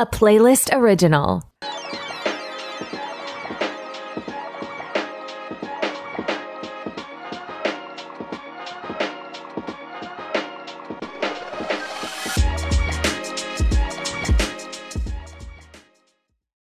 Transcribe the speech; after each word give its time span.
a 0.00 0.06
playlist 0.06 0.74
original. 0.74 1.42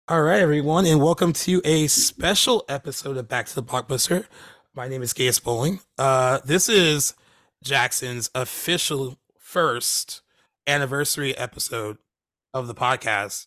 All 0.06 0.22
right, 0.22 0.38
everyone, 0.38 0.86
and 0.86 1.02
welcome 1.02 1.32
to 1.32 1.60
a 1.64 1.88
special 1.88 2.64
episode 2.68 3.16
of 3.16 3.26
Back 3.26 3.46
to 3.46 3.54
the 3.56 3.64
Blockbuster. 3.64 4.26
My 4.76 4.86
name 4.86 5.02
is 5.02 5.12
Gaius 5.12 5.40
Bowling. 5.40 5.80
Uh, 5.98 6.38
this 6.44 6.68
is 6.68 7.14
Jackson's 7.64 8.30
official 8.32 9.18
first 9.40 10.22
anniversary 10.68 11.36
episode 11.36 11.98
of 12.54 12.66
the 12.68 12.74
podcast, 12.74 13.46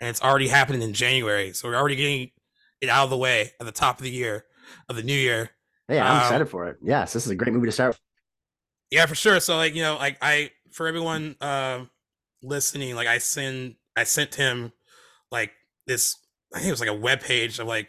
and 0.00 0.08
it's 0.08 0.22
already 0.22 0.48
happening 0.48 0.80
in 0.80 0.94
January. 0.94 1.52
So 1.52 1.68
we're 1.68 1.76
already 1.76 1.96
getting 1.96 2.30
it 2.80 2.88
out 2.88 3.04
of 3.04 3.10
the 3.10 3.16
way 3.18 3.50
at 3.60 3.66
the 3.66 3.72
top 3.72 3.98
of 3.98 4.04
the 4.04 4.10
year, 4.10 4.44
of 4.88 4.96
the 4.96 5.02
new 5.02 5.12
year. 5.12 5.50
Hey, 5.88 6.00
I'm 6.00 6.16
Um, 6.16 6.22
excited 6.22 6.48
for 6.48 6.66
it. 6.68 6.78
Yes, 6.82 7.12
this 7.12 7.26
is 7.26 7.30
a 7.30 7.34
great 7.34 7.52
movie 7.52 7.66
to 7.66 7.72
start. 7.72 7.90
with. 7.90 8.00
Yeah, 8.90 9.06
for 9.06 9.14
sure. 9.14 9.40
So 9.40 9.56
like, 9.56 9.74
you 9.74 9.82
know, 9.82 9.96
like 9.96 10.16
I 10.22 10.50
for 10.72 10.86
everyone 10.86 11.36
um 11.40 11.90
listening, 12.42 12.94
like 12.94 13.08
I 13.08 13.18
send 13.18 13.74
I 13.96 14.04
sent 14.04 14.34
him 14.36 14.72
like 15.30 15.52
this 15.86 16.16
I 16.54 16.58
think 16.58 16.68
it 16.68 16.72
was 16.72 16.80
like 16.80 16.88
a 16.88 16.94
web 16.94 17.20
page 17.20 17.58
of 17.58 17.66
like 17.66 17.88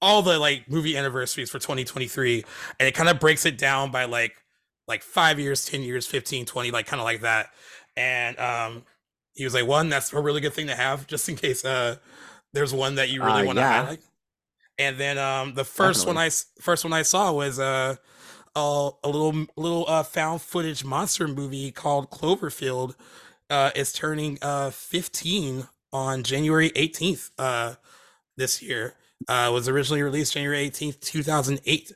all 0.00 0.22
the 0.22 0.38
like 0.38 0.68
movie 0.70 0.96
anniversaries 0.96 1.50
for 1.50 1.58
2023 1.58 2.44
and 2.80 2.88
it 2.88 2.94
kind 2.94 3.08
of 3.08 3.20
breaks 3.20 3.44
it 3.46 3.58
down 3.58 3.90
by 3.90 4.04
like 4.04 4.34
like 4.88 5.02
5 5.02 5.38
years, 5.38 5.64
10 5.64 5.82
years, 5.82 6.06
15, 6.06 6.44
20 6.44 6.70
like 6.70 6.86
kind 6.86 7.00
of 7.00 7.04
like 7.04 7.20
that. 7.22 7.50
And 7.96 8.38
um 8.38 8.84
he 9.34 9.44
was 9.44 9.54
like, 9.54 9.66
"One, 9.66 9.88
that's 9.88 10.12
a 10.12 10.20
really 10.20 10.40
good 10.40 10.52
thing 10.52 10.66
to 10.68 10.74
have 10.76 11.06
just 11.06 11.28
in 11.28 11.36
case 11.36 11.64
uh 11.64 11.96
there's 12.52 12.74
one 12.74 12.96
that 12.96 13.08
you 13.10 13.22
really 13.22 13.42
Uh, 13.42 13.44
want 13.46 13.56
to 13.58 13.62
yeah. 13.62 13.82
highlight." 13.82 14.00
And 14.78 14.98
then 14.98 15.18
um 15.18 15.54
the 15.54 15.64
first 15.64 16.06
one 16.06 16.16
Definitely. 16.16 16.22
I 16.22 16.26
s- 16.26 16.46
first 16.60 16.84
one 16.84 16.92
I 16.92 17.02
saw 17.02 17.32
was 17.32 17.58
uh 17.58 17.96
a, 18.54 18.90
a 19.04 19.08
little 19.08 19.46
little 19.56 19.84
uh, 19.88 20.02
found 20.02 20.42
footage 20.42 20.84
monster 20.84 21.26
movie 21.28 21.70
called 21.70 22.10
Cloverfield. 22.10 22.94
Uh, 23.50 23.70
is 23.74 23.92
turning 23.92 24.38
uh 24.40 24.70
15 24.70 25.68
on 25.92 26.22
January 26.22 26.70
18th 26.70 27.30
uh 27.38 27.74
this 28.36 28.62
year. 28.62 28.94
Uh, 29.28 29.50
was 29.52 29.68
originally 29.68 30.02
released 30.02 30.32
January 30.32 30.68
18th, 30.68 31.00
2008. 31.00 31.92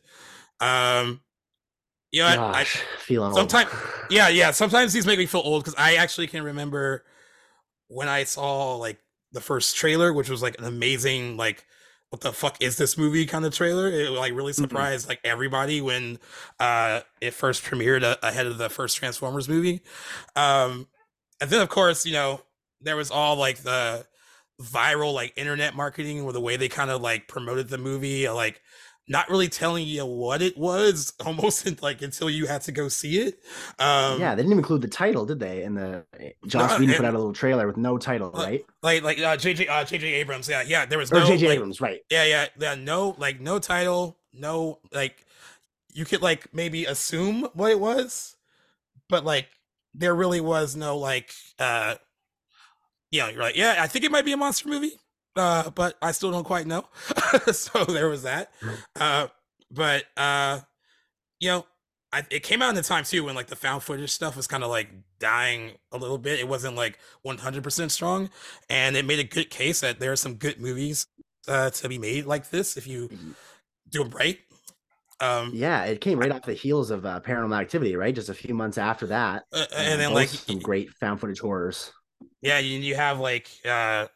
Um, 0.61 1.21
you 2.13 2.21
know? 2.23 2.29
I, 2.29 2.37
Gosh, 2.37 2.83
feeling 3.01 3.29
old. 3.29 3.37
sometime- 3.51 3.69
yeah, 4.11 4.29
yeah. 4.29 4.51
Sometimes 4.53 4.93
these 4.93 5.07
make 5.07 5.19
me 5.19 5.27
feel 5.27 5.41
old 5.45 5.65
because 5.65 5.75
I 5.77 5.97
actually 5.97 6.29
can 6.29 6.43
remember 6.45 7.05
when 7.89 8.09
I 8.09 8.25
saw 8.25 8.77
like 8.77 8.99
the 9.33 9.41
first 9.41 9.77
trailer, 9.77 10.13
which 10.13 10.29
was 10.29 10.43
like 10.43 10.59
an 10.59 10.65
amazing 10.65 11.37
like 11.37 11.65
what 12.11 12.21
the 12.21 12.33
fuck 12.33 12.63
is 12.63 12.77
this 12.77 12.97
movie 12.97 13.27
kind 13.27 13.45
of 13.45 13.55
trailer. 13.55 13.89
It 13.89 14.11
like 14.11 14.33
really 14.35 14.53
Mhm. 14.59 14.71
surprised 14.71 15.09
like 15.09 15.21
everybody 15.25 15.81
when 15.81 16.19
uh 16.61 17.01
it 17.21 17.35
first 17.35 17.65
premiered 17.65 18.03
a- 18.03 18.19
ahead 18.27 18.47
of 18.47 18.59
the 18.59 18.71
first 18.71 18.97
Transformers 18.97 19.49
movie. 19.49 19.83
Um 20.37 20.89
and 21.41 21.51
then 21.51 21.61
of 21.63 21.69
course, 21.69 22.07
you 22.07 22.13
know, 22.13 22.43
there 22.81 22.97
was 22.97 23.11
all 23.11 23.37
like 23.37 23.59
the 23.59 24.07
viral 24.61 25.13
like 25.15 25.33
internet 25.37 25.75
marketing 25.75 26.23
or 26.23 26.33
the 26.33 26.41
way 26.41 26.57
they 26.57 26.69
kind 26.69 26.91
of 26.91 27.03
like 27.03 27.29
promoted 27.29 27.69
the 27.69 27.79
movie, 27.79 28.29
like 28.29 28.63
not 29.09 29.31
really 29.31 29.49
telling 29.49 29.87
you 29.87 30.05
what 30.05 30.43
it 30.43 30.59
was 30.59 31.13
almost 31.25 31.81
like 31.83 32.03
until 32.03 32.29
you 32.29 32.47
had 32.47 32.63
to 32.63 32.73
go 32.73 32.89
see 32.89 33.19
it. 33.21 33.39
Um 33.79 34.21
yeah, 34.21 34.35
they 34.35 34.43
didn't 34.43 34.47
even 34.53 34.59
include 34.59 34.83
the 34.83 34.89
title, 34.89 35.25
did 35.27 35.39
they? 35.41 35.63
In 35.63 35.75
the 35.75 36.05
Joss 36.47 36.73
No, 36.73 36.79
Whedon 36.79 36.89
and- 36.91 36.97
put 36.97 37.05
out 37.07 37.15
a 37.15 37.19
little 37.19 37.33
trailer 37.33 37.67
with 37.67 37.77
no 37.77 37.99
title, 37.99 38.31
Uh, 38.35 38.43
right? 38.43 38.67
like 38.83 39.03
like 39.03 39.19
uh 39.19 39.37
JJ 39.37 39.69
uh 39.69 39.85
JJ 39.85 40.03
Abrams. 40.03 40.49
Yeah, 40.49 40.63
yeah, 40.63 40.87
there 40.87 40.99
was 40.99 41.13
Or 41.13 41.21
no 41.21 41.27
J.J. 41.27 41.47
like, 41.49 41.57
Abrams, 41.57 41.81
right? 41.81 42.01
Yeah, 42.11 42.25
yeah, 42.25 42.47
yeah. 42.59 42.75
No, 42.75 43.15
like 43.19 43.41
no 43.41 43.59
title, 43.59 44.19
no 44.33 44.81
like 44.93 45.25
you 45.95 46.05
could 46.05 46.21
like 46.23 46.53
maybe 46.53 46.85
assume 46.85 47.49
what 47.55 47.71
it 47.71 47.81
was, 47.81 48.37
but 49.09 49.25
like 49.25 49.49
there 49.95 50.15
really 50.15 50.41
was 50.41 50.77
no 50.77 50.99
like 50.99 51.33
uh 51.59 51.95
you 53.13 53.21
know, 53.21 53.29
you're 53.29 53.41
like, 53.43 53.57
yeah, 53.57 53.77
I 53.79 53.87
think 53.87 54.05
it 54.05 54.11
might 54.11 54.25
be 54.25 54.33
a 54.33 54.37
monster 54.37 54.69
movie. 54.69 54.99
Uh, 55.37 55.71
but 55.71 55.97
I 56.01 56.13
still 56.13 56.31
don't 56.31 56.45
quite 56.45 56.67
know. 56.67 56.87
so 57.53 57.85
there 57.85 58.09
was 58.09 58.23
that. 58.23 58.51
Uh 58.99 59.29
but 59.71 60.05
uh 60.17 60.61
you 61.41 61.49
know, 61.49 61.67
I, 62.13 62.25
it 62.31 62.43
came 62.43 62.63
out 62.63 62.71
in 62.71 62.75
the 62.77 62.83
time 62.83 63.05
too 63.05 63.25
when 63.25 63.35
like 63.35 63.49
the 63.49 63.57
found 63.57 63.83
footage 63.83 64.11
stuff 64.11 64.37
was 64.37 64.47
kind 64.47 64.65
of 64.65 64.71
like 64.71 64.89
dying 65.19 65.73
a 65.93 65.99
little 65.99 66.19
bit. 66.19 66.41
It 66.41 66.49
wasn't 66.49 66.77
like 66.77 66.99
100% 67.25 67.91
strong, 67.91 68.31
and 68.71 68.97
it 68.97 69.05
made 69.05 69.19
a 69.19 69.25
good 69.25 69.51
case 69.51 69.81
that 69.81 70.01
there 70.01 70.13
are 70.13 70.17
some 70.17 70.35
good 70.37 70.61
movies 70.61 71.07
uh, 71.49 71.71
to 71.71 71.89
be 71.89 71.99
made 71.99 72.27
like 72.27 72.51
this 72.51 72.77
if 72.77 72.87
you 72.87 73.11
do 73.91 74.05
them 74.05 74.11
right. 74.11 74.39
Um, 75.21 75.53
Yeah, 75.55 75.85
it 75.85 76.01
came 76.01 76.19
right 76.19 76.31
off 76.31 76.43
the 76.43 76.55
heels 76.55 76.91
of 76.91 77.07
uh, 77.07 77.21
Paranormal 77.21 77.59
Activity, 77.59 77.97
right? 77.97 78.15
Just 78.15 78.29
a 78.29 78.35
few 78.35 78.55
months 78.55 78.79
after 78.79 79.07
that. 79.09 79.45
uh, 79.53 79.67
Uh, 79.73 79.77
and 79.77 80.01
then 80.01 80.13
like 80.13 80.29
some 80.29 80.59
great 80.59 80.91
found 80.91 81.21
footage 81.21 81.41
horrors. 81.41 81.93
yeah, 82.43 82.59
you, 82.59 82.79
you 82.81 82.95
have 82.95 83.19
like 83.19 83.49
uh, 83.65 84.07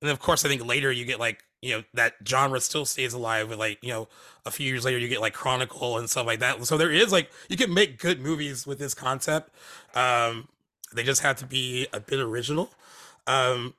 and 0.00 0.10
of 0.10 0.18
course 0.20 0.44
I 0.44 0.48
think 0.48 0.64
later 0.64 0.90
you 0.92 1.04
get 1.04 1.18
like 1.18 1.44
you 1.60 1.76
know 1.76 1.84
that 1.94 2.14
genre 2.26 2.60
still 2.60 2.84
stays 2.84 3.12
alive 3.12 3.48
with 3.48 3.58
like 3.58 3.78
you 3.82 3.90
know 3.90 4.08
a 4.46 4.50
few 4.50 4.66
years 4.66 4.84
later 4.84 4.98
you 4.98 5.08
get 5.08 5.20
like 5.20 5.34
Chronicle 5.34 5.98
and 5.98 6.08
stuff 6.08 6.26
like 6.26 6.40
that. 6.40 6.64
So 6.66 6.76
there 6.76 6.92
is 6.92 7.12
like 7.12 7.30
you 7.48 7.56
can 7.56 7.72
make 7.72 7.98
good 7.98 8.20
movies 8.20 8.66
with 8.66 8.78
this 8.78 8.94
concept. 8.94 9.50
Um, 9.94 10.48
they 10.94 11.02
just 11.02 11.22
have 11.22 11.36
to 11.36 11.46
be 11.46 11.86
a 11.92 12.00
bit 12.00 12.20
original. 12.20 12.70
Um, 13.26 13.74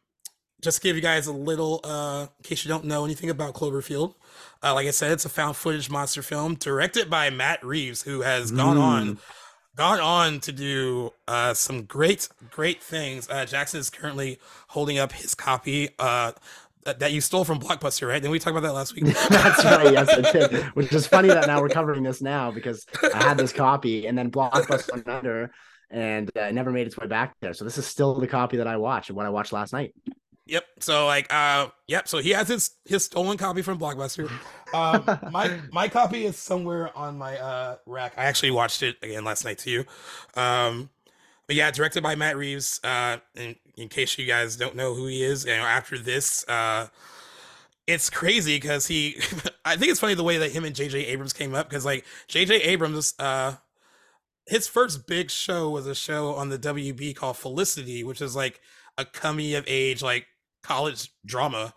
just 0.62 0.82
to 0.82 0.84
give 0.84 0.96
you 0.96 1.02
guys 1.02 1.26
a 1.28 1.32
little, 1.32 1.80
uh, 1.84 2.28
in 2.38 2.44
case 2.44 2.66
you 2.66 2.70
don't 2.70 2.84
know 2.86 3.06
anything 3.06 3.30
about 3.30 3.54
Cloverfield. 3.54 4.14
Uh, 4.62 4.74
like 4.74 4.88
I 4.88 4.92
said, 4.92 5.12
it's 5.12 5.26
a 5.26 5.30
found 5.30 5.56
footage 5.56 5.90
monster 5.90 6.22
film 6.22 6.56
directed 6.56 7.10
by 7.10 7.30
Matt 7.30 7.64
Reeves, 7.66 8.02
who 8.02 8.22
has 8.22 8.52
gone 8.52 8.78
on, 8.78 9.20
gone 9.80 10.02
on 10.02 10.42
to 10.42 10.52
do 10.52 11.14
uh, 11.26 11.54
some 11.54 11.84
great, 11.84 12.28
great 12.52 12.84
things. 12.84 13.30
Uh, 13.30 13.46
Jackson 13.46 13.80
is 13.80 13.90
currently 13.90 14.38
holding 14.68 15.00
up 15.00 15.14
his 15.14 15.34
copy 15.34 15.88
uh, 16.00 16.34
that, 16.84 17.14
you 17.14 17.22
stole 17.22 17.46
from 17.46 17.62
Blockbuster, 17.62 18.10
right? 18.10 18.16
Didn't 18.16 18.32
we 18.32 18.40
talk 18.40 18.52
about 18.52 18.64
that 18.64 18.74
last 18.74 18.94
week? 18.94 19.06
That's 19.30 19.64
right. 19.64 19.94
Yes, 19.94 20.10
I 20.10 20.32
did. 20.34 20.66
Which 20.76 20.92
is 20.92 21.08
funny 21.08 21.30
that 21.30 21.48
now 21.48 21.62
we're 21.62 21.70
covering 21.70 22.04
this 22.04 22.22
now 22.22 22.52
because 22.52 22.86
I 23.14 23.24
had 23.24 23.38
this 23.38 23.54
copy 23.54 24.06
and 24.06 24.18
then 24.18 24.32
Blockbuster 24.32 24.92
went 24.92 25.08
under 25.08 25.52
and 25.90 26.30
uh, 26.38 26.52
never 26.52 26.72
made 26.72 26.86
its 26.86 26.98
way 26.98 27.08
back 27.08 27.38
there. 27.40 27.54
So 27.54 27.64
this 27.64 27.78
is 27.78 27.88
still 27.88 28.20
the 28.20 28.28
copy 28.28 28.58
that 28.58 28.68
I 28.68 28.76
watched 28.76 29.10
and 29.10 29.16
what 29.16 29.28
I 29.28 29.30
watched 29.30 29.54
last 29.54 29.72
night. 29.72 29.96
Yep. 30.50 30.66
So 30.80 31.06
like, 31.06 31.32
uh, 31.34 31.68
yep. 31.88 32.08
So 32.08 32.18
he 32.18 32.32
has 32.32 32.48
his 32.48 32.72
his 32.86 33.06
stolen 33.06 33.38
copy 33.38 33.62
from 33.62 33.78
Blockbuster. 33.80 34.30
Um, 34.74 35.04
my 35.32 35.60
my 35.72 35.88
copy 35.88 36.26
is 36.26 36.38
somewhere 36.38 36.96
on 36.98 37.18
my 37.18 37.38
uh 37.38 37.78
rack. 37.86 38.14
I 38.18 38.26
actually 38.26 38.52
watched 38.52 38.84
it 38.84 38.98
again 39.02 39.24
last 39.24 39.46
night 39.46 39.60
too. 39.60 39.86
Um, 40.36 40.90
but 41.48 41.56
yeah, 41.56 41.72
directed 41.72 42.04
by 42.04 42.16
Matt 42.16 42.38
Reeves. 42.38 42.80
Uh, 42.84 43.18
in, 43.36 43.56
in 43.76 43.90
case 43.90 44.18
you 44.18 44.26
guys 44.26 44.56
don't 44.56 44.76
know 44.76 44.94
who 44.94 45.08
he 45.08 45.24
is, 45.24 45.46
you 45.46 45.52
know, 45.52 45.64
after 45.64 45.98
this, 45.98 46.48
uh, 46.48 46.88
it's 47.88 48.10
crazy 48.10 48.58
because 48.58 48.88
he. 48.88 49.18
I 49.66 49.76
think 49.76 49.92
it's 49.92 50.00
funny 50.00 50.14
the 50.14 50.24
way 50.24 50.38
that 50.38 50.52
him 50.52 50.66
and 50.66 50.76
J.J. 50.76 51.06
Abrams 51.08 51.34
came 51.34 51.56
up 51.56 51.70
because 51.70 51.86
like 51.86 52.06
J.J. 52.28 52.56
Abrams, 52.62 53.14
uh, 53.20 53.56
his 54.46 54.68
first 54.68 55.08
big 55.08 55.30
show 55.30 55.70
was 55.70 55.88
a 55.88 55.96
show 55.96 56.34
on 56.34 56.50
the 56.50 56.58
WB 56.58 57.16
called 57.16 57.38
Felicity, 57.38 58.04
which 58.04 58.22
is 58.22 58.36
like 58.36 58.62
a 59.00 59.06
coming 59.06 59.56
of 59.56 59.64
age 59.68 60.04
like 60.04 60.28
college 60.64 61.12
drama, 61.26 61.74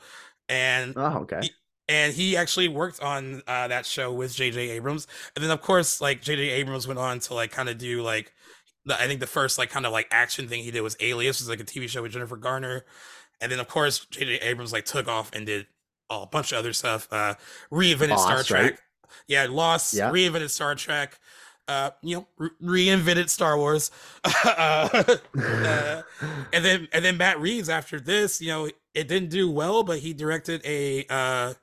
and 0.48 0.94
Oh, 0.96 1.18
okay. 1.20 1.40
and 1.88 2.12
he 2.14 2.36
actually 2.36 2.68
worked 2.68 3.00
on 3.02 3.42
uh, 3.46 3.68
that 3.68 3.86
show 3.86 4.12
with 4.12 4.34
J.J. 4.34 4.70
Abrams, 4.70 5.06
and 5.34 5.42
then 5.44 5.50
of 5.50 5.60
course 5.60 6.00
like 6.00 6.22
J.J. 6.22 6.50
Abrams 6.50 6.86
went 6.86 6.98
on 6.98 7.18
to 7.20 7.34
like 7.34 7.50
kind 7.50 7.68
of 7.68 7.78
do 7.78 8.02
like 8.02 8.32
the, 8.84 9.00
I 9.00 9.06
think 9.06 9.20
the 9.20 9.26
first 9.26 9.58
like 9.58 9.70
kind 9.70 9.86
of 9.86 9.92
like 9.92 10.08
action 10.10 10.48
thing 10.48 10.62
he 10.62 10.70
did 10.70 10.80
was 10.80 10.96
Alias, 11.00 11.40
was 11.40 11.48
like 11.48 11.60
a 11.60 11.64
TV 11.64 11.88
show 11.88 12.02
with 12.02 12.12
Jennifer 12.12 12.36
Garner, 12.36 12.84
and 13.40 13.50
then 13.52 13.60
of 13.60 13.68
course 13.68 14.06
J.J. 14.10 14.40
Abrams 14.40 14.72
like 14.72 14.84
took 14.84 15.08
off 15.08 15.30
and 15.34 15.46
did 15.46 15.66
a 16.10 16.26
bunch 16.26 16.52
of 16.52 16.58
other 16.58 16.72
stuff, 16.72 17.08
uh, 17.10 17.34
reinvented 17.72 18.18
Star 18.18 18.42
Trek, 18.42 18.62
right? 18.72 18.78
yeah, 19.28 19.46
Lost, 19.48 19.94
Yeah. 19.94 20.10
reinvented 20.10 20.50
Star 20.50 20.74
Trek. 20.74 21.18
Uh, 21.68 21.90
you 22.02 22.16
know, 22.16 22.26
re- 22.60 22.90
reinvented 22.92 23.30
Star 23.30 23.56
Wars, 23.56 23.92
uh, 24.24 24.88
uh, 25.38 26.02
and 26.52 26.64
then 26.64 26.88
and 26.92 27.04
then 27.04 27.16
Matt 27.16 27.40
Reeves 27.40 27.68
after 27.68 28.00
this, 28.00 28.40
you 28.40 28.48
know, 28.48 28.68
it 28.94 29.08
didn't 29.08 29.30
do 29.30 29.50
well, 29.50 29.82
but 29.82 30.00
he 30.00 30.12
directed 30.12 30.62
a 30.64 31.06
uh 31.08 31.54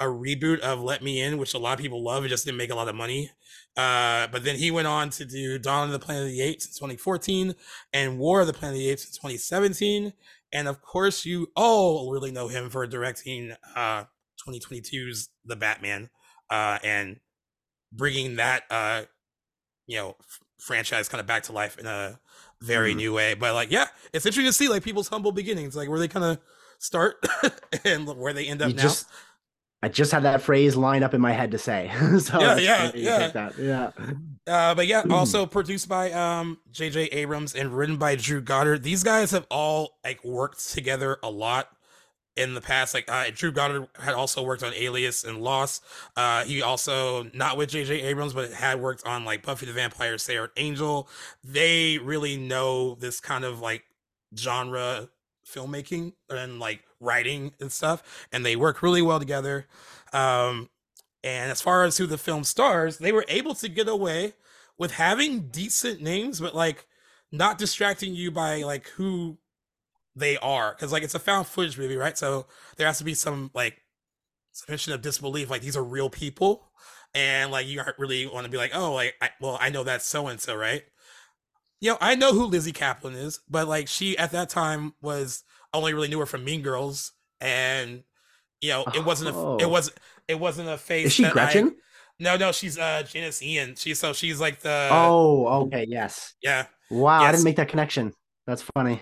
a 0.00 0.04
reboot 0.04 0.60
of 0.60 0.80
Let 0.80 1.02
Me 1.02 1.20
In, 1.20 1.38
which 1.38 1.54
a 1.54 1.58
lot 1.58 1.74
of 1.78 1.82
people 1.82 2.04
love. 2.04 2.24
It 2.24 2.28
just 2.28 2.44
didn't 2.44 2.58
make 2.58 2.70
a 2.70 2.74
lot 2.74 2.88
of 2.88 2.94
money. 2.94 3.30
Uh, 3.76 4.28
but 4.28 4.44
then 4.44 4.56
he 4.56 4.70
went 4.70 4.86
on 4.86 5.10
to 5.10 5.24
do 5.24 5.58
Dawn 5.58 5.86
of 5.86 5.92
the 5.92 5.98
Planet 5.98 6.24
of 6.24 6.30
the 6.30 6.40
Apes 6.40 6.66
in 6.66 6.72
2014 6.72 7.54
and 7.92 8.18
War 8.18 8.40
of 8.40 8.46
the 8.46 8.52
Planet 8.52 8.76
of 8.76 8.80
the 8.80 8.90
Apes 8.90 9.06
in 9.06 9.12
2017. 9.12 10.12
And 10.52 10.68
of 10.68 10.82
course, 10.82 11.24
you 11.26 11.48
all 11.56 12.10
really 12.12 12.30
know 12.32 12.48
him 12.48 12.70
for 12.70 12.86
directing 12.86 13.54
uh 13.76 14.04
2022's 14.46 15.30
The 15.44 15.56
Batman 15.56 16.10
uh 16.50 16.78
and 16.84 17.18
bringing 17.92 18.36
that 18.36 18.64
uh 18.70 19.02
you 19.86 19.96
know 19.96 20.16
f- 20.20 20.40
franchise 20.60 21.08
kind 21.08 21.20
of 21.20 21.26
back 21.26 21.44
to 21.44 21.52
life 21.52 21.78
in 21.78 21.86
a 21.86 22.20
very 22.62 22.92
Mhm. 22.94 22.96
new 22.96 23.12
way. 23.14 23.34
But 23.34 23.54
like, 23.54 23.70
yeah, 23.70 23.88
it's 24.12 24.26
interesting 24.26 24.46
to 24.46 24.52
see 24.52 24.68
like 24.68 24.82
people's 24.82 25.08
humble 25.08 25.32
beginnings, 25.32 25.76
like 25.76 25.88
where 25.88 25.98
they 25.98 26.08
kind 26.08 26.24
of 26.24 26.38
start 26.78 27.24
and 27.84 28.06
where 28.16 28.32
they 28.32 28.46
end 28.46 28.62
up 28.62 28.68
You 28.70 28.76
now. 28.76 28.82
just, 28.82 29.06
I 29.82 29.88
just 29.88 30.10
had 30.10 30.24
that 30.24 30.42
phrase 30.42 30.76
lined 30.76 31.04
up 31.04 31.14
in 31.14 31.20
my 31.20 31.32
head 31.32 31.50
to 31.52 31.58
say. 31.58 31.90
so 32.18 32.40
Yeah, 32.40 32.56
yeah, 32.58 32.90
yeah. 32.94 33.28
That. 33.28 33.58
Yeah. 33.58 33.90
Uh, 34.46 34.74
but 34.74 34.86
yeah, 34.86 35.02
also 35.10 35.46
produced 35.46 35.88
by 35.88 36.10
um 36.12 36.58
J.J. 36.72 37.04
Abrams 37.06 37.54
and 37.54 37.76
written 37.76 37.96
by 37.96 38.16
Drew 38.16 38.40
Goddard. 38.40 38.82
These 38.82 39.02
guys 39.02 39.30
have 39.30 39.46
all 39.50 39.98
like 40.04 40.24
worked 40.24 40.70
together 40.70 41.18
a 41.22 41.30
lot 41.30 41.68
in 42.36 42.54
the 42.54 42.60
past. 42.60 42.94
Like 42.94 43.10
uh, 43.10 43.26
Drew 43.34 43.52
Goddard 43.52 43.88
had 43.98 44.14
also 44.14 44.42
worked 44.42 44.62
on 44.62 44.72
Alias 44.74 45.24
and 45.24 45.42
Lost. 45.42 45.84
Uh, 46.16 46.44
he 46.44 46.62
also 46.62 47.24
not 47.34 47.56
with 47.56 47.68
J.J. 47.70 48.00
Abrams, 48.02 48.32
but 48.32 48.52
had 48.52 48.80
worked 48.80 49.06
on 49.06 49.24
like 49.24 49.44
Buffy 49.44 49.66
the 49.66 49.72
Vampire 49.72 50.16
Slayer 50.18 50.50
Angel. 50.56 51.08
They 51.44 51.98
really 51.98 52.36
know 52.36 52.94
this 52.94 53.20
kind 53.20 53.44
of 53.44 53.60
like 53.60 53.84
genre 54.36 55.08
filmmaking 55.48 56.12
and 56.30 56.58
like 56.58 56.82
writing 57.00 57.52
and 57.60 57.72
stuff, 57.72 58.26
and 58.32 58.44
they 58.44 58.56
work 58.56 58.82
really 58.82 59.02
well 59.02 59.18
together. 59.18 59.66
Um, 60.12 60.70
and 61.24 61.50
as 61.50 61.60
far 61.60 61.84
as 61.84 61.98
who 61.98 62.06
the 62.06 62.18
film 62.18 62.44
stars, 62.44 62.98
they 62.98 63.12
were 63.12 63.24
able 63.28 63.54
to 63.56 63.68
get 63.68 63.88
away 63.88 64.34
with 64.78 64.92
having 64.92 65.48
decent 65.48 66.00
names, 66.00 66.40
but 66.40 66.54
like 66.54 66.86
not 67.32 67.58
distracting 67.58 68.14
you 68.14 68.30
by 68.30 68.62
like 68.62 68.88
who 68.90 69.38
they 70.14 70.36
are. 70.38 70.74
Cause 70.74 70.92
like 70.92 71.02
it's 71.02 71.14
a 71.14 71.18
found 71.18 71.46
footage 71.46 71.78
movie, 71.78 71.96
right? 71.96 72.16
So 72.16 72.46
there 72.76 72.86
has 72.86 72.98
to 72.98 73.04
be 73.04 73.14
some 73.14 73.50
like 73.54 73.82
suspension 74.52 74.92
of 74.92 75.02
disbelief, 75.02 75.50
like 75.50 75.62
these 75.62 75.76
are 75.76 75.84
real 75.84 76.10
people. 76.10 76.64
And 77.14 77.50
like 77.50 77.66
you 77.66 77.80
aren't 77.80 77.98
really 77.98 78.26
want 78.26 78.44
to 78.44 78.50
be 78.50 78.58
like, 78.58 78.72
oh, 78.74 78.92
like 78.94 79.14
I, 79.20 79.30
well, 79.40 79.58
I 79.60 79.70
know 79.70 79.82
that's 79.82 80.06
so 80.06 80.28
and 80.28 80.40
so, 80.40 80.54
right? 80.54 80.84
You 81.80 81.90
know, 81.92 81.98
I 82.00 82.14
know 82.16 82.32
who 82.32 82.44
Lizzy 82.46 82.72
Caplan 82.72 83.14
is, 83.14 83.40
but 83.48 83.68
like 83.68 83.88
she 83.88 84.16
at 84.18 84.32
that 84.32 84.48
time 84.48 84.94
was 85.00 85.44
only 85.72 85.94
really 85.94 86.08
knew 86.08 86.18
her 86.18 86.26
from 86.26 86.44
Mean 86.44 86.62
Girls, 86.62 87.12
and 87.40 88.02
you 88.60 88.70
know, 88.70 88.84
it 88.94 89.04
wasn't 89.04 89.30
a 89.30 89.32
it 89.32 89.64
Oh. 89.64 89.68
was 89.68 89.92
it 90.26 90.38
wasn't 90.40 90.68
a 90.68 90.76
face. 90.78 91.06
Is 91.06 91.12
she 91.14 91.22
that 91.22 91.30
I- 91.30 91.34
Gretchen? 91.34 91.76
no, 92.18 92.36
no, 92.36 92.50
she's 92.52 92.78
uh 92.78 93.02
Janis 93.04 93.42
Ian. 93.42 93.76
She's 93.76 93.98
so 94.00 94.12
she's 94.12 94.40
like 94.40 94.60
the 94.60 94.88
oh, 94.90 95.46
okay. 95.66 95.86
Yes. 95.88 96.34
yeah. 96.42 96.66
Wow. 96.90 97.20
I 97.22 97.30
didn't 97.30 97.44
make 97.44 97.56
that 97.56 97.68
connection. 97.68 98.12
That's 98.46 98.62
funny. 98.74 99.00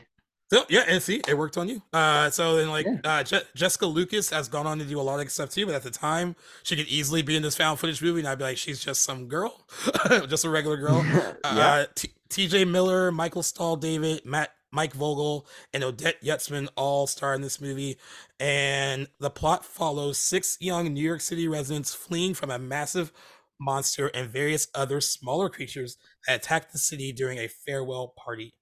So 0.53 0.65
yeah, 0.69 0.85
and 0.87 1.03
see, 1.03 1.23
it 1.27 1.37
worked 1.37 1.57
on 1.57 1.69
you. 1.69 1.83
Uh, 1.93 2.31
so 2.31 2.57
then 2.57 2.69
like 2.69 2.85
Yeah. 2.87 2.99
uh, 3.05 3.23
Je- 3.25 3.43
Jessica 3.57 3.87
Lucas 3.87 4.31
has 4.31 4.49
gone 4.49 4.67
on 4.67 4.79
to 4.81 4.85
do 4.85 5.01
a 5.01 5.03
lot 5.03 5.19
of 5.19 5.31
stuff 5.33 5.51
too, 5.51 5.67
but 5.67 5.75
at 5.75 5.83
the 5.83 5.91
time 5.91 6.37
she 6.63 6.77
could 6.77 6.87
easily 6.89 7.23
be 7.23 7.35
in 7.37 7.43
this 7.43 7.57
found 7.57 7.79
footage 7.81 8.01
movie, 8.03 8.21
and 8.21 8.29
I'd 8.29 8.39
be 8.39 8.45
like, 8.45 8.59
she's 8.59 8.79
just 8.85 9.03
some 9.03 9.27
girl, 9.29 9.67
just 10.29 10.45
a 10.45 10.51
regular 10.51 10.77
girl. 10.77 11.05
yeah. 11.13 11.35
Uh, 11.45 11.87
T- 11.95 12.11
T.J. 12.29 12.65
Miller, 12.67 13.11
Michael 13.13 13.43
Stahl-David, 13.43 14.25
Matt, 14.25 14.51
Mike 14.73 14.95
Vogel, 14.95 15.47
and 15.73 15.83
Odette 15.85 16.23
Yustman 16.23 16.69
all 16.77 17.07
star 17.07 17.35
in 17.35 17.41
this 17.41 17.61
movie. 17.61 17.99
And 18.41 19.09
the 19.21 19.31
plot 19.31 19.65
follows 19.65 20.19
six 20.19 20.57
young 20.61 20.93
New 20.93 21.03
York 21.03 21.21
City 21.21 21.49
residents 21.49 21.95
fleeing 21.95 22.35
from 22.35 22.51
a 22.51 22.59
massive 22.59 23.13
monster 23.59 24.09
and 24.09 24.29
various 24.29 24.69
other 24.75 25.01
smaller 25.01 25.49
creatures 25.49 25.97
that 26.27 26.37
attack 26.37 26.73
the 26.73 26.79
city 26.79 27.13
during 27.13 27.39
a 27.39 27.49
farewell 27.49 28.13
party. 28.23 28.55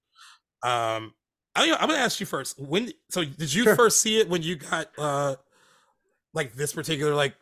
Um, 0.63 1.13
I, 1.55 1.71
I'm 1.73 1.87
gonna 1.89 1.99
ask 1.99 2.19
you 2.19 2.25
first. 2.25 2.59
When 2.59 2.91
so 3.09 3.23
did 3.25 3.53
you 3.53 3.63
Sure. 3.63 3.75
first 3.75 3.99
see 4.01 4.19
it 4.19 4.29
when 4.29 4.41
you 4.41 4.55
got 4.55 4.87
uh 4.97 5.35
like 6.33 6.53
this 6.53 6.73
particular 6.73 7.13
like 7.15 7.35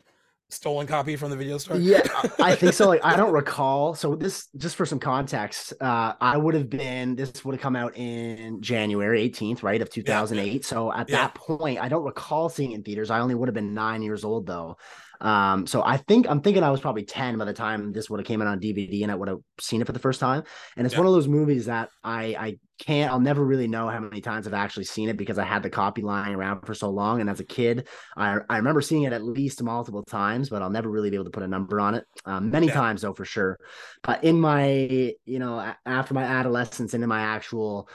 stolen 0.54 0.88
copy 0.88 1.16
from 1.16 1.30
the 1.30 1.36
video 1.36 1.58
store? 1.58 1.78
Yeah, 1.78 2.02
I 2.40 2.56
think 2.56 2.74
so. 2.74 2.88
Like, 2.88 3.04
I 3.04 3.16
don't 3.16 3.34
recall. 3.34 3.96
So 3.96 4.16
this, 4.16 4.48
just 4.58 4.76
for 4.76 4.86
some 4.86 5.00
context, 5.00 5.74
uh, 5.82 6.14
I 6.22 6.38
would 6.38 6.54
have 6.54 6.70
been. 6.70 7.16
This 7.16 7.44
would 7.44 7.56
have 7.56 7.62
come 7.62 7.76
out 7.76 7.96
in 7.98 8.62
January 8.62 9.30
18th, 9.30 9.64
right, 9.64 9.82
of 9.82 9.90
2008. 9.90 10.66
So 10.66 10.92
at 10.94 11.10
Yeah. 11.10 11.18
that 11.18 11.36
point, 11.36 11.80
I 11.82 11.90
don't 11.90 12.04
recall 12.04 12.50
seeing 12.50 12.72
it 12.72 12.76
in 12.76 12.84
theaters. 12.84 13.10
I 13.10 13.20
only 13.20 13.36
would 13.36 13.48
have 13.50 13.56
been 13.56 13.74
nine 13.74 14.02
years 14.02 14.24
old 14.24 14.46
though. 14.48 14.78
Um, 15.22 15.66
so 15.68 15.82
I 15.82 15.98
think 15.98 16.28
I'm 16.30 16.42
thinking 16.42 16.64
I 16.64 16.70
was 16.72 16.82
probably 16.82 17.06
10 17.06 17.38
by 17.38 17.46
the 17.46 17.54
time 17.54 17.94
this 17.94 18.10
would 18.10 18.20
have 18.20 18.28
came 18.28 18.42
out 18.42 18.48
on 18.48 18.60
DVD 18.60 19.04
and 19.04 19.12
I 19.12 19.16
would 19.16 19.30
have 19.30 19.40
seen 19.58 19.80
it 19.82 19.86
for 19.88 19.94
the 19.94 20.00
first 20.00 20.20
time. 20.20 20.44
And 20.76 20.86
it's 20.86 20.94
Yeah. 20.96 21.00
one 21.00 21.08
of 21.08 21.14
those 21.14 21.30
movies 21.30 21.68
that 21.68 21.90
I 22.04 22.36
I 22.38 22.60
can't. 22.80 23.12
I'll 23.12 23.20
never 23.20 23.44
really 23.46 23.68
know 23.68 23.88
how 23.88 24.00
many 24.00 24.22
times 24.22 24.48
I've 24.48 24.54
actually 24.54 24.86
seen 24.86 25.10
it 25.10 25.18
because 25.18 25.38
I 25.38 25.44
had 25.46 25.64
the 25.64 25.70
copy 25.70 26.02
lying 26.02 26.36
around 26.36 26.62
for 26.66 26.74
so 26.74 26.90
long. 26.90 27.22
And 27.22 27.30
as 27.30 27.40
a 27.40 27.44
kid, 27.46 27.88
I, 28.18 28.38
I 28.50 28.58
remember 28.58 28.82
seeing 28.82 29.04
it 29.04 29.14
at 29.14 29.24
least 29.24 29.62
multiple 29.64 30.04
times, 30.04 30.50
but 30.50 30.62
I'll 30.62 30.70
never 30.70 30.90
really 30.90 31.10
be 31.10 31.16
able 31.16 31.26
to 31.26 31.32
put 31.32 31.44
a 31.44 31.48
number 31.48 31.80
on 31.80 31.96
it. 31.96 32.06
Um, 32.26 32.52
many 32.52 32.68
Yeah. 32.68 32.74
times 32.74 33.02
though, 33.02 33.14
for 33.14 33.26
sure. 33.26 33.58
But 34.04 34.24
in 34.24 34.40
my, 34.40 35.14
you 35.26 35.40
know, 35.40 35.74
after 35.86 36.14
my 36.14 36.24
adolescence 36.24 36.94
and 36.94 37.04
in 37.04 37.10
my 37.10 37.22
actual, 37.22 37.88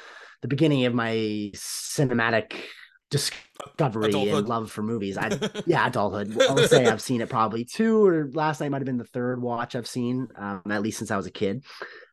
the 0.43 0.49
beginning 0.49 0.85
of 0.87 0.95
my 0.95 1.51
cinematic 1.55 2.55
discovery 3.11 4.11
Adulthood. 4.11 4.39
and 4.39 4.49
love 4.49 4.71
for 4.71 4.83
movies, 4.83 5.17
I 5.19 5.37
yeah, 5.67 5.87
adulthood. 5.87 6.41
I'll 6.41 6.59
say 6.59 6.87
I've 6.87 7.03
seen 7.03 7.21
it 7.21 7.29
probably 7.29 7.65
two 7.65 8.05
or 8.07 8.31
last 8.33 8.61
night 8.61 8.71
might 8.71 8.79
have 8.79 8.87
been 8.87 8.99
the 8.99 9.05
third 9.05 9.41
watch 9.43 9.75
I've 9.75 9.89
seen, 9.89 10.29
um, 10.37 10.63
at 10.71 10.83
least 10.83 10.99
since 10.99 11.11
I 11.11 11.17
was 11.17 11.27
a 11.27 11.31
kid. 11.31 11.65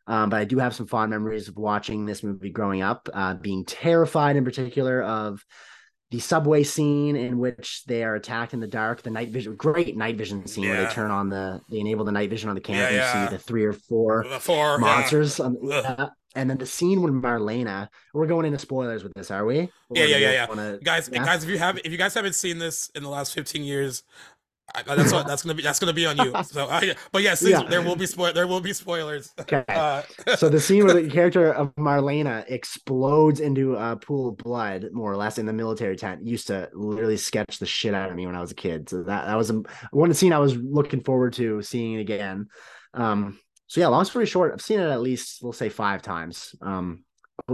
Um, 0.08 0.30
but 0.30 0.38
I 0.40 0.46
do 0.46 0.60
have 0.60 0.76
some 0.76 0.88
fond 0.88 1.10
memories 1.10 1.48
of 1.48 1.58
watching 1.58 2.06
this 2.06 2.22
movie 2.24 2.52
growing 2.52 2.82
up, 2.82 3.10
uh, 3.14 3.34
being 3.36 3.66
terrified 3.66 4.36
in 4.36 4.44
particular 4.46 5.02
of 5.02 5.44
the 6.12 6.20
subway 6.20 6.64
scene 6.64 7.16
in 7.16 7.40
which 7.40 7.84
they 7.88 8.04
are 8.04 8.14
attacked 8.16 8.54
in 8.54 8.60
the 8.60 8.68
dark, 8.68 9.02
the 9.02 9.10
night 9.10 9.30
vision, 9.30 9.56
great 9.56 9.98
night 9.98 10.16
vision 10.18 10.46
scene 10.46 10.70
where 10.70 10.86
they 10.86 10.94
turn 10.94 11.10
on 11.10 11.30
the, 11.30 11.60
they 11.72 11.80
enable 11.80 12.06
the 12.06 12.12
night 12.12 12.30
vision 12.30 12.48
on 12.50 12.56
the 12.56 12.62
camera 12.62 12.82
Yeah, 12.84 12.88
and 12.88 12.96
you 12.96 13.02
yeah. 13.02 13.30
see 13.30 13.36
the 13.36 13.42
three 13.42 13.66
or 13.66 13.74
four 13.74 14.24
The 14.30 14.40
four 14.40 14.74
yeah. 14.74 14.78
monsters. 14.78 15.40
on- 15.40 15.58
yeah. 15.64 16.10
And 16.38 16.50
then 16.50 16.58
the 16.58 16.66
scene 16.66 17.02
with 17.02 17.14
Marlena, 17.14 17.88
we're 18.14 18.28
going 18.28 18.46
into 18.46 18.60
spoilers 18.60 19.04
with 19.04 19.14
this, 19.14 19.32
are 19.32 19.46
we? 19.46 19.62
Or 19.62 19.70
Yeah, 19.96 20.04
yeah, 20.06 20.18
yeah, 20.18 20.32
yeah. 20.32 20.48
wanna- 20.50 20.78
guys 20.84 21.10
yeah? 21.12 21.24
guys 21.26 21.44
if 21.44 21.50
you 21.50 21.58
have 21.58 21.80
if 21.84 21.92
you 21.92 21.98
guys 21.98 22.14
haven't 22.14 22.34
seen 22.36 22.60
this 22.60 22.90
in 22.94 23.02
the 23.04 23.10
last 23.10 23.34
15 23.34 23.64
years 23.64 24.04
I, 24.74 24.82
that's 24.96 25.14
what 25.14 25.28
that's 25.28 25.44
gonna 25.44 25.54
be 25.54 25.62
that's 25.62 25.80
gonna 25.80 25.94
be 25.94 26.06
on 26.08 26.18
you 26.18 26.34
so 26.44 26.68
I, 26.68 26.96
but 27.12 27.22
yes 27.22 27.42
Yeah. 27.44 27.64
there 27.70 27.82
will 27.84 27.96
be 27.96 28.08
spoil 28.08 28.34
there 28.34 28.48
will 28.48 28.62
be 28.62 28.74
spoilers 28.74 29.32
Okay. 29.40 29.64
uh, 29.68 30.02
so 30.38 30.50
the 30.50 30.60
scene 30.60 30.86
where 30.86 31.00
the 31.00 31.10
character 31.10 31.54
of 31.54 31.74
Marlena 31.76 32.44
explodes 32.50 33.40
into 33.40 33.76
a 33.76 33.96
pool 33.96 34.30
of 34.30 34.38
blood, 34.38 34.88
more 34.92 35.12
or 35.12 35.18
less, 35.18 35.38
in 35.38 35.46
the 35.46 35.54
military 35.54 35.96
tent, 35.96 36.26
used 36.26 36.48
to 36.48 36.70
literally 36.74 37.16
sketch 37.18 37.60
the 37.60 37.66
shit 37.66 37.94
out 37.94 38.10
of 38.10 38.16
me 38.16 38.26
when 38.26 38.36
I 38.36 38.42
was 38.42 38.52
a 38.52 38.56
kid. 38.56 38.90
So 38.90 39.04
that 39.04 39.26
that 39.28 39.36
was 39.36 39.52
a, 39.52 39.62
one 39.92 40.14
scene 40.14 40.34
I 40.34 40.40
was 40.40 40.56
looking 40.58 41.04
forward 41.04 41.34
to 41.34 41.62
seeing 41.62 41.98
again. 41.98 42.48
Um, 42.94 43.40
so 43.68 43.82
yeah, 43.82 43.88
long 43.88 44.06
story 44.06 44.26
short, 44.26 44.52
I've 44.54 44.62
seen 44.62 44.80
it 44.80 44.90
at 44.90 45.02
least 45.02 45.40
we'll 45.44 45.54
say 45.54 45.70
five 45.70 46.02
times. 46.02 46.56
Um, 46.62 47.04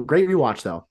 great 0.06 0.30
rewatch 0.30 0.62
though. 0.64 0.88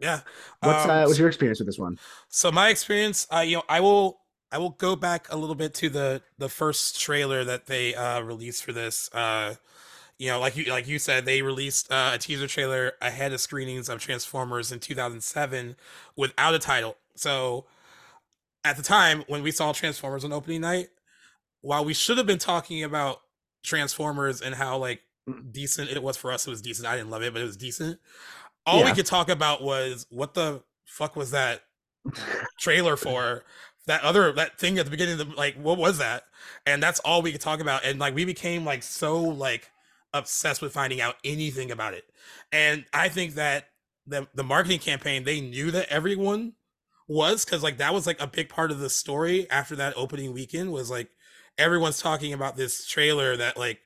yeah 0.00 0.20
What's 0.62 0.84
Um, 0.84 0.90
uh, 0.90 1.04
what's 1.06 1.18
your 1.18 1.28
experience 1.28 1.60
with 1.60 1.68
this 1.68 1.78
one? 1.78 1.96
so 2.28 2.50
my 2.50 2.68
experience 2.70 3.26
uh 3.32 3.40
you 3.40 3.56
know 3.56 3.62
i 3.68 3.80
will 3.80 4.20
i 4.52 4.58
will 4.58 4.70
go 4.70 4.96
back 4.96 5.26
a 5.30 5.36
little 5.36 5.54
bit 5.54 5.74
to 5.74 5.88
the 5.88 6.22
the 6.38 6.48
first 6.48 7.00
trailer 7.00 7.44
that 7.44 7.66
they 7.66 7.94
uh 7.94 8.20
released 8.20 8.64
for 8.64 8.72
this 8.72 9.12
uh 9.14 9.54
you 10.18 10.28
know 10.28 10.40
like 10.40 10.56
you 10.56 10.64
like 10.66 10.86
you 10.86 10.98
said 10.98 11.24
they 11.24 11.42
released 11.42 11.90
uh, 11.90 12.12
a 12.14 12.18
teaser 12.18 12.46
trailer 12.46 12.92
ahead 13.00 13.32
of 13.32 13.40
screenings 13.40 13.88
of 13.88 14.00
transformers 14.00 14.72
in 14.72 14.80
2007 14.80 15.76
without 16.16 16.54
a 16.54 16.58
title. 16.58 16.96
So 17.14 17.66
at 18.64 18.76
the 18.76 18.82
time 18.82 19.24
when 19.28 19.42
we 19.42 19.50
saw 19.50 19.72
transformers 19.72 20.24
on 20.24 20.32
opening 20.32 20.60
night 20.60 20.88
while 21.60 21.84
we 21.84 21.94
should 21.94 22.18
have 22.18 22.26
been 22.26 22.38
talking 22.38 22.82
about 22.82 23.20
transformers 23.62 24.40
and 24.40 24.54
how 24.54 24.76
like 24.76 25.02
decent 25.50 25.90
it 25.90 26.02
was 26.02 26.16
for 26.16 26.32
us 26.32 26.46
it 26.46 26.50
was 26.50 26.62
decent. 26.62 26.86
I 26.86 26.96
didn't 26.96 27.10
love 27.10 27.22
it 27.22 27.32
but 27.32 27.40
it 27.40 27.46
was 27.46 27.56
decent. 27.56 28.00
All 28.66 28.84
we 28.84 28.92
could 28.92 29.06
talk 29.06 29.30
about 29.30 29.62
was 29.62 30.06
what 30.10 30.34
the 30.34 30.62
fuck 30.84 31.16
was 31.16 31.30
that 31.30 31.62
trailer 32.60 32.96
for 32.96 33.44
that 33.88 34.02
other 34.02 34.32
that 34.32 34.58
thing 34.58 34.78
at 34.78 34.84
the 34.84 34.90
beginning 34.90 35.20
of 35.20 35.28
the 35.28 35.34
like 35.34 35.56
what 35.56 35.76
was 35.76 35.98
that? 35.98 36.24
And 36.64 36.82
that's 36.82 37.00
all 37.00 37.20
we 37.20 37.32
could 37.32 37.40
talk 37.40 37.60
about. 37.60 37.84
And 37.84 37.98
like 37.98 38.14
we 38.14 38.24
became 38.24 38.64
like 38.64 38.82
so 38.82 39.20
like 39.20 39.70
obsessed 40.14 40.62
with 40.62 40.72
finding 40.72 41.00
out 41.00 41.16
anything 41.24 41.70
about 41.70 41.94
it. 41.94 42.04
And 42.52 42.84
i 42.94 43.08
think 43.08 43.34
that 43.34 43.68
the 44.08 44.26
the 44.34 44.44
marketing 44.44 44.78
campaign 44.78 45.24
they 45.24 45.40
knew 45.40 45.70
that 45.70 45.88
everyone 45.88 46.54
was 47.06 47.44
because 47.44 47.62
like 47.62 47.78
that 47.78 47.94
was 47.94 48.06
like 48.06 48.20
a 48.20 48.26
big 48.26 48.48
part 48.48 48.70
of 48.70 48.80
the 48.80 48.90
story 48.90 49.48
after 49.50 49.76
that 49.76 49.94
opening 49.96 50.32
weekend 50.32 50.72
was 50.72 50.90
like 50.90 51.10
everyone's 51.56 52.00
talking 52.00 52.32
about 52.32 52.56
this 52.56 52.86
trailer 52.86 53.36
that 53.36 53.56
like 53.56 53.80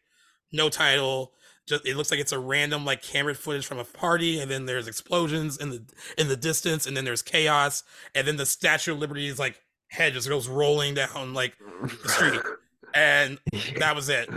no 0.52 0.68
title 0.68 1.32
just 1.66 1.86
it 1.86 1.96
looks 1.96 2.10
like 2.10 2.20
it's 2.20 2.32
a 2.32 2.38
random 2.38 2.84
like 2.84 3.02
camera 3.02 3.34
footage 3.34 3.66
from 3.66 3.78
a 3.78 3.84
party 3.84 4.40
and 4.40 4.50
then 4.50 4.66
there's 4.66 4.88
explosions 4.88 5.56
in 5.56 5.70
the 5.70 5.82
in 6.18 6.28
the 6.28 6.36
distance 6.36 6.86
and 6.86 6.96
then 6.96 7.04
there's 7.04 7.22
chaos 7.22 7.84
and 8.14 8.26
then 8.26 8.36
the 8.36 8.46
statue 8.46 8.92
of 8.92 8.98
liberty 8.98 9.28
is 9.28 9.38
like 9.38 9.60
head 9.92 10.14
just 10.14 10.28
goes 10.28 10.48
rolling 10.48 10.94
down 10.94 11.34
like 11.34 11.54
the 12.02 12.08
street. 12.08 12.40
And 12.94 13.38
that 13.78 13.96
was 13.96 14.10
it. 14.10 14.28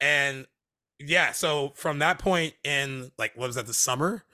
And 0.00 0.46
yeah 0.98 1.32
so 1.32 1.72
from 1.76 1.98
that 2.00 2.18
point 2.18 2.54
in 2.64 3.12
like 3.18 3.32
what 3.36 3.48
was 3.48 3.56
that 3.56 3.66
the 3.66 3.74
summer? 3.74 4.24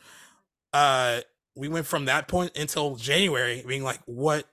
Uh 0.72 1.22
we 1.56 1.68
went 1.68 1.86
from 1.86 2.06
that 2.06 2.28
point 2.28 2.56
until 2.56 2.96
january 2.96 3.64
being 3.66 3.82
like 3.84 4.00
what 4.06 4.46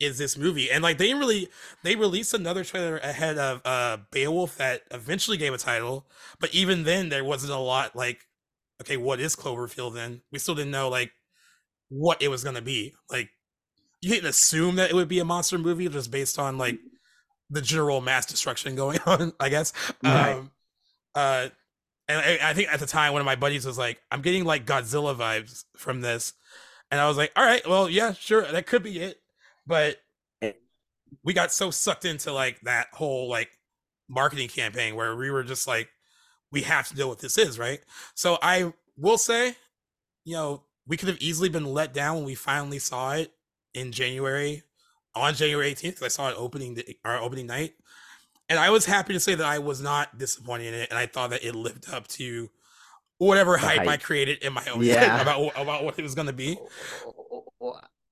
is 0.00 0.18
this 0.18 0.36
movie? 0.36 0.70
And 0.70 0.82
like 0.82 0.98
they 0.98 1.06
didn't 1.06 1.20
really 1.20 1.48
they 1.84 1.96
released 1.96 2.34
another 2.34 2.64
trailer 2.64 2.98
ahead 2.98 3.38
of 3.38 3.62
uh 3.64 3.98
beowulf 4.12 4.56
that 4.58 4.82
eventually 4.90 5.36
gave 5.38 5.54
a 5.54 5.58
title. 5.58 6.06
But 6.40 6.54
even 6.54 6.84
then 6.84 7.08
there 7.08 7.24
wasn't 7.24 7.52
a 7.52 7.58
lot 7.58 7.96
like 7.96 8.26
okay, 8.82 8.96
what 8.96 9.20
is 9.20 9.36
Cloverfield 9.36 9.94
then? 9.94 10.22
We 10.32 10.38
still 10.38 10.54
didn't 10.54 10.72
know 10.72 10.88
like 10.88 11.12
what 11.88 12.22
it 12.22 12.28
was 12.28 12.44
gonna 12.44 12.62
be. 12.62 12.94
Like 13.10 13.30
you 14.06 14.12
didn't 14.12 14.30
assume 14.30 14.76
that 14.76 14.88
it 14.88 14.94
would 14.94 15.08
be 15.08 15.18
a 15.18 15.24
monster 15.24 15.58
movie 15.58 15.88
just 15.88 16.12
based 16.12 16.38
on 16.38 16.58
like 16.58 16.78
the 17.50 17.60
general 17.60 18.00
mass 18.00 18.24
destruction 18.24 18.76
going 18.76 19.00
on, 19.06 19.32
I 19.40 19.48
guess. 19.48 19.72
Right. 20.00 20.34
Um 20.34 20.50
uh 21.16 21.48
and 22.08 22.20
I, 22.20 22.50
I, 22.50 22.54
think 22.54 22.72
at 22.72 22.78
the 22.78 22.86
time 22.86 23.12
one 23.12 23.20
of 23.20 23.26
my 23.26 23.34
buddies 23.34 23.66
was 23.66 23.76
like, 23.76 24.00
I'm 24.12 24.22
getting 24.22 24.44
like 24.44 24.64
Godzilla 24.64 25.16
vibes 25.16 25.64
from 25.76 26.02
this. 26.02 26.34
And 26.92 27.00
I 27.00 27.08
was 27.08 27.16
like, 27.16 27.32
all 27.34 27.44
right, 27.44 27.68
well, 27.68 27.90
yeah, 27.90 28.12
sure, 28.12 28.42
that 28.42 28.68
could 28.68 28.84
be 28.84 29.00
it. 29.00 29.20
But 29.66 29.96
eh. 30.40 30.52
we 31.24 31.32
got 31.32 31.50
so 31.50 31.72
sucked 31.72 32.04
into 32.04 32.32
like 32.32 32.60
that 32.60 32.86
whole 32.92 33.28
like 33.28 33.50
marketing 34.08 34.46
campaign 34.46 34.94
where 34.94 35.16
we 35.16 35.32
were 35.32 35.42
just 35.42 35.66
like, 35.66 35.88
we 36.52 36.62
have 36.62 36.86
to 36.90 36.96
know 36.96 37.08
what 37.08 37.18
this 37.18 37.38
is, 37.38 37.58
right? 37.58 37.80
So 38.14 38.38
I 38.40 38.72
will 38.96 39.18
say, 39.18 39.56
you 40.24 40.34
know, 40.34 40.62
we 40.86 40.96
could 40.96 41.08
have 41.08 41.20
easily 41.20 41.48
been 41.48 41.64
let 41.64 41.92
down 41.92 42.18
when 42.18 42.24
we 42.24 42.36
finally 42.36 42.78
saw 42.78 43.14
it 43.14 43.32
in 43.76 43.92
January, 43.92 44.62
on 45.14 45.34
January 45.34 45.72
18th, 45.72 45.82
because 45.82 46.02
I 46.02 46.08
saw 46.08 46.30
it 46.30 46.34
opening 46.36 46.78
our 47.04 47.18
opening 47.18 47.46
night. 47.46 47.74
And 48.48 48.58
I 48.58 48.70
was 48.70 48.86
happy 48.86 49.12
to 49.12 49.20
say 49.20 49.34
that 49.34 49.46
I 49.46 49.58
was 49.58 49.80
not 49.80 50.18
disappointed 50.18 50.68
in 50.68 50.74
it, 50.74 50.90
and 50.90 50.98
I 50.98 51.06
thought 51.06 51.30
that 51.30 51.44
it 51.44 51.54
lived 51.54 51.92
up 51.92 52.06
to 52.08 52.48
whatever 53.18 53.56
hype, 53.56 53.78
hype, 53.78 53.88
I 53.88 53.96
created 53.96 54.42
in 54.42 54.52
my 54.52 54.64
own 54.72 54.82
yeah. 54.82 55.16
head 55.16 55.22
about 55.22 55.52
about 55.60 55.84
what 55.84 55.98
it 55.98 56.02
was 56.02 56.14
going 56.14 56.28
to 56.28 56.32
be. 56.32 56.58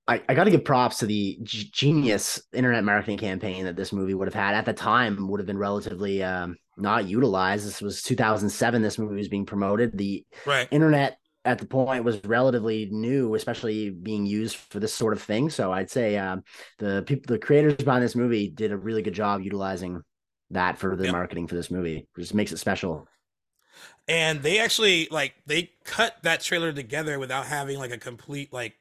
I, 0.07 0.23
I 0.29 0.35
got 0.35 0.45
to 0.45 0.51
give 0.51 0.65
props 0.65 0.99
to 0.99 1.07
the 1.07 1.39
g- 1.43 1.71
genius 1.73 2.43
internet 2.53 2.85
marketing 2.85 3.17
campaign 3.17 3.65
that 3.65 3.77
this 3.77 3.91
movie 3.91 4.13
would 4.13 4.29
have 4.29 4.35
had 4.35 4.55
at 4.55 4.67
the 4.67 4.75
time 4.75 5.29
would 5.29 5.41
have 5.41 5.47
been 5.47 5.57
relatively 5.57 6.23
um, 6.23 6.57
not 6.77 7.07
utilized. 7.07 7.67
This 7.67 7.81
was 7.81 8.03
2007. 8.03 8.83
This 8.83 8.99
movie 8.99 9.17
was 9.17 9.29
being 9.29 9.47
promoted. 9.47 9.97
The 9.97 10.27
right. 10.45 10.69
internet 10.71 11.19
at 11.45 11.59
the 11.59 11.67
point 11.67 12.05
was 12.05 12.25
relatively 12.25 12.89
new, 12.91 13.35
especially 13.35 13.91
being 13.91 14.25
used 14.25 14.57
for 14.57 14.81
this 14.81 14.95
sort 14.95 15.13
of 15.13 15.23
thing. 15.23 15.51
So 15.51 15.73
I'd 15.73 15.91
say 15.91 16.17
um, 16.17 16.43
the 16.79 17.05
people, 17.07 17.35
the 17.35 17.39
creators 17.39 17.77
behind 17.77 18.03
this 18.03 18.17
movie, 18.17 18.49
did 18.49 18.73
a 18.73 18.77
really 18.77 19.03
good 19.03 19.15
job 19.15 19.43
utilizing 19.43 20.03
that 20.51 20.79
for 20.79 20.97
the 20.97 21.05
yep. 21.05 21.13
marketing 21.13 21.47
for 21.47 21.55
this 21.55 21.71
movie. 21.71 22.07
which 22.15 22.33
makes 22.33 22.53
it 22.53 22.59
special. 22.59 23.07
And 24.09 24.43
they 24.43 24.59
actually 24.59 25.09
like 25.11 25.35
they 25.47 25.71
cut 25.85 26.17
that 26.23 26.41
trailer 26.41 26.73
together 26.73 27.19
without 27.19 27.47
having 27.47 27.79
like 27.79 27.91
a 27.91 27.99
complete 27.99 28.53
like 28.53 28.75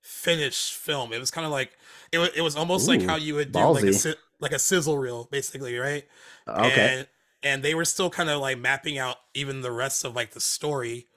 finished 0.00 0.74
film. 0.74 1.12
It 1.12 1.18
was 1.18 1.30
kind 1.30 1.44
of 1.44 1.52
like 1.52 1.72
it 2.12 2.18
was 2.18 2.30
it 2.34 2.42
was 2.42 2.56
almost 2.56 2.88
Ooh, 2.88 2.92
like 2.92 3.02
how 3.02 3.16
you 3.16 3.34
would 3.34 3.52
do 3.52 3.58
ballsy. 3.58 4.06
like 4.06 4.14
a 4.14 4.18
like 4.40 4.52
a 4.52 4.58
sizzle 4.58 4.98
reel, 4.98 5.28
basically, 5.30 5.76
right? 5.76 6.04
Okay. 6.48 6.98
And, 6.98 7.08
and 7.42 7.62
they 7.62 7.74
were 7.74 7.84
still 7.84 8.08
kind 8.08 8.30
of 8.30 8.40
like 8.40 8.58
mapping 8.58 8.98
out 8.98 9.16
even 9.34 9.62
the 9.62 9.72
rest 9.72 10.04
of 10.04 10.14
like 10.14 10.30
the 10.30 10.40
story 10.40 11.07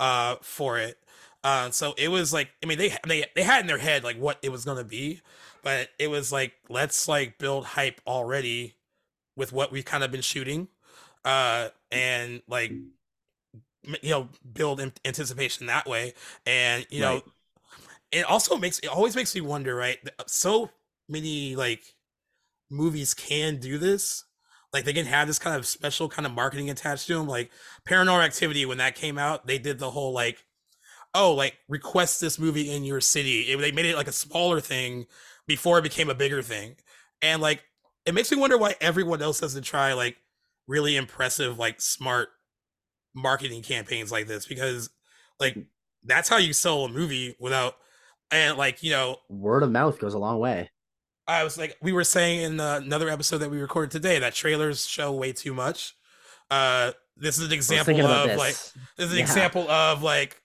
uh 0.00 0.36
for 0.42 0.78
it. 0.78 0.98
Uh, 1.44 1.70
so 1.70 1.94
it 1.96 2.08
was 2.08 2.32
like 2.32 2.50
I 2.62 2.66
mean 2.66 2.78
they 2.78 2.96
they 3.06 3.24
they 3.34 3.42
had 3.42 3.60
in 3.60 3.66
their 3.66 3.78
head 3.78 4.04
like 4.04 4.16
what 4.18 4.38
it 4.42 4.50
was 4.50 4.64
gonna 4.64 4.84
be, 4.84 5.20
but 5.62 5.90
it 5.98 6.08
was 6.08 6.32
like 6.32 6.54
let's 6.68 7.08
like 7.08 7.38
build 7.38 7.64
hype 7.64 8.00
already 8.06 8.74
with 9.36 9.52
what 9.52 9.72
we've 9.72 9.84
kind 9.84 10.04
of 10.04 10.10
been 10.12 10.22
shooting, 10.22 10.68
uh, 11.24 11.68
and 11.92 12.42
like 12.48 12.76
you 14.02 14.10
know 14.10 14.28
build 14.52 14.80
anticipation 15.04 15.66
that 15.66 15.86
way, 15.86 16.14
and 16.46 16.86
you 16.90 17.00
know 17.00 17.22
it 18.12 18.24
also 18.24 18.56
makes 18.56 18.78
it 18.80 18.88
always 18.88 19.16
makes 19.16 19.34
me 19.34 19.40
wonder, 19.40 19.74
right? 19.74 19.98
So 20.26 20.70
many 21.08 21.56
like 21.56 21.94
movies 22.70 23.14
can 23.14 23.58
do 23.58 23.78
this. 23.78 24.24
Like 24.72 24.84
they 24.84 24.92
can 24.92 25.06
have 25.06 25.26
this 25.26 25.38
kind 25.38 25.56
of 25.56 25.66
special 25.66 26.08
kind 26.08 26.26
of 26.26 26.32
marketing 26.32 26.70
attached 26.70 27.06
to 27.06 27.14
them. 27.14 27.26
Like 27.26 27.50
Paranormal 27.88 28.24
Activity, 28.24 28.66
when 28.66 28.78
that 28.78 28.94
came 28.94 29.18
out, 29.18 29.46
they 29.46 29.58
did 29.58 29.78
the 29.78 29.90
whole 29.90 30.12
like, 30.12 30.44
oh, 31.14 31.32
like 31.34 31.56
request 31.68 32.20
this 32.20 32.38
movie 32.38 32.70
in 32.70 32.84
your 32.84 33.00
city. 33.00 33.42
It, 33.42 33.58
they 33.58 33.72
made 33.72 33.86
it 33.86 33.96
like 33.96 34.08
a 34.08 34.12
smaller 34.12 34.60
thing 34.60 35.06
before 35.46 35.78
it 35.78 35.82
became 35.82 36.10
a 36.10 36.14
bigger 36.14 36.42
thing, 36.42 36.76
and 37.22 37.40
like 37.40 37.64
it 38.04 38.14
makes 38.14 38.30
me 38.30 38.38
wonder 38.38 38.58
why 38.58 38.74
everyone 38.80 39.22
else 39.22 39.40
doesn't 39.40 39.62
try 39.62 39.94
like 39.94 40.18
really 40.66 40.96
impressive, 40.96 41.58
like 41.58 41.80
smart 41.80 42.28
marketing 43.14 43.62
campaigns 43.62 44.12
like 44.12 44.26
this 44.26 44.46
because 44.46 44.90
like 45.40 45.56
that's 46.04 46.28
how 46.28 46.36
you 46.36 46.52
sell 46.52 46.84
a 46.84 46.88
movie 46.88 47.34
without 47.40 47.76
and 48.30 48.56
like 48.56 48.82
you 48.82 48.90
know 48.90 49.16
word 49.28 49.62
of 49.62 49.70
mouth 49.70 49.98
goes 49.98 50.14
a 50.14 50.18
long 50.18 50.38
way 50.38 50.70
i 51.28 51.44
was 51.44 51.56
like 51.56 51.76
we 51.80 51.92
were 51.92 52.04
saying 52.04 52.40
in 52.40 52.60
another 52.60 53.08
episode 53.08 53.38
that 53.38 53.50
we 53.50 53.60
recorded 53.60 53.90
today 53.90 54.18
that 54.18 54.34
trailers 54.34 54.86
show 54.86 55.12
way 55.12 55.32
too 55.32 55.54
much 55.54 55.94
uh 56.50 56.90
this 57.16 57.38
is 57.38 57.46
an 57.46 57.52
example 57.52 58.00
of 58.00 58.36
like 58.36 58.54
this 58.96 59.06
is 59.06 59.12
an 59.12 59.18
yeah. 59.18 59.22
example 59.22 59.70
of 59.70 60.02
like 60.02 60.42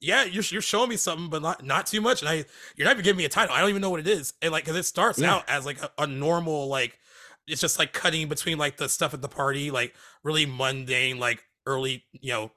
yeah 0.00 0.24
you're, 0.24 0.44
you're 0.50 0.60
showing 0.60 0.88
me 0.90 0.96
something 0.96 1.28
but 1.28 1.42
not 1.42 1.64
not 1.64 1.86
too 1.86 2.00
much 2.00 2.20
and 2.20 2.28
i 2.28 2.44
you're 2.76 2.84
not 2.84 2.92
even 2.92 3.04
giving 3.04 3.18
me 3.18 3.24
a 3.24 3.28
title 3.28 3.54
i 3.54 3.60
don't 3.60 3.70
even 3.70 3.80
know 3.82 3.90
what 3.90 4.00
it 4.00 4.08
is 4.08 4.34
and 4.42 4.52
like 4.52 4.64
because 4.64 4.76
it 4.76 4.84
starts 4.84 5.18
yeah. 5.18 5.34
out 5.34 5.48
as 5.48 5.64
like 5.64 5.80
a, 5.82 5.90
a 5.98 6.06
normal 6.06 6.68
like 6.68 6.98
it's 7.46 7.60
just 7.60 7.78
like 7.78 7.92
cutting 7.92 8.28
between 8.28 8.58
like 8.58 8.76
the 8.76 8.88
stuff 8.88 9.14
at 9.14 9.22
the 9.22 9.28
party 9.28 9.70
like 9.70 9.94
really 10.22 10.46
mundane 10.46 11.18
like 11.18 11.44
early 11.66 12.04
you 12.12 12.32
know 12.32 12.50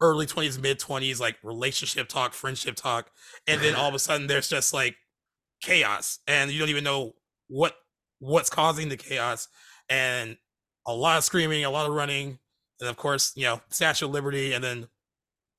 early 0.00 0.26
20s 0.26 0.60
mid 0.60 0.78
20s 0.78 1.18
like 1.18 1.36
relationship 1.42 2.08
talk 2.08 2.32
friendship 2.32 2.76
talk 2.76 3.10
and 3.48 3.60
then 3.60 3.74
all 3.74 3.88
of 3.88 3.94
a 3.94 3.98
sudden 3.98 4.26
there's 4.26 4.48
just 4.48 4.72
like 4.72 4.96
chaos 5.62 6.18
and 6.26 6.50
you 6.50 6.58
don't 6.58 6.68
even 6.68 6.84
know 6.84 7.14
what 7.48 7.74
what's 8.18 8.50
causing 8.50 8.88
the 8.88 8.96
chaos 8.96 9.48
and 9.88 10.36
a 10.86 10.92
lot 10.92 11.18
of 11.18 11.24
screaming 11.24 11.64
a 11.64 11.70
lot 11.70 11.88
of 11.88 11.94
running 11.94 12.38
and 12.80 12.90
of 12.90 12.96
course 12.96 13.32
you 13.36 13.44
know 13.44 13.60
statue 13.70 14.06
of 14.06 14.10
liberty 14.10 14.52
and 14.52 14.62
then 14.62 14.86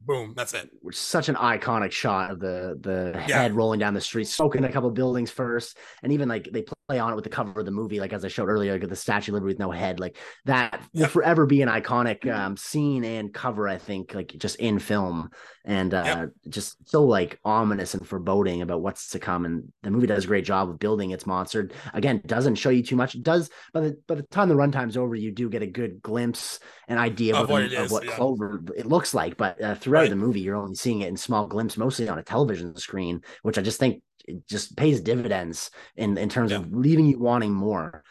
boom 0.06 0.34
that's 0.36 0.54
it 0.54 0.70
which 0.82 0.98
such 0.98 1.30
an 1.30 1.36
iconic 1.36 1.92
shot 1.92 2.32
of 2.32 2.40
the 2.40 2.78
the 2.82 3.14
yeah. 3.28 3.42
head 3.42 3.54
rolling 3.54 3.80
down 3.80 3.94
the 3.94 4.02
street 4.02 4.28
soaking 4.28 4.64
a 4.64 4.72
couple 4.72 4.90
buildings 4.92 5.32
first 5.32 5.78
and 6.02 6.12
even 6.12 6.28
like 6.28 6.50
they 6.52 6.64
play 6.88 7.00
on 7.00 7.12
it 7.12 7.16
with 7.16 7.24
the 7.24 7.30
cover 7.30 7.60
of 7.60 7.66
the 7.66 7.72
movie 7.72 8.00
like 8.00 8.14
as 8.14 8.26
i 8.26 8.28
showed 8.28 8.50
earlier 8.50 8.78
like 8.78 8.88
the 8.90 8.96
statue 8.96 9.32
of 9.32 9.36
liberty 9.36 9.54
with 9.54 9.60
no 9.60 9.72
head 9.72 10.00
like 10.00 10.18
that 10.46 10.82
will 10.94 11.08
forever 11.08 11.46
be 11.46 11.62
an 11.62 11.70
iconic 11.70 12.30
um, 12.32 12.58
scene 12.58 13.04
and 13.04 13.34
cover 13.34 13.68
i 13.68 13.78
think 13.78 14.14
like 14.14 14.34
just 14.38 14.56
in 14.58 14.80
film 14.80 15.30
and 15.66 15.94
uh, 15.94 16.04
yep. 16.06 16.30
just 16.50 16.90
so 16.90 17.04
like 17.04 17.40
ominous 17.46 17.94
and 17.94 18.06
foreboding 18.06 18.62
about 18.62 18.82
what's 18.82 19.10
to 19.10 19.20
come. 19.20 19.46
And 19.46 19.72
the 19.82 19.92
movie 19.92 20.08
does 20.08 20.26
a 20.26 20.28
great 20.28 20.44
job 20.44 20.70
of 20.70 20.78
building 20.78 21.12
its 21.12 21.26
monster. 21.26 21.70
Again, 21.94 22.22
doesn't 22.26 22.56
show 22.56 22.70
you 22.70 22.84
too 22.84 22.98
much. 22.98 23.16
It 23.16 23.24
does 23.24 23.50
by 23.72 23.80
the 23.82 23.98
by 24.08 24.16
the 24.16 24.24
time 24.24 24.50
the 24.50 24.56
runtime's 24.56 24.98
over, 24.98 25.16
you 25.16 25.32
do 25.32 25.50
get 25.50 25.62
a 25.62 25.68
good 25.68 26.02
glimpse 26.02 26.60
and 26.90 27.00
idea 27.00 27.36
of, 27.36 27.44
of 27.44 27.50
what, 27.50 27.74
of 27.74 27.92
what 27.92 28.04
yeah. 28.04 28.12
Clover 28.12 28.62
it 28.76 28.86
looks 28.86 29.14
like. 29.14 29.38
But 29.38 29.62
uh, 29.62 29.76
throughout 29.76 29.93
right. 30.02 30.10
the 30.10 30.16
movie, 30.16 30.42
you're 30.42 30.56
only 30.56 30.76
seeing 30.76 31.02
it 31.02 31.10
in 31.10 31.18
small 31.18 31.48
glimpses, 31.48 31.78
mostly 31.78 32.08
on 32.10 32.20
a 32.20 32.24
television 32.24 32.76
screen, 32.76 33.22
which 33.42 33.58
I 33.58 33.62
just 33.62 33.80
think 33.80 34.02
it 34.26 34.48
just 34.48 34.76
pays 34.78 35.02
dividends 35.02 35.72
in 35.96 36.18
in 36.18 36.30
terms 36.30 36.52
yeah. 36.52 36.58
of 36.58 36.74
leaving 36.74 37.06
you 37.06 37.20
wanting 37.20 37.54
more. 37.54 38.04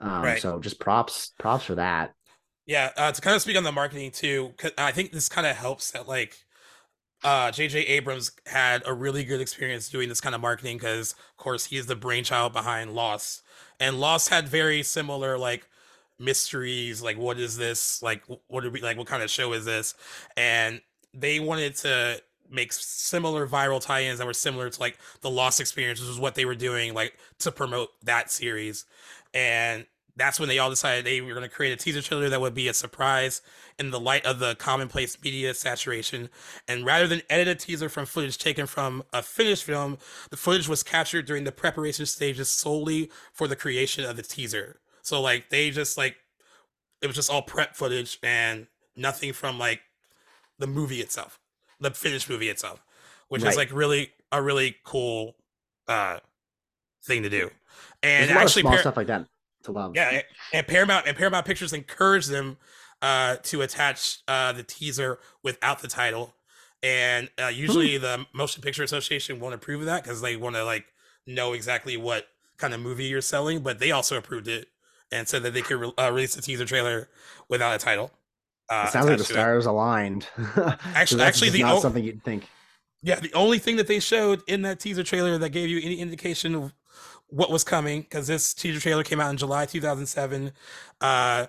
Um, 0.00 0.22
right. 0.22 0.40
So 0.40 0.58
just 0.60 0.80
props 0.80 1.32
props 1.38 1.64
for 1.64 1.76
that. 1.76 2.12
Yeah, 2.66 2.90
uh, 2.96 3.12
to 3.12 3.20
kind 3.20 3.34
of 3.34 3.42
speak 3.42 3.56
on 3.56 3.64
the 3.64 3.72
marketing 3.72 4.10
too, 4.10 4.52
I 4.76 4.92
think 4.92 5.12
this 5.12 5.28
kind 5.28 5.46
of 5.46 5.56
helps 5.56 5.90
that 5.92 6.06
like 6.06 6.36
uh 7.24 7.48
JJ 7.48 7.88
Abrams 7.88 8.30
had 8.46 8.82
a 8.86 8.94
really 8.94 9.24
good 9.24 9.40
experience 9.40 9.88
doing 9.88 10.08
this 10.08 10.20
kind 10.20 10.34
of 10.34 10.40
marketing 10.40 10.76
because 10.76 11.12
of 11.12 11.36
course 11.36 11.64
he 11.64 11.76
is 11.76 11.86
the 11.86 11.96
brainchild 11.96 12.52
behind 12.52 12.94
Lost. 12.94 13.42
And 13.80 13.98
Lost 13.98 14.28
had 14.28 14.48
very 14.48 14.82
similar 14.82 15.38
like 15.38 15.68
mysteries, 16.18 17.02
like 17.02 17.16
what 17.16 17.38
is 17.38 17.56
this? 17.56 18.02
Like 18.02 18.22
what 18.46 18.64
are 18.64 18.70
we 18.70 18.80
like 18.80 18.98
what 18.98 19.06
kind 19.06 19.22
of 19.22 19.30
show 19.30 19.52
is 19.52 19.64
this? 19.64 19.94
And 20.36 20.80
they 21.18 21.40
wanted 21.40 21.74
to 21.76 22.22
make 22.50 22.72
similar 22.72 23.46
viral 23.46 23.80
tie-ins 23.80 24.18
that 24.18 24.26
were 24.26 24.32
similar 24.32 24.70
to 24.70 24.80
like 24.80 24.98
the 25.20 25.30
Lost 25.30 25.60
experience, 25.60 26.00
which 26.00 26.08
is 26.08 26.18
what 26.18 26.34
they 26.34 26.44
were 26.44 26.54
doing 26.54 26.94
like 26.94 27.18
to 27.40 27.52
promote 27.52 27.90
that 28.04 28.30
series. 28.30 28.86
And 29.34 29.86
that's 30.16 30.40
when 30.40 30.48
they 30.48 30.58
all 30.58 30.70
decided 30.70 31.04
they 31.04 31.20
were 31.20 31.30
going 31.30 31.42
to 31.42 31.48
create 31.48 31.72
a 31.72 31.76
teaser 31.76 32.02
trailer 32.02 32.28
that 32.28 32.40
would 32.40 32.54
be 32.54 32.68
a 32.68 32.74
surprise 32.74 33.40
in 33.78 33.90
the 33.90 34.00
light 34.00 34.26
of 34.26 34.40
the 34.40 34.56
commonplace 34.56 35.16
media 35.22 35.54
saturation. 35.54 36.28
And 36.66 36.84
rather 36.84 37.06
than 37.06 37.22
edit 37.30 37.48
a 37.48 37.54
teaser 37.54 37.88
from 37.88 38.04
footage 38.04 38.36
taken 38.36 38.66
from 38.66 39.04
a 39.12 39.22
finished 39.22 39.64
film, 39.64 39.98
the 40.30 40.36
footage 40.36 40.68
was 40.68 40.82
captured 40.82 41.26
during 41.26 41.44
the 41.44 41.52
preparation 41.52 42.04
stages 42.06 42.48
solely 42.48 43.10
for 43.32 43.46
the 43.46 43.56
creation 43.56 44.04
of 44.04 44.16
the 44.16 44.22
teaser. 44.22 44.80
So 45.02 45.20
like 45.20 45.50
they 45.50 45.70
just 45.70 45.96
like 45.96 46.16
it 47.00 47.06
was 47.06 47.16
just 47.16 47.30
all 47.30 47.42
prep 47.42 47.76
footage 47.76 48.18
and 48.22 48.66
nothing 48.96 49.32
from 49.32 49.58
like 49.58 49.80
the 50.58 50.66
movie 50.66 51.00
itself, 51.00 51.38
the 51.80 51.90
finished 51.90 52.28
movie 52.28 52.48
itself, 52.48 52.82
which 53.28 53.42
right. 53.42 53.50
is 53.50 53.56
like 53.56 53.72
really 53.72 54.12
a 54.32 54.42
really 54.42 54.76
cool 54.84 55.36
uh 55.86 56.18
thing 57.04 57.22
to 57.22 57.30
do. 57.30 57.50
And 58.02 58.30
actually, 58.30 58.62
small 58.62 58.72
par- 58.72 58.80
stuff 58.80 58.96
like 58.96 59.06
that 59.08 59.26
to 59.64 59.72
love. 59.72 59.96
Yeah, 59.96 60.22
and 60.52 60.66
Paramount 60.66 61.06
and 61.06 61.16
Paramount 61.16 61.46
Pictures 61.46 61.72
encouraged 61.72 62.30
them 62.30 62.56
uh, 63.02 63.36
to 63.44 63.62
attach 63.62 64.18
uh, 64.28 64.52
the 64.52 64.62
teaser 64.62 65.18
without 65.42 65.80
the 65.80 65.88
title, 65.88 66.34
and 66.82 67.28
uh, 67.42 67.48
usually 67.48 67.96
hmm. 67.96 68.02
the 68.02 68.26
Motion 68.32 68.62
Picture 68.62 68.82
Association 68.82 69.40
won't 69.40 69.54
approve 69.54 69.80
of 69.80 69.86
that 69.86 70.02
because 70.02 70.20
they 70.20 70.36
want 70.36 70.56
to 70.56 70.64
like 70.64 70.86
know 71.26 71.52
exactly 71.52 71.96
what 71.96 72.26
kind 72.56 72.74
of 72.74 72.80
movie 72.80 73.04
you're 73.04 73.20
selling. 73.20 73.60
But 73.60 73.78
they 73.78 73.90
also 73.90 74.16
approved 74.16 74.48
it 74.48 74.68
and 75.10 75.26
said 75.26 75.42
that 75.42 75.54
they 75.54 75.62
could 75.62 75.80
re- 75.80 75.92
uh, 75.98 76.10
release 76.10 76.34
the 76.34 76.42
teaser 76.42 76.64
trailer 76.64 77.08
without 77.48 77.74
a 77.74 77.78
title. 77.78 78.10
Uh, 78.70 78.86
sounds 78.86 79.06
like 79.06 79.18
the 79.18 79.24
stars 79.24 79.66
aligned. 79.66 80.26
actually, 80.94 81.22
actually, 81.22 81.50
the 81.50 81.62
not 81.62 81.76
o- 81.76 81.80
something 81.80 82.04
you'd 82.04 82.22
think. 82.22 82.48
Yeah, 83.02 83.20
the 83.20 83.32
only 83.32 83.58
thing 83.58 83.76
that 83.76 83.86
they 83.86 84.00
showed 84.00 84.42
in 84.46 84.62
that 84.62 84.80
teaser 84.80 85.02
trailer 85.04 85.38
that 85.38 85.50
gave 85.50 85.68
you 85.68 85.80
any 85.82 85.98
indication 85.98 86.54
of 86.54 86.74
what 87.28 87.50
was 87.50 87.64
coming, 87.64 88.02
because 88.02 88.26
this 88.26 88.52
teaser 88.54 88.80
trailer 88.80 89.04
came 89.04 89.20
out 89.20 89.30
in 89.30 89.36
July 89.36 89.66
2007. 89.66 90.52
Uh, 91.00 91.46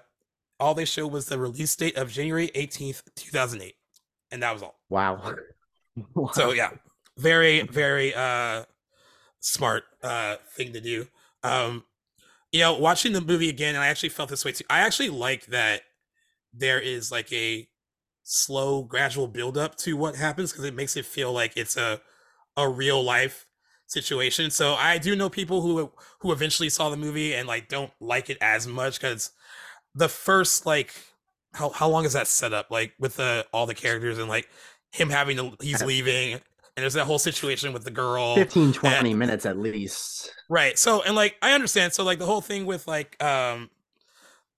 all 0.60 0.74
they 0.74 0.86
showed 0.86 1.12
was 1.12 1.26
the 1.26 1.40
release 1.40 1.76
date 1.76 1.98
of 1.98 2.12
January 2.12 2.50
18th, 2.56 3.04
2008, 3.16 3.76
and 4.32 4.44
that 4.44 4.54
was 4.54 4.62
all. 4.62 4.80
Wow. 4.90 5.36
wow. 6.14 6.30
So 6.34 6.52
yeah, 6.52 6.72
very 7.18 7.64
very 7.64 8.14
uh 8.16 8.64
smart 9.42 9.84
uh 10.02 10.38
thing 10.52 10.72
to 10.74 10.80
do. 10.80 11.08
Um, 11.44 11.84
you 12.52 12.62
know, 12.62 12.78
watching 12.78 13.12
the 13.14 13.22
movie 13.22 13.50
again, 13.50 13.76
and 13.76 13.84
I 13.84 13.88
actually 13.88 14.10
felt 14.10 14.30
this 14.30 14.46
way 14.46 14.54
too. 14.54 14.66
I 14.70 14.80
actually 14.80 15.10
like 15.10 15.48
that 15.48 15.82
there 16.54 16.80
is 16.80 17.12
like 17.12 17.32
a 17.32 17.68
slow, 18.24 18.84
gradual 18.84 19.28
build 19.28 19.58
up 19.58 19.76
to 19.78 19.98
what 19.98 20.16
happens 20.16 20.52
because 20.52 20.66
it 20.66 20.76
makes 20.76 20.96
it 20.96 21.06
feel 21.06 21.32
like 21.32 21.54
it's 21.56 21.78
a 21.78 22.02
a 22.58 22.68
real 22.68 23.02
life 23.02 23.46
situation. 23.88 24.52
So 24.52 24.74
I 24.76 24.98
do 24.98 25.16
know 25.16 25.30
people 25.30 25.62
who 25.62 25.92
who 26.20 26.32
eventually 26.32 26.70
saw 26.70 26.90
the 26.90 26.98
movie 26.98 27.34
and 27.34 27.48
like 27.48 27.68
don't 27.68 27.92
like 28.00 28.30
it 28.30 28.38
as 28.42 28.68
much 28.68 29.00
because 29.00 29.32
the 29.96 30.10
first 30.10 30.66
like 30.66 30.94
how 31.54 31.70
how 31.70 31.90
long 31.90 32.06
is 32.06 32.14
that 32.14 32.28
set 32.28 32.54
up 32.54 32.68
like 32.70 32.94
with 33.00 33.16
the 33.16 33.46
all 33.52 33.66
the 33.66 33.74
characters 33.74 34.18
and 34.18 34.30
like 34.30 34.48
him 34.92 35.10
having 35.10 35.38
to 35.38 35.56
he's 35.62 35.84
leaving 35.84 36.34
and 36.34 36.42
there's 36.76 36.94
that 36.94 37.06
whole 37.06 37.20
situation 37.20 37.74
with 37.74 37.84
the 37.84 37.92
girl 37.92 38.36
15 38.36 38.74
20 38.74 39.10
and, 39.10 39.20
minutes 39.20 39.46
at 39.46 39.58
least 39.58 40.32
right 40.48 40.78
so 40.78 41.02
and 41.02 41.16
like 41.16 41.36
i 41.42 41.54
understand 41.54 41.92
so 41.92 42.04
like 42.04 42.20
the 42.20 42.26
whole 42.26 42.42
thing 42.42 42.66
with 42.66 42.88
like 42.88 43.22
um 43.24 43.70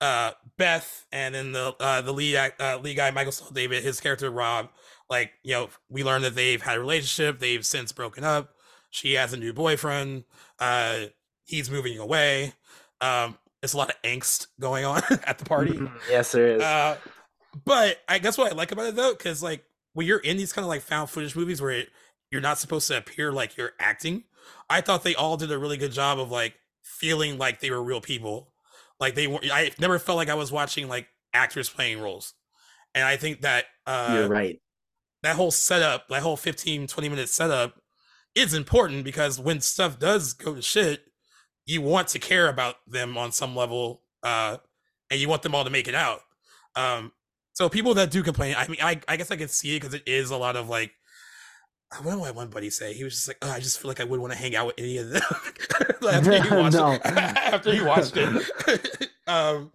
uh 0.02 0.32
beth 0.58 1.06
and 1.12 1.34
then 1.34 1.52
the 1.52 1.74
uh 1.80 2.02
the 2.02 2.12
lead 2.12 2.52
uh 2.60 2.78
lead 2.82 2.96
guy 2.96 3.10
michael 3.10 3.32
Stahl-David 3.32 3.82
his 3.82 4.00
character 4.00 4.30
rob 4.30 4.68
like 5.08 5.32
you 5.42 5.52
know 5.52 5.70
we 5.88 6.04
learned 6.04 6.24
that 6.24 6.34
they've 6.34 6.60
had 6.60 6.76
a 6.76 6.80
relationship 6.80 7.38
they've 7.38 7.64
since 7.64 7.92
broken 7.92 8.24
up 8.24 8.50
she 8.90 9.14
has 9.14 9.32
a 9.32 9.36
new 9.36 9.52
boyfriend 9.52 10.24
uh 10.58 11.04
he's 11.44 11.70
moving 11.70 11.98
away 11.98 12.52
um 13.00 13.38
there's 13.60 13.72
a 13.72 13.78
lot 13.78 13.88
of 13.88 13.96
angst 14.02 14.48
going 14.60 14.84
on 14.84 15.02
at 15.24 15.38
the 15.38 15.44
party 15.44 15.72
mm-hmm. 15.72 15.96
yes 16.10 16.32
there 16.32 16.56
is 16.56 16.62
uh 16.62 16.96
but 17.64 17.98
i 18.08 18.18
guess 18.18 18.36
what 18.36 18.52
i 18.52 18.54
like 18.54 18.72
about 18.72 18.86
it 18.86 18.96
though 18.96 19.12
because 19.12 19.42
like 19.42 19.64
when 19.94 20.06
you're 20.06 20.18
in 20.18 20.36
these 20.36 20.52
kind 20.52 20.64
of 20.64 20.68
like 20.68 20.82
found 20.82 21.10
footage 21.10 21.36
movies 21.36 21.60
where 21.60 21.70
it, 21.70 21.88
you're 22.30 22.40
not 22.40 22.58
supposed 22.58 22.88
to 22.88 22.96
appear 22.96 23.32
like 23.32 23.56
you're 23.56 23.72
acting, 23.78 24.24
I 24.68 24.80
thought 24.80 25.04
they 25.04 25.14
all 25.14 25.36
did 25.36 25.52
a 25.52 25.58
really 25.58 25.76
good 25.76 25.92
job 25.92 26.18
of 26.18 26.30
like 26.30 26.54
feeling 26.82 27.38
like 27.38 27.60
they 27.60 27.70
were 27.70 27.82
real 27.82 28.00
people. 28.00 28.51
Like 29.02 29.16
they 29.16 29.26
were, 29.26 29.40
I 29.52 29.72
never 29.80 29.98
felt 29.98 30.16
like 30.16 30.28
I 30.28 30.34
was 30.34 30.52
watching 30.52 30.86
like 30.86 31.08
actors 31.34 31.68
playing 31.68 32.00
roles. 32.00 32.34
And 32.94 33.04
I 33.04 33.16
think 33.16 33.40
that, 33.40 33.64
uh, 33.84 34.14
you're 34.16 34.28
right. 34.28 34.60
That 35.24 35.34
whole 35.34 35.50
setup, 35.50 36.06
that 36.08 36.22
whole 36.22 36.36
15, 36.36 36.86
20 36.86 37.08
minute 37.08 37.28
setup 37.28 37.82
is 38.36 38.54
important 38.54 39.02
because 39.02 39.40
when 39.40 39.60
stuff 39.60 39.98
does 39.98 40.34
go 40.34 40.54
to 40.54 40.62
shit, 40.62 41.02
you 41.66 41.82
want 41.82 42.06
to 42.08 42.20
care 42.20 42.48
about 42.48 42.76
them 42.86 43.18
on 43.18 43.32
some 43.32 43.56
level, 43.56 44.02
uh, 44.22 44.58
and 45.10 45.20
you 45.20 45.28
want 45.28 45.42
them 45.42 45.54
all 45.54 45.64
to 45.64 45.70
make 45.70 45.88
it 45.88 45.96
out. 45.96 46.20
Um, 46.76 47.10
so 47.54 47.68
people 47.68 47.94
that 47.94 48.12
do 48.12 48.22
complain, 48.22 48.54
I 48.56 48.68
mean, 48.68 48.78
I, 48.80 49.00
I 49.08 49.16
guess 49.16 49.32
I 49.32 49.36
can 49.36 49.48
see 49.48 49.74
it 49.74 49.80
because 49.80 49.94
it 49.94 50.04
is 50.06 50.30
a 50.30 50.36
lot 50.36 50.54
of 50.54 50.68
like, 50.68 50.92
what 52.00 52.24
did 52.26 52.36
one 52.36 52.48
buddy 52.48 52.70
say? 52.70 52.94
He 52.94 53.04
was 53.04 53.14
just 53.14 53.28
like, 53.28 53.38
oh, 53.42 53.50
I 53.50 53.60
just 53.60 53.80
feel 53.80 53.88
like 53.88 54.00
I 54.00 54.04
wouldn't 54.04 54.22
want 54.22 54.32
to 54.32 54.38
hang 54.38 54.56
out 54.56 54.66
with 54.66 54.78
any 54.78 54.98
of 54.98 55.10
them 55.10 55.22
after 56.10 56.42
he 56.42 56.50
watched 56.54 56.76
no. 56.76 56.92
it. 56.92 57.00
after 57.06 57.72
he 57.72 57.82
watched 57.82 58.14
it. 58.16 59.10
um, 59.26 59.70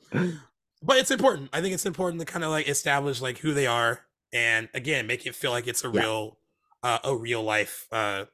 but 0.81 0.97
it's 0.97 1.11
important. 1.11 1.49
I 1.53 1.61
think 1.61 1.73
it's 1.73 1.85
important 1.85 2.19
to 2.19 2.25
kind 2.25 2.43
of 2.43 2.51
like 2.51 2.67
establish 2.67 3.21
like 3.21 3.39
who 3.39 3.53
they 3.53 3.67
are, 3.67 4.01
and 4.33 4.69
again, 4.73 5.07
make 5.07 5.25
it 5.25 5.35
feel 5.35 5.51
like 5.51 5.67
it's 5.67 5.83
a 5.83 5.89
yeah. 5.89 6.01
real, 6.01 6.37
uh, 6.83 6.99
a 7.03 7.15
real 7.15 7.43
life 7.43 7.87
uh, 7.91 8.25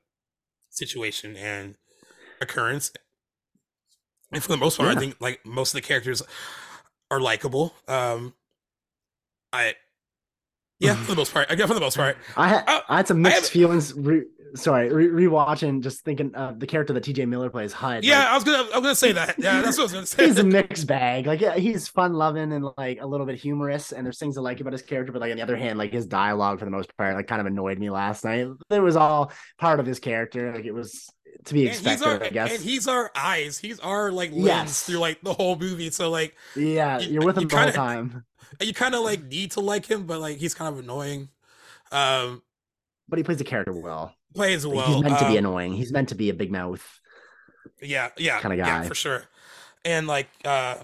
situation 0.70 1.36
and 1.36 1.76
occurrence. 2.42 2.92
And 4.32 4.42
for 4.42 4.50
the 4.50 4.58
most 4.58 4.78
part, 4.78 4.92
yeah. 4.92 4.98
I 4.98 5.00
think 5.00 5.16
like 5.20 5.46
most 5.46 5.74
of 5.74 5.82
the 5.82 5.88
characters 5.88 6.24
are 7.12 7.20
likable. 7.20 7.74
Um, 7.88 8.34
I 9.52 9.76
yeah, 10.80 10.96
for 10.96 11.12
the 11.12 11.18
most 11.18 11.34
part. 11.34 11.52
Again, 11.52 11.68
for 11.68 11.74
the 11.74 11.80
most 11.80 11.98
part. 11.98 12.18
I 12.36 12.50
had 12.50 12.64
uh, 12.68 12.82
I 12.90 12.98
had 12.98 13.08
some 13.08 13.22
mixed 13.22 13.52
feelings. 13.52 13.94
Re- 13.94 14.26
sorry, 14.56 14.92
re- 14.92 15.28
rewatching, 15.28 15.82
just 15.82 16.04
thinking 16.04 16.34
uh, 16.36 16.54
the 16.58 16.68
character 16.68 16.94
that 16.94 17.04
T.J. 17.04 17.26
Miller 17.26 17.50
plays, 17.50 17.74
Hud. 17.74 18.04
Yeah, 18.04 18.20
like, 18.20 18.28
I 18.28 18.36
was 18.36 18.44
gonna, 18.44 18.58
I 18.58 18.62
was 18.62 18.82
gonna 18.82 18.96
say 18.96 19.12
that. 19.14 19.36
Yeah, 19.38 19.62
that's 19.62 19.78
what 19.78 19.84
I 19.84 19.86
was 19.86 19.94
gonna 19.94 20.06
say. 20.06 20.26
he's 20.28 20.38
a 20.40 20.44
mixed 20.44 20.88
bag. 20.88 21.26
Like, 21.26 21.42
yeah, 21.42 21.56
he's 21.56 21.88
fun 21.88 22.14
loving 22.14 22.52
and 22.52 22.68
like 22.78 23.00
a 23.02 23.06
little 23.06 23.26
bit 23.26 23.36
humorous, 23.36 23.92
and 23.92 24.06
there's 24.06 24.20
things 24.20 24.38
I 24.38 24.42
like 24.42 24.60
about 24.60 24.74
his 24.74 24.82
character. 24.82 25.12
But 25.12 25.22
like 25.22 25.32
on 25.32 25.38
the 25.38 25.44
other 25.44 25.58
hand, 25.58 25.78
like 25.78 25.92
his 25.92 26.06
dialogue 26.06 26.60
for 26.60 26.66
the 26.66 26.72
most 26.72 26.96
part, 26.98 27.16
like 27.16 27.28
kind 27.28 27.42
of 27.42 27.48
annoyed 27.48 27.80
me 27.80 27.90
last 27.90 28.24
night. 28.24 28.48
It 28.70 28.80
was 28.80 28.96
all 28.96 29.32
part 29.58 29.80
of 29.80 29.86
his 29.86 30.00
character. 30.00 30.54
Like 30.54 30.66
it 30.66 30.74
was 30.74 31.10
to 31.46 31.54
be 31.54 31.68
expected, 31.68 32.08
our, 32.08 32.24
I 32.24 32.30
guess. 32.30 32.54
And 32.54 32.62
he's 32.62 32.88
our 32.88 33.12
eyes. 33.16 33.58
He's 33.58 33.80
our 33.80 34.12
like 34.12 34.32
lens 34.32 34.46
yes. 34.46 34.84
through 34.84 35.00
like 35.00 35.22
the 35.22 35.34
whole 35.34 35.58
movie. 35.58 35.90
So 35.90 36.10
like, 36.10 36.36
yeah, 36.56 37.00
you, 37.00 37.22
are 37.22 37.26
with 37.26 37.38
him 37.38 37.48
the 37.48 37.56
kinda, 37.56 37.72
whole 37.72 37.74
time 37.74 38.26
you 38.62 38.74
kind 38.74 38.96
of 38.96 39.02
like 39.02 39.24
need 39.24 39.52
to 39.52 39.60
like 39.60 39.86
him, 39.86 40.06
but 40.06 40.20
like 40.20 40.38
he's 40.38 40.54
kind 40.54 40.74
of 40.74 40.84
annoying. 40.84 41.30
Um, 41.92 42.42
but 43.08 43.18
he 43.18 43.24
plays 43.24 43.38
the 43.38 43.44
character 43.44 43.74
well. 43.74 44.16
Plays 44.34 44.66
well. 44.66 44.88
He's 44.88 45.04
meant 45.04 45.16
um, 45.16 45.20
to 45.20 45.26
be 45.26 45.38
um, 45.38 45.46
annoying. 45.46 45.74
He's 45.74 45.92
meant 45.92 46.10
to 46.10 46.16
be 46.16 46.30
a 46.30 46.34
big 46.34 46.52
mouth. 46.52 47.00
Yeah, 47.82 48.10
yeah, 48.18 48.40
kind 48.40 48.54
of 48.54 48.66
guy 48.66 48.82
yeah, 48.82 48.84
for 48.84 48.96
sure. 48.96 49.24
And 49.86 50.08
like, 50.08 50.28
uh, 50.46 50.78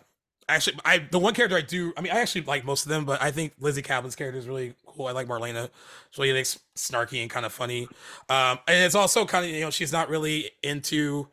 actually, 0.47 0.77
I 0.85 0.99
the 0.99 1.19
one 1.19 1.33
character 1.33 1.57
I 1.57 1.61
do. 1.61 1.93
I 1.97 2.01
mean, 2.01 2.11
I 2.11 2.19
actually 2.19 2.41
like 2.41 2.65
most 2.65 2.85
of 2.85 2.89
them, 2.89 3.05
but 3.05 3.21
I 3.21 3.31
think 3.31 3.53
Lizzy 3.59 3.81
Caplan's 3.81 4.15
character 4.15 4.37
is 4.37 4.47
really 4.47 4.75
cool. 4.85 5.07
I 5.07 5.11
like 5.11 5.27
Marlena. 5.27 5.69
She's 6.11 6.19
really 6.19 6.33
like, 6.33 6.45
snarky 6.75 7.21
and 7.21 7.29
kind 7.29 7.45
of 7.45 7.53
funny. 7.53 7.87
Um, 8.29 8.59
and 8.67 8.83
it's 8.83 8.95
also 8.95 9.25
kind 9.25 9.45
of 9.45 9.51
you 9.51 9.61
know 9.61 9.71
she's 9.71 9.93
not 9.93 10.09
really 10.09 10.51
into 10.61 11.27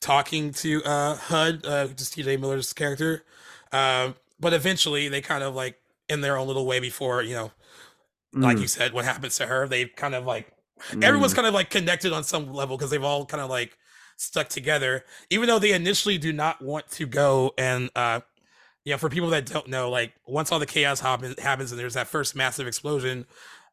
talking 0.00 0.52
to 0.52 0.82
uh 0.84 1.16
HUD, 1.16 1.66
uh, 1.66 1.86
just 1.88 2.16
TJ 2.16 2.40
Miller's 2.40 2.72
character. 2.72 3.24
Um, 3.72 4.14
but 4.42 4.52
eventually 4.52 5.08
they 5.08 5.22
kind 5.22 5.42
of 5.42 5.54
like 5.54 5.78
in 6.10 6.20
their 6.20 6.36
own 6.36 6.46
little 6.46 6.66
way 6.66 6.80
before 6.80 7.22
you 7.22 7.34
know 7.34 7.50
mm. 8.34 8.42
like 8.42 8.58
you 8.58 8.66
said 8.66 8.92
what 8.92 9.06
happens 9.06 9.36
to 9.36 9.46
her 9.46 9.66
they 9.66 9.86
kind 9.86 10.14
of 10.14 10.26
like 10.26 10.52
mm. 10.90 11.02
everyone's 11.02 11.32
kind 11.32 11.46
of 11.46 11.54
like 11.54 11.70
connected 11.70 12.12
on 12.12 12.22
some 12.22 12.52
level 12.52 12.76
because 12.76 12.90
they've 12.90 13.04
all 13.04 13.24
kind 13.24 13.40
of 13.40 13.48
like 13.48 13.78
stuck 14.16 14.48
together 14.48 15.04
even 15.30 15.46
though 15.46 15.58
they 15.58 15.72
initially 15.72 16.18
do 16.18 16.32
not 16.32 16.60
want 16.60 16.86
to 16.90 17.06
go 17.06 17.54
and 17.56 17.88
uh 17.96 18.20
yeah 18.84 18.96
for 18.96 19.08
people 19.08 19.30
that 19.30 19.46
don't 19.46 19.68
know 19.68 19.88
like 19.88 20.12
once 20.26 20.52
all 20.52 20.58
the 20.58 20.66
chaos 20.66 21.00
happens 21.00 21.38
happens 21.40 21.72
and 21.72 21.80
there's 21.80 21.94
that 21.94 22.06
first 22.06 22.36
massive 22.36 22.66
explosion 22.66 23.24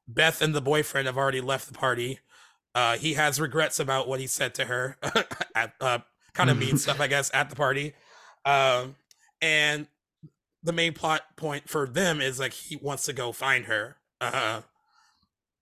beth 0.08 0.42
and 0.42 0.56
the 0.56 0.62
boyfriend 0.62 1.08
have 1.08 1.18
already 1.18 1.42
left 1.42 1.68
the 1.68 1.74
party 1.74 2.20
uh 2.74 2.96
he 2.96 3.16
has 3.16 3.42
regrets 3.42 3.80
about 3.80 4.08
what 4.08 4.20
he 4.20 4.28
said 4.28 4.54
to 4.56 4.66
her 4.66 4.98
at 5.56 5.74
uh 5.82 6.00
kind 6.34 6.50
of 6.50 6.58
mean 6.58 6.78
stuff 6.78 7.02
i 7.02 7.08
guess 7.08 7.30
at 7.34 7.50
the 7.50 7.56
party 7.56 7.94
um 8.46 8.96
and 9.42 9.88
the 10.70 10.74
main 10.74 10.94
plot 10.94 11.24
point 11.36 11.68
for 11.68 11.88
them 11.88 12.22
is 12.22 12.40
like 12.40 12.54
he 12.54 12.76
wants 12.76 13.06
to 13.06 13.12
go 13.12 13.32
find 13.32 13.66
her. 13.66 13.98
Uh, 14.22 14.62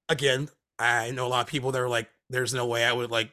again, 0.09 0.49
I 0.77 1.11
know 1.11 1.25
a 1.25 1.29
lot 1.29 1.45
of 1.45 1.47
people 1.47 1.71
that 1.71 1.81
are 1.81 1.87
like, 1.87 2.09
"There's 2.29 2.53
no 2.53 2.65
way 2.65 2.83
I 2.83 2.91
would 2.91 3.09
like 3.09 3.31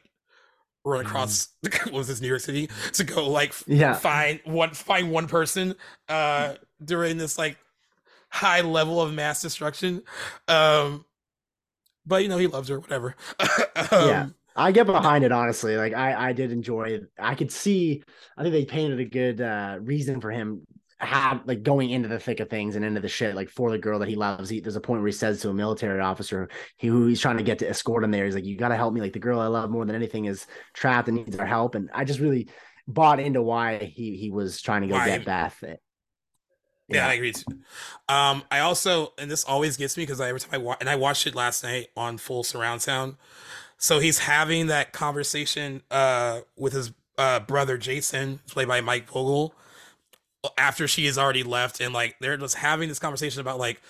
run 0.85 0.99
mm-hmm. 0.99 1.07
across 1.07 1.49
mm. 1.65 1.91
was 1.91 2.07
this 2.07 2.21
New 2.21 2.29
York 2.29 2.39
City 2.39 2.69
to 2.93 3.03
go 3.03 3.27
like 3.27 3.53
yeah 3.67 3.95
find 3.95 4.39
one 4.45 4.69
find 4.69 5.11
one 5.11 5.27
person 5.27 5.75
uh 6.07 6.53
during 6.83 7.17
this 7.17 7.37
like 7.37 7.57
high 8.29 8.61
level 8.61 9.01
of 9.01 9.13
mass 9.13 9.41
destruction." 9.41 10.01
Um, 10.47 11.03
but 12.05 12.23
you 12.23 12.29
know 12.29 12.37
he 12.37 12.47
loves 12.47 12.69
her, 12.69 12.79
whatever. 12.79 13.17
um, 13.39 13.49
yeah. 13.91 14.27
I 14.55 14.71
get 14.71 14.85
behind 14.85 15.25
it 15.25 15.33
honestly. 15.33 15.75
Like 15.75 15.93
I, 15.93 16.29
I 16.29 16.31
did 16.31 16.53
enjoy 16.53 16.83
it. 16.83 17.11
I 17.19 17.35
could 17.35 17.51
see. 17.51 18.01
I 18.37 18.43
think 18.43 18.53
they 18.53 18.63
painted 18.63 19.01
a 19.01 19.05
good 19.05 19.41
uh, 19.41 19.79
reason 19.81 20.21
for 20.21 20.31
him 20.31 20.65
have 20.99 21.41
like 21.45 21.61
going 21.61 21.89
into 21.89 22.07
the 22.07 22.19
thick 22.19 22.39
of 22.39 22.49
things 22.49 22.75
and 22.75 22.85
into 22.85 23.01
the 23.01 23.07
shit 23.07 23.35
like 23.35 23.49
for 23.49 23.69
the 23.69 23.77
girl 23.77 23.99
that 23.99 24.07
he 24.07 24.15
loves 24.15 24.49
he, 24.49 24.61
there's 24.61 24.77
a 24.77 24.81
point 24.81 25.01
where 25.01 25.07
he 25.07 25.13
says 25.13 25.41
to 25.41 25.49
a 25.49 25.53
military 25.53 25.99
officer 25.99 26.47
he, 26.77 26.87
who 26.87 27.07
he's 27.07 27.19
trying 27.19 27.35
to 27.37 27.43
get 27.43 27.59
to 27.59 27.69
escort 27.69 28.03
him 28.03 28.11
there 28.11 28.23
he's 28.23 28.35
like 28.35 28.45
you 28.45 28.55
got 28.55 28.69
to 28.69 28.77
help 28.77 28.93
me 28.93 29.01
like 29.01 29.11
the 29.11 29.19
girl 29.19 29.39
i 29.39 29.47
love 29.47 29.69
more 29.69 29.83
than 29.83 29.95
anything 29.95 30.25
is 30.25 30.47
trapped 30.73 31.09
and 31.09 31.17
needs 31.17 31.35
our 31.37 31.45
help 31.45 31.75
and 31.75 31.89
i 31.93 32.05
just 32.05 32.19
really 32.19 32.47
bought 32.87 33.19
into 33.19 33.41
why 33.41 33.77
he 33.77 34.15
he 34.15 34.31
was 34.31 34.61
trying 34.61 34.81
to 34.81 34.87
go 34.87 34.93
why? 34.93 35.05
get 35.05 35.25
beth 35.25 35.63
yeah, 36.87 36.97
yeah, 36.97 37.07
I 37.07 37.13
agree. 37.13 37.31
Too. 37.31 37.43
Um, 38.07 38.43
I 38.51 38.59
also, 38.59 39.13
and 39.17 39.29
this 39.29 39.43
always 39.43 39.75
gets 39.75 39.97
me 39.97 40.03
because 40.03 40.21
I 40.21 40.27
every 40.27 40.39
time 40.39 40.51
I 40.53 40.57
watch, 40.59 40.77
and 40.81 40.87
I 40.87 40.95
watched 40.95 41.25
it 41.25 41.33
last 41.33 41.63
night 41.63 41.87
on 41.97 42.19
full 42.19 42.43
surround 42.43 42.83
sound. 42.83 43.15
So 43.77 43.97
he's 43.97 44.19
having 44.19 44.67
that 44.67 44.93
conversation 44.93 45.81
uh 45.89 46.41
with 46.55 46.73
his 46.73 46.91
uh 47.17 47.39
brother 47.39 47.79
Jason, 47.79 48.39
played 48.47 48.67
by 48.67 48.81
Mike 48.81 49.09
Vogel, 49.09 49.55
after 50.57 50.87
she 50.87 51.05
has 51.05 51.17
already 51.17 51.43
left 51.43 51.79
and 51.81 51.93
like 51.93 52.15
they're 52.19 52.37
just 52.37 52.55
having 52.55 52.89
this 52.89 52.99
conversation 52.99 53.41
about 53.41 53.57
like 53.59 53.81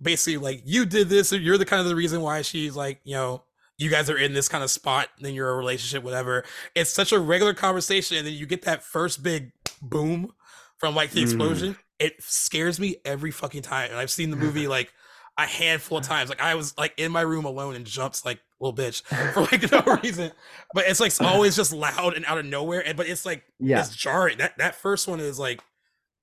basically 0.00 0.36
like 0.38 0.62
you 0.64 0.84
did 0.84 1.08
this 1.08 1.32
or 1.32 1.38
you're 1.38 1.58
the 1.58 1.64
kind 1.64 1.80
of 1.80 1.86
the 1.86 1.94
reason 1.96 2.20
why 2.20 2.42
she's 2.42 2.74
like 2.76 3.00
you 3.04 3.14
know 3.14 3.42
you 3.78 3.88
guys 3.90 4.10
are 4.10 4.16
in 4.18 4.32
this 4.32 4.48
kind 4.48 4.62
of 4.64 4.70
spot 4.70 5.08
in 5.20 5.34
your 5.34 5.56
relationship 5.56 6.02
whatever 6.02 6.44
it's 6.74 6.90
such 6.90 7.12
a 7.12 7.18
regular 7.18 7.54
conversation 7.54 8.16
and 8.16 8.26
then 8.26 8.34
you 8.34 8.46
get 8.46 8.62
that 8.62 8.82
first 8.82 9.22
big 9.22 9.52
boom 9.80 10.32
from 10.78 10.94
like 10.96 11.10
the 11.12 11.20
Mm. 11.20 11.24
explosion, 11.24 11.76
it 12.00 12.14
scares 12.20 12.80
me 12.80 12.96
every 13.04 13.30
fucking 13.30 13.62
time. 13.62 13.90
And 13.90 14.00
I've 14.00 14.10
seen 14.10 14.30
the 14.30 14.36
movie 14.36 14.66
like 14.78 14.92
a 15.38 15.46
handful 15.46 15.98
of 15.98 16.04
times. 16.04 16.28
Like 16.28 16.40
I 16.42 16.56
was 16.56 16.76
like 16.76 16.92
in 16.96 17.12
my 17.12 17.20
room 17.20 17.44
alone 17.44 17.76
and 17.76 17.84
jumps 17.84 18.24
like 18.24 18.40
little 18.58 18.74
bitch 18.74 19.02
for 19.32 19.42
like 19.42 19.70
no 19.70 20.00
reason. 20.02 20.32
But 20.74 20.86
it's 20.88 20.98
like 20.98 21.12
always 21.20 21.54
just 21.54 21.72
loud 21.72 22.14
and 22.14 22.24
out 22.26 22.38
of 22.38 22.46
nowhere. 22.46 22.84
And 22.84 22.96
but 22.96 23.06
it's 23.06 23.24
like 23.24 23.44
Yeah, 23.60 23.78
it's 23.78 23.94
jarring. 23.94 24.38
That 24.38 24.58
that 24.58 24.74
first 24.74 25.06
one 25.06 25.20
is 25.20 25.38
like 25.38 25.60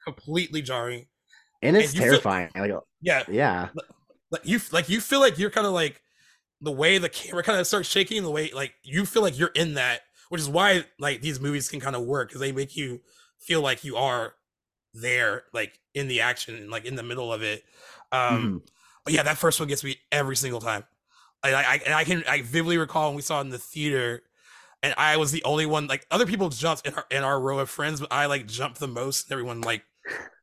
completely 0.03 0.61
jarring. 0.61 1.07
and 1.61 1.75
it's 1.75 1.87
and 1.87 1.95
you 1.95 2.01
feel- 2.01 2.11
terrifying. 2.11 2.49
Like, 2.55 2.71
Yeah, 3.01 3.23
yeah, 3.29 3.69
like 4.31 4.41
you 4.45 4.59
like 4.71 4.89
you 4.89 5.01
feel 5.01 5.19
like 5.19 5.37
you're 5.37 5.49
kind 5.49 5.67
of 5.67 5.73
like 5.73 6.01
the 6.61 6.71
way 6.71 6.97
the 6.97 7.09
camera 7.09 7.43
kind 7.43 7.59
of 7.59 7.67
starts 7.67 7.87
shaking, 7.89 8.23
the 8.23 8.31
way 8.31 8.51
like 8.53 8.73
you 8.83 9.05
feel 9.05 9.21
like 9.21 9.37
you're 9.37 9.51
in 9.55 9.73
that, 9.75 10.01
which 10.29 10.41
is 10.41 10.49
why 10.49 10.85
like 10.99 11.21
these 11.21 11.39
movies 11.39 11.69
can 11.69 11.79
kind 11.79 11.95
of 11.95 12.03
work 12.03 12.29
because 12.29 12.41
they 12.41 12.51
make 12.51 12.75
you 12.75 13.01
feel 13.39 13.61
like 13.61 13.83
you 13.83 13.95
are 13.97 14.33
there, 14.93 15.43
like 15.53 15.79
in 15.93 16.07
the 16.07 16.21
action, 16.21 16.69
like 16.69 16.85
in 16.85 16.95
the 16.95 17.03
middle 17.03 17.31
of 17.31 17.41
it. 17.43 17.63
Um, 18.11 18.61
Mhm. 18.65 18.69
but 19.05 19.13
yeah, 19.13 19.23
that 19.23 19.37
first 19.37 19.59
one 19.59 19.69
gets 19.69 19.83
me 19.83 19.97
every 20.11 20.35
single 20.35 20.59
time. 20.61 20.83
I, 21.43 21.53
I, 21.53 21.61
I- 21.61 21.81
and 21.85 21.93
I 21.93 22.03
can 22.03 22.23
I 22.27 22.41
vividly 22.41 22.77
recall 22.77 23.07
when 23.09 23.15
we 23.15 23.21
saw 23.21 23.39
it 23.39 23.41
in 23.41 23.49
the 23.49 23.57
theater, 23.59 24.23
and 24.83 24.93
I 24.97 25.15
was 25.17 25.31
the 25.31 25.43
only 25.43 25.65
one. 25.65 25.87
Like 25.87 26.05
other 26.11 26.25
people 26.25 26.49
jumped 26.49 26.85
in 26.87 26.93
our 26.95 27.05
in 27.11 27.23
our 27.23 27.39
row 27.39 27.59
of 27.59 27.69
friends, 27.69 27.99
but 28.01 28.11
I 28.11 28.25
like 28.25 28.47
jumped 28.47 28.79
the 28.79 28.87
most. 28.87 29.25
And 29.27 29.33
everyone 29.33 29.61
like 29.61 29.83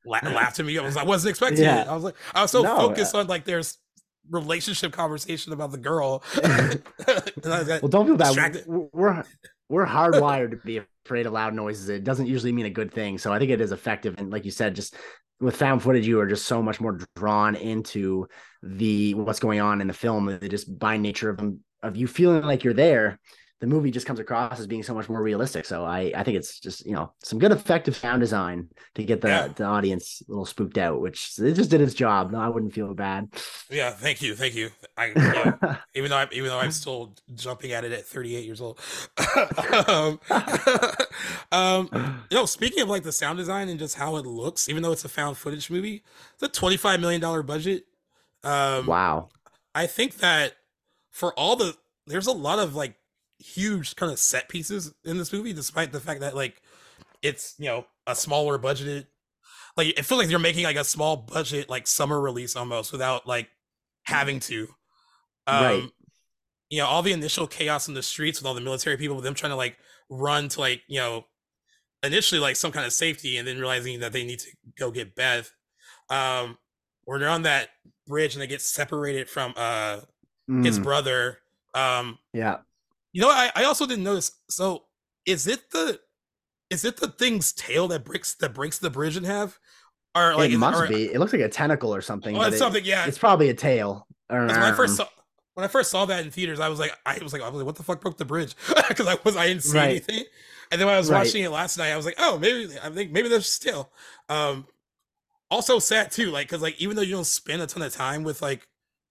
laughed 0.04 0.60
at 0.60 0.66
me. 0.66 0.78
I 0.78 0.82
was 0.82 0.96
I 0.96 1.04
wasn't 1.04 1.30
expecting 1.30 1.64
Yeah. 1.64 1.82
it. 1.82 1.88
I 1.88 1.94
was 1.94 2.04
like 2.04 2.14
I 2.34 2.42
was 2.42 2.50
so 2.50 2.62
No, 2.62 2.76
focused 2.76 3.14
uh 3.14 3.18
on 3.18 3.26
like 3.26 3.44
there's 3.44 3.78
relationship 4.30 4.92
conversation 4.92 5.52
about 5.52 5.70
the 5.72 5.78
girl. 5.78 6.22
and 6.42 6.82
I 7.46 7.64
got 7.64 7.82
Well, 7.82 7.88
don't 7.88 8.06
feel 8.06 8.16
bad. 8.16 8.26
distracted. 8.28 8.64
W- 8.66 8.88
We're 8.92 9.24
we're 9.68 9.86
hardwired 9.86 10.50
to 10.52 10.56
be 10.58 10.80
afraid 11.04 11.26
of 11.26 11.32
loud 11.32 11.54
noises. 11.54 11.88
It 11.88 12.04
doesn't 12.04 12.26
usually 12.26 12.52
mean 12.52 12.66
a 12.66 12.70
good 12.70 12.92
thing. 12.92 13.18
So 13.18 13.32
I 13.32 13.38
think 13.38 13.50
it 13.50 13.60
is 13.60 13.72
effective. 13.72 14.14
And 14.18 14.30
like 14.30 14.44
you 14.44 14.50
said, 14.52 14.74
just 14.76 14.94
with 15.40 15.56
found 15.56 15.82
footage, 15.82 16.06
you 16.06 16.20
are 16.20 16.26
just 16.26 16.46
so 16.46 16.62
much 16.62 16.80
more 16.80 16.98
drawn 17.16 17.56
into 17.56 18.26
the 18.62 19.14
what's 19.14 19.40
going 19.40 19.60
on 19.60 19.80
in 19.80 19.86
the 19.88 19.92
film. 19.94 20.26
That 20.26 20.48
just 20.48 20.78
by 20.78 20.96
nature 20.96 21.30
of 21.30 21.40
of 21.82 21.96
you 21.96 22.06
feeling 22.06 22.42
like 22.42 22.64
you're 22.64 22.74
there, 22.74 23.18
the 23.60 23.66
movie 23.66 23.90
just 23.90 24.06
comes 24.06 24.18
across 24.20 24.60
as 24.60 24.66
being 24.66 24.82
so 24.82 24.92
much 24.92 25.08
more 25.08 25.22
realistic. 25.22 25.64
So 25.64 25.84
I 25.84 26.12
I 26.14 26.22
think 26.24 26.36
it's 26.36 26.60
just 26.60 26.84
you 26.84 26.92
know 26.92 27.12
some 27.22 27.38
good 27.38 27.52
effective 27.52 27.96
sound 27.96 28.20
design 28.20 28.68
to 28.96 29.02
get 29.04 29.20
the 29.22 29.28
Yeah. 29.28 29.48
the 29.48 29.64
audience 29.64 30.22
a 30.28 30.30
little 30.30 30.44
spooked 30.44 30.76
out, 30.76 31.00
which 31.00 31.32
it 31.38 31.52
just 31.54 31.70
did 31.70 31.80
its 31.80 31.94
job. 31.94 32.32
No, 32.32 32.38
I 32.38 32.48
wouldn't 32.48 32.74
feel 32.74 32.92
bad. 32.94 33.28
yeah, 33.70 33.90
thank 33.90 34.20
you, 34.20 34.34
thank 34.34 34.54
you. 34.54 34.70
I 34.96 35.06
yeah, 35.16 35.76
even 35.94 36.10
though 36.10 36.18
I 36.18 36.28
even 36.32 36.50
though 36.50 36.58
I'm 36.58 36.70
still 36.70 37.14
jumping 37.34 37.72
at 37.72 37.84
it 37.84 37.92
at 37.92 38.04
38 38.04 38.44
years 38.44 38.60
old. 38.60 38.78
um, 39.88 40.20
um, 41.52 41.88
you 42.30 42.36
know, 42.36 42.46
speaking 42.46 42.82
of 42.82 42.88
like 42.88 43.02
the 43.02 43.12
sound 43.12 43.38
design 43.38 43.68
and 43.68 43.78
just 43.78 43.96
how 43.96 44.16
it 44.16 44.26
looks, 44.26 44.68
even 44.68 44.82
though 44.82 44.92
it's 44.92 45.04
a 45.04 45.08
found 45.08 45.36
footage 45.38 45.70
movie, 45.70 46.02
it's 46.34 46.42
a 46.42 46.48
25 46.48 47.00
million 47.00 47.20
dollar 47.20 47.42
budget. 47.42 47.84
Um, 48.44 48.86
wow. 48.86 49.28
I 49.74 49.86
think 49.86 50.18
that 50.18 50.54
for 51.10 51.32
all 51.34 51.56
the 51.56 51.74
there's 52.06 52.26
a 52.26 52.32
lot 52.32 52.58
of 52.58 52.74
like 52.74 52.94
huge 53.38 53.96
kind 53.96 54.12
of 54.12 54.18
set 54.18 54.48
pieces 54.48 54.94
in 55.04 55.18
this 55.18 55.32
movie, 55.32 55.52
despite 55.52 55.92
the 55.92 56.00
fact 56.00 56.20
that 56.20 56.34
like 56.36 56.62
it's 57.22 57.54
you 57.58 57.66
know 57.66 57.86
a 58.06 58.14
smaller 58.14 58.58
budgeted 58.58 59.06
like 59.76 59.88
it 59.98 60.04
feels 60.04 60.20
like 60.20 60.30
you're 60.30 60.38
making 60.38 60.64
like 60.64 60.76
a 60.76 60.84
small 60.84 61.16
budget 61.16 61.68
like 61.68 61.86
summer 61.86 62.20
release 62.20 62.56
almost 62.56 62.92
without 62.92 63.26
like 63.26 63.48
having 64.04 64.40
to. 64.40 64.68
Um 65.46 65.60
Right. 65.62 65.90
you 66.70 66.78
know, 66.78 66.86
all 66.86 67.02
the 67.02 67.12
initial 67.12 67.46
chaos 67.46 67.88
in 67.88 67.94
the 67.94 68.02
streets 68.02 68.40
with 68.40 68.46
all 68.46 68.54
the 68.54 68.60
military 68.60 68.96
people, 68.96 69.16
with 69.16 69.24
them 69.24 69.34
trying 69.34 69.52
to 69.52 69.56
like 69.56 69.76
run 70.10 70.48
to 70.48 70.60
like, 70.60 70.82
you 70.88 70.98
know, 70.98 71.26
initially 72.02 72.40
like 72.40 72.56
some 72.56 72.72
kind 72.72 72.86
of 72.86 72.92
safety 72.92 73.36
and 73.36 73.46
then 73.46 73.58
realizing 73.58 74.00
that 74.00 74.12
they 74.12 74.24
need 74.24 74.40
to 74.40 74.50
go 74.78 74.90
get 74.90 75.14
Beth. 75.14 75.52
Um, 76.10 76.58
where 77.04 77.18
they're 77.18 77.28
on 77.28 77.42
that 77.42 77.70
bridge 78.06 78.34
and 78.34 78.42
they 78.42 78.46
get 78.46 78.62
separated 78.62 79.28
from 79.28 79.54
uh 79.56 80.00
his 80.62 80.78
Mm, 80.78 80.84
brother. 80.84 81.38
Um, 81.74 82.18
yeah. 82.32 82.58
You 83.16 83.22
know, 83.22 83.30
I, 83.30 83.50
I 83.56 83.64
also 83.64 83.86
didn't 83.86 84.04
notice. 84.04 84.30
So 84.50 84.84
is 85.24 85.46
it 85.46 85.70
the 85.70 85.98
is 86.68 86.84
it 86.84 86.98
the 86.98 87.08
thing's 87.08 87.54
tail 87.54 87.88
that 87.88 88.04
breaks 88.04 88.34
that 88.34 88.52
breaks 88.52 88.78
the 88.78 88.90
bridge 88.90 89.16
in 89.16 89.24
half? 89.24 89.58
Or 90.14 90.34
like 90.34 90.50
it 90.50 90.58
must 90.58 90.82
or- 90.82 90.86
be. 90.86 91.04
It 91.12 91.18
looks 91.18 91.32
like 91.32 91.40
a 91.40 91.48
tentacle 91.48 91.94
or 91.94 92.02
something. 92.02 92.36
Oh, 92.36 92.42
it's 92.42 92.56
it- 92.56 92.58
something, 92.58 92.84
yeah. 92.84 93.06
It's 93.06 93.16
probably 93.18 93.48
a 93.48 93.54
tail. 93.54 94.06
When 94.28 94.50
I 94.50 94.72
first 94.72 94.96
saw 94.96 95.06
when 95.54 95.64
I 95.64 95.68
first 95.68 95.90
saw 95.90 96.04
that 96.04 96.22
in 96.26 96.30
theaters, 96.30 96.60
I 96.60 96.68
was 96.68 96.78
like, 96.78 96.92
I 97.06 97.18
was 97.22 97.32
like, 97.32 97.40
I 97.40 97.48
was 97.48 97.56
like, 97.56 97.64
what 97.66 97.76
the 97.76 97.82
fuck 97.82 98.02
broke 98.02 98.18
the 98.18 98.26
bridge? 98.26 98.54
Because 98.88 99.06
I 99.06 99.16
was 99.24 99.34
I 99.34 99.46
didn't 99.46 99.62
see 99.62 99.78
Right. 99.78 99.88
anything. 99.90 100.24
And 100.70 100.78
then 100.78 100.86
when 100.86 100.94
I 100.94 100.98
was 100.98 101.10
Right. 101.10 101.24
watching 101.24 101.42
it 101.42 101.50
last 101.50 101.78
night, 101.78 101.92
I 101.92 101.96
was 101.96 102.04
like, 102.04 102.16
oh, 102.18 102.38
maybe 102.38 102.68
I 102.82 102.90
think 102.90 103.12
maybe 103.12 103.28
there's 103.30 103.48
still. 103.50 103.90
Um, 104.28 104.66
also 105.50 105.78
sad 105.78 106.10
too, 106.10 106.30
like 106.30 106.48
because 106.48 106.60
like 106.60 106.78
even 106.82 106.96
though 106.96 107.02
you 107.02 107.12
don't 107.14 107.24
spend 107.24 107.62
a 107.62 107.66
ton 107.66 107.82
of 107.82 107.94
time 107.94 108.22
with 108.24 108.42
like 108.42 108.66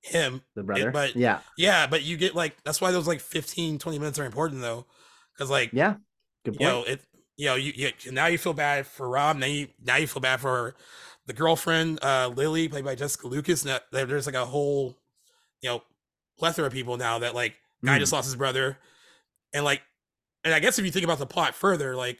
him, 0.05 0.41
the 0.55 0.63
brother. 0.63 0.91
but- 0.91 1.15
yeah, 1.15 1.39
yeah, 1.57 1.87
but 1.87 2.03
you 2.03 2.17
get 2.17 2.35
like 2.35 2.55
that's 2.63 2.79
why 2.79 2.91
those 2.91 3.07
like 3.07 3.19
15, 3.21 3.79
20 3.79 3.99
minutes 3.99 4.19
are 4.19 4.25
important 4.25 4.61
though, 4.61 4.85
because 5.33 5.49
like 5.49 5.71
yeah. 5.73 5.95
Good 6.43 6.55
you 6.55 6.59
point. 6.59 6.69
know 6.69 6.83
it 6.83 7.01
you 7.37 7.45
know 7.47 7.55
you, 7.55 7.73
you 7.75 8.11
now 8.11 8.27
you 8.27 8.37
feel 8.37 8.53
bad 8.53 8.85
for 8.85 9.09
rob 9.09 9.35
now 9.37 9.47
you 9.47 9.67
now 9.83 9.95
you 9.97 10.05
feel 10.07 10.21
bad 10.21 10.39
for 10.39 10.75
the 11.25 11.33
girlfriend 11.33 11.97
uh 12.03 12.31
lily 12.35 12.67
played 12.69 12.85
by 12.85 12.93
jessica 12.93 13.27
lucas 13.27 13.63
that 13.63 13.83
there's 13.91 14.27
like 14.27 14.35
a 14.35 14.45
whole 14.45 14.95
you 15.61 15.69
know 15.69 15.81
plethora 16.37 16.67
of 16.67 16.71
people 16.71 16.97
now 16.97 17.17
that 17.19 17.33
like 17.33 17.55
guy 17.83 17.97
Mm. 17.97 17.99
just 17.99 18.13
lost 18.13 18.27
his 18.27 18.35
brother 18.35 18.77
and 19.53 19.65
like 19.65 19.81
and 20.43 20.53
i 20.53 20.59
guess 20.59 20.77
if 20.77 20.85
you 20.85 20.91
think 20.91 21.03
about 21.03 21.17
the 21.17 21.25
plot 21.25 21.55
further 21.55 21.95
like 21.95 22.19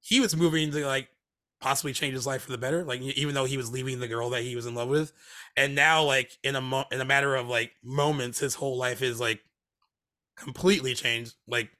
he 0.00 0.20
was 0.20 0.36
moving 0.36 0.70
to 0.70 0.86
like 0.86 1.08
possibly 1.64 1.94
change 1.94 2.12
his 2.12 2.26
life 2.26 2.42
for 2.42 2.52
the 2.52 2.58
better 2.58 2.84
like 2.84 3.00
even 3.00 3.34
though 3.34 3.46
he 3.46 3.56
was 3.56 3.72
leaving 3.72 3.98
the 3.98 4.06
girl 4.06 4.28
that 4.28 4.42
he 4.42 4.54
was 4.54 4.66
in 4.66 4.74
love 4.74 4.90
with 4.90 5.14
and 5.56 5.74
now 5.74 6.04
like 6.04 6.36
in 6.42 6.56
a 6.56 6.60
mo- 6.60 6.84
in 6.92 7.00
a 7.00 7.06
matter 7.06 7.34
of 7.34 7.48
like 7.48 7.72
moments 7.82 8.38
his 8.38 8.54
whole 8.54 8.76
life 8.76 9.00
is 9.00 9.18
like 9.18 9.40
completely 10.36 10.92
changed 10.92 11.32
like 11.48 11.70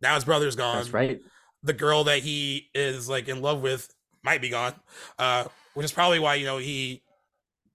now 0.00 0.14
his 0.14 0.24
brother's 0.24 0.56
gone 0.56 0.78
That's 0.78 0.88
right. 0.88 1.20
the 1.62 1.74
girl 1.74 2.04
that 2.04 2.20
he 2.20 2.70
is 2.74 3.10
like 3.10 3.28
in 3.28 3.42
love 3.42 3.60
with 3.60 3.92
might 4.24 4.40
be 4.40 4.48
gone 4.48 4.72
uh 5.18 5.44
which 5.74 5.84
is 5.84 5.92
probably 5.92 6.18
why 6.18 6.36
you 6.36 6.46
know 6.46 6.56
he 6.56 7.02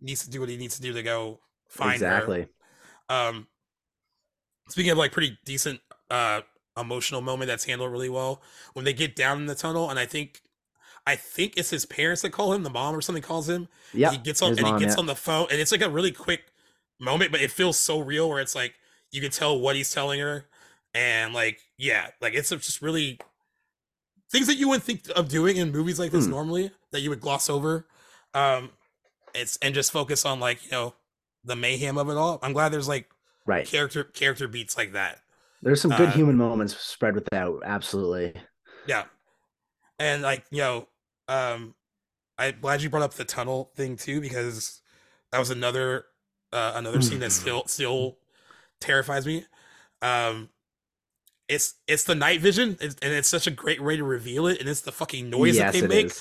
needs 0.02 0.24
to 0.24 0.32
do 0.32 0.40
what 0.40 0.50
he 0.50 0.58
needs 0.58 0.78
to 0.78 0.82
do 0.82 0.94
to 0.94 1.04
go 1.04 1.42
find 1.70 1.94
exactly. 1.94 2.48
her 3.08 3.16
um 3.16 3.46
speaking 4.68 4.92
of 4.92 4.98
like 4.98 5.12
pretty 5.12 5.38
decent 5.46 5.80
uh 6.10 6.42
emotional 6.76 7.22
moment 7.22 7.50
that's 7.50 7.66
handled 7.66 7.92
really 7.92 8.10
well 8.10 8.42
when 8.74 8.84
they 8.84 8.94
get 8.94 9.16
down 9.16 9.38
in 9.38 9.46
the 9.46 9.54
tunnel 9.54 9.92
and 9.92 10.00
i 10.00 10.08
think 10.08 10.42
i 11.08 11.16
think 11.16 11.54
it's 11.58 11.70
his 11.70 11.86
parents 11.86 12.22
that 12.22 12.32
call 12.32 12.54
him 12.54 12.64
the 12.64 12.70
mom 12.70 12.96
or 12.96 13.02
something 13.02 13.24
calls 13.24 13.50
him 13.50 13.68
Yeah. 13.94 14.12
he 14.12 14.18
gets 14.18 14.42
on 14.42 14.52
and 14.52 14.62
mom, 14.62 14.78
he 14.78 14.84
gets 14.86 14.96
yeah. 14.96 15.00
on 15.00 15.06
the 15.08 15.16
phone 15.16 15.48
and 15.52 15.60
it's 15.60 15.72
like 15.72 15.82
a 15.82 15.90
really 15.90 16.12
quick 16.12 16.44
moment 17.00 17.32
but 17.32 17.42
it 17.42 17.52
feels 17.52 17.78
so 17.78 18.00
real 18.00 18.30
where 18.30 18.40
it's 18.40 18.56
like 18.56 18.76
you 19.12 19.22
can 19.22 19.32
tell 19.32 19.60
what 19.60 19.76
he's 19.76 19.92
telling 19.92 20.20
her 20.20 20.46
and 20.94 21.34
like 21.34 21.60
yeah 21.78 22.08
like 22.22 22.34
it's 22.34 22.50
just 22.50 22.82
really 22.82 23.20
things 24.32 24.48
that 24.48 24.56
you 24.56 24.68
wouldn't 24.68 24.84
think 24.84 25.02
of 25.16 25.28
doing 25.30 25.58
in 25.58 25.72
movies 25.72 26.00
like 26.00 26.12
this 26.12 26.26
Hmm. 26.26 26.32
normally 26.32 26.72
that 26.92 27.02
you 27.02 27.10
would 27.10 27.22
gloss 27.22 27.50
over 27.50 27.88
um 28.34 28.70
it's 29.34 29.58
and 29.62 29.74
just 29.74 29.92
focus 29.92 30.26
on 30.26 30.40
like 30.40 30.64
you 30.66 30.72
know 30.72 30.94
the 31.44 31.56
mayhem 31.56 31.98
of 31.98 32.10
it 32.10 32.18
all 32.18 32.40
i'm 32.44 32.54
glad 32.54 32.70
there's 32.70 32.88
like 32.88 33.10
Right. 33.48 33.66
character 33.66 34.04
character 34.04 34.48
beats 34.48 34.78
like 34.78 34.92
that 34.94 35.20
There's 35.64 35.82
some 35.82 35.92
good 35.92 36.10
uh, 36.10 36.12
human 36.12 36.38
moments 36.38 36.78
spread 36.78 37.16
without. 37.16 37.62
Absolutely. 37.66 38.34
Yeah. 38.88 39.06
And 39.98 40.22
like, 40.22 40.46
you 40.52 40.60
know, 40.60 40.88
um 41.32 41.76
I'm 42.38 42.56
glad 42.62 42.82
you 42.82 42.90
brought 42.90 43.04
up 43.04 43.14
the 43.14 43.26
tunnel 43.26 43.72
thing 43.76 43.98
too, 43.98 44.22
because 44.22 44.82
that 45.32 45.40
was 45.40 45.50
another 45.52 46.06
uh 46.54 46.74
another 46.76 47.02
scene 47.02 47.20
that 47.20 47.32
still 47.32 47.64
still 47.68 48.18
terrifies 48.80 49.26
me. 49.26 49.46
Um 50.02 50.50
it's 51.50 51.76
it's 51.86 52.06
the 52.06 52.16
night 52.16 52.40
vision 52.40 52.78
it's, 52.80 52.96
and 53.02 53.12
it's 53.14 53.28
such 53.28 53.46
a 53.46 53.52
great 53.52 53.84
way 53.84 53.98
to 53.98 54.06
reveal 54.06 54.48
it 54.48 54.60
and 54.62 54.70
it's 54.70 54.82
the 54.82 54.92
fucking 54.92 55.30
noise 55.30 55.58
yes, 55.58 55.74
that 55.74 55.82
they 55.90 56.04
make. 56.04 56.14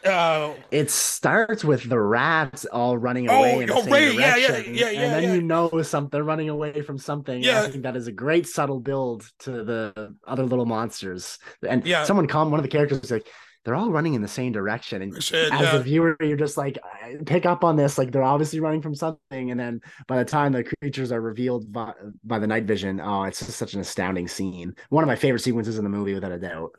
uh, 0.06 0.54
It 0.70 0.90
starts 0.90 1.64
with 1.64 1.88
the 1.88 1.98
rats 1.98 2.66
all 2.66 2.96
running 2.96 3.28
Oh, 3.28 3.38
away 3.38 3.62
in 3.62 3.68
the 3.68 3.74
oh, 3.74 3.82
same 3.82 3.92
right, 3.92 4.14
yeah, 4.14 4.36
yeah, 4.36 4.46
direction, 4.48 4.74
yeah, 4.74 4.90
yeah, 4.90 5.00
and 5.02 5.12
then 5.12 5.34
you 5.34 5.42
know 5.42 5.82
something 5.82 6.22
running 6.22 6.50
away 6.50 6.82
from 6.82 6.98
something. 6.98 7.42
Yeah. 7.42 7.62
I 7.62 7.68
think 7.68 7.82
that 7.82 7.96
is 7.96 8.06
a 8.06 8.12
great 8.12 8.46
subtle 8.46 8.78
build 8.78 9.28
to 9.40 9.64
the 9.64 10.14
other 10.24 10.44
little 10.44 10.66
monsters. 10.66 11.38
And 11.68 11.84
Yeah. 11.84 12.04
someone 12.04 12.28
come, 12.28 12.50
one 12.52 12.60
of 12.60 12.64
the 12.64 12.70
characters 12.70 13.10
like, 13.10 13.26
"They're 13.64 13.74
all 13.74 13.90
running 13.90 14.14
in 14.14 14.22
the 14.22 14.28
same 14.28 14.52
direction," 14.52 15.02
and 15.02 15.22
shit, 15.22 15.52
as 15.52 15.60
yeah. 15.60 15.76
a 15.76 15.82
viewer, 15.82 16.16
you're 16.20 16.36
just 16.36 16.56
like, 16.56 16.78
pick 17.26 17.46
up 17.46 17.64
on 17.64 17.76
this. 17.76 17.98
Like 17.98 18.12
they're 18.12 18.22
obviously 18.22 18.60
running 18.60 18.82
from 18.82 18.94
something, 18.94 19.50
and 19.50 19.58
then 19.60 19.80
by 20.06 20.18
the 20.18 20.24
time 20.24 20.52
the 20.52 20.64
creatures 20.82 21.12
are 21.12 21.20
revealed 21.20 21.72
by, 21.72 21.92
by 22.24 22.38
the 22.38 22.46
night 22.46 22.64
vision, 22.64 23.00
oh, 23.00 23.24
it's 23.24 23.38
just 23.38 23.58
such 23.58 23.74
an 23.74 23.80
astounding 23.80 24.28
scene. 24.28 24.74
One 24.88 25.04
of 25.04 25.08
my 25.08 25.16
favorite 25.16 25.40
sequences 25.40 25.78
in 25.78 25.84
the 25.84 25.90
movie, 25.90 26.14
without 26.14 26.32
a 26.32 26.38
doubt. 26.38 26.72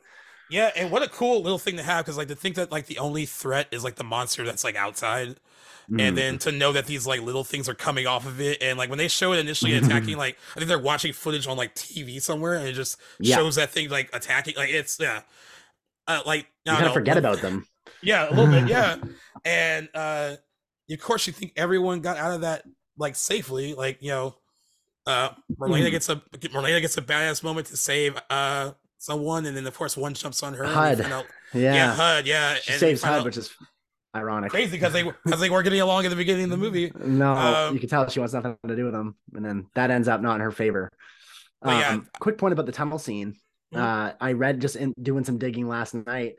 Yeah, 0.50 0.70
and 0.76 0.90
what 0.90 1.02
a 1.02 1.08
cool 1.08 1.40
little 1.42 1.58
thing 1.58 1.76
to 1.78 1.82
have 1.82 2.04
because 2.04 2.18
like 2.18 2.28
to 2.28 2.34
think 2.34 2.56
that 2.56 2.70
like 2.70 2.86
the 2.86 2.98
only 2.98 3.24
threat 3.26 3.68
is 3.70 3.84
like 3.84 3.94
the 3.96 4.04
monster 4.04 4.44
that's 4.44 4.64
like 4.64 4.76
outside. 4.76 5.36
Mm. 5.90 6.00
and 6.00 6.16
then 6.16 6.38
to 6.38 6.52
know 6.52 6.72
that 6.72 6.86
these 6.86 7.08
like 7.08 7.22
little 7.22 7.42
things 7.42 7.68
are 7.68 7.74
coming 7.74 8.06
off 8.06 8.24
of 8.24 8.40
it 8.40 8.62
and 8.62 8.78
like 8.78 8.88
when 8.88 8.98
they 8.98 9.08
show 9.08 9.32
it 9.32 9.40
initially 9.40 9.74
attacking 9.74 10.16
like 10.26 10.38
i 10.54 10.60
think 10.60 10.68
they're 10.68 10.78
watching 10.78 11.12
footage 11.12 11.48
on 11.48 11.56
like 11.56 11.74
tv 11.74 12.22
somewhere 12.22 12.54
and 12.54 12.68
it 12.68 12.74
just 12.74 13.00
Yeah. 13.18 13.34
shows 13.34 13.56
that 13.56 13.70
thing 13.70 13.90
like 13.90 14.08
attacking 14.12 14.54
like 14.56 14.70
it's 14.70 14.96
yeah 15.00 15.22
uh, 16.08 16.22
like 16.26 16.46
you 16.64 16.72
kind 16.72 16.86
of 16.86 16.92
forget 16.92 17.16
about 17.16 17.40
them. 17.40 17.66
Yeah, 18.02 18.28
a 18.28 18.30
little 18.30 18.46
bit. 18.48 18.68
Yeah, 18.68 18.96
and 19.44 19.88
uh, 19.94 20.36
of 20.90 21.00
course, 21.00 21.26
you 21.26 21.32
think 21.32 21.52
everyone 21.56 22.00
got 22.00 22.16
out 22.16 22.32
of 22.32 22.40
that 22.42 22.64
like 22.98 23.16
safely. 23.16 23.74
Like 23.74 23.98
you 24.02 24.10
know, 24.10 24.34
uh, 25.06 25.30
Marlena 25.58 25.88
Mhm. 25.88 25.90
gets 25.90 26.08
a 26.08 26.16
Marlena 26.16 26.80
gets 26.80 26.96
a 26.96 27.02
badass 27.02 27.42
moment 27.42 27.66
to 27.68 27.76
save 27.76 28.16
uh 28.30 28.72
someone, 28.98 29.46
and 29.46 29.56
then 29.56 29.66
of 29.66 29.76
course 29.76 29.96
one 29.96 30.14
jumps 30.14 30.42
on 30.42 30.54
her. 30.54 30.64
HUD. 30.64 31.00
out- 31.02 31.26
Yeah, 31.54 31.74
yeah, 31.74 31.94
HUD. 31.94 32.26
Yeah, 32.26 32.54
she 32.56 32.72
and 32.72 32.80
saves 32.80 33.02
HUD, 33.02 33.20
out- 33.20 33.24
which 33.24 33.36
is 33.36 33.50
ironic. 34.14 34.50
crazy 34.50 34.72
because 34.72 34.92
they 34.92 35.02
because 35.24 35.40
they 35.40 35.50
were 35.50 35.62
getting 35.62 35.80
along 35.80 36.04
at 36.04 36.10
the 36.10 36.16
beginning 36.16 36.44
of 36.44 36.50
the 36.50 36.56
movie. 36.56 36.92
No, 37.04 37.32
Um, 37.32 37.74
you 37.74 37.80
can 37.80 37.88
tell 37.88 38.08
she 38.08 38.18
wants 38.20 38.34
nothing 38.34 38.56
to 38.66 38.76
do 38.76 38.84
with 38.84 38.92
them, 38.92 39.16
and 39.34 39.44
then 39.44 39.66
that 39.74 39.90
ends 39.90 40.06
up 40.08 40.20
not 40.20 40.36
in 40.36 40.40
her 40.40 40.52
favor. 40.52 40.90
Yeah. 41.64 41.90
Um, 41.90 42.08
quick 42.20 42.38
point 42.38 42.52
about 42.52 42.66
the 42.66 42.72
tunnel 42.72 42.98
scene. 42.98 43.36
Uh, 43.74 44.12
I 44.20 44.32
read 44.32 44.60
just 44.60 44.76
in 44.76 44.94
doing 45.00 45.24
some 45.24 45.38
digging 45.38 45.68
last 45.68 45.94
night. 45.94 46.34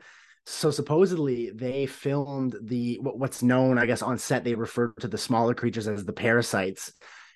So 0.46 0.70
supposedly 0.70 1.50
they 1.50 1.86
filmed 1.86 2.54
the 2.62 2.98
what's 3.00 3.42
known, 3.42 3.78
I 3.78 3.86
guess, 3.86 4.02
on 4.02 4.18
set. 4.18 4.44
They 4.44 4.54
refer 4.54 4.92
to 5.00 5.08
the 5.08 5.18
smaller 5.18 5.54
creatures 5.54 5.88
as 5.88 6.04
the 6.04 6.12
parasites, 6.12 6.92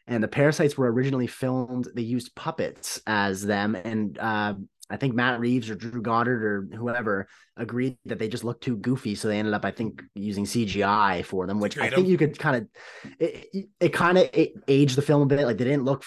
and 0.06 0.22
the 0.22 0.28
parasites 0.28 0.76
were 0.76 0.92
originally 0.92 1.26
filmed. 1.26 1.88
They 1.94 2.02
used 2.02 2.34
puppets 2.34 3.00
as 3.06 3.42
them, 3.42 3.74
and 3.74 4.18
uh, 4.18 4.54
I 4.90 4.96
think 4.96 5.14
Matt 5.14 5.40
Reeves 5.40 5.70
or 5.70 5.74
Drew 5.74 6.02
Goddard 6.02 6.44
or 6.44 6.76
whoever 6.76 7.28
agreed 7.56 7.96
that 8.06 8.18
they 8.18 8.28
just 8.28 8.44
looked 8.44 8.62
too 8.62 8.76
goofy, 8.76 9.14
so 9.14 9.28
they 9.28 9.38
ended 9.38 9.54
up, 9.54 9.64
I 9.64 9.70
think, 9.70 10.02
using 10.14 10.44
CGI 10.44 11.24
for 11.24 11.46
them, 11.46 11.60
which 11.60 11.78
I 11.78 11.90
think 11.90 12.08
you 12.08 12.18
could 12.18 12.38
kind 12.38 12.56
of 12.56 13.12
it, 13.18 13.48
it, 13.52 13.66
it 13.80 13.92
kind 13.94 14.18
of 14.18 14.28
aged 14.66 14.96
the 14.96 15.02
film 15.02 15.22
a 15.22 15.26
bit. 15.26 15.46
Like 15.46 15.56
they 15.56 15.64
didn't 15.64 15.84
look 15.84 16.04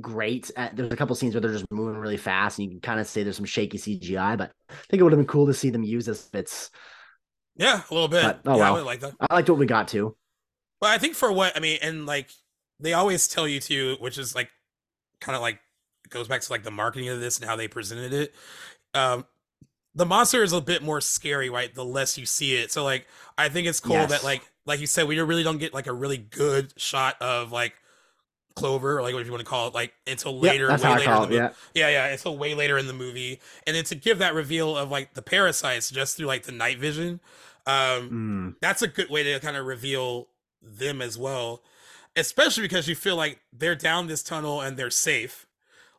great. 0.00 0.50
There's 0.72 0.92
a 0.92 0.96
couple 0.96 1.14
scenes 1.16 1.34
where 1.34 1.40
they're 1.40 1.52
just 1.52 1.70
moving 1.70 1.98
really 1.98 2.16
fast, 2.16 2.58
and 2.58 2.66
you 2.66 2.70
can 2.70 2.80
kind 2.80 3.00
of 3.00 3.06
say 3.06 3.22
there's 3.22 3.36
some 3.36 3.44
shaky 3.44 3.78
CGI. 3.78 4.36
But 4.36 4.52
I 4.70 4.74
think 4.88 5.00
it 5.00 5.02
would 5.02 5.12
have 5.12 5.18
been 5.18 5.26
cool 5.26 5.46
to 5.46 5.54
see 5.54 5.70
them 5.70 5.82
use 5.82 6.08
as 6.08 6.28
bits. 6.28 6.70
Yeah, 7.56 7.82
a 7.88 7.94
little 7.94 8.08
bit. 8.08 8.22
But, 8.22 8.40
oh, 8.46 8.56
yeah, 8.56 8.68
I 8.68 8.70
well. 8.70 8.74
would 8.80 8.86
like 8.86 9.00
that. 9.00 9.14
I 9.20 9.34
liked 9.34 9.48
what 9.48 9.58
we 9.58 9.66
got 9.66 9.88
to. 9.88 10.16
But 10.80 10.90
I 10.90 10.98
think 10.98 11.14
for 11.14 11.32
what 11.32 11.56
I 11.56 11.60
mean, 11.60 11.78
and 11.82 12.06
like 12.06 12.30
they 12.80 12.92
always 12.92 13.28
tell 13.28 13.46
you 13.46 13.60
to, 13.60 13.96
which 14.00 14.18
is 14.18 14.34
like 14.34 14.50
kind 15.20 15.36
of 15.36 15.42
like 15.42 15.60
goes 16.10 16.28
back 16.28 16.40
to 16.42 16.52
like 16.52 16.62
the 16.62 16.70
marketing 16.70 17.08
of 17.08 17.20
this 17.20 17.38
and 17.38 17.48
how 17.48 17.56
they 17.56 17.68
presented 17.68 18.12
it. 18.12 18.34
Um, 18.92 19.24
the 19.94 20.04
monster 20.04 20.42
is 20.42 20.52
a 20.52 20.60
bit 20.60 20.82
more 20.82 21.00
scary, 21.00 21.48
right? 21.48 21.72
The 21.72 21.84
less 21.84 22.18
you 22.18 22.26
see 22.26 22.56
it. 22.56 22.72
So 22.72 22.84
like 22.84 23.06
I 23.38 23.48
think 23.48 23.66
it's 23.66 23.80
cool 23.80 24.06
that 24.06 24.24
like 24.24 24.42
like 24.66 24.80
you 24.80 24.86
said, 24.86 25.06
we 25.06 25.18
really 25.20 25.42
don't 25.42 25.58
get 25.58 25.72
like 25.72 25.86
a 25.86 25.92
really 25.92 26.18
good 26.18 26.72
shot 26.76 27.20
of 27.20 27.52
like 27.52 27.74
Clover, 28.56 28.98
or 28.98 29.02
like 29.02 29.14
what 29.14 29.24
you 29.26 29.32
want 29.32 29.40
to 29.44 29.48
call 29.48 29.68
it, 29.68 29.74
like 29.74 29.92
until 30.06 30.38
later. 30.38 30.68
that's 30.68 30.82
way 30.84 30.90
later 30.96 31.10
in 31.10 31.16
it. 31.16 31.20
the 31.20 31.20
movie. 31.26 31.34
Yeah, 31.36 31.50
Yeah, 31.74 31.88
yeah, 31.88 32.06
until 32.12 32.36
way 32.38 32.54
later 32.54 32.78
in 32.78 32.86
the 32.86 32.92
movie, 32.92 33.40
and 33.66 33.74
then 33.74 33.84
to 33.84 33.94
give 33.94 34.18
that 34.18 34.32
reveal 34.34 34.76
of 34.76 34.90
like 34.90 35.14
the 35.14 35.22
parasites 35.22 35.90
just 35.90 36.16
through 36.16 36.26
like 36.26 36.44
the 36.44 36.52
night 36.52 36.78
vision, 36.78 37.20
um, 37.66 38.54
Mm. 38.54 38.54
that's 38.60 38.82
a 38.82 38.86
good 38.88 39.10
way 39.10 39.22
to 39.24 39.40
kind 39.40 39.56
of 39.56 39.66
reveal 39.66 40.28
them 40.62 41.02
as 41.02 41.18
well, 41.18 41.62
especially 42.16 42.62
because 42.62 42.86
you 42.88 42.94
feel 42.94 43.16
like 43.16 43.40
they're 43.52 43.74
down 43.74 44.06
this 44.06 44.22
tunnel 44.22 44.60
and 44.60 44.76
they're 44.76 44.90
safe. 44.90 45.46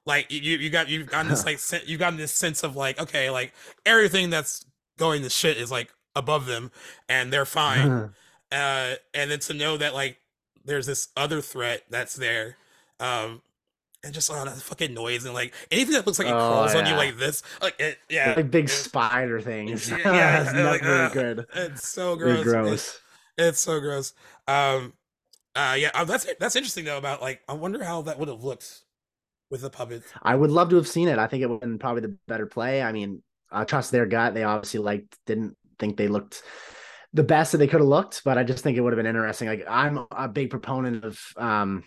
Like 0.06 0.32
you, 0.32 0.40
you 0.58 0.70
got 0.70 0.88
you've 0.88 1.08
gotten 1.08 1.30
this 1.30 1.46
like 1.46 1.60
sen- 1.60 1.82
you've 1.86 2.00
gotten 2.00 2.18
this 2.18 2.32
sense 2.32 2.64
of 2.64 2.76
like 2.76 3.00
okay, 3.02 3.30
like 3.32 3.54
everything 3.86 4.30
that's 4.30 4.66
going 4.98 5.24
to 5.24 5.30
shit 5.30 5.58
is 5.58 5.72
like 5.72 5.92
above 6.16 6.46
them 6.46 6.72
and 7.10 7.34
they're 7.34 7.44
fine. 7.46 8.12
uh, 8.52 8.94
and 9.14 9.32
then 9.32 9.40
to 9.40 9.54
know 9.54 9.76
that 9.78 9.94
like 9.94 10.20
there's 10.66 10.86
this 10.86 11.10
other 11.16 11.42
threat 11.42 11.84
that's 11.90 12.16
there, 12.16 12.58
um, 13.00 13.42
and 14.04 14.14
just 14.14 14.30
oh 14.32 14.46
that 14.46 14.56
fucking 14.58 14.94
noise 14.94 15.26
and 15.26 15.34
like 15.34 15.54
anything 15.72 15.94
that 15.94 16.06
looks 16.06 16.20
like 16.20 16.28
it 16.28 16.34
Oh, 16.34 16.38
crawls 16.38 16.76
on 16.76 16.86
you 16.86 16.96
like 16.96 17.18
this, 17.18 17.44
like 17.62 17.80
it, 17.80 17.98
yeah, 18.10 18.34
like 18.36 18.52
big 18.52 18.70
spider 18.70 19.42
things. 19.42 19.90
Yeah, 19.90 19.98
Yeah, 19.98 20.04
yeah, 20.14 20.42
it's 20.42 20.54
like, 20.54 20.82
never 20.84 21.04
uh, 21.04 21.10
good. 21.10 21.46
It's 21.56 21.88
so 21.88 22.16
gross. 22.16 22.40
It's- 22.40 22.46
gross. 22.46 23.00
It's, 23.38 23.60
so 23.60 23.80
gross. 23.82 24.14
Um, 24.48 24.94
uh, 25.56 25.76
yeah, 25.78 25.92
uh, 25.94 26.06
that's 26.06 26.26
that's 26.40 26.56
interesting 26.56 26.86
though. 26.86 26.98
About 26.98 27.22
like, 27.22 27.42
I 27.50 27.54
wonder 27.54 27.84
how 27.84 28.02
that 28.04 28.18
would 28.18 28.30
have 28.30 28.44
looked 28.44 28.84
with 29.50 29.62
the 29.62 29.70
puppets. 29.70 30.08
I 30.22 30.36
would 30.36 30.52
love 30.52 30.70
to 30.70 30.78
have 30.78 30.88
seen 30.88 31.08
it. 31.08 31.20
I 31.20 31.28
think 31.28 31.44
it 31.44 31.48
would 31.48 31.56
have 31.56 31.62
been 31.62 31.80
probably 31.80 32.02
the 32.02 32.18
better 32.28 32.46
play. 32.46 32.82
I 32.82 32.92
mean, 32.92 33.22
I 33.52 33.64
trust 33.64 33.92
their 33.92 34.06
gut. 34.06 34.34
They 34.34 34.44
obviously 34.44 34.80
like 34.80 35.06
didn't 35.26 35.58
think 35.80 35.98
they 35.98 36.08
looked 36.08 36.44
the 37.16 37.24
best 37.24 37.54
that 37.54 37.60
they 37.60 37.68
could 37.68 37.80
have 37.80 37.88
looked, 37.90 38.24
but 38.24 38.38
I 38.38 38.44
just 38.44 38.64
think 38.64 38.78
it 38.78 38.82
would 38.82 38.94
have 38.94 38.98
been 38.98 39.08
interesting. 39.08 39.48
Like 39.48 39.66
I'm 39.70 40.06
a 40.12 40.28
big 40.28 40.50
proponent 40.50 41.04
of 41.06 41.20
um 41.38 41.84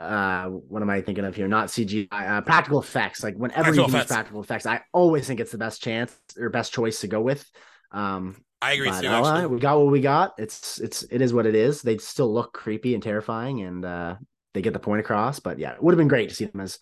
uh 0.00 0.46
what 0.46 0.82
am 0.82 0.90
I 0.90 1.00
thinking 1.00 1.24
of 1.24 1.34
here? 1.34 1.48
Not 1.48 1.70
CGI, 1.70 2.38
uh, 2.38 2.40
practical 2.42 2.80
effects. 2.80 3.22
Like 3.22 3.36
whenever 3.36 3.74
Practical 3.74 3.86
you 3.86 3.94
use 3.94 3.94
effects. 3.94 4.12
practical 4.12 4.40
effects, 4.40 4.66
I 4.66 4.80
always 4.92 5.26
think 5.26 5.40
it's 5.40 5.52
the 5.52 5.58
best 5.58 5.82
chance 5.82 6.16
or 6.38 6.50
best 6.50 6.72
choice 6.72 7.00
to 7.00 7.08
go 7.08 7.20
with. 7.20 7.48
Um 7.92 8.36
I 8.60 8.72
agree 8.72 8.90
but 8.90 9.00
too. 9.00 9.06
Actually, 9.06 9.46
we 9.46 9.60
got 9.60 9.78
what 9.78 9.92
we 9.92 10.00
got. 10.00 10.34
It's 10.38 10.80
it's 10.80 11.02
it 11.04 11.22
is 11.22 11.32
what 11.32 11.46
it 11.46 11.54
is. 11.54 11.82
They 11.82 11.98
still 11.98 12.32
look 12.32 12.52
creepy 12.52 12.94
and 12.94 13.02
terrifying, 13.02 13.62
and 13.62 13.84
uh 13.84 14.16
they 14.54 14.62
get 14.62 14.72
the 14.72 14.78
point 14.80 15.00
across. 15.00 15.40
But 15.40 15.58
yeah, 15.58 15.74
it 15.74 15.82
would 15.82 15.92
have 15.92 15.98
been 15.98 16.08
great 16.08 16.28
to 16.28 16.34
see 16.34 16.46
them 16.46 16.60
as 16.60 16.78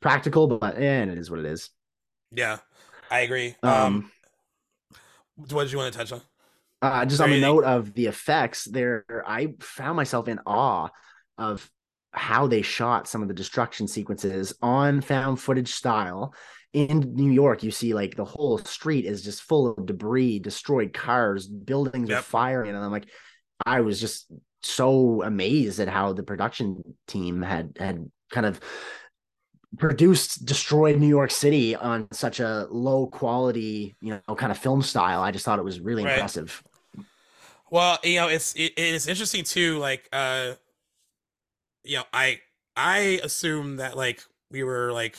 practical, 0.00 0.46
but 0.48 0.76
and 0.76 1.10
it 1.10 1.18
is 1.18 1.30
what 1.30 1.40
it 1.40 1.46
is. 1.46 1.70
yeah, 2.32 2.58
I 3.10 3.20
agree. 3.20 3.56
Um, 3.62 3.72
Um, 3.72 4.10
what 5.36 5.64
did 5.64 5.72
you 5.72 5.78
want 5.78 5.92
to 5.92 5.98
touch 5.98 6.12
on? 6.12 6.20
Uh, 6.82 7.04
just 7.06 7.20
on 7.20 7.30
the 7.30 7.40
note 7.40 7.64
of 7.64 7.92
the 7.94 8.06
effects, 8.06 8.64
there 8.64 9.04
I 9.26 9.54
found 9.60 9.96
myself 9.96 10.28
in 10.28 10.40
awe 10.46 10.88
of 11.38 11.70
how 12.12 12.46
they 12.46 12.62
shot 12.62 13.06
some 13.08 13.22
of 13.22 13.28
the 13.28 13.34
destruction 13.34 13.86
sequences 13.86 14.52
on 14.62 15.00
found 15.00 15.40
footage 15.40 15.72
style. 15.72 16.34
In 16.72 17.14
New 17.14 17.30
York, 17.32 17.62
you 17.62 17.70
see 17.70 17.94
like 17.94 18.14
the 18.14 18.24
whole 18.24 18.58
street 18.58 19.04
is 19.04 19.22
just 19.24 19.42
full 19.42 19.68
of 19.74 19.86
debris, 19.86 20.38
destroyed 20.38 20.92
cars, 20.92 21.46
buildings 21.46 22.08
are 22.10 22.14
Yep. 22.14 22.24
firing, 22.24 22.74
and 22.74 22.78
I'm 22.78 22.92
like, 22.92 23.08
I 23.66 23.80
was 23.80 24.00
just 24.00 24.30
so 24.62 25.22
amazed 25.22 25.80
at 25.80 25.88
how 25.88 26.12
the 26.12 26.22
production 26.22 26.82
team 27.06 27.42
had 27.42 27.76
had 27.78 28.10
kind 28.30 28.46
of 28.46 28.60
produced 29.78 30.44
destroyed 30.44 30.98
New 30.98 31.08
York 31.08 31.30
City 31.30 31.76
on 31.76 32.08
such 32.12 32.40
a 32.40 32.66
low 32.70 33.06
quality, 33.06 33.96
you 34.00 34.20
know, 34.28 34.34
kind 34.34 34.50
of 34.52 34.58
film 34.58 34.82
style. 34.82 35.22
I 35.22 35.30
just 35.30 35.44
thought 35.44 35.58
it 35.58 35.64
was 35.64 35.80
really 35.80 36.04
Right. 36.04 36.14
impressive. 36.14 36.62
Well, 37.70 37.98
you 38.02 38.16
know, 38.16 38.28
it's 38.28 38.54
it, 38.54 38.72
it's 38.76 39.06
interesting 39.06 39.44
too. 39.44 39.78
Like, 39.78 40.08
uh, 40.12 40.54
you 41.84 41.96
know, 41.98 42.04
I 42.12 42.40
I 42.76 43.20
assume 43.22 43.76
that 43.76 43.96
like 43.96 44.22
we 44.50 44.62
were 44.62 44.92
like 44.92 45.16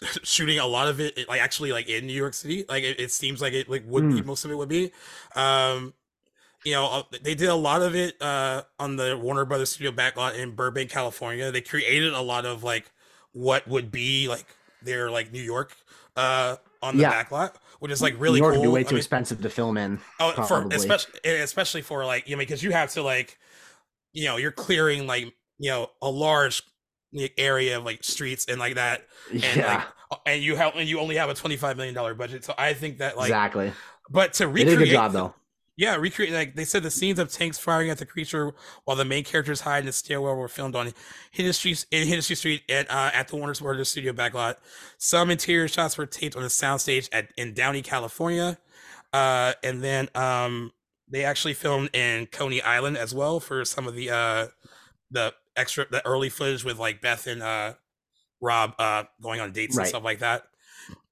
shooting 0.24 0.58
a 0.58 0.66
lot 0.66 0.88
of 0.88 1.00
it, 1.00 1.28
like 1.28 1.40
actually 1.40 1.72
like 1.72 1.88
in 1.88 2.06
New 2.06 2.12
York 2.14 2.34
City. 2.34 2.64
Like 2.68 2.84
it, 2.84 3.00
it 3.00 3.10
seems 3.12 3.40
like 3.40 3.52
it 3.52 3.68
like 3.68 3.84
would 3.86 4.08
be 4.08 4.22
most 4.22 4.44
of 4.44 4.50
it 4.50 4.56
would 4.56 4.68
be. 4.68 4.92
Um, 5.36 5.94
you 6.64 6.72
know, 6.72 6.86
uh, 6.86 7.02
they 7.22 7.34
did 7.34 7.48
a 7.48 7.54
lot 7.56 7.82
of 7.82 7.94
it 7.96 8.20
uh 8.22 8.62
on 8.80 8.96
the 8.96 9.18
Warner 9.18 9.44
Brothers 9.44 9.70
studio 9.70 9.92
backlot 9.92 10.38
in 10.38 10.52
Burbank, 10.54 10.90
California. 10.90 11.52
They 11.52 11.62
created 11.62 12.14
a 12.14 12.22
lot 12.22 12.46
of 12.46 12.64
like 12.64 12.90
what 13.32 13.68
would 13.68 13.90
be 13.92 14.28
like 14.28 14.46
their 14.82 15.10
like 15.10 15.32
New 15.32 15.42
York 15.42 15.76
uh 16.16 16.56
on 16.82 16.96
the 16.96 17.04
Yeah. 17.04 17.06
backlot, 17.06 17.54
which 17.78 17.92
is 17.92 18.00
like 18.02 18.14
really 18.18 18.40
New 18.40 18.46
York 18.46 18.54
cool. 18.54 18.62
would 18.62 18.68
be 18.68 18.72
way 18.74 18.80
I 18.80 18.82
too 18.84 18.94
mean- 18.94 18.98
expensive 18.98 19.40
to 19.42 19.50
film 19.50 19.76
in. 19.76 20.00
Oh, 20.20 20.32
for 20.32 20.44
probably. 20.44 20.76
especially 20.76 21.20
especially 21.24 21.82
for 21.82 22.04
like 22.04 22.28
you 22.28 22.36
know 22.36 22.40
because 22.40 22.62
you 22.62 22.72
have 22.72 22.90
to 22.92 23.02
like 23.02 23.38
you 24.12 24.24
know 24.26 24.36
you're 24.36 24.52
clearing 24.52 25.06
like 25.06 25.24
you 25.58 25.70
know 25.70 25.90
a 26.02 26.10
large 26.10 26.62
area 27.38 27.78
of 27.78 27.84
like 27.84 28.04
streets 28.04 28.46
and 28.48 28.58
like 28.58 28.74
that 28.74 29.06
and 29.32 29.42
yeah, 29.42 29.84
like 30.10 30.20
and 30.26 30.42
you 30.42 30.56
have 30.56 30.74
and 30.76 30.88
you 30.88 31.00
only 31.00 31.16
have 31.16 31.30
a 31.30 31.34
25 31.34 31.76
million 31.76 31.94
dollar 31.94 32.12
budget 32.14 32.44
so 32.44 32.52
i 32.58 32.74
think 32.74 32.98
that 32.98 33.16
like 33.16 33.28
exactly. 33.28 33.72
but 34.10 34.34
to 34.34 34.40
They 34.44 34.46
recreate 34.46 34.68
did 34.68 34.82
a 34.82 34.84
good 34.84 34.90
job 34.92 35.12
though. 35.12 35.34
Yeah 35.78 35.94
recreate 35.94 36.32
like 36.32 36.56
they 36.56 36.64
said 36.64 36.82
the 36.82 36.90
scenes 36.90 37.20
of 37.20 37.32
tanks 37.32 37.56
firing 37.56 37.88
at 37.88 37.98
the 37.98 38.04
creature 38.04 38.52
while 38.84 38.96
the 38.96 39.04
main 39.04 39.22
characters 39.22 39.60
hide 39.60 39.78
in 39.78 39.86
the 39.86 39.92
stairwell 39.92 40.34
were 40.34 40.48
filmed 40.48 40.74
on 40.74 40.92
Hennesy 41.32 41.54
Street 41.54 41.86
in 41.92 42.08
Hennesy 42.08 42.36
Street 42.36 42.62
and 42.68 42.88
uh, 42.90 43.12
at 43.14 43.28
the 43.28 43.36
Warner 43.36 43.54
Brothers 43.54 43.88
studio 43.88 44.12
backlot. 44.12 44.56
Some 44.98 45.30
interior 45.30 45.68
shots 45.68 45.96
were 45.96 46.04
taped 46.04 46.34
on 46.34 46.42
a 46.42 46.46
soundstage 46.46 47.08
at 47.12 47.28
in 47.36 47.54
Downey, 47.54 47.82
California, 47.82 48.58
uh, 49.12 49.52
and 49.62 49.80
then 49.80 50.08
um, 50.16 50.72
they 51.08 51.24
actually 51.24 51.54
filmed 51.54 51.94
in 51.94 52.26
Coney 52.26 52.60
Island 52.60 52.98
as 52.98 53.14
well 53.14 53.38
for 53.38 53.64
some 53.64 53.86
of 53.86 53.94
the 53.94 54.10
uh, 54.10 54.46
the 55.12 55.32
extra 55.56 55.86
the 55.88 56.04
early 56.04 56.28
footage 56.28 56.64
with 56.64 56.80
like 56.80 57.00
Beth 57.00 57.28
and 57.28 57.40
uh, 57.40 57.74
Rob 58.40 58.74
uh, 58.80 59.04
going 59.22 59.40
on 59.40 59.52
dates 59.52 59.76
and 59.78 59.86
stuff 59.86 60.02
like 60.02 60.18
that. 60.18 60.42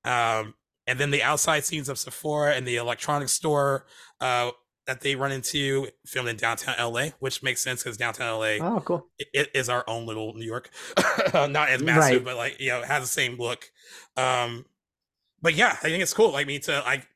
Um, 0.05 0.55
and 0.87 1.01
then 1.01 1.11
the 1.11 1.23
outside 1.23 1.65
scenes 1.65 1.89
of 1.89 1.99
Sephora 1.99 2.55
and 2.55 2.67
the 2.67 2.77
electronics 2.77 3.33
store 3.33 3.87
uh, 4.21 4.51
that 4.87 5.01
they 5.01 5.17
run 5.17 5.33
into 5.33 5.89
filmed 6.07 6.29
in 6.29 6.37
downtown 6.37 6.75
LA, 6.79 7.09
which 7.19 7.43
makes 7.43 7.61
sense 7.63 7.83
because 7.83 7.97
downtown 7.97 8.39
LA 8.39 8.59
Oh, 8.61 8.81
cool. 8.81 9.07
it- 9.19 9.51
is 9.55 9.69
our 9.69 9.85
own 9.89 10.07
little 10.07 10.35
New 10.35 10.47
York, 10.47 10.71
not 11.35 11.69
as 11.71 11.83
massive, 11.83 12.17
Right. 12.19 12.25
but 12.25 12.37
like 12.37 12.61
you 12.61 12.69
know, 12.69 12.81
it 12.81 12.87
has 12.87 13.03
the 13.03 13.09
same 13.09 13.37
look. 13.37 13.71
Um, 14.17 14.65
but 15.43 15.55
yeah, 15.55 15.71
I 15.83 15.89
think 15.91 16.03
it's 16.03 16.15
cool. 16.15 16.31
Like 16.33 16.47
me 16.47 16.59
to 16.61 16.81
like, 16.87 17.07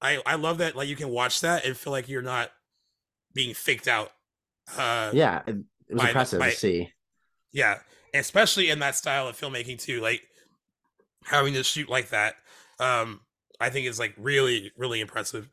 I 0.00 0.20
I 0.26 0.34
love 0.36 0.58
that 0.58 0.74
like 0.76 0.88
you 0.88 0.96
can 0.96 1.10
watch 1.10 1.40
that 1.42 1.64
and 1.64 1.76
feel 1.76 1.92
like 1.92 2.08
you're 2.08 2.22
not 2.22 2.50
being 3.34 3.54
faked 3.54 3.88
out. 3.88 4.10
Uh, 4.76 5.10
Yeah, 5.12 5.42
it, 5.46 5.56
it 5.88 5.94
was 5.94 6.02
by 6.02 6.08
impressive 6.08 6.40
by- 6.40 6.50
to 6.50 6.56
see. 6.56 6.92
yeah, 7.52 7.78
especially 8.14 8.70
in 8.70 8.78
that 8.80 8.94
style 8.96 9.28
of 9.28 9.38
filmmaking 9.38 9.80
too. 9.80 10.00
Like 10.00 10.22
having 11.24 11.54
to 11.54 11.62
shoot 11.62 11.88
like 11.88 12.08
that, 12.10 12.34
um, 12.80 13.20
I 13.60 13.70
think 13.70 13.86
is 13.86 13.98
like 13.98 14.14
really 14.16 14.72
really 14.76 15.00
impressive. 15.00 15.48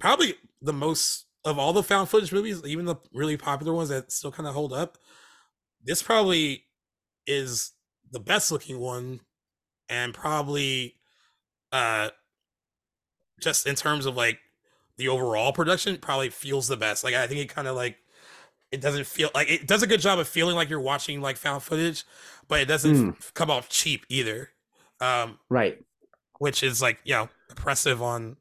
Probably 0.00 0.34
the 0.62 0.72
most 0.72 1.26
of 1.44 1.58
all 1.58 1.72
the 1.72 1.82
found 1.82 2.08
footage 2.08 2.32
movies, 2.32 2.62
even 2.66 2.84
the 2.86 2.96
really 3.14 3.36
popular 3.36 3.72
ones 3.74 3.88
that 3.90 4.12
still 4.12 4.32
kind 4.32 4.48
of 4.48 4.54
hold 4.54 4.72
up. 4.72 4.98
This 5.82 6.02
probably 6.02 6.64
is 7.26 7.72
the 8.10 8.20
best 8.20 8.52
looking 8.52 8.78
one, 8.80 9.20
and 9.88 10.14
probably, 10.14 10.96
uh, 11.72 12.10
just 13.40 13.66
in 13.66 13.74
terms 13.74 14.06
of 14.06 14.16
like 14.16 14.38
the 14.96 15.08
overall 15.08 15.52
production, 15.52 15.96
probably 15.98 16.30
feels 16.30 16.68
the 16.68 16.76
best. 16.76 17.04
Like 17.04 17.14
I 17.14 17.26
think 17.26 17.40
it 17.40 17.48
kind 17.48 17.68
of 17.68 17.76
like 17.76 17.98
it 18.72 18.80
doesn't 18.80 19.06
feel 19.06 19.30
like 19.34 19.50
it 19.50 19.66
does 19.66 19.82
a 19.82 19.86
good 19.86 20.00
job 20.00 20.18
of 20.18 20.28
feeling 20.28 20.56
like 20.56 20.68
you're 20.70 20.80
watching 20.80 21.20
like 21.20 21.36
found 21.36 21.62
footage, 21.62 22.04
but 22.48 22.60
it 22.60 22.66
doesn't 22.68 22.96
Mm. 22.96 23.34
come 23.34 23.50
off 23.50 23.68
cheap 23.68 24.04
either. 24.08 24.50
Um, 25.00 25.38
Right. 25.48 25.78
which 26.38 26.62
is 26.62 26.80
like 26.82 27.00
you 27.04 27.14
know 27.14 27.28
impressive 27.48 28.02
on 28.02 28.36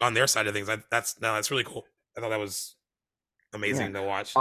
on 0.00 0.14
their 0.14 0.26
side 0.26 0.46
of 0.46 0.54
things. 0.54 0.68
I, 0.68 0.78
that's 0.90 1.20
no, 1.20 1.34
that's 1.34 1.50
really 1.50 1.64
cool. 1.64 1.84
I 2.16 2.20
thought 2.20 2.30
that 2.30 2.38
was 2.38 2.76
amazing 3.52 3.92
to 3.94 4.02
watch. 4.02 4.34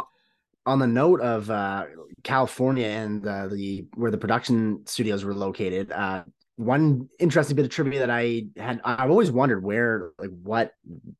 On 0.65 0.79
the 0.79 0.87
note 0.87 1.19
of 1.19 1.49
uh, 1.49 1.85
California 2.23 2.87
and 2.87 3.25
uh, 3.27 3.47
the 3.47 3.85
where 3.95 4.11
the 4.11 4.17
production 4.17 4.85
studios 4.85 5.25
were 5.25 5.33
located, 5.33 5.91
uh, 5.91 6.23
one 6.55 7.09
interesting 7.19 7.55
bit 7.55 7.65
of 7.65 7.71
trivia 7.71 7.99
that 7.99 8.09
I 8.09 8.45
had 8.57 8.79
I've 8.83 9.09
always 9.09 9.31
wondered 9.31 9.63
where 9.63 10.11
like 10.19 10.29
what 10.29 10.71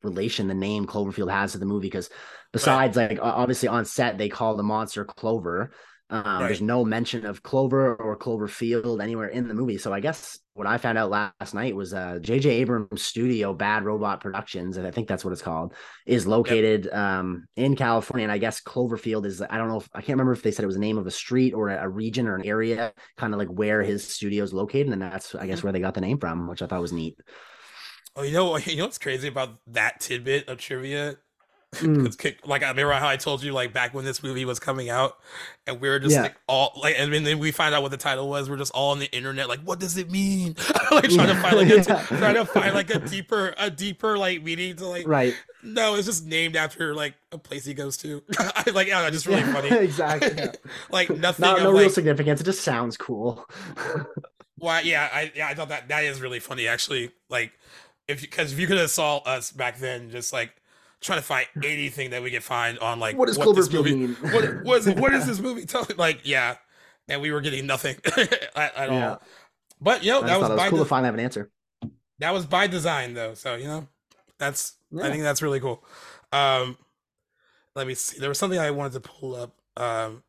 relation 0.02 0.48
the 0.48 0.54
name 0.54 0.86
Cloverfield 0.86 1.30
has 1.30 1.52
to 1.52 1.58
the 1.58 1.66
movie 1.66 1.88
because 1.88 2.08
besides 2.52 2.96
like 2.96 3.18
obviously 3.20 3.68
on 3.68 3.84
set 3.84 4.16
they 4.16 4.28
call 4.28 4.56
the 4.56 4.62
monster 4.62 5.04
Clover. 5.04 5.72
Um, 6.10 6.40
There's 6.40 6.60
no 6.60 6.84
mention 6.84 7.24
of 7.24 7.42
Clover 7.42 7.96
or 7.96 8.16
Cloverfield 8.16 9.02
anywhere 9.02 9.28
in 9.28 9.48
the 9.48 9.54
movie. 9.54 9.78
So 9.78 9.92
I 9.92 10.00
guess 10.00 10.38
what 10.52 10.66
I 10.66 10.76
found 10.76 10.98
out 10.98 11.10
last 11.10 11.54
night 11.54 11.74
was 11.74 11.94
uh, 11.94 12.18
J.J. 12.20 12.50
Abrams' 12.50 13.02
studio, 13.02 13.54
Bad 13.54 13.84
Robot 13.84 14.20
Productions, 14.20 14.76
and 14.76 14.86
I 14.86 14.90
think 14.90 15.08
that's 15.08 15.24
what 15.24 15.32
it's 15.32 15.42
called, 15.42 15.72
is 16.06 16.26
located 16.26 16.92
um, 16.92 17.46
in 17.56 17.74
California. 17.74 18.24
And 18.24 18.32
I 18.32 18.38
guess 18.38 18.60
Cloverfield 18.60 19.24
is, 19.24 19.40
I 19.40 19.56
don't 19.56 19.68
know 19.68 19.78
if 19.78 19.88
I 19.94 20.00
can't 20.00 20.10
remember 20.10 20.32
if 20.32 20.42
they 20.42 20.50
said 20.50 20.62
it 20.62 20.66
was 20.66 20.76
the 20.76 20.80
name 20.80 20.98
of 20.98 21.06
a 21.06 21.10
street 21.10 21.54
or 21.54 21.70
a, 21.70 21.84
a 21.84 21.88
region 21.88 22.28
or 22.28 22.36
an 22.36 22.44
area, 22.44 22.92
kind 23.16 23.32
of 23.32 23.38
like 23.38 23.48
where 23.48 23.82
his 23.82 24.06
studio 24.06 24.44
is 24.44 24.52
located. 24.52 24.92
And 24.92 25.00
that's, 25.00 25.34
I 25.34 25.46
guess, 25.46 25.62
where 25.62 25.72
they 25.72 25.80
got 25.80 25.94
the 25.94 26.02
name 26.02 26.18
from, 26.18 26.48
which 26.48 26.60
I 26.60 26.66
thought 26.66 26.82
was 26.82 26.92
neat. 26.92 27.18
Oh, 28.14 28.22
you 28.22 28.32
know, 28.32 28.56
you 28.58 28.76
know 28.76 28.84
what's 28.84 28.98
crazy 28.98 29.28
about 29.28 29.58
that 29.68 30.00
tidbit 30.00 30.48
of 30.48 30.58
trivia? 30.58 31.16
Mm. 31.74 32.16
Kick- 32.18 32.46
like 32.46 32.62
I 32.62 32.68
remember 32.70 32.92
how 32.94 33.08
I 33.08 33.16
told 33.16 33.42
you 33.42 33.52
like 33.52 33.72
back 33.72 33.94
when 33.94 34.04
this 34.04 34.22
movie 34.22 34.44
was 34.44 34.58
coming 34.58 34.90
out, 34.90 35.16
and 35.66 35.80
we 35.80 35.88
were 35.88 35.98
just 35.98 36.14
Yeah. 36.14 36.22
like 36.22 36.36
all 36.46 36.72
like, 36.82 36.94
and 36.98 37.12
then 37.12 37.38
we 37.38 37.50
find 37.52 37.74
out 37.74 37.82
what 37.82 37.90
the 37.90 37.96
title 37.96 38.28
was. 38.28 38.48
We're 38.50 38.56
just 38.56 38.72
all 38.72 38.92
on 38.92 38.98
the 38.98 39.10
internet 39.14 39.48
like, 39.48 39.60
what 39.60 39.80
does 39.80 39.96
it 39.96 40.10
mean? 40.10 40.56
like 40.90 41.10
trying 41.10 41.28
to 41.28 41.34
find 41.40 41.56
like 41.56 41.68
a, 41.70 41.76
Yeah. 41.88 42.02
trying 42.18 42.34
to 42.36 42.44
find 42.44 42.74
like 42.74 42.90
a 42.94 42.98
deeper 42.98 43.54
a 43.58 43.70
deeper 43.70 44.16
like 44.18 44.42
meaning 44.42 44.76
to 44.76 44.86
like. 44.86 45.06
Right. 45.06 45.34
No, 45.62 45.94
it's 45.94 46.06
just 46.06 46.26
named 46.26 46.56
after 46.56 46.94
like 46.94 47.14
a 47.32 47.38
place 47.38 47.64
he 47.64 47.72
goes 47.72 47.96
to. 47.98 48.22
I 48.38 48.64
like, 48.74 48.86
yeah, 48.88 49.08
just 49.10 49.26
really 49.26 49.42
funny. 49.42 49.70
exactly. 49.70 50.48
like 50.90 51.08
nothing 51.08 51.42
Not, 51.44 51.56
of 51.58 51.64
no 51.64 51.72
real 51.72 51.88
significance. 51.88 52.40
It 52.40 52.44
just 52.44 52.60
sounds 52.62 52.96
cool. 52.98 53.48
Well, 54.58 54.84
yeah, 54.84 55.08
I 55.12 55.32
yeah, 55.34 55.48
I 55.48 55.54
thought 55.54 55.68
that 55.70 55.88
that 55.88 56.04
is 56.04 56.20
really 56.20 56.38
funny 56.40 56.68
actually. 56.68 57.10
Like, 57.28 57.52
if 58.08 58.20
because 58.20 58.52
if 58.52 58.58
you 58.58 58.66
could 58.66 58.78
have 58.78 58.90
saw 58.90 59.18
us 59.18 59.50
back 59.52 59.78
then, 59.78 60.10
just 60.10 60.32
like 60.32 60.54
trying 61.04 61.18
to 61.18 61.24
find 61.24 61.46
anything 61.62 62.10
that 62.10 62.22
we 62.22 62.30
could 62.30 62.42
find 62.42 62.78
on 62.78 62.98
like 62.98 63.16
what 63.16 63.26
does 63.26 63.36
this 63.36 63.46
Cloverfield 63.46 63.72
movie, 63.74 63.94
mean? 63.94 64.14
what 64.32 64.64
what 64.64 64.78
is 64.78 64.88
what 64.94 65.12
is 65.14 65.26
this 65.26 65.38
movie 65.46 65.66
telling? 65.66 65.96
Like, 65.96 66.20
yeah, 66.24 66.56
and 67.08 67.20
we 67.20 67.30
were 67.30 67.40
getting 67.42 67.66
nothing 67.66 67.96
at, 68.16 68.32
at 68.56 68.90
Yeah. 68.90 69.10
all. 69.10 69.22
But 69.80 70.02
you 70.02 70.12
know, 70.12 70.22
that 70.22 70.28
just 70.28 70.40
was 70.40 70.56
by 70.56 70.68
cool 70.70 70.78
de- 70.78 70.84
to 70.84 70.88
finally 70.88 71.06
have 71.08 71.14
an 71.14 71.20
answer. 71.20 71.50
that 72.20 72.32
was 72.32 72.46
by 72.46 72.66
design 72.66 73.12
though. 73.14 73.34
So 73.34 73.54
you 73.56 73.66
know, 73.66 73.86
that's 74.38 74.76
I 74.98 75.10
think 75.10 75.22
that's 75.22 75.42
really 75.42 75.60
cool. 75.60 75.84
Um, 76.32 76.78
let 77.74 77.86
me 77.86 77.94
see. 77.94 78.18
There 78.18 78.28
was 78.28 78.38
something 78.38 78.58
I 78.58 78.70
wanted 78.70 78.92
to 78.94 79.00
pull 79.00 79.34
up. 79.36 79.54
Um, 79.76 80.22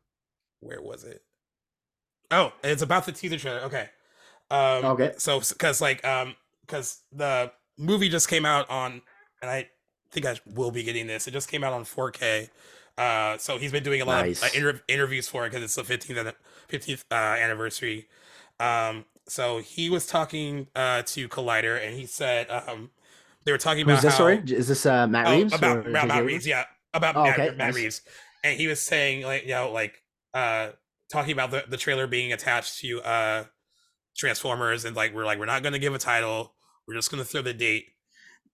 where 0.60 0.82
was 0.82 1.04
it? 1.04 1.22
Oh, 2.30 2.52
it's 2.62 2.82
about 2.82 3.06
the 3.06 3.12
teaser 3.12 3.38
trailer. 3.38 3.60
Okay. 3.60 3.88
Um, 4.50 4.84
Okay. 4.84 5.14
So, 5.18 5.38
because 5.40 5.80
like, 5.80 6.04
um, 6.04 6.34
because 6.62 7.00
the 7.12 7.52
movie 7.78 8.08
just 8.08 8.28
came 8.28 8.44
out 8.44 8.68
on, 8.68 9.00
and 9.40 9.50
I 9.50 9.68
think 10.16 10.26
I 10.26 10.40
will 10.54 10.70
be 10.70 10.82
getting 10.82 11.06
this. 11.06 11.28
It 11.28 11.32
just 11.32 11.50
came 11.50 11.62
out 11.64 11.72
on 11.72 11.84
4K. 11.84 12.48
Uh, 12.98 13.36
so 13.38 13.58
he's 13.58 13.72
been 13.72 13.82
doing 13.84 14.00
a 14.00 14.06
lot 14.06 14.22
Nice. 14.22 14.42
of 14.42 14.48
uh, 14.50 14.58
inter- 14.58 14.80
interviews 14.88 15.28
for 15.28 15.44
it 15.46 15.50
because 15.50 15.62
it's 15.62 15.74
the 15.74 15.82
15th 15.82 16.32
15th 16.70 17.04
uh, 17.10 17.14
anniversary. 17.14 18.08
Um, 18.58 19.04
so 19.28 19.58
he 19.58 19.90
was 19.90 20.06
talking 20.06 20.68
uh 20.76 21.02
to 21.06 21.28
Collider, 21.28 21.84
and 21.84 21.94
he 21.96 22.06
said 22.06 22.48
um 22.50 22.90
they 23.44 23.52
were 23.52 23.58
talking 23.58 23.82
Who's 23.84 24.00
about 24.00 24.02
this? 24.02 24.14
how, 24.14 24.18
Sorry, 24.18 24.42
is 24.46 24.68
this 24.68 24.86
uh, 24.86 25.06
Matt 25.06 25.26
Oh, 25.26 25.38
Reeves? 25.38 25.52
about, 25.52 25.86
about 25.86 26.08
Matt 26.08 26.24
Reeves, 26.24 26.46
yeah, 26.46 26.64
about 26.94 27.16
Oh, 27.16 27.22
Matt, 27.22 27.40
okay, 27.40 27.56
Matt 27.56 27.74
nice. 27.74 27.74
Reeves, 27.74 28.02
and 28.44 28.58
he 28.58 28.66
was 28.66 28.80
saying 28.80 29.22
like 29.24 29.42
you 29.42 29.50
know 29.50 29.72
like 29.72 30.02
uh 30.34 30.70
talking 31.12 31.32
about 31.32 31.50
the 31.50 31.64
the 31.68 31.76
trailer 31.76 32.06
being 32.06 32.32
attached 32.32 32.78
to 32.80 33.02
uh 33.02 33.44
Transformers, 34.16 34.84
and 34.86 34.96
like 34.96 35.14
we're 35.14 35.26
like 35.26 35.38
we're 35.38 35.44
not 35.46 35.62
gonna 35.62 35.78
give 35.78 35.94
a 35.94 35.98
title, 35.98 36.54
we're 36.88 36.94
just 36.94 37.10
gonna 37.10 37.24
throw 37.24 37.42
the 37.42 37.52
date, 37.52 37.86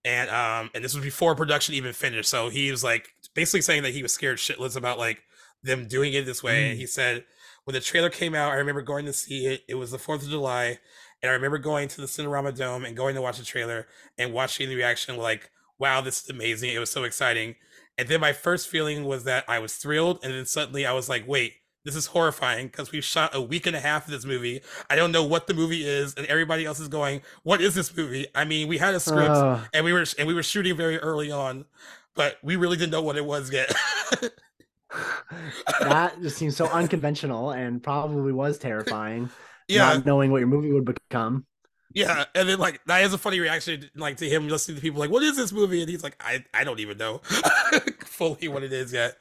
and 0.05 0.29
um 0.29 0.69
and 0.73 0.83
this 0.83 0.93
was 0.95 1.03
before 1.03 1.35
production 1.35 1.75
even 1.75 1.93
finished, 1.93 2.29
so 2.29 2.49
he 2.49 2.71
was 2.71 2.83
like 2.83 3.09
basically 3.33 3.61
saying 3.61 3.83
that 3.83 3.93
he 3.93 4.03
was 4.03 4.13
scared 4.13 4.37
shitless 4.37 4.75
about 4.75 4.97
like 4.99 5.23
them 5.63 5.87
doing 5.87 6.13
it 6.13 6.25
this 6.25 6.43
way, 6.43 6.69
and 6.69 6.77
Mm. 6.77 6.81
he 6.81 6.87
said 6.87 7.23
when 7.65 7.73
the 7.73 7.79
trailer 7.79 8.09
came 8.09 8.35
out, 8.35 8.51
I 8.51 8.55
remember 8.55 8.81
going 8.81 9.05
to 9.05 9.13
see 9.13 9.45
it. 9.45 9.61
It 9.69 9.75
was 9.75 9.91
the 9.91 9.97
Fourth 9.97 10.23
of 10.23 10.29
July, 10.29 10.79
and 11.21 11.29
I 11.29 11.33
remember 11.33 11.57
going 11.57 11.87
to 11.87 12.01
the 12.01 12.07
Cinerama 12.07 12.55
Dome 12.55 12.83
and 12.83 12.97
going 12.97 13.15
to 13.15 13.21
watch 13.21 13.37
the 13.37 13.45
trailer 13.45 13.87
and 14.17 14.33
watching 14.33 14.67
the 14.67 14.75
reaction 14.75 15.15
like, 15.15 15.49
"Wow, 15.79 16.01
this 16.01 16.21
is 16.23 16.29
amazing! 16.29 16.71
It 16.71 16.79
was 16.79 16.91
so 16.91 17.03
exciting." 17.05 17.55
And 17.97 18.09
then 18.09 18.19
my 18.19 18.33
first 18.33 18.67
feeling 18.67 19.05
was 19.05 19.23
that 19.23 19.45
I 19.47 19.59
was 19.59 19.75
thrilled, 19.75 20.19
and 20.23 20.33
then 20.33 20.45
suddenly 20.45 20.85
I 20.85 20.91
was 20.93 21.07
like, 21.07 21.25
"Wait, 21.27 21.53
this 21.85 21.95
is 21.95 22.07
horrifying!" 22.07 22.67
Because 22.67 22.91
we've 22.91 23.03
shot 23.03 23.33
a 23.35 23.41
week 23.41 23.65
and 23.67 23.75
a 23.75 23.79
half 23.79 24.05
of 24.05 24.11
this 24.11 24.25
movie. 24.25 24.61
I 24.89 24.95
don't 24.95 25.11
know 25.11 25.23
what 25.23 25.47
the 25.47 25.53
movie 25.53 25.85
is, 25.85 26.13
and 26.15 26.25
everybody 26.27 26.65
else 26.65 26.79
is 26.79 26.87
going, 26.87 27.21
"What 27.43 27.61
is 27.61 27.75
this 27.75 27.95
movie?" 27.95 28.27
I 28.35 28.45
mean, 28.45 28.67
we 28.67 28.77
had 28.77 28.93
a 28.95 28.99
script, 28.99 29.29
Uh, 29.31 29.59
and 29.73 29.85
we 29.85 29.93
were 29.93 30.05
and 30.17 30.27
we 30.27 30.33
were 30.33 30.43
shooting 30.43 30.75
very 30.75 30.97
early 30.99 31.31
on, 31.31 31.65
but 32.15 32.37
we 32.43 32.55
really 32.55 32.77
didn't 32.77 32.91
know 32.91 33.01
what 33.01 33.17
it 33.17 33.25
was 33.25 33.51
yet. 33.51 33.73
that 35.81 36.21
just 36.21 36.37
seems 36.37 36.55
so 36.55 36.67
unconventional 36.67 37.51
and 37.51 37.81
probably 37.81 38.31
was 38.31 38.57
terrifying. 38.57 39.29
yeah, 39.67 39.93
Not 39.93 40.05
knowing 40.05 40.31
what 40.31 40.37
your 40.39 40.47
movie 40.47 40.71
would 40.71 40.85
become. 40.85 41.45
Yeah, 41.95 42.25
and 42.33 42.49
then 42.49 42.57
like 42.57 42.81
that 42.87 43.03
is 43.03 43.13
a 43.13 43.19
funny 43.19 43.39
reaction, 43.39 43.89
like 43.95 44.17
to 44.17 44.27
him 44.27 44.47
listening 44.47 44.75
to 44.77 44.81
the 44.81 44.87
people 44.87 44.99
like, 44.99 45.11
"What 45.11 45.21
is 45.21 45.37
this 45.37 45.51
movie?" 45.51 45.81
And 45.81 45.89
he's 45.89 46.01
like, 46.03 46.15
"I 46.19 46.43
I 46.51 46.63
don't 46.63 46.79
even 46.79 46.97
know 46.97 47.19
fully 48.05 48.47
what 48.47 48.63
it 48.63 48.73
is 48.73 48.91
yet." 48.91 49.15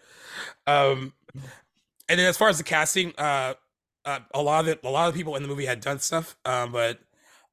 Um, 0.66 1.12
and 2.08 2.18
then 2.18 2.26
as 2.26 2.36
far 2.36 2.48
as 2.48 2.58
the 2.58 2.64
casting, 2.64 3.12
uh, 3.18 3.54
uh 4.04 4.18
a 4.34 4.42
lot 4.42 4.64
of 4.64 4.68
it, 4.68 4.80
a 4.84 4.90
lot 4.90 5.08
of 5.08 5.14
people 5.14 5.36
in 5.36 5.42
the 5.42 5.48
movie 5.48 5.66
had 5.66 5.80
done 5.80 5.98
stuff, 5.98 6.36
um, 6.44 6.72
but 6.72 7.00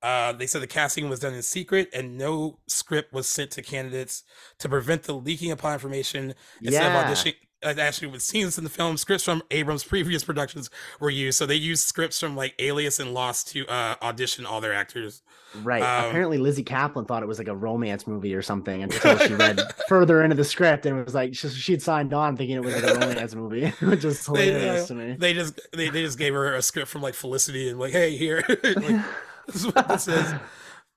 uh, 0.01 0.31
they 0.33 0.47
said 0.47 0.62
the 0.62 0.67
casting 0.67 1.09
was 1.09 1.19
done 1.19 1.33
in 1.33 1.41
secret 1.41 1.89
and 1.93 2.17
no 2.17 2.59
script 2.67 3.13
was 3.13 3.27
sent 3.27 3.51
to 3.51 3.62
candidates 3.62 4.23
to 4.57 4.69
prevent 4.69 5.03
the 5.03 5.13
leaking 5.13 5.51
of 5.51 5.63
information 5.63 6.33
instead 6.62 6.91
Yeah. 6.91 6.99
of 6.99 7.05
auditioning. 7.05 7.35
Uh, 7.62 7.73
actually, 7.77 8.07
with 8.07 8.21
scenes 8.21 8.57
in 8.57 8.63
the 8.63 8.69
film, 8.69 8.95
scripts 8.95 9.25
from 9.25 9.43
Abrams' 9.51 9.83
previous 9.83 10.23
productions 10.23 10.69
were 11.01 11.09
used. 11.09 11.38
So 11.38 11.45
they 11.45 11.55
used 11.55 11.85
scripts 11.85 12.17
from 12.17 12.38
like 12.38 12.53
Alias 12.57 12.99
and 12.99 13.13
Lost 13.13 13.49
to 13.49 13.67
uh, 13.67 13.95
audition 14.01 14.45
all 14.45 14.62
their 14.62 14.73
actors. 14.73 15.21
Right. 15.63 15.81
Um, 15.81 16.09
Apparently, 16.09 16.38
Lizzy 16.38 16.63
Caplan 16.63 17.07
thought 17.07 17.23
it 17.23 17.27
was 17.27 17.39
like 17.39 17.47
a 17.47 17.55
romance 17.55 18.05
movie 18.05 18.35
or 18.35 18.41
something 18.41 18.83
until 18.83 19.17
she 19.17 19.33
read 19.33 19.59
further 19.88 20.23
into 20.23 20.35
the 20.35 20.43
script 20.43 20.85
and 20.85 20.99
it 20.99 21.05
was 21.05 21.15
like 21.15 21.35
she, 21.35 21.49
she'd 21.49 21.81
signed 21.81 22.13
on 22.13 22.38
thinking 22.38 22.55
it 22.55 22.63
was 22.63 22.75
like 22.75 22.83
a 22.83 22.99
romance 22.99 23.33
movie, 23.33 23.69
which 23.81 24.05
is 24.05 24.23
They, 24.25 24.47
hilarious 24.47 24.83
uh, 24.83 24.88
to 24.88 24.93
me. 24.95 25.15
They 25.17 25.33
just 25.33 25.59
they, 25.73 25.89
they 25.89 26.03
just 26.03 26.17
gave 26.19 26.33
her 26.33 26.53
a 26.53 26.62
script 26.62 26.89
from 26.89 27.01
like 27.01 27.15
Felicity 27.15 27.69
and 27.69 27.79
like, 27.79 27.93
hey, 27.93 28.15
here, 28.15 28.43
like, 28.47 29.03
this 29.47 29.55
is 29.55 29.65
what 29.65 29.88
this 29.88 30.07
is. 30.07 30.33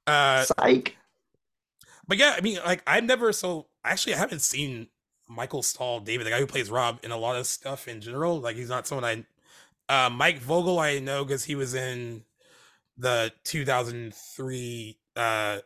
Uh, 0.06 0.44
Psych. 0.44 0.96
but 2.06 2.18
yeah, 2.18 2.34
I 2.36 2.40
mean, 2.40 2.58
like 2.64 2.82
I've 2.86 3.04
never 3.04 3.32
so 3.32 3.68
actually 3.84 4.14
I 4.14 4.18
haven't 4.18 4.42
seen 4.42 4.88
Michael 5.28 5.62
Stahl-David, 5.62 6.26
the 6.26 6.30
guy 6.30 6.38
who 6.40 6.46
plays 6.46 6.70
Rob, 6.70 7.00
in 7.02 7.10
a 7.10 7.16
lot 7.16 7.36
of 7.36 7.46
stuff 7.46 7.88
in 7.88 8.00
general. 8.02 8.38
Like 8.40 8.56
he's 8.56 8.68
not 8.68 8.86
someone 8.86 9.04
I. 9.04 9.24
Uh, 9.88 10.08
Mike 10.08 10.38
Vogel, 10.38 10.78
I 10.78 11.00
know 11.00 11.24
because 11.24 11.44
he 11.44 11.54
was 11.54 11.74
in 11.74 12.24
the 12.98 13.32
2003. 13.44 14.98
Uh, 15.16 15.20
I 15.20 15.60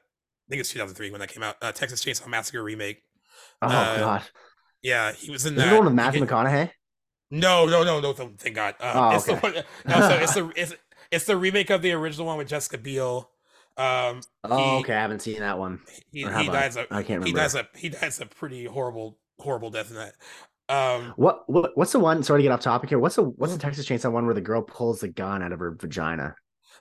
think 0.49 0.61
it's 0.61 0.71
2003 0.71 1.11
when 1.11 1.21
that 1.21 1.29
came 1.29 1.43
out. 1.43 1.57
Uh, 1.63 1.73
Texas 1.73 2.05
Chainsaw 2.05 2.29
Massacre 2.29 2.63
remake. 2.63 3.03
Oh 3.63 3.69
uh, 3.69 3.99
god. 3.99 4.23
Yeah, 4.83 5.13
he 5.13 5.31
was 5.31 5.47
in 5.47 5.55
Is 5.55 5.59
that. 5.63 5.71
the 5.71 5.77
one 5.77 5.85
with 5.85 5.93
He 5.93 5.97
Matthew 5.97 6.25
McConaughey? 6.25 6.71
No, 7.31 7.67
no, 7.67 7.83
no, 7.83 8.01
no. 8.01 8.13
th- 8.13 8.31
Thank 8.39 8.55
God. 8.55 8.75
Uh, 8.81 8.93
Oh, 8.95 9.17
it's 9.17 9.25
the 9.25 9.33
okay. 9.33 9.41
one. 9.41 9.55
No, 9.87 10.01
so 10.09 10.15
it's 10.17 10.35
the 10.35 10.53
it's, 10.57 10.75
it's 11.11 11.25
the 11.25 11.37
remake 11.37 11.71
of 11.71 11.83
the 11.83 11.93
original 11.93 12.27
one 12.27 12.39
with 12.39 12.49
Jessica 12.49 12.79
Biel. 12.79 13.31
Um, 13.77 14.21
Oh, 14.45 14.57
He- 14.77 14.81
okay. 14.85 14.95
I 14.95 15.01
haven't 15.01 15.21
seen 15.23 15.41
that 15.41 15.59
one. 15.59 15.81
he, 16.13 16.21
he 16.21 16.25
I? 16.27 16.47
dies 16.47 16.77
a 16.77 16.83
I 16.91 17.03
can't 17.03 17.21
remember 17.21 17.27
he 17.27 17.33
dies 17.33 17.55
a 17.55 17.69
he 17.77 17.89
dies 17.89 18.21
a 18.21 18.27
pretty 18.27 18.65
horrible 18.67 19.19
horrible 19.39 19.71
death 19.71 19.91
in 19.91 19.97
that. 19.97 20.15
Um, 20.69 21.13
What, 21.17 21.49
what 21.49 21.77
what's 21.77 21.93
the 21.93 21.99
one? 22.01 22.23
Sorry 22.23 22.41
to 22.41 22.43
get 22.43 22.53
off 22.53 22.61
topic 22.61 22.89
here. 22.91 22.99
What's 22.99 23.17
the 23.17 23.23
what's 23.25 23.53
Mm-hmm. 23.53 23.59
the 23.59 23.63
Texas 23.63 23.87
Chainsaw 23.87 24.13
one 24.13 24.25
where 24.27 24.35
the 24.35 24.41
girl 24.41 24.63
pulls 24.63 25.01
the 25.01 25.09
gun 25.09 25.43
out 25.43 25.53
of 25.53 25.59
her 25.59 25.73
vagina? 25.81 26.35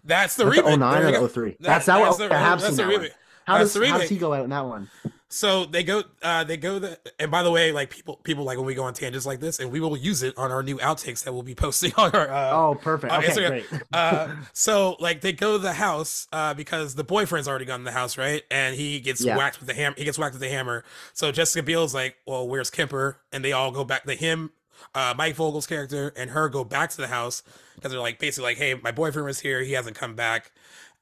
That's 0.06 0.36
the 0.36 0.45
That's 0.45 0.56
the 0.58 0.64
remake. 0.64 0.80
09 0.80 1.03
or 1.03 1.10
you 1.22 1.28
03? 1.28 1.49
That- 1.51 1.58
That's 1.62 1.86
that 1.88 1.99
one. 1.99 2.18
the- 2.18 2.36
have 2.36 2.62
that's 2.62 2.76
the 2.78 2.84
that 2.84 2.99
one. 2.99 3.10
How 3.45 3.58
does 3.60 3.76
how 3.76 3.97
does 3.99 4.10
he 4.10 4.18
go 4.18 4.34
out 4.34 4.43
in 4.43 4.49
that 4.49 4.66
one? 4.66 4.89
So 5.28 5.66
they 5.66 5.84
go, 5.84 6.03
uh, 6.24 6.43
they 6.45 6.56
go. 6.56 6.80
The, 6.80 6.97
and 7.20 7.30
by 7.30 7.43
the 7.43 7.51
way, 7.51 7.72
like 7.72 7.89
people, 7.89 8.16
people 8.24 8.43
like 8.43 8.58
when 8.58 8.66
we 8.66 8.74
go 8.74 8.84
on 8.84 8.93
tangents 8.93 9.26
like 9.26 9.39
this, 9.39 9.60
and 9.60 9.70
we 9.72 9.80
will 9.80 9.97
use 9.97 10.24
it 10.24 10.38
on 10.38 10.49
our 10.51 10.64
new 10.64 10.78
outtakes 10.78 11.24
that 11.26 11.34
we'll 11.34 11.43
be 11.43 11.56
posting 11.66 11.91
on 11.97 12.12
our. 12.12 12.30
Uh, 12.32 12.51
oh, 12.51 12.76
perfect. 12.82 13.12
oh, 13.14 13.18
Okay, 13.18 13.28
Instagram. 13.28 13.70
great. 13.70 13.82
uh, 13.93 14.30
so 14.53 14.95
like 14.99 15.22
they 15.22 15.34
go 15.34 15.53
to 15.53 15.60
the 15.60 15.74
house 15.74 16.28
uh, 16.32 16.53
because 16.53 16.95
the 16.95 17.03
boyfriend's 17.03 17.47
already 17.47 17.66
gone 17.66 17.80
to 17.80 17.86
the 17.86 17.91
house, 17.91 18.18
right? 18.18 18.43
And 18.49 18.76
he 18.76 18.99
gets 18.99 19.24
Yeah. 19.24 19.36
whacked 19.36 19.60
with 19.60 19.68
the 19.68 19.74
hammer. 19.74 19.95
He 19.97 20.06
gets 20.06 20.18
whacked 20.18 20.34
with 20.34 20.41
the 20.41 20.49
hammer. 20.49 20.84
So 21.14 21.32
Jessica 21.32 21.64
Biel's 21.64 21.93
like, 21.93 22.16
"Well, 22.26 22.47
where's 22.47 22.70
Kemper?" 22.70 23.20
And 23.34 23.43
they 23.43 23.51
all 23.51 23.72
go 23.72 23.84
back. 23.84 24.06
to 24.06 24.16
him, 24.16 24.51
uh, 24.93 25.13
Mike 25.17 25.36
Vogel's 25.36 25.67
character, 25.67 26.13
and 26.15 26.32
her 26.32 26.49
go 26.49 26.63
back 26.63 26.89
to 26.91 26.97
the 26.97 27.07
house 27.07 27.43
because 27.76 27.91
they're 27.91 27.99
like 27.99 28.19
basically 28.19 28.49
like, 28.51 28.57
"Hey, 28.57 28.73
my 28.76 28.91
boyfriend 28.91 29.26
was 29.26 29.39
here. 29.39 29.61
He 29.61 29.73
hasn't 29.73 29.95
come 29.95 30.15
back." 30.15 30.51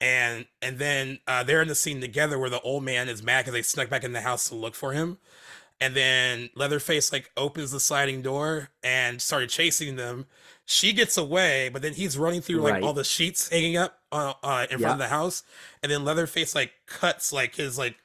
And 0.01 0.45
and 0.61 0.80
then 0.80 1.19
uh, 1.28 1.43
they're 1.43 1.61
in 1.61 1.67
the 1.67 1.76
scene 1.76 2.01
together 2.01 2.38
where 2.38 2.49
the 2.49 2.61
old 2.61 2.84
man 2.84 3.07
is 3.09 3.24
mad 3.24 3.41
because 3.41 3.53
they 3.53 3.61
snuck 3.61 3.89
back 3.89 4.03
in 4.03 4.11
the 4.13 4.21
house 4.21 4.49
to 4.49 4.55
look 4.55 4.76
for 4.76 4.91
him. 4.93 5.17
And 5.80 5.95
then 5.95 6.49
Leatherface 6.55 7.11
like 7.11 7.32
opens 7.36 7.71
the 7.71 7.80
sliding 7.80 8.21
door 8.21 8.69
and 8.84 9.21
started 9.21 9.49
chasing 9.49 9.95
them. 9.95 10.28
She 10.65 10.93
gets 10.93 11.17
away, 11.17 11.69
but 11.69 11.82
then 11.82 11.93
he's 11.93 12.17
running 12.17 12.41
through 12.41 12.61
like 12.61 12.74
Right. 12.76 12.84
all 12.84 12.93
the 12.93 13.03
sheets 13.03 13.49
hanging 13.49 13.76
up 13.76 13.99
uh, 14.11 14.34
uh, 14.43 14.65
in 14.71 14.80
front 14.80 14.93
of 14.93 14.99
the 14.99 15.07
house. 15.09 15.43
And 15.82 15.91
then 15.91 16.05
Leatherface 16.05 16.55
like 16.55 16.71
cuts 16.86 17.34
like 17.34 17.55
his 17.55 17.78
like 17.78 17.95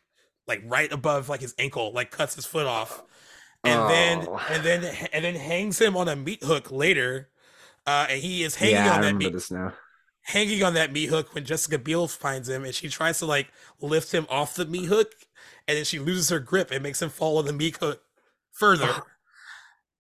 like 0.49 0.63
right 0.67 0.91
above 0.93 1.29
like 1.29 1.41
his 1.41 1.55
ankle, 1.59 1.93
like 1.93 2.11
cuts 2.11 2.35
his 2.35 2.47
foot 2.47 2.67
off. 2.67 3.03
And 3.65 3.89
then 3.89 4.29
Oh. 4.29 4.41
and 4.49 4.65
then 4.65 4.85
and 5.13 5.25
then 5.25 5.35
hangs 5.35 5.81
him 5.81 5.97
on 5.97 6.09
a 6.09 6.17
meat 6.17 6.43
hook 6.45 6.71
later. 6.71 7.31
Uh, 7.87 8.07
and 8.11 8.23
he 8.23 8.43
is 8.45 8.57
hanging 8.57 8.75
yeah, 8.75 8.93
I 8.95 8.97
on 8.97 9.01
that 9.03 9.17
meat 9.17 9.33
this 9.33 9.51
now. 9.51 9.73
hanging 10.23 10.63
on 10.63 10.75
that 10.75 10.93
meat 10.93 11.09
hook 11.09 11.35
when 11.35 11.45
Jessica 11.45 11.79
Biel 11.79 12.09
finds 12.09 12.49
him 12.49 12.65
and 12.65 12.75
she 12.75 12.89
tries 12.89 13.19
to 13.21 13.27
like 13.27 13.49
lift 13.81 14.13
him 14.13 14.27
off 14.31 14.55
the 14.55 14.67
meat 14.67 14.87
hook 14.87 15.13
and 15.69 15.77
then 15.79 15.85
she 15.85 15.99
loses 15.99 16.29
her 16.31 16.41
grip 16.41 16.71
and 16.71 16.83
makes 16.83 17.03
him 17.03 17.11
fall 17.11 17.39
on 17.39 17.47
the 17.47 17.53
meat 17.53 17.77
hook 17.79 18.03
further. 18.53 19.03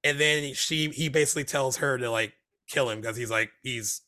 And 0.05 0.21
then 0.21 0.55
she 0.55 0.91
he 0.91 1.09
basically 1.09 1.45
tells 1.45 1.79
her 1.79 1.99
to 1.99 2.11
like 2.11 2.35
kill 2.69 2.89
him 2.91 3.01
because 3.01 3.17
he's 3.17 3.31
like 3.31 3.51
he's 3.63 4.03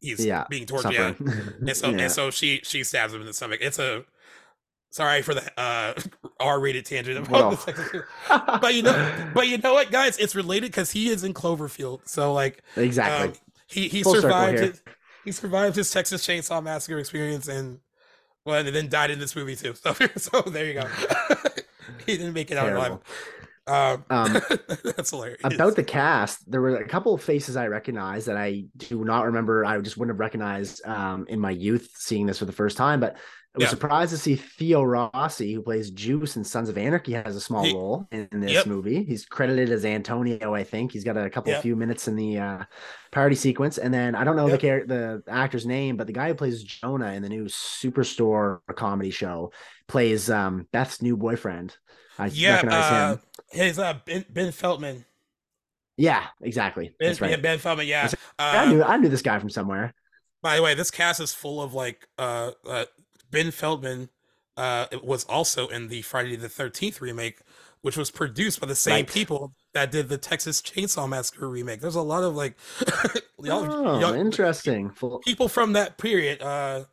he's 0.00 0.24
Yeah, 0.24 0.44
being 0.48 0.66
tortured. 0.66 0.92
Yeah. 0.92 1.14
And 1.66 1.76
so 1.76 1.90
Yeah. 1.90 1.98
and 1.98 2.12
so 2.12 2.30
she 2.30 2.60
she 2.64 2.84
stabs 2.84 3.14
him 3.14 3.20
in 3.20 3.26
the 3.26 3.34
stomach. 3.34 3.60
It's 3.62 3.78
a 3.78 4.04
sorry 4.90 5.22
for 5.22 5.34
the 5.34 5.60
uh 5.60 5.94
R-rated 6.42 6.86
tangent 6.86 7.18
about 7.26 7.66
Well. 7.66 8.58
but 8.60 8.74
you 8.74 8.82
know 8.82 9.30
but 9.34 9.48
you 9.48 9.58
know 9.58 9.74
what 9.74 9.90
guys 9.90 10.18
it's 10.18 10.34
related 10.34 10.70
because 10.70 10.90
he 10.90 11.08
is 11.08 11.24
in 11.24 11.34
Cloverfield 11.34 12.00
so 12.04 12.32
like 12.32 12.62
exactly. 12.76 13.28
um, 13.28 13.34
he 13.66 13.88
he 13.88 14.02
Full 14.02 14.14
survived 14.14 14.58
his, 14.58 14.82
he 15.24 15.32
survived 15.32 15.76
his 15.76 15.90
Texas 15.90 16.26
Chainsaw 16.26 16.62
Massacre 16.62 16.98
experience 16.98 17.48
and 17.48 17.80
well 18.44 18.58
and 18.64 18.74
then 18.74 18.88
died 18.88 19.10
in 19.10 19.18
this 19.18 19.34
movie 19.36 19.56
too. 19.56 19.74
So 19.74 19.94
so 20.16 20.42
there 20.42 20.66
you 20.66 20.74
go. 20.74 20.86
he 22.06 22.16
didn't 22.16 22.32
make 22.34 22.50
it 22.50 22.58
out 22.58 22.72
alive. 22.72 22.92
Um, 22.92 24.04
Um, 24.10 24.32
that's 24.84 25.10
hilarious. 25.10 25.40
About 25.44 25.76
the 25.76 25.84
cast, 25.84 26.50
there 26.50 26.60
were 26.60 26.76
a 26.76 26.88
couple 26.88 27.14
of 27.14 27.22
faces 27.22 27.56
I 27.56 27.68
recognized 27.68 28.26
that 28.26 28.36
I 28.36 28.64
do 28.76 29.04
not 29.04 29.26
remember. 29.26 29.64
I 29.64 29.78
just 29.80 29.96
wouldn't 29.96 30.14
have 30.14 30.20
recognized 30.20 30.84
um, 30.84 31.26
in 31.28 31.38
my 31.38 31.52
youth 31.52 31.90
seeing 31.94 32.26
this 32.26 32.38
for 32.38 32.44
the 32.44 32.52
first 32.52 32.76
time. 32.76 32.98
But 32.98 33.16
I 33.54 33.58
was 33.58 33.64
Yeah. 33.64 33.68
surprised 33.70 34.12
to 34.12 34.16
see 34.18 34.34
Theo 34.34 34.82
Rossi, 34.82 35.52
who 35.52 35.60
plays 35.60 35.90
Juice 35.90 36.36
in 36.36 36.44
Sons 36.44 36.70
of 36.70 36.78
Anarchy, 36.78 37.12
has 37.12 37.36
a 37.36 37.40
small 37.40 37.64
He- 37.64 37.74
role 37.74 38.08
in 38.10 38.26
this 38.32 38.52
Yep. 38.52 38.66
movie. 38.66 39.04
He's 39.04 39.26
credited 39.26 39.68
as 39.70 39.84
Antonio, 39.84 40.54
I 40.54 40.64
think. 40.64 40.92
He's 40.92 41.04
got 41.04 41.18
a 41.18 41.28
couple 41.28 41.52
Yep. 41.52 41.60
few 41.62 41.76
minutes 41.76 42.08
in 42.08 42.16
the 42.16 42.38
uh, 42.38 42.64
party 43.10 43.34
sequence, 43.34 43.76
and 43.76 43.92
then 43.92 44.14
I 44.14 44.24
don't 44.24 44.36
know 44.36 44.46
Yep. 44.48 44.60
the 44.60 44.66
char- 44.66 44.86
the 44.86 45.22
actor's 45.28 45.66
name, 45.66 45.98
but 45.98 46.06
the 46.06 46.14
guy 46.14 46.28
who 46.28 46.34
plays 46.34 46.62
Jonah 46.62 47.12
in 47.12 47.22
the 47.22 47.28
new 47.28 47.44
Superstore 47.44 48.60
comedy 48.74 49.10
show 49.10 49.52
plays 49.86 50.30
um, 50.30 50.66
Beth's 50.72 51.02
new 51.02 51.16
boyfriend. 51.18 51.76
I 52.18 52.26
yeah, 52.28 52.54
recognize 52.54 52.84
uh, 52.92 53.16
him. 53.16 53.20
his 53.66 53.78
uh 53.78 53.98
Ben, 54.06 54.24
ben 54.30 54.52
Feldman. 54.52 55.04
Yeah, 55.98 56.24
exactly. 56.40 56.94
Ben, 56.98 57.08
That's 57.10 57.20
right. 57.20 57.30
yeah, 57.32 57.36
Ben 57.36 57.58
Feldman. 57.58 57.86
Yeah. 57.86 58.06
That's- 58.06 58.14
Uh, 58.38 58.58
I 58.66 58.72
knew 58.72 58.82
I 58.82 58.96
knew 58.96 59.08
this 59.10 59.20
guy 59.22 59.38
from 59.38 59.50
somewhere. 59.50 59.92
By 60.40 60.56
the 60.56 60.62
way, 60.62 60.74
this 60.74 60.90
cast 60.90 61.20
is 61.20 61.34
full 61.34 61.60
of 61.62 61.74
like 61.74 62.08
uh, 62.18 62.52
uh 62.66 62.86
Ben 63.32 63.50
Feldman 63.50 64.08
uh 64.56 64.86
was 65.02 65.24
also 65.24 65.66
in 65.68 65.88
the 65.88 66.02
Friday 66.02 66.36
the 66.36 66.46
13th 66.48 67.00
remake 67.00 67.40
which 67.80 67.96
was 67.96 68.12
produced 68.12 68.60
by 68.60 68.66
the 68.68 68.76
same 68.76 68.94
Right. 68.94 69.08
people 69.08 69.54
that 69.72 69.90
did 69.90 70.08
the 70.08 70.18
Texas 70.18 70.62
Chainsaw 70.62 71.08
Massacre 71.08 71.48
remake. 71.48 71.80
There's 71.80 71.96
a 71.96 72.02
lot 72.02 72.22
of 72.22 72.36
like 72.36 72.54
young, 73.42 73.68
Oh, 73.68 73.98
young 73.98 74.16
interesting. 74.20 74.92
People 75.24 75.48
from 75.48 75.72
that 75.72 75.98
period 75.98 76.40
uh 76.42 76.84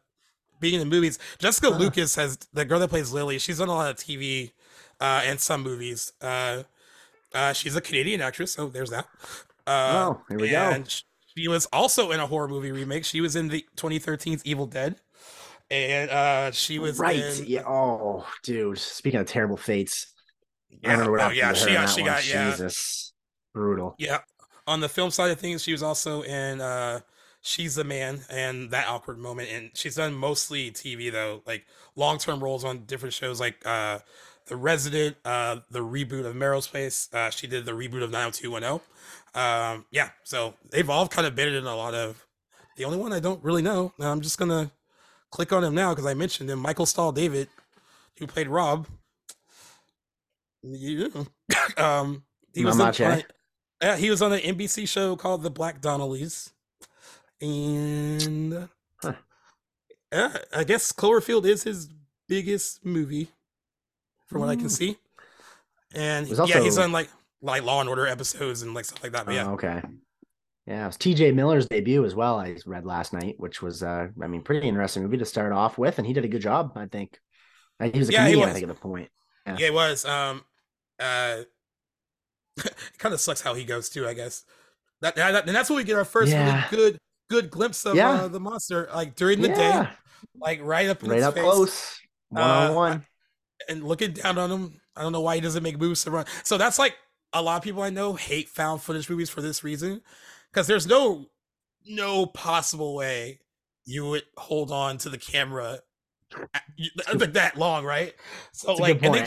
being 0.60 0.82
in 0.82 0.90
movies. 0.90 1.20
Jessica 1.38 1.70
Lucas 1.70 2.16
has 2.16 2.38
the 2.54 2.66
girl 2.66 2.80
that 2.80 2.90
plays 2.90 3.12
Lily, 3.14 3.38
she's 3.40 3.60
done 3.60 3.68
a 3.70 3.74
lot 3.76 3.90
of 3.92 3.98
TV 3.98 4.52
uh 5.00 5.22
and 5.26 5.40
some 5.40 5.62
movies. 5.62 6.14
Uh 6.22 6.64
uh 7.36 7.54
she's 7.54 7.76
a 7.76 7.82
Canadian 7.82 8.22
actress, 8.22 8.54
so 8.54 8.68
there's 8.68 8.90
that. 8.90 9.06
Uh 9.68 10.14
oh, 10.16 10.22
here 10.30 10.40
we 10.40 10.50
go. 10.50 10.58
and 10.58 10.90
sh- 10.90 11.02
she 11.38 11.48
was 11.48 11.68
also 11.68 12.12
in 12.12 12.20
a 12.20 12.26
horror 12.28 12.48
movie 12.48 12.72
remake. 12.72 13.06
She 13.06 13.22
was 13.22 13.36
in 13.36 13.50
the 13.50 13.64
2013's 13.78 14.44
Evil 14.46 14.66
Dead, 14.66 14.96
and 15.72 16.10
uh, 16.10 16.52
she 16.52 16.80
was 16.80 17.00
right. 17.00 17.18
in- 17.18 17.46
Yeah. 17.46 17.64
Oh, 17.68 18.28
dude. 18.44 18.78
Speaking 18.78 19.20
of 19.20 19.28
terrible 19.28 19.58
fates, 19.58 20.14
I 20.72 20.78
Yeah, 20.84 20.92
remember 20.92 21.12
what 21.14 21.22
oh, 21.22 21.30
yeah, 21.30 21.54
she 21.54 21.74
got, 21.74 21.90
she 21.90 22.02
one. 22.02 22.12
got, 22.12 22.28
yeah, 22.28 22.52
Jesus, 22.52 23.14
brutal. 23.54 23.96
yeah. 23.98 24.20
On 24.68 24.80
the 24.82 24.90
film 24.90 25.10
side 25.12 25.32
of 25.32 25.40
things, 25.40 25.64
she 25.64 25.72
was 25.72 25.82
also 25.82 26.22
in 26.22 26.62
uh, 26.62 27.00
She's 27.42 27.76
the 27.76 27.84
Man 27.84 28.22
and 28.30 28.70
That 28.72 28.88
Awkward 28.88 29.18
Moment, 29.18 29.50
and 29.52 29.72
she's 29.74 29.96
done 29.96 30.14
mostly 30.14 30.72
TV 30.72 31.12
though, 31.12 31.42
like 31.48 31.66
long 31.96 32.18
term 32.20 32.44
roles 32.44 32.64
on 32.66 32.86
different 32.86 33.14
shows, 33.14 33.40
like 33.40 33.66
uh, 33.66 34.00
The 34.48 34.56
Resident, 34.58 35.16
uh, 35.26 35.58
the 35.72 35.80
reboot 35.80 36.26
of 36.26 36.36
Melrose 36.36 36.68
Place. 36.68 37.10
Uh, 37.14 37.30
she 37.32 37.48
did 37.48 37.66
the 37.66 37.72
reboot 37.72 38.04
of 38.04 38.12
90210. 38.12 38.82
Um, 39.36 39.86
yeah, 39.92 40.10
so 40.24 40.54
they've 40.72 40.90
all 40.90 41.08
kind 41.08 41.26
of 41.26 41.36
been 41.36 41.54
in 41.54 41.66
a 41.66 41.76
lot 41.76 41.94
of. 41.96 42.26
The 42.78 42.86
only 42.86 42.98
one 42.98 43.12
I 43.14 43.20
don't 43.20 43.44
really 43.44 43.62
know, 43.62 43.94
I'm 44.00 44.22
just 44.22 44.38
gonna 44.38 44.72
click 45.32 45.52
on 45.54 45.64
him 45.64 45.76
now 45.76 45.92
because 45.94 46.06
I 46.06 46.14
mentioned 46.14 46.50
him, 46.50 46.60
Michael 46.60 46.86
Stahl-David, 46.86 47.48
who 48.18 48.28
played 48.28 48.48
Rob. 48.48 48.88
Yeah. 50.64 51.08
um, 51.78 52.24
he 52.54 52.66
was 52.66 52.78
much, 52.78 53.00
on 53.02 53.12
eh? 53.12 53.22
a- 53.82 53.86
yeah, 53.86 53.96
he 53.96 54.10
was 54.10 54.22
on 54.22 54.34
an 54.34 54.40
NBC 54.40 54.88
show 54.88 55.16
called 55.16 55.42
The 55.44 55.50
Black 55.50 55.82
Donnellys, 55.82 56.52
and 57.42 58.68
Huh. 59.02 59.14
yeah, 60.12 60.38
I 60.54 60.64
guess 60.66 60.92
Cloverfield 60.92 61.46
is 61.46 61.64
his 61.64 61.88
biggest 62.28 62.84
movie, 62.86 63.30
from 64.28 64.42
what 64.42 64.50
I 64.50 64.56
can 64.58 64.66
Mm. 64.66 64.72
see. 64.72 64.98
And 65.96 66.28
yeah, 66.28 66.60
he's 66.62 66.78
on 66.78 66.92
like 66.92 67.10
like 67.42 67.64
Law 67.64 67.80
and 67.80 67.88
Order 67.90 68.06
episodes 68.06 68.62
and 68.64 68.74
like 68.74 68.84
stuff 68.86 69.02
like 69.02 69.14
that. 69.14 69.26
But 69.26 69.36
yeah, 69.36 69.48
Oh, 69.48 69.54
okay. 69.54 69.82
Yeah, 70.70 70.84
it 70.84 70.88
was 70.88 70.98
TJ 70.98 71.34
Miller's 71.34 71.66
debut 71.66 72.06
as 72.06 72.14
well. 72.14 72.40
I 72.40 72.56
read 72.68 72.86
last 72.86 73.12
night, 73.12 73.36
which 73.40 73.60
was, 73.60 73.82
uh, 73.82 74.10
I 74.22 74.28
mean, 74.28 74.44
pretty 74.44 74.68
interesting 74.68 75.02
movie 75.02 75.18
to 75.18 75.26
start 75.26 75.52
off 75.52 75.80
with, 75.80 75.98
and 75.98 76.06
he 76.06 76.14
did 76.14 76.26
a 76.26 76.28
good 76.28 76.44
job, 76.44 76.74
I 76.76 76.86
think. 76.86 77.20
And 77.80 77.92
he 77.92 77.98
was 78.00 78.10
a 78.10 78.12
Yeah, 78.12 78.20
comedian, 78.24 78.44
I 78.44 78.52
was. 78.52 78.54
think, 78.54 78.70
at 78.70 78.76
the 78.76 78.82
point. 78.82 79.10
yeah, 79.48 79.68
it 79.68 79.74
was. 79.74 80.06
Um, 80.06 80.44
uh, 81.00 81.42
it 82.58 82.74
kind 83.00 83.14
of 83.14 83.20
sucks 83.20 83.42
how 83.42 83.56
he 83.56 83.64
goes 83.64 83.90
too. 83.90 84.08
I 84.08 84.14
guess 84.14 84.44
that, 85.02 85.16
that 85.16 85.48
and 85.48 85.56
that's 85.56 85.70
when 85.70 85.78
we 85.78 85.84
get 85.84 85.98
our 85.98 86.06
first 86.06 86.34
Yeah. 86.34 86.46
really 86.46 86.66
good 86.70 86.98
good 87.30 87.50
glimpse 87.50 87.86
of 87.86 87.96
Yeah. 87.96 88.10
uh, 88.12 88.28
the 88.28 88.40
monster, 88.40 88.90
like 88.94 89.16
during 89.16 89.42
the 89.42 89.50
day, 89.50 89.88
like 90.40 90.60
right 90.62 90.90
up 90.90 91.02
right 91.04 91.24
up 91.24 91.34
face. 91.36 91.44
close, 91.44 92.00
one 92.30 92.44
on 92.44 92.72
Uh, 92.72 92.76
one. 92.76 93.06
and 93.68 93.84
looking 93.84 94.14
down 94.14 94.38
on 94.38 94.52
him. 94.52 94.82
I 94.96 95.02
don't 95.02 95.12
know 95.14 95.22
why 95.22 95.36
he 95.36 95.42
doesn't 95.42 95.64
make 95.64 95.80
moves 95.80 96.04
to 96.04 96.12
run. 96.12 96.26
So 96.44 96.58
that's 96.58 96.78
like 96.80 96.96
a 97.34 97.42
lot 97.42 97.58
of 97.58 97.64
people 97.64 97.82
I 97.82 97.90
know 97.90 98.14
hate 98.14 98.50
found 98.50 98.82
footage 98.82 99.10
movies 99.10 99.30
for 99.30 99.42
this 99.42 99.64
reason, 99.64 100.02
because 100.52 100.68
there's 100.68 100.88
no 100.88 101.28
no 101.86 102.26
possible 102.26 102.96
way 102.96 103.40
you 103.86 104.06
would 104.08 104.24
hold 104.38 104.72
on 104.72 104.98
to 105.00 105.10
the 105.10 105.18
camera 105.18 105.80
a- 106.54 106.60
you- 106.78 106.92
like 107.16 107.34
that 107.34 107.58
long, 107.58 107.84
right? 107.86 108.14
So 108.52 108.74
like, 108.76 109.02
and 109.04 109.16
they, 109.16 109.22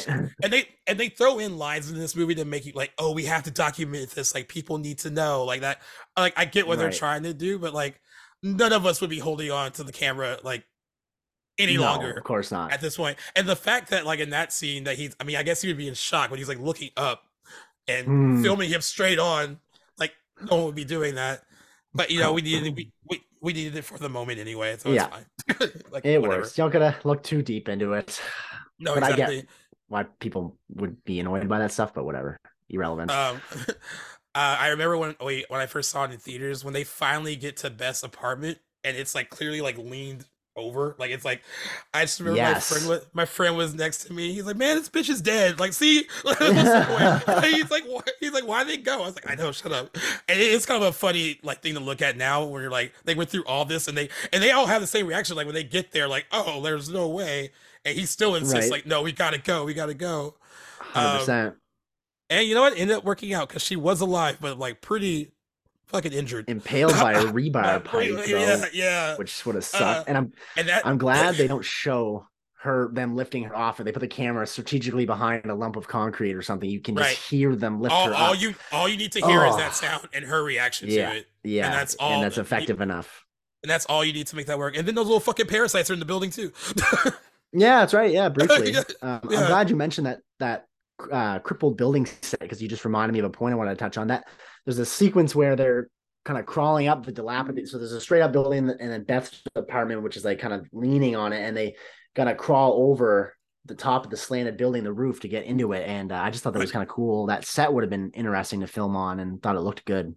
and 0.45 0.53
they 0.53 0.69
and 0.87 1.01
they 1.01 1.09
throw 1.09 1.39
in 1.41 1.59
lines 1.59 1.91
in 1.91 1.99
this 1.99 2.15
movie 2.15 2.35
to 2.37 2.45
make 2.45 2.65
you 2.65 2.73
like, 2.75 2.93
oh, 2.99 3.13
we 3.13 3.25
have 3.25 3.43
to 3.45 3.51
document 3.51 4.11
this. 4.11 4.35
Like 4.35 4.49
people 4.49 4.79
need 4.79 4.99
to 5.01 5.11
know, 5.11 5.45
like 5.45 5.63
that. 5.63 5.83
Like 6.17 6.35
I 6.37 6.45
get 6.45 6.67
what 6.69 6.79
they're 6.79 6.91
trying 6.93 7.25
to 7.25 7.35
do, 7.35 7.59
but 7.59 7.75
like 7.75 8.01
none 8.43 8.73
of 8.73 8.87
us 8.87 9.01
would 9.01 9.11
be 9.11 9.19
holding 9.19 9.51
on 9.51 9.73
to 9.73 9.85
the 9.85 9.93
camera 9.93 10.39
like 10.45 10.65
any 11.59 11.77
No, 11.77 11.83
longer 11.83 12.13
of 12.13 12.23
course 12.25 12.51
not. 12.53 12.73
at 12.73 12.81
this. 12.81 12.99
And 13.37 13.49
the 13.49 13.57
fact 13.57 13.91
that 13.91 14.07
like 14.07 14.21
in 14.21 14.31
that 14.31 14.53
scene 14.53 14.85
that 14.85 14.97
he's 14.97 15.17
I 15.19 15.25
mean, 15.25 15.37
I 15.37 15.43
guess 15.43 15.61
he 15.61 15.69
would 15.69 15.77
be 15.77 15.89
in 15.89 15.95
shock 15.95 16.31
when 16.31 16.39
he's 16.39 16.49
like 16.49 16.61
looking 16.61 16.91
up 16.97 17.25
and 17.89 18.07
Hmm. 18.07 18.43
filming 18.45 18.71
him 18.71 18.81
straight 18.81 19.19
on. 19.19 19.59
No 20.51 20.57
one 20.57 20.67
would 20.67 20.75
be 20.75 20.85
doing 20.85 21.15
that. 21.17 21.43
But 21.95 22.11
you 22.11 22.21
know, 22.21 22.33
we 22.33 22.43
needed 22.43 22.75
we 22.77 22.91
we, 23.11 23.23
we 23.41 23.53
needed 23.53 23.77
it 23.77 23.83
for 23.85 23.99
the 23.99 24.09
moment 24.09 24.39
anyway, 24.39 24.77
so 24.79 24.91
Yeah. 24.91 25.09
it's 25.49 25.59
fine. 25.59 25.71
like 25.91 26.05
It 26.07 26.21
whatever. 26.21 26.43
works. 26.43 26.57
You 26.57 26.65
don't 26.65 26.71
gotta 26.73 26.97
look 27.05 27.23
too 27.23 27.43
deep 27.43 27.69
into 27.69 27.93
it. 27.95 28.21
No, 28.79 28.95
but 28.95 29.03
I 29.03 29.09
get- 29.11 29.31
exactly. 29.31 29.45
Why 29.89 30.05
people 30.21 30.57
would 30.75 31.05
be 31.05 31.21
annoyed 31.21 31.47
by 31.49 31.59
that 31.59 31.71
stuff, 31.71 31.93
but 31.93 32.05
whatever. 32.05 32.39
Irrelevant. 32.71 33.11
Um 33.11 33.41
uh, 33.69 33.75
I 34.35 34.69
remember 34.69 34.97
when 34.97 35.15
wait, 35.21 35.45
when 35.49 35.61
I 35.61 35.67
first 35.67 35.91
saw 35.91 36.05
it 36.05 36.13
in 36.13 36.19
theaters 36.19 36.65
when 36.65 36.73
they 36.73 36.85
finally 36.85 37.37
get 37.37 37.59
to 37.59 37.71
Beth's 37.71 38.03
apartment 38.03 38.59
and 38.85 38.97
it's 38.97 39.15
like 39.15 39.29
clearly 39.29 39.61
like 39.61 39.77
leaned 39.77 40.25
over. 40.57 40.95
Like 40.99 41.11
it's 41.11 41.25
like 41.25 41.43
I 41.95 42.03
just 42.03 42.19
remember 42.21 42.37
Yes. 42.37 42.71
my 42.71 42.77
friend 42.77 42.89
was 42.89 43.07
my 43.13 43.25
friend 43.25 43.57
was 43.57 43.75
next 43.75 44.05
to 44.07 44.13
me. 44.13 44.33
He's 44.33 44.45
like, 44.47 44.57
"Man, 44.57 44.77
this 44.77 44.89
bitch 44.89 45.09
is 45.09 45.21
dead." 45.23 45.59
Like, 45.61 45.73
see, 45.73 45.99
he's 46.39 47.71
like, 47.71 47.85
why? 47.87 48.03
he's 48.21 48.33
like, 48.33 48.47
"Why 48.47 48.65
they 48.65 48.77
go?" 48.77 49.03
I 49.03 49.07
was 49.07 49.15
like, 49.15 49.31
"I 49.31 49.35
know, 49.35 49.53
shut 49.53 49.73
up." 49.73 49.97
And 50.29 50.41
it's 50.41 50.67
kind 50.67 50.83
of 50.83 50.89
a 50.89 50.93
funny 50.93 51.39
like 51.43 51.63
thing 51.63 51.75
to 51.75 51.81
look 51.81 52.03
at 52.03 52.17
now, 52.17 52.45
where 52.45 52.63
you're 52.63 52.71
like, 52.71 52.93
they 53.05 53.15
went 53.15 53.31
through 53.31 53.45
all 53.45 53.65
this 53.65 53.89
and 53.89 53.97
they 53.97 54.09
and 54.33 54.43
they 54.43 54.51
all 54.51 54.67
have 54.67 54.81
the 54.81 54.87
same 54.87 55.07
reaction. 55.07 55.37
Like 55.37 55.47
when 55.47 55.55
they 55.55 55.65
get 55.65 55.93
there, 55.93 56.09
like, 56.09 56.27
"Oh, 56.33 56.61
there's 56.63 56.89
no 56.89 57.09
way," 57.09 57.51
and 57.85 57.97
he 57.97 58.07
still 58.07 58.35
insists, 58.35 58.71
Right. 58.71 58.79
like, 58.79 58.87
"No, 58.87 59.03
we 59.03 59.13
gotta 59.13 59.39
go, 59.39 59.65
we 59.65 59.75
gotta 59.75 59.95
go." 59.95 60.35
Hundred 60.81 61.19
percent 61.21 61.49
um, 61.55 61.57
And 62.31 62.47
you 62.47 62.55
know 62.55 62.63
what? 62.63 62.77
Ended 62.77 62.97
up 62.97 63.05
working 63.05 63.33
out 63.35 63.49
because 63.49 63.63
she 63.63 63.77
was 63.77 64.01
alive, 64.01 64.39
but 64.41 64.59
like 64.59 64.81
pretty 64.83 65.33
fucking 65.93 66.13
injured. 66.13 66.49
impaled 66.49 66.93
by 66.95 67.13
a 67.13 67.19
Uh, 67.27 67.33
rebar 67.33 67.85
pipe, 67.85 68.11
though, 68.11 68.25
yeah, 68.25 68.65
yeah. 68.73 69.17
which 69.17 69.45
would 69.47 69.55
have 69.55 69.65
sucked. 69.65 70.01
Uh, 70.01 70.05
and 70.09 70.17
I'm 70.19 70.33
and 70.57 70.69
that 70.69 70.87
I'm 70.87 70.99
glad 70.99 71.35
they 71.37 71.47
don't 71.47 71.65
show 71.65 72.27
her 72.63 72.91
them 72.93 73.17
lifting 73.17 73.43
her 73.45 73.57
off, 73.57 73.81
and 73.81 73.87
they 73.89 73.93
put 73.93 74.01
the 74.01 74.07
camera 74.09 74.47
strategically 74.47 75.05
behind 75.05 75.47
a 75.47 75.55
lump 75.55 75.75
of 75.77 75.89
concrete 75.89 76.35
or 76.35 76.43
something. 76.43 76.71
You 76.71 76.81
can 76.81 76.95
just 76.97 77.09
Right. 77.09 77.17
hear 77.17 77.57
them 77.57 77.81
lift 77.81 77.93
all, 77.93 78.07
her 78.07 78.15
all 78.15 78.33
up. 78.35 78.41
you 78.41 78.55
all 78.71 78.89
you 78.89 78.97
need 78.97 79.13
to 79.13 79.21
hear 79.27 79.45
is 79.47 79.55
Oh. 79.55 79.59
that 79.59 79.75
sound 79.75 80.09
and 80.13 80.25
her 80.25 80.43
reaction 80.45 80.89
Yeah. 80.89 81.11
to 81.11 81.17
it, 81.19 81.27
yeah, 81.43 81.67
and 81.67 81.75
that's 81.75 81.95
all- 81.97 82.13
And 82.15 82.23
that's 82.25 82.39
effective 82.39 82.81
enough. 82.81 83.25
and 83.65 83.71
that's 83.71 83.85
all 83.87 84.05
you 84.05 84.13
need 84.13 84.29
to 84.29 84.37
make 84.37 84.47
that 84.47 84.59
work. 84.59 84.77
And 84.77 84.87
then 84.87 84.95
those 84.95 85.07
little 85.07 85.19
fucking 85.21 85.47
parasites 85.47 85.91
are 85.91 85.95
in 85.95 85.99
the 86.01 86.05
building 86.07 86.31
too. 86.31 86.53
Yeah, 87.55 87.81
that's 87.81 87.93
right. 87.93 88.11
Yeah, 88.11 88.31
briefly. 88.31 88.75
Um, 88.77 88.85
yeah. 89.03 89.19
I'm 89.41 89.47
glad 89.47 89.69
you 89.69 89.77
mentioned 89.77 90.07
that 90.07 90.21
that 90.39 90.65
uh, 91.11 91.39
crippled 91.41 91.77
building 91.77 92.07
set 92.23 92.41
because 92.41 92.63
you 92.63 92.69
just 92.69 92.85
reminded 92.87 93.13
me 93.13 93.19
of 93.19 93.27
a 93.27 93.31
point 93.31 93.53
I 93.53 93.57
wanted 93.57 93.71
to 93.73 93.77
touch 93.77 93.99
on. 93.99 94.07
That 94.07 94.25
there's 94.65 94.79
a 94.79 94.87
sequence 94.87 95.35
where 95.35 95.57
they're 95.57 95.89
kind 96.25 96.39
of 96.39 96.47
crawling 96.47 96.87
up 96.89 97.05
the 97.05 97.13
dilapidated. 97.13 97.69
So 97.69 97.79
there's 97.79 97.93
a 97.93 98.01
straight 98.01 98.23
up 98.23 98.33
building 98.33 98.69
and 98.71 98.91
then 98.93 99.05
Beth's 99.05 99.43
apartment, 99.57 100.03
which 100.03 100.17
is 100.17 100.25
like 100.25 100.39
kind 100.39 100.55
of 100.55 100.69
leaning 100.73 101.17
on 101.17 101.33
it, 101.33 101.41
and 101.41 101.57
they 101.57 101.75
gotta 102.15 102.35
crawl 102.35 102.75
over 102.91 103.35
the 103.65 103.75
top 103.75 104.05
of 104.05 104.11
the 104.11 104.17
slanted 104.17 104.57
building, 104.57 104.85
the 104.85 104.93
roof, 104.93 105.21
to 105.21 105.29
get 105.29 105.45
into 105.45 105.73
it. 105.73 105.87
And 105.89 106.11
uh, 106.13 106.17
I 106.17 106.31
just 106.31 106.43
thought 106.45 106.53
that 106.53 106.59
was 106.59 106.73
kind 106.73 106.83
of 106.83 106.89
cool. 106.89 107.27
That 107.27 107.45
set 107.45 107.73
would 107.73 107.83
have 107.83 107.91
been 107.91 108.11
interesting 108.15 108.61
to 108.61 108.67
film 108.67 108.97
on, 108.97 109.21
and 109.21 109.43
thought 109.43 109.57
it 109.57 109.61
looked 109.61 109.85
good. 109.85 110.15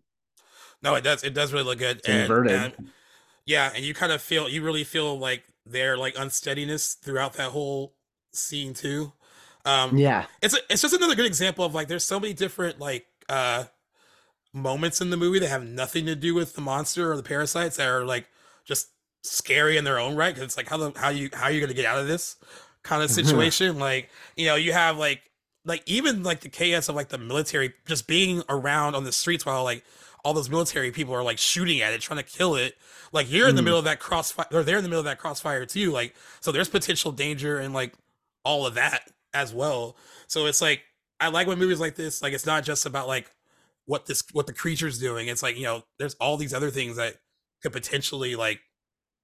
no, 0.82 0.96
it 0.96 1.04
does. 1.04 1.24
It 1.24 1.34
does 1.34 1.54
really 1.54 1.66
look 1.66 1.80
good. 1.80 2.02
And, 2.08 2.22
inverted. 2.22 2.54
and- 2.78 2.90
yeah, 3.48 3.72
and 3.76 3.86
you 3.86 3.94
kind 3.94 4.12
of 4.12 4.22
feel 4.22 4.50
you 4.50 4.64
really 4.64 4.84
feel 4.84 5.20
like 5.20 5.44
their 5.68 5.98
like 5.98 6.16
unsteadiness 6.18 6.96
throughout 6.96 7.34
that 7.34 7.52
whole 7.52 7.94
scene 8.34 8.74
too. 8.74 9.14
Um, 9.66 9.98
yeah, 9.98 10.26
it's 10.42 10.56
a, 10.56 10.58
it's 10.70 10.82
just 10.82 10.94
another 10.96 11.16
good 11.16 11.26
example 11.28 11.64
of 11.64 11.74
like 11.76 11.88
there's 11.88 12.04
so 12.04 12.20
many 12.20 12.34
different 12.34 12.80
like 12.80 13.06
uh 13.30 13.66
moments 14.56 15.02
in 15.02 15.10
the 15.10 15.18
movie 15.18 15.38
that 15.40 15.50
have 15.50 15.66
nothing 15.66 16.06
to 16.06 16.16
do 16.16 16.34
with 16.34 16.56
the 16.56 16.62
monster 16.62 17.12
or 17.12 17.18
the 17.18 17.24
parasites 17.24 17.78
that 17.78 17.88
are 17.88 18.06
like 18.06 18.28
just 18.64 18.88
scary 19.24 19.76
in 19.78 19.84
their 19.84 20.00
own 20.00 20.16
right 20.16 20.34
because 20.34 20.44
it's 20.46 20.58
like 20.58 20.68
how 20.70 20.78
the 20.78 20.92
how 21.00 21.10
you 21.10 21.30
how 21.34 21.50
you 21.50 21.60
gonna 21.60 21.74
get 21.74 21.86
out 21.86 22.00
of 22.00 22.08
this 22.08 22.38
kind 22.84 23.04
of 23.04 23.12
situation? 23.20 23.78
Like 23.78 24.10
you 24.36 24.46
know 24.48 24.56
you 24.56 24.72
have 24.74 24.98
like 24.98 25.22
like 25.66 25.84
even 25.86 26.24
like 26.24 26.40
the 26.42 26.50
chaos 26.50 26.90
of 26.90 26.96
like 26.96 27.10
the 27.10 27.18
military 27.18 27.74
just 27.86 28.08
being 28.08 28.44
around 28.50 28.96
on 28.96 29.04
the 29.04 29.12
streets 29.12 29.46
while 29.46 29.64
like 29.64 29.84
all 30.24 30.34
those 30.34 30.50
military 30.50 30.92
people 30.92 31.14
are 31.14 31.22
like 31.24 31.38
shooting 31.38 31.82
at 31.82 31.94
it 31.94 32.02
trying 32.02 32.18
to 32.18 32.24
kill 32.24 32.56
it. 32.56 32.76
Like 33.12 33.32
you're 33.32 33.48
in 33.50 33.56
the 33.56 33.62
Mhm. 33.62 33.66
middle 33.66 33.80
of 33.80 33.86
that 33.86 34.00
crossfire 34.00 34.48
or 34.52 34.64
they're 34.64 34.78
in 34.78 34.84
the 34.84 34.90
middle 34.90 35.00
of 35.00 35.06
that 35.06 35.20
crossfire 35.20 35.66
too 35.66 35.92
like 35.92 36.16
so 36.40 36.52
there's 36.52 36.70
potential 36.70 37.12
danger 37.12 37.58
and 37.60 37.74
like 37.74 37.94
all 38.44 38.66
of 38.66 38.76
that 38.76 39.12
as 39.34 39.54
well. 39.54 39.98
So 40.28 40.46
it's 40.46 40.62
like 40.62 40.82
i 41.20 41.28
like 41.30 41.48
when 41.48 41.58
movies 41.60 41.80
like 41.80 41.96
this 41.96 42.22
like 42.22 42.34
it's 42.34 42.46
not 42.46 42.64
just 42.64 42.86
about 42.86 43.08
like 43.08 43.32
what 43.86 44.06
this 44.08 44.24
what 44.34 44.48
the 44.48 44.54
creature's 44.54 44.98
doing 45.00 45.28
it's 45.28 45.44
like 45.44 45.56
you 45.58 45.64
know 45.64 45.84
there's 46.00 46.16
all 46.16 46.38
these 46.38 46.54
other 46.54 46.72
things 46.72 46.98
that 46.98 47.16
could 47.62 47.72
potentially 47.74 48.36
like 48.36 48.60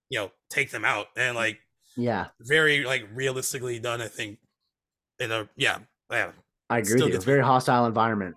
you 0.10 0.20
know 0.20 0.32
take 0.50 0.72
them 0.72 0.86
out 0.86 1.08
and 1.18 1.36
like 1.36 1.60
yeah, 1.98 2.28
very 2.40 2.86
like 2.86 3.06
realistically 3.14 3.78
done 3.80 4.02
i 4.02 4.08
think 4.08 4.38
in 5.20 5.32
a 5.32 5.50
yeah 5.58 5.80
yeah 6.10 6.32
I 6.70 6.78
agree 6.78 6.86
Still 6.92 7.00
with 7.00 7.08
you. 7.08 7.12
gets- 7.14 7.26
Very 7.26 7.44
hostile 7.44 7.86
environment. 7.86 8.36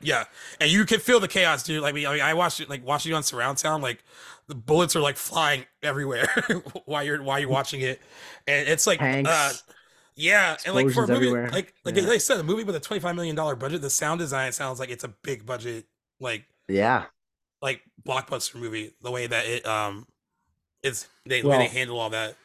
yeah 0.00 0.24
and 0.60 0.70
you 0.70 0.84
can 0.84 1.00
feel 1.00 1.18
the 1.20 1.28
chaos 1.28 1.62
dude 1.64 1.82
like 1.82 1.92
I 1.92 1.96
mean, 1.96 2.06
I, 2.06 2.12
mean, 2.12 2.22
I 2.22 2.34
watched 2.34 2.60
it 2.60 2.68
like 2.70 2.84
watching 2.86 3.12
it 3.12 3.14
on 3.16 3.22
surround 3.22 3.58
sound 3.58 3.82
like 3.82 4.04
the 4.46 4.54
bullets 4.54 4.94
are 4.94 5.00
like 5.00 5.16
flying 5.16 5.64
everywhere 5.82 6.28
while 6.84 7.02
you're 7.02 7.22
while 7.22 7.38
you're 7.40 7.48
watching 7.48 7.80
it 7.80 8.00
and 8.46 8.68
it's 8.68 8.86
like 8.86 8.98
Tanks. 9.00 9.28
uh 9.30 9.52
yeah 10.16 10.56
and 10.64 10.74
like 10.74 10.90
for 10.90 11.04
a 11.04 11.08
movie 11.08 11.14
everywhere. 11.28 11.50
like 11.50 11.74
like, 11.84 11.96
Yeah. 11.96 12.08
i 12.10 12.18
said 12.18 12.38
a 12.38 12.42
movie 12.44 12.62
with 12.64 12.76
a 12.76 12.80
25 12.80 13.14
million 13.16 13.34
dollar 13.34 13.56
budget 13.56 13.82
the 13.82 13.90
sound 13.90 14.18
design 14.20 14.52
sounds 14.52 14.78
like 14.78 14.90
it's 14.90 15.04
a 15.04 15.08
big 15.22 15.44
budget 15.44 15.86
like 16.20 16.44
Yeah, 16.68 17.04
like 17.60 17.82
blockbuster 18.06 18.56
movie 18.56 18.94
the 19.02 19.10
way 19.10 19.26
that 19.26 19.46
it 19.46 19.66
um 19.66 20.06
is 20.82 21.06
they 21.26 21.42
Well- 21.42 21.58
they 21.58 21.66
handle 21.66 21.98
all 21.98 22.10
that 22.10 22.36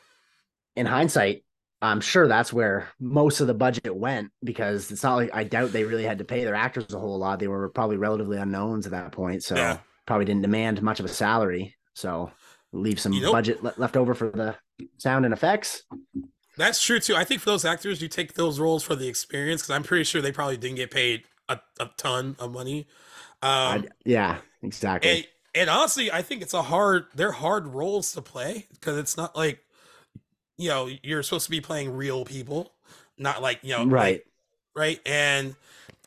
in 0.76 0.86
hindsight, 0.86 1.44
I'm 1.82 2.00
sure 2.00 2.28
that's 2.28 2.54
where 2.54 2.88
most 3.00 3.42
of 3.42 3.48
the 3.48 3.54
budget 3.54 3.94
went 3.96 4.32
because 4.44 4.92
it's 4.92 5.04
not 5.04 5.16
like 5.16 5.30
I 5.34 5.44
doubt 5.44 5.72
they 5.74 5.84
really 5.84 6.04
had 6.06 6.20
to 6.20 6.24
pay 6.26 6.44
their 6.46 6.56
actors 6.56 6.94
a 6.94 7.00
whole 7.00 7.18
lot. 7.18 7.40
They 7.40 7.48
were 7.50 7.68
probably 7.70 7.98
relatively 7.98 8.38
unknowns 8.38 8.86
at 8.86 8.92
that 8.94 9.12
point, 9.12 9.44
so 9.44 9.56
Yeah. 9.56 9.80
probably 10.06 10.26
didn't 10.26 10.42
demand 10.44 10.82
much 10.82 11.00
of 11.00 11.06
a 11.06 11.10
salary. 11.10 11.76
So 11.96 12.32
leave 12.72 13.00
some 13.00 13.12
You 13.14 13.22
know- 13.24 13.32
budget 13.34 13.62
le- 13.64 13.74
left 13.78 13.98
over 13.98 14.14
for 14.14 14.30
the 14.30 14.56
sound 15.00 15.26
and 15.26 15.34
effects. 15.34 15.84
That's 16.60 16.84
true 16.84 17.00
too. 17.00 17.16
I 17.16 17.24
think 17.24 17.42
for 17.42 17.50
those 17.50 17.66
actors, 17.66 18.02
you 18.02 18.08
take 18.08 18.34
those 18.34 18.60
roles 18.60 18.84
for 18.84 18.96
the 18.96 19.08
experience 19.08 19.62
because 19.62 19.72
I'm 19.72 19.84
pretty 19.84 20.04
sure 20.04 20.22
they 20.22 20.32
probably 20.32 20.58
didn't 20.58 20.76
get 20.76 20.92
paid 20.92 21.24
a, 21.48 21.60
a 21.80 21.90
ton 21.98 22.36
of 22.38 22.52
money. 22.52 22.86
Um, 23.42 23.50
I'd- 23.52 23.88
yeah, 24.06 24.40
exactly. 24.62 25.10
and 25.10 25.28
and 25.56 25.70
honestly, 25.70 26.12
I 26.12 26.22
think 26.22 26.42
it's 26.42 26.54
a 26.54 26.62
hard. 26.62 27.06
They're 27.16 27.32
hard 27.32 27.68
roles 27.68 28.12
to 28.14 28.22
play 28.22 28.68
because 28.72 28.98
it's 28.98 29.16
not 29.18 29.36
like 29.36 29.64
you 30.58 30.70
know 30.70 30.90
you're 31.02 31.24
supposed 31.24 31.46
to 31.46 31.52
be 31.52 31.62
playing 31.62 31.96
real 31.96 32.26
people, 32.26 32.74
not 33.18 33.42
like 33.42 33.60
you 33.64 33.72
know 33.72 33.84
like- 33.84 33.92
right. 33.94 34.22
right 34.76 35.00
and 35.06 35.56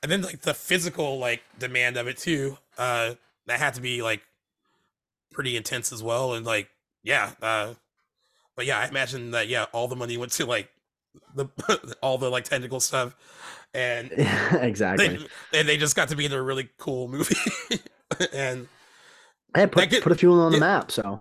and 0.02 0.12
then 0.12 0.20
like 0.22 0.42
the 0.42 0.52
physical 0.54 1.18
like 1.18 1.42
demand 1.58 1.96
of 1.96 2.06
it 2.08 2.18
too. 2.18 2.58
Uh, 2.76 3.14
that 3.46 3.58
had 3.58 3.74
to 3.74 3.80
be 3.80 4.02
like 4.02 4.22
pretty 5.32 5.56
intense 5.56 5.92
as 5.92 6.02
well 6.02 6.34
and 6.34 6.44
like 6.44 6.68
yeah. 7.02 7.30
Uh, 7.40 7.74
but 8.62 8.66
yeah, 8.68 8.78
I 8.78 8.86
imagine 8.86 9.32
that 9.32 9.48
yeah, 9.48 9.66
all 9.72 9.88
the 9.88 9.96
money 9.96 10.16
went 10.16 10.30
to 10.32 10.46
like 10.46 10.70
the 11.34 11.48
all 12.00 12.16
the 12.16 12.30
like 12.30 12.44
technical 12.44 12.78
stuff, 12.78 13.16
and 13.74 14.08
exactly. 14.52 15.08
they 15.08 15.58
and 15.58 15.68
they 15.68 15.76
just 15.76 15.96
got 15.96 16.10
to 16.10 16.16
be 16.16 16.26
in 16.26 16.32
a 16.32 16.40
really 16.40 16.68
cool 16.78 17.08
movie, 17.08 17.34
and 18.32 18.68
Hey, 19.52 19.66
put, 19.66 19.90
get- 19.90 20.04
put 20.04 20.12
a 20.12 20.14
few 20.14 20.32
on 20.32 20.52
the 20.52 20.58
map. 20.58 20.92
So 20.92 21.20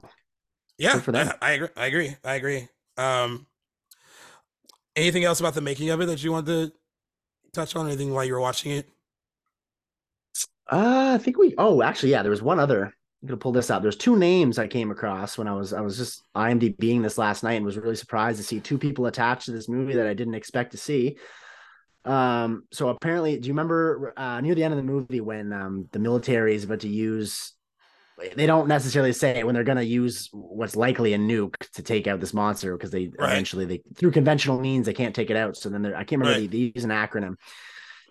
yeah, 0.77 0.93
Good 0.93 1.01
for 1.01 1.11
that. 1.13 1.39
I, 1.41 1.49
I 1.49 1.51
agree. 1.53 1.69
I 1.75 1.85
agree. 1.87 2.15
I 2.23 2.35
agree. 2.35 2.67
Um, 2.95 3.47
anything 4.95 5.23
else 5.23 5.39
about 5.39 5.55
the 5.55 5.61
making 5.61 5.89
of 5.89 5.99
it 5.99 6.05
that 6.05 6.23
you 6.23 6.31
wanted 6.31 6.45
to 6.71 6.73
touch 7.53 7.75
on? 7.75 7.87
Anything 7.87 8.13
while 8.13 8.23
you 8.23 8.33
were 8.33 8.39
watching 8.39 8.71
it? 8.71 8.87
Uh, 10.71 11.13
I 11.15 11.17
think 11.17 11.37
we. 11.37 11.53
Oh, 11.57 11.81
actually, 11.81 12.11
yeah. 12.11 12.21
There 12.21 12.31
was 12.31 12.41
one 12.41 12.59
other. 12.59 12.93
I'm 13.21 13.27
gonna 13.27 13.37
pull 13.37 13.51
this 13.51 13.69
out. 13.69 13.81
There's 13.83 13.95
two 13.95 14.17
names 14.17 14.57
I 14.57 14.67
came 14.67 14.89
across 14.89 15.37
when 15.37 15.47
I 15.47 15.53
was 15.53 15.73
I 15.73 15.81
was 15.81 15.97
just 15.97 16.23
IMDbing 16.35 17.03
this 17.03 17.17
last 17.17 17.43
night 17.43 17.53
and 17.53 17.65
was 17.65 17.77
really 17.77 17.95
surprised 17.95 18.37
to 18.37 18.43
see 18.43 18.59
two 18.59 18.77
people 18.79 19.05
attached 19.05 19.45
to 19.45 19.51
this 19.51 19.69
movie 19.69 19.93
that 19.93 20.07
I 20.07 20.13
didn't 20.13 20.33
expect 20.35 20.71
to 20.71 20.77
see. 20.77 21.17
Um, 22.03 22.63
so 22.71 22.89
apparently, 22.89 23.37
do 23.39 23.47
you 23.47 23.53
remember 23.53 24.13
uh, 24.17 24.41
near 24.41 24.55
the 24.55 24.63
end 24.63 24.73
of 24.73 24.77
the 24.77 24.91
movie 24.91 25.21
when 25.21 25.53
um, 25.53 25.87
the 25.91 25.99
military 25.99 26.55
is 26.55 26.63
about 26.63 26.79
to 26.79 26.87
use? 26.87 27.53
They 28.35 28.45
don't 28.45 28.67
necessarily 28.67 29.13
say 29.13 29.43
when 29.43 29.55
they're 29.55 29.63
going 29.63 29.77
to 29.79 29.85
use 29.85 30.29
what's 30.31 30.75
likely 30.75 31.13
a 31.13 31.17
nuke 31.17 31.55
to 31.73 31.81
take 31.81 32.05
out 32.05 32.19
this 32.19 32.35
monster 32.35 32.75
because 32.77 32.91
they 32.91 33.11
Right. 33.17 33.31
eventually 33.31 33.65
they 33.65 33.81
through 33.95 34.11
conventional 34.11 34.59
means 34.59 34.85
they 34.85 34.93
can't 34.93 35.15
take 35.15 35.31
it 35.31 35.37
out. 35.37 35.57
So 35.57 35.69
then 35.69 35.85
I 35.87 36.03
can't 36.03 36.21
remember 36.21 36.39
Right. 36.39 36.49
they, 36.51 36.69
they 36.69 36.71
use 36.75 36.83
an 36.83 36.91
acronym 36.91 37.35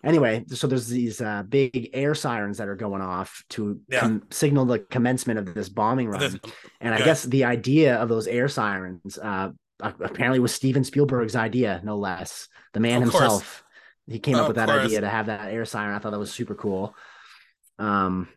anyway, 0.05 0.45
so 0.49 0.67
there's 0.67 0.89
these 0.89 1.21
uh, 1.21 1.43
big 1.49 1.91
air 1.93 2.15
sirens 2.15 2.59
that 2.59 2.69
are 2.69 2.77
going 2.77 3.03
off 3.03 3.45
to 3.51 3.81
Yeah. 3.89 4.01
com- 4.01 4.23
signal 4.31 4.65
the 4.65 4.79
commencement 4.79 5.39
of 5.39 5.55
this 5.55 5.69
bombing 5.69 6.09
run. 6.09 6.21
This- 6.21 6.37
and 6.81 6.95
I 6.95 6.99
yeah. 6.99 7.05
guess 7.05 7.25
the 7.25 7.45
idea 7.45 7.97
of 7.97 8.09
those 8.09 8.27
air 8.27 8.49
sirens 8.49 9.19
uh, 9.19 9.51
apparently 9.81 10.39
was 10.41 10.55
Steven 10.55 10.85
Spielberg's 10.85 11.37
idea, 11.37 11.81
no 11.85 11.97
less. 11.97 12.49
The 12.75 12.81
man 12.81 13.03
Of 13.03 13.11
course. 13.11 13.23
himself, 13.23 13.65
he 14.07 14.19
came 14.19 14.37
up 14.37 14.47
with 14.49 14.57
that 14.57 14.69
course. 14.69 14.85
idea 14.87 15.01
to 15.01 15.09
have 15.09 15.27
that 15.27 15.53
air 15.53 15.65
siren. 15.65 15.95
I 15.95 15.99
thought 15.99 16.11
that 16.13 16.19
was 16.19 16.33
super 16.33 16.55
cool. 16.55 16.95
Um, 17.79 18.29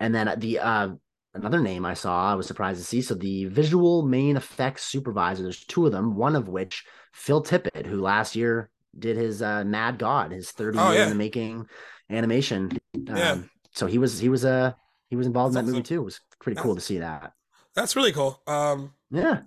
and 0.00 0.14
then 0.14 0.34
the 0.38 0.58
uh, 0.60 0.88
another 1.34 1.60
name 1.60 1.84
I 1.84 1.94
saw, 1.94 2.30
I 2.32 2.34
was 2.34 2.46
surprised 2.46 2.80
to 2.80 2.84
see. 2.86 3.02
So 3.02 3.14
the 3.14 3.46
visual 3.46 4.02
main 4.02 4.36
effects 4.36 4.84
supervisor, 4.84 5.42
there's 5.42 5.64
two 5.64 5.86
of 5.86 5.92
them. 5.92 6.16
One 6.16 6.36
of 6.36 6.48
which 6.48 6.84
Phil 7.12 7.42
Tippett, 7.42 7.86
who 7.86 8.00
last 8.00 8.36
year 8.36 8.70
did 8.98 9.16
his 9.16 9.42
uh, 9.42 9.64
Mad 9.64 9.98
God, 9.98 10.32
his 10.32 10.50
30 10.50 10.78
Oh, 10.78 10.90
year 10.90 10.98
yeah. 10.98 11.04
in 11.04 11.08
the 11.10 11.14
making 11.16 11.66
animation. 12.10 12.78
Um, 12.94 13.16
Yeah. 13.16 13.38
So 13.72 13.86
he 13.86 13.98
was 13.98 14.18
he 14.18 14.28
was 14.28 14.44
uh, 14.44 14.72
he 15.08 15.16
was 15.16 15.26
involved 15.26 15.54
That's 15.54 15.62
in 15.62 15.66
that 15.66 15.72
movie 15.72 15.82
too. 15.82 16.00
It 16.02 16.04
was 16.04 16.20
pretty 16.38 16.60
cool 16.60 16.74
to 16.74 16.80
see 16.80 16.98
that. 16.98 17.32
That's 17.74 17.96
really 17.96 18.12
cool. 18.12 18.40
Um, 18.46 18.94
Yeah. 19.10 19.40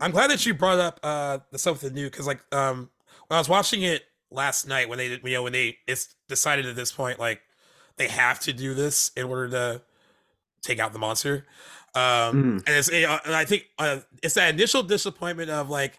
I'm 0.00 0.10
glad 0.10 0.30
that 0.30 0.44
you 0.44 0.54
brought 0.54 0.78
up 0.78 1.00
uh 1.02 1.38
the 1.52 1.58
stuff 1.58 1.82
with 1.82 1.92
the 1.92 2.00
new 2.00 2.10
because 2.10 2.26
like 2.26 2.40
um 2.52 2.90
when 3.28 3.36
I 3.36 3.40
was 3.40 3.48
watching 3.48 3.82
it 3.82 4.02
last 4.30 4.66
night 4.68 4.88
when 4.88 4.98
they 4.98 5.08
did 5.08 5.20
you 5.24 5.32
know 5.34 5.42
when 5.42 5.52
they 5.52 5.78
it's 5.86 6.14
decided 6.28 6.66
at 6.66 6.76
this 6.76 6.92
point 6.92 7.18
like 7.18 7.40
they 7.96 8.08
have 8.08 8.40
to 8.40 8.52
do 8.52 8.74
this 8.74 9.10
in 9.16 9.26
order 9.26 9.48
to 9.48 9.82
take 10.62 10.78
out 10.78 10.92
the 10.92 10.98
monster. 10.98 11.46
Um, 11.94 12.02
mm. 12.02 12.66
and 12.66 12.68
it's, 12.68 12.88
and 12.88 13.34
I 13.34 13.44
think 13.44 13.66
uh, 13.78 14.00
it's 14.22 14.34
that 14.34 14.54
initial 14.54 14.82
disappointment 14.82 15.50
of 15.50 15.68
like 15.70 15.98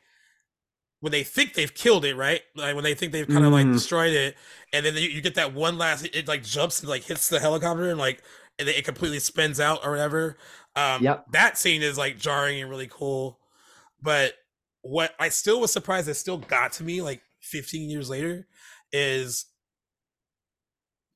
when 1.02 1.12
they 1.12 1.24
think 1.24 1.54
they've 1.54 1.74
killed 1.74 2.06
it, 2.06 2.16
right? 2.16 2.42
Like 2.56 2.76
when 2.76 2.84
they 2.84 2.94
think 2.94 3.12
they've 3.12 3.28
kind 3.28 3.46
of 3.46 3.52
mm. 3.52 3.64
like 3.64 3.72
destroyed 3.72 4.14
it, 4.14 4.36
and 4.74 4.86
then 4.86 4.96
you, 4.96 5.10
you, 5.10 5.22
get 5.22 5.36
that 5.36 5.54
one 5.54 5.78
last, 5.78 6.06
it, 6.14 6.28
like 6.28 6.44
jumps 6.44 6.82
and 6.82 6.90
like 6.90 7.04
hits 7.04 7.30
the 7.30 7.40
helicopter 7.40 7.90
and 7.90 8.00
like, 8.00 8.22
and 8.58 8.68
it 8.68 8.84
completely 8.84 9.20
spins 9.20 9.60
out 9.60 9.86
or 9.86 9.92
whatever. 9.92 10.38
Um, 10.76 11.04
yep. 11.04 11.26
That 11.32 11.58
scene 11.58 11.82
is 11.82 11.98
like 11.98 12.18
jarring 12.18 12.62
and 12.62 12.70
really 12.70 12.90
cool. 12.92 13.40
But 14.02 14.34
what 14.82 15.14
I 15.20 15.30
still 15.30 15.62
was 15.62 15.72
surprised 15.72 16.08
that 16.08 16.16
still 16.16 16.38
got 16.38 16.74
to 16.74 16.84
me 16.84 17.02
like 17.02 17.22
15 17.42 17.90
years 17.90 18.10
later 18.10 18.48
is 18.92 19.46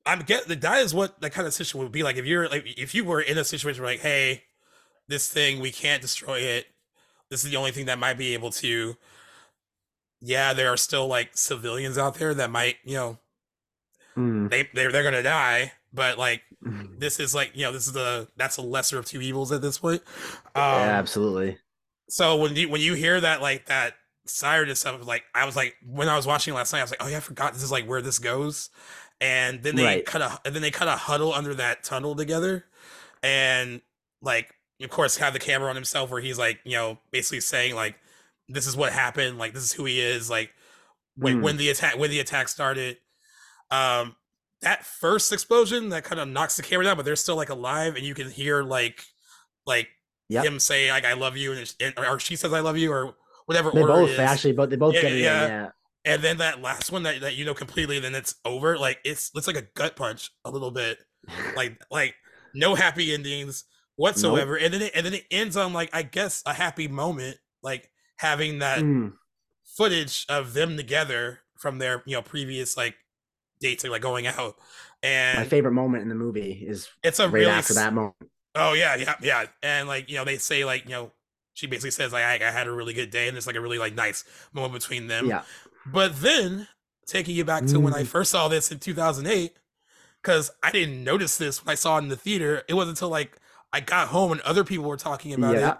I'm 0.06 0.20
get 0.20 0.46
that 0.48 0.82
is 0.82 0.94
what 0.94 1.20
that 1.20 1.32
kind 1.32 1.46
of 1.46 1.54
situation 1.54 1.80
would 1.80 1.92
be 1.92 2.02
like 2.02 2.16
if 2.16 2.26
you're 2.26 2.48
like 2.48 2.64
if 2.76 2.94
you 2.94 3.04
were 3.04 3.20
in 3.20 3.38
a 3.38 3.44
situation 3.44 3.82
where 3.82 3.92
like, 3.92 4.00
hey, 4.00 4.44
this 5.08 5.28
thing 5.28 5.60
we 5.60 5.70
can't 5.70 6.02
destroy 6.02 6.38
it. 6.38 6.66
This 7.30 7.44
is 7.44 7.50
the 7.50 7.56
only 7.56 7.70
thing 7.70 7.86
that 7.86 7.98
might 7.98 8.18
be 8.18 8.34
able 8.34 8.50
to. 8.52 8.96
Yeah, 10.24 10.52
there 10.52 10.72
are 10.72 10.76
still 10.76 11.06
like 11.06 11.36
civilians 11.36 11.98
out 11.98 12.14
there 12.14 12.34
that 12.34 12.50
might, 12.50 12.76
you 12.84 12.94
know, 12.94 13.18
mm. 14.16 14.50
they 14.50 14.68
they're, 14.72 14.90
they're 14.90 15.02
gonna 15.02 15.22
die, 15.22 15.72
but 15.92 16.18
like 16.18 16.42
mm. 16.64 16.98
this 16.98 17.20
is 17.20 17.34
like 17.34 17.52
you 17.54 17.62
know 17.62 17.72
this 17.72 17.86
is 17.86 17.92
the 17.92 18.28
that's 18.36 18.56
a 18.56 18.62
lesser 18.62 18.98
of 18.98 19.04
two 19.04 19.20
evils 19.20 19.52
at 19.52 19.60
this 19.60 19.78
point. 19.78 20.02
Um, 20.54 20.62
yeah, 20.62 20.98
absolutely. 20.98 21.58
So 22.08 22.36
when 22.36 22.56
you 22.56 22.68
when 22.68 22.80
you 22.80 22.94
hear 22.94 23.20
that 23.20 23.42
like 23.42 23.66
that 23.66 23.94
siren 24.26 24.68
and 24.68 24.78
stuff, 24.78 25.06
like 25.06 25.24
I 25.34 25.44
was 25.44 25.56
like 25.56 25.74
when 25.86 26.08
I 26.08 26.16
was 26.16 26.26
watching 26.26 26.54
last 26.54 26.72
night, 26.72 26.80
I 26.80 26.84
was 26.84 26.90
like, 26.90 27.02
oh 27.02 27.08
yeah, 27.08 27.18
I 27.18 27.20
forgot 27.20 27.52
this 27.52 27.62
is 27.62 27.72
like 27.72 27.86
where 27.86 28.02
this 28.02 28.18
goes 28.18 28.70
and 29.20 29.62
then 29.62 29.76
they 29.76 29.84
right. 29.84 30.06
kind 30.06 30.22
of 30.22 30.40
and 30.44 30.54
then 30.54 30.62
they 30.62 30.70
kind 30.70 30.90
of 30.90 30.98
huddle 30.98 31.32
under 31.32 31.54
that 31.54 31.84
tunnel 31.84 32.14
together 32.14 32.66
and 33.22 33.80
like 34.20 34.54
of 34.82 34.90
course 34.90 35.16
have 35.16 35.32
the 35.32 35.38
camera 35.38 35.70
on 35.70 35.76
himself 35.76 36.10
where 36.10 36.20
he's 36.20 36.38
like 36.38 36.58
you 36.64 36.72
know 36.72 36.98
basically 37.10 37.40
saying 37.40 37.74
like 37.74 37.96
this 38.48 38.66
is 38.66 38.76
what 38.76 38.92
happened 38.92 39.38
like 39.38 39.54
this 39.54 39.62
is 39.62 39.72
who 39.72 39.84
he 39.84 40.00
is 40.00 40.28
like 40.28 40.50
when, 41.16 41.38
mm. 41.38 41.42
when 41.42 41.56
the 41.56 41.70
attack 41.70 41.98
when 41.98 42.10
the 42.10 42.20
attack 42.20 42.48
started 42.48 42.96
um 43.70 44.14
that 44.62 44.84
first 44.84 45.32
explosion 45.32 45.90
that 45.90 46.04
kind 46.04 46.20
of 46.20 46.28
knocks 46.28 46.56
the 46.56 46.62
camera 46.62 46.84
down 46.84 46.96
but 46.96 47.04
they're 47.04 47.16
still 47.16 47.36
like 47.36 47.50
alive 47.50 47.96
and 47.96 48.04
you 48.04 48.14
can 48.14 48.30
hear 48.30 48.62
like 48.62 49.04
like 49.66 49.88
yep. 50.28 50.44
him 50.44 50.58
say 50.58 50.90
like 50.90 51.04
i 51.04 51.14
love 51.14 51.36
you 51.36 51.52
and, 51.52 51.74
and 51.80 51.94
or 51.98 52.18
she 52.18 52.36
says 52.36 52.52
i 52.52 52.60
love 52.60 52.76
you 52.76 52.92
or 52.92 53.14
whatever 53.46 53.70
they 53.70 53.82
both 53.82 54.18
actually 54.18 54.52
but 54.52 54.70
they 54.70 54.76
both 54.76 54.94
yeah, 54.94 55.02
get 55.02 55.12
it 55.12 55.20
yeah. 55.20 55.46
yeah 55.46 55.68
and 56.04 56.22
then 56.22 56.38
that 56.38 56.60
last 56.60 56.92
one 56.92 57.02
that, 57.02 57.20
that 57.20 57.34
you 57.34 57.44
know 57.44 57.54
completely 57.54 57.98
then 57.98 58.14
it's 58.14 58.34
over 58.44 58.78
like 58.78 58.98
it's 59.04 59.30
it's 59.34 59.46
like 59.46 59.56
a 59.56 59.66
gut 59.74 59.96
punch 59.96 60.30
a 60.44 60.50
little 60.50 60.70
bit 60.70 60.98
like 61.56 61.80
like 61.90 62.14
no 62.54 62.74
happy 62.74 63.12
endings 63.12 63.64
whatsoever 63.96 64.54
nope. 64.54 64.62
and 64.64 64.74
then 64.74 64.82
it, 64.82 64.92
and 64.94 65.06
then 65.06 65.14
it 65.14 65.24
ends 65.30 65.56
on 65.56 65.72
like 65.72 65.88
i 65.92 66.02
guess 66.02 66.42
a 66.46 66.52
happy 66.52 66.88
moment 66.88 67.36
like 67.62 67.90
having 68.24 68.58
that 68.58 68.80
mm. 68.80 69.12
footage 69.64 70.26
of 70.28 70.54
them 70.54 70.76
together 70.76 71.40
from 71.56 71.78
their 71.78 72.02
you 72.06 72.14
know 72.14 72.22
previous 72.22 72.76
like 72.76 72.96
dates 73.60 73.84
like 73.84 74.02
going 74.02 74.26
out 74.26 74.56
and 75.02 75.38
my 75.38 75.44
favorite 75.44 75.72
moment 75.72 76.02
in 76.02 76.08
the 76.08 76.14
movie 76.14 76.64
is 76.66 76.88
it's 77.02 77.18
a 77.18 77.24
right 77.24 77.32
really 77.32 77.50
after 77.50 77.74
that 77.74 77.92
moment 77.92 78.14
oh 78.54 78.72
yeah 78.72 78.96
yeah 78.96 79.14
yeah 79.22 79.44
and 79.62 79.88
like 79.88 80.08
you 80.10 80.16
know 80.16 80.24
they 80.24 80.36
say 80.36 80.64
like 80.64 80.84
you 80.84 80.90
know 80.90 81.10
she 81.54 81.66
basically 81.66 81.90
says 81.90 82.12
like 82.12 82.24
I, 82.24 82.48
I 82.48 82.50
had 82.50 82.66
a 82.66 82.72
really 82.72 82.94
good 82.94 83.10
day 83.10 83.28
and 83.28 83.36
it's 83.36 83.46
like 83.46 83.56
a 83.56 83.60
really 83.60 83.78
like 83.78 83.94
nice 83.94 84.24
moment 84.52 84.74
between 84.74 85.06
them 85.06 85.26
yeah 85.26 85.42
but 85.86 86.20
then 86.20 86.66
taking 87.06 87.34
you 87.34 87.44
back 87.44 87.66
to 87.66 87.74
mm. 87.74 87.82
when 87.82 87.94
I 87.94 88.02
mm. 88.02 88.06
first 88.06 88.30
saw 88.30 88.48
this 88.48 88.70
in 88.72 88.78
2008, 88.78 89.52
because 90.22 90.50
I 90.62 90.70
didn't 90.70 91.04
notice 91.04 91.36
this 91.36 91.64
when 91.64 91.72
I 91.72 91.74
saw 91.74 91.96
it 91.96 92.02
in 92.02 92.08
the 92.08 92.16
theater. 92.16 92.62
It 92.68 92.74
wasn't 92.74 92.96
until 92.96 93.10
like 93.10 93.36
I 93.72 93.80
got 93.80 94.08
home 94.08 94.32
and 94.32 94.40
other 94.42 94.64
people 94.64 94.86
were 94.86 94.96
talking 94.96 95.32
about 95.32 95.54
yeah. 95.54 95.72
it. 95.72 95.78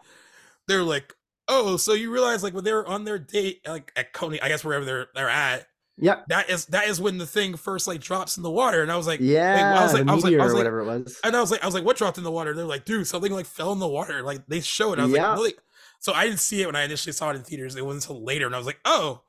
They're 0.67 0.83
like, 0.83 1.15
"Oh, 1.49 1.77
so 1.77 1.93
you 1.93 2.11
realize 2.11 2.43
like 2.43 2.55
when 2.55 2.65
they 2.65 2.73
were 2.73 2.87
on 2.87 3.05
their 3.05 3.19
date, 3.19 3.67
like 3.67 3.93
at 3.97 4.13
Coney, 4.13 4.41
I 4.41 4.49
guess 4.49 4.65
wherever 4.65 4.85
they're 4.85 5.09
they're 5.15 5.29
at, 5.29 5.67
yeah, 5.97 6.23
that 6.29 6.51
is 6.51 6.67
that 6.67 6.89
is 6.89 7.01
when 7.01 7.19
the 7.19 7.27
thing 7.27 7.57
first 7.57 7.87
like 7.87 8.01
drops 8.01 8.37
in 8.37 8.43
the 8.43 8.51
water." 8.51 8.83
And 8.83 8.91
I 8.91 8.97
was 8.97 9.07
like, 9.07 9.21
"Yeah," 9.21 9.79
I 9.79 9.83
was 9.83 9.93
like, 9.93 10.09
I 10.09 10.15
was 10.15 10.25
like, 10.25 10.35
I 10.35 10.45
was 10.45 10.53
like, 10.53 10.61
whatever 10.61 10.81
it 10.81 10.87
was, 10.87 11.21
and 11.25 11.37
I 11.37 11.41
was 11.41 11.51
like, 11.51 11.63
I 11.63 11.67
was 11.67 11.75
like, 11.75 11.85
"What 11.85 11.97
dropped 11.97 12.19
in 12.19 12.25
the 12.25 12.31
water?" 12.31 12.55
They're 12.55 12.65
like, 12.65 12.85
"Dude, 12.85 13.07
something 13.07 13.33
like 13.33 13.47
fell 13.47 13.73
in 13.73 13.79
the 13.79 13.89
water." 13.89 14.23
Like 14.23 14.47
they 14.47 14.61
showed. 14.61 14.99
it. 14.99 15.03
I 15.03 15.05
was 15.05 15.13
yeah. 15.13 15.29
like, 15.29 15.39
"Really?" 15.39 15.55
So 16.01 16.13
I 16.13 16.27
didn't 16.27 16.41
see 16.41 16.63
it 16.63 16.67
when 16.67 16.77
I 16.77 16.85
initially 16.85 17.13
saw 17.13 17.31
it 17.31 17.37
in 17.37 17.43
theaters. 17.43 17.77
It 17.77 17.85
wasn't 17.85 18.05
until 18.05 18.25
later, 18.25 18.47
and 18.47 18.55
I 18.55 18.59
was 18.59 18.67
like, 18.67 18.81
"Oh." 18.85 19.23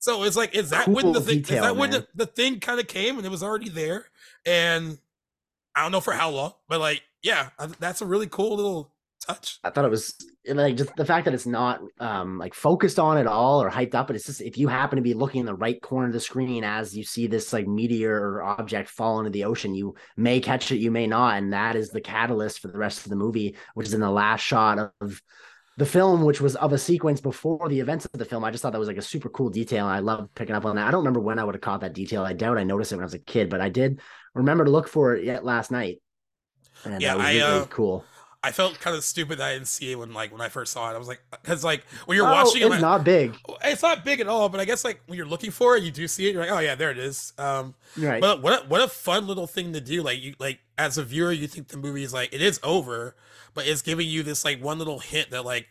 So 0.00 0.24
it's 0.24 0.36
like, 0.36 0.54
is 0.54 0.70
that 0.70 0.86
cool 0.86 0.94
when 0.94 1.12
the 1.12 1.20
thing? 1.20 1.38
Detail, 1.38 1.56
is 1.56 1.62
that 1.62 1.72
man. 1.72 1.78
when 1.78 1.90
the, 1.90 2.06
the 2.14 2.24
thing 2.24 2.58
kind 2.58 2.80
of 2.80 2.86
came 2.88 3.18
and 3.18 3.26
it 3.26 3.30
was 3.30 3.42
already 3.42 3.68
there? 3.68 4.06
And 4.46 4.98
I 5.74 5.82
don't 5.82 5.92
know 5.92 6.00
for 6.00 6.12
how 6.12 6.30
long, 6.30 6.54
but 6.68 6.80
like, 6.80 7.02
yeah, 7.22 7.50
that's 7.78 8.00
a 8.00 8.06
really 8.06 8.26
cool 8.26 8.56
little 8.56 8.94
touch. 9.20 9.58
I 9.62 9.68
thought 9.68 9.84
it 9.84 9.90
was 9.90 10.14
like 10.46 10.76
just 10.76 10.94
the 10.96 11.04
fact 11.04 11.26
that 11.26 11.34
it's 11.34 11.46
not 11.46 11.80
um 11.98 12.38
like 12.38 12.54
focused 12.54 12.98
on 12.98 13.18
at 13.18 13.26
all 13.26 13.62
or 13.62 13.70
hyped 13.70 13.94
up, 13.94 14.06
but 14.06 14.16
it's 14.16 14.26
just 14.26 14.40
if 14.40 14.56
you 14.56 14.68
happen 14.68 14.96
to 14.96 15.02
be 15.02 15.14
looking 15.14 15.40
in 15.40 15.46
the 15.46 15.54
right 15.54 15.80
corner 15.80 16.06
of 16.06 16.12
the 16.12 16.20
screen 16.20 16.64
as 16.64 16.96
you 16.96 17.04
see 17.04 17.26
this 17.26 17.52
like 17.52 17.66
meteor 17.66 18.16
or 18.16 18.42
object 18.42 18.88
fall 18.88 19.18
into 19.18 19.30
the 19.30 19.44
ocean, 19.44 19.74
you 19.74 19.94
may 20.16 20.40
catch 20.40 20.72
it, 20.72 20.78
you 20.78 20.90
may 20.90 21.06
not, 21.06 21.36
and 21.36 21.52
that 21.52 21.76
is 21.76 21.90
the 21.90 22.00
catalyst 22.00 22.60
for 22.60 22.68
the 22.68 22.78
rest 22.78 23.04
of 23.04 23.10
the 23.10 23.16
movie, 23.16 23.54
which 23.74 23.86
is 23.86 23.94
in 23.94 24.00
the 24.00 24.10
last 24.10 24.40
shot 24.40 24.92
of 25.00 25.22
the 25.80 25.86
film, 25.86 26.24
which 26.24 26.42
was 26.42 26.56
of 26.56 26.74
a 26.74 26.78
sequence 26.78 27.22
before 27.22 27.68
the 27.68 27.80
events 27.80 28.04
of 28.04 28.12
the 28.12 28.24
film, 28.24 28.44
I 28.44 28.50
just 28.50 28.62
thought 28.62 28.72
that 28.72 28.78
was 28.78 28.88
like 28.88 28.98
a 28.98 29.02
super 29.02 29.30
cool 29.30 29.48
detail. 29.48 29.86
And 29.86 29.96
I 29.96 30.00
love 30.00 30.28
picking 30.34 30.54
up 30.54 30.66
on 30.66 30.76
that. 30.76 30.86
I 30.86 30.90
don't 30.90 31.00
remember 31.00 31.20
when 31.20 31.38
I 31.38 31.44
would 31.44 31.54
have 31.54 31.62
caught 31.62 31.80
that 31.80 31.94
detail. 31.94 32.22
I 32.22 32.34
doubt 32.34 32.58
I 32.58 32.64
noticed 32.64 32.92
it 32.92 32.96
when 32.96 33.02
I 33.02 33.06
was 33.06 33.14
a 33.14 33.18
kid, 33.18 33.48
but 33.48 33.62
I 33.62 33.70
did 33.70 34.00
remember 34.34 34.66
to 34.66 34.70
look 34.70 34.88
for 34.88 35.14
it 35.14 35.24
yet 35.24 35.42
last 35.42 35.70
night. 35.70 36.02
And 36.84 37.00
yeah, 37.00 37.14
that 37.14 37.16
was 37.16 37.26
I, 37.26 37.32
really 37.32 37.62
uh, 37.62 37.64
cool. 37.66 38.04
I 38.42 38.52
felt 38.52 38.80
kind 38.80 38.96
of 38.96 39.04
stupid 39.04 39.38
that 39.38 39.48
I 39.48 39.52
didn't 39.52 39.68
see 39.68 39.92
it 39.92 39.96
when 39.96 40.14
like 40.14 40.32
when 40.32 40.40
I 40.40 40.48
first 40.48 40.72
saw 40.72 40.90
it. 40.90 40.94
I 40.94 40.98
was 40.98 41.08
like, 41.08 41.20
because 41.30 41.62
like 41.62 41.84
when 42.06 42.16
you're 42.16 42.26
oh, 42.26 42.32
watching 42.32 42.62
it's 42.62 42.76
it, 42.76 42.80
not 42.80 43.04
big. 43.04 43.36
It's 43.62 43.82
not 43.82 44.02
big 44.02 44.20
at 44.20 44.28
all. 44.28 44.48
But 44.48 44.60
I 44.60 44.64
guess 44.64 44.82
like 44.82 45.02
when 45.06 45.18
you're 45.18 45.26
looking 45.26 45.50
for 45.50 45.76
it, 45.76 45.82
you 45.82 45.90
do 45.90 46.08
see 46.08 46.26
it. 46.26 46.32
You're 46.32 46.42
like, 46.42 46.50
oh 46.50 46.58
yeah, 46.58 46.74
there 46.74 46.90
it 46.90 46.98
is. 46.98 47.34
Um, 47.36 47.74
right. 47.98 48.20
But 48.20 48.40
what 48.40 48.64
a, 48.64 48.66
what 48.66 48.80
a 48.80 48.88
fun 48.88 49.26
little 49.26 49.46
thing 49.46 49.74
to 49.74 49.80
do. 49.80 50.02
Like 50.02 50.22
you 50.22 50.34
like 50.38 50.60
as 50.78 50.96
a 50.96 51.04
viewer, 51.04 51.32
you 51.32 51.48
think 51.48 51.68
the 51.68 51.76
movie 51.76 52.02
is 52.02 52.14
like 52.14 52.32
it 52.32 52.40
is 52.40 52.58
over, 52.62 53.14
but 53.52 53.66
it's 53.66 53.82
giving 53.82 54.08
you 54.08 54.22
this 54.22 54.42
like 54.42 54.62
one 54.62 54.78
little 54.78 55.00
hint 55.00 55.30
that 55.30 55.44
like 55.44 55.68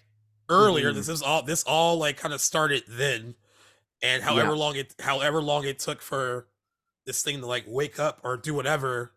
earlier. 0.47 0.91
Mm. 0.91 0.95
This 0.95 1.09
is 1.09 1.23
all 1.23 1.41
this 1.41 1.63
all 1.63 1.97
like 1.97 2.17
kind 2.17 2.35
of 2.35 2.41
started 2.41 2.83
then, 2.87 3.33
and 4.03 4.21
however 4.21 4.51
yeah. 4.51 4.57
long 4.57 4.75
it 4.75 4.93
however 4.99 5.41
long 5.41 5.65
it 5.65 5.79
took 5.79 6.03
for 6.03 6.47
this 7.07 7.23
thing 7.23 7.39
to 7.39 7.47
like 7.47 7.63
wake 7.65 7.99
up 7.99 8.19
or 8.23 8.37
do 8.37 8.53
whatever. 8.53 9.13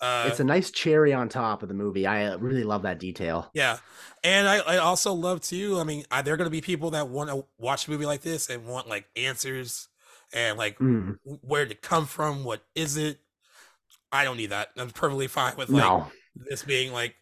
Uh, 0.00 0.24
it's 0.26 0.40
a 0.40 0.44
nice 0.44 0.70
cherry 0.70 1.14
on 1.14 1.28
top 1.28 1.62
of 1.62 1.68
the 1.68 1.74
movie. 1.74 2.06
I 2.06 2.26
uh, 2.26 2.36
really 2.36 2.64
love 2.64 2.82
that 2.82 2.98
detail. 2.98 3.50
Yeah, 3.54 3.78
and 4.22 4.46
I, 4.46 4.58
I 4.58 4.76
also 4.78 5.12
love 5.12 5.40
too. 5.40 5.78
I 5.78 5.84
mean, 5.84 6.04
I, 6.10 6.22
there 6.22 6.34
are 6.34 6.36
going 6.36 6.46
to 6.46 6.50
be 6.50 6.60
people 6.60 6.90
that 6.90 7.08
want 7.08 7.30
to 7.30 7.46
watch 7.58 7.88
a 7.88 7.90
movie 7.90 8.06
like 8.06 8.20
this 8.20 8.50
and 8.50 8.66
want 8.66 8.88
like 8.88 9.06
answers 9.16 9.88
and 10.34 10.58
like 10.58 10.78
mm. 10.78 11.16
where 11.24 11.64
did 11.64 11.72
it 11.72 11.82
come 11.82 12.06
from? 12.06 12.44
What 12.44 12.62
is 12.74 12.96
it? 12.96 13.20
I 14.12 14.24
don't 14.24 14.36
need 14.36 14.50
that. 14.50 14.68
I'm 14.76 14.90
perfectly 14.90 15.28
fine 15.28 15.56
with 15.56 15.70
like 15.70 15.82
no. 15.82 16.08
this 16.34 16.62
being 16.62 16.92
like 16.92 17.16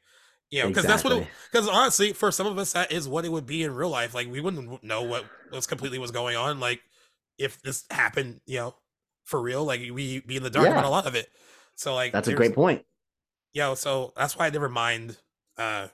you 0.51 0.63
know, 0.63 0.69
because 0.69 0.85
exactly. 0.85 1.11
that's 1.11 1.21
what. 1.21 1.51
Because 1.51 1.69
honestly, 1.69 2.13
for 2.13 2.31
some 2.31 2.47
of 2.47 2.59
us, 2.59 2.73
that 2.75 2.93
is 2.93 3.09
what 3.09 3.25
it 3.25 3.33
would 3.33 3.47
be 3.47 3.65
in 3.65 3.75
real 3.75 3.89
life. 3.89 4.15
Like 4.15 4.31
we 4.31 4.41
wouldn't 4.41 4.85
know 4.85 5.03
what 5.03 5.25
was 5.51 5.67
completely 5.67 5.99
was 5.99 6.13
going 6.13 6.37
on. 6.37 6.61
Like 6.61 6.81
if 7.39 7.61
this 7.63 7.85
happened, 7.91 8.41
you 8.47 8.59
know, 8.59 8.75
for 9.25 9.41
real, 9.41 9.65
like 9.65 9.81
we 9.81 10.21
be 10.21 10.37
in 10.37 10.43
the 10.43 10.51
dark 10.51 10.67
yeah. 10.67 10.73
about 10.73 10.85
a 10.85 10.91
lot 10.91 11.07
of 11.07 11.15
it. 11.17 11.29
So 11.77 11.95
like 11.95 12.13
that's 12.13 12.29
a 12.29 12.35
great 12.35 12.55
point. 12.55 12.85
Yeah, 13.53 13.65
you 13.65 13.71
know, 13.71 13.75
so 13.75 14.13
that's 14.17 14.37
why 14.37 14.47
I 14.47 14.51
never 14.51 14.69
mind 14.69 15.19
uh 15.57 15.89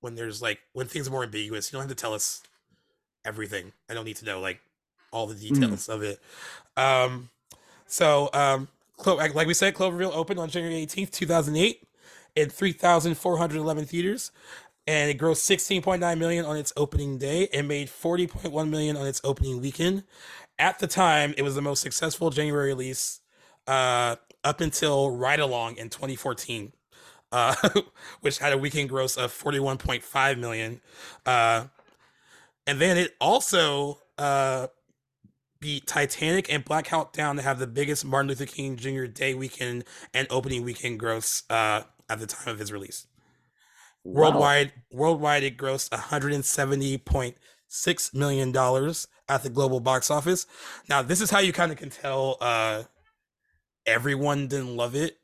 when 0.00 0.14
there's 0.14 0.40
like 0.40 0.60
when 0.72 0.86
things 0.86 1.08
are 1.08 1.10
more 1.10 1.24
ambiguous. 1.24 1.72
You 1.72 1.76
don't 1.76 1.88
have 1.88 1.96
to 1.96 2.00
tell 2.00 2.14
us 2.14 2.42
everything. 3.24 3.72
I 3.88 3.94
don't 3.94 4.04
need 4.04 4.16
to 4.16 4.24
know 4.24 4.40
like 4.40 4.60
all 5.12 5.26
the 5.26 5.34
mm. 5.34 5.54
details 5.54 5.86
mm. 5.86 5.94
of 5.94 6.02
it. 6.02 6.20
Um, 6.76 7.30
so 7.86 8.30
um, 8.32 8.68
Clo- 8.96 9.16
like 9.16 9.46
we 9.46 9.54
said, 9.54 9.74
Cloverfield 9.74 10.14
opened 10.14 10.40
on 10.40 10.50
January 10.50 10.84
18th, 10.84 11.10
2008 11.12 11.82
in 12.36 12.50
3,411 12.50 13.84
theaters, 13.86 14.30
and 14.86 15.10
it 15.10 15.18
grossed 15.18 15.82
16.9 15.82 16.18
million 16.18 16.44
on 16.44 16.56
its 16.56 16.72
opening 16.76 17.18
day 17.18 17.48
and 17.52 17.66
made 17.66 17.88
40.1 17.88 18.68
million 18.68 18.96
on 18.96 19.06
its 19.06 19.20
opening 19.24 19.60
weekend. 19.60 20.04
At 20.58 20.78
the 20.78 20.86
time, 20.86 21.34
it 21.36 21.42
was 21.42 21.54
the 21.54 21.62
most 21.62 21.80
successful 21.80 22.30
January 22.30 22.68
release 22.68 23.20
uh, 23.66 24.16
up 24.44 24.60
until 24.60 25.10
Ride 25.10 25.40
Along 25.40 25.76
in 25.76 25.90
2014, 25.90 26.72
uh, 27.32 27.54
which 28.20 28.38
had 28.38 28.52
a 28.52 28.58
weekend 28.58 28.88
gross 28.88 29.16
of 29.16 29.32
41.5 29.32 30.38
million. 30.38 30.80
Uh, 31.26 31.64
and 32.66 32.80
then 32.80 32.98
it 32.98 33.16
also 33.20 33.98
uh, 34.18 34.68
beat 35.60 35.86
Titanic 35.86 36.52
and 36.52 36.64
Black 36.64 36.88
Hawk 36.88 37.12
Down 37.12 37.36
to 37.36 37.42
have 37.42 37.58
the 37.58 37.66
biggest 37.66 38.04
Martin 38.04 38.28
Luther 38.28 38.46
King 38.46 38.76
Jr. 38.76 39.06
Day 39.06 39.34
weekend 39.34 39.84
and 40.14 40.26
opening 40.30 40.64
weekend 40.64 41.00
gross 41.00 41.42
uh, 41.50 41.82
at 42.08 42.20
the 42.20 42.26
time 42.26 42.52
of 42.52 42.58
his 42.58 42.72
release. 42.72 43.06
Wow. 44.04 44.22
Worldwide, 44.22 44.72
worldwide, 44.90 45.42
it 45.42 45.56
grossed 45.56 45.90
170.6 45.90 48.14
million 48.14 48.52
dollars 48.52 49.08
at 49.28 49.42
the 49.42 49.50
global 49.50 49.80
box 49.80 50.08
office. 50.10 50.46
Now, 50.88 51.02
this 51.02 51.20
is 51.20 51.30
how 51.30 51.40
you 51.40 51.52
kind 51.52 51.72
of 51.72 51.78
can 51.78 51.90
tell 51.90 52.36
uh, 52.40 52.84
everyone 53.88 54.46
didn't 54.48 54.76
love 54.76 54.94
it. 54.94 55.16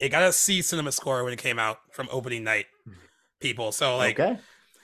It 0.00 0.08
got 0.10 0.22
a 0.22 0.32
C 0.32 0.62
cinema 0.62 0.92
score 0.92 1.22
when 1.24 1.32
it 1.32 1.38
came 1.38 1.58
out 1.58 1.78
from 1.92 2.08
opening 2.10 2.44
night. 2.44 2.66
people. 3.40 3.72
So 3.72 3.96
like, 3.96 4.18
okay. 4.20 4.38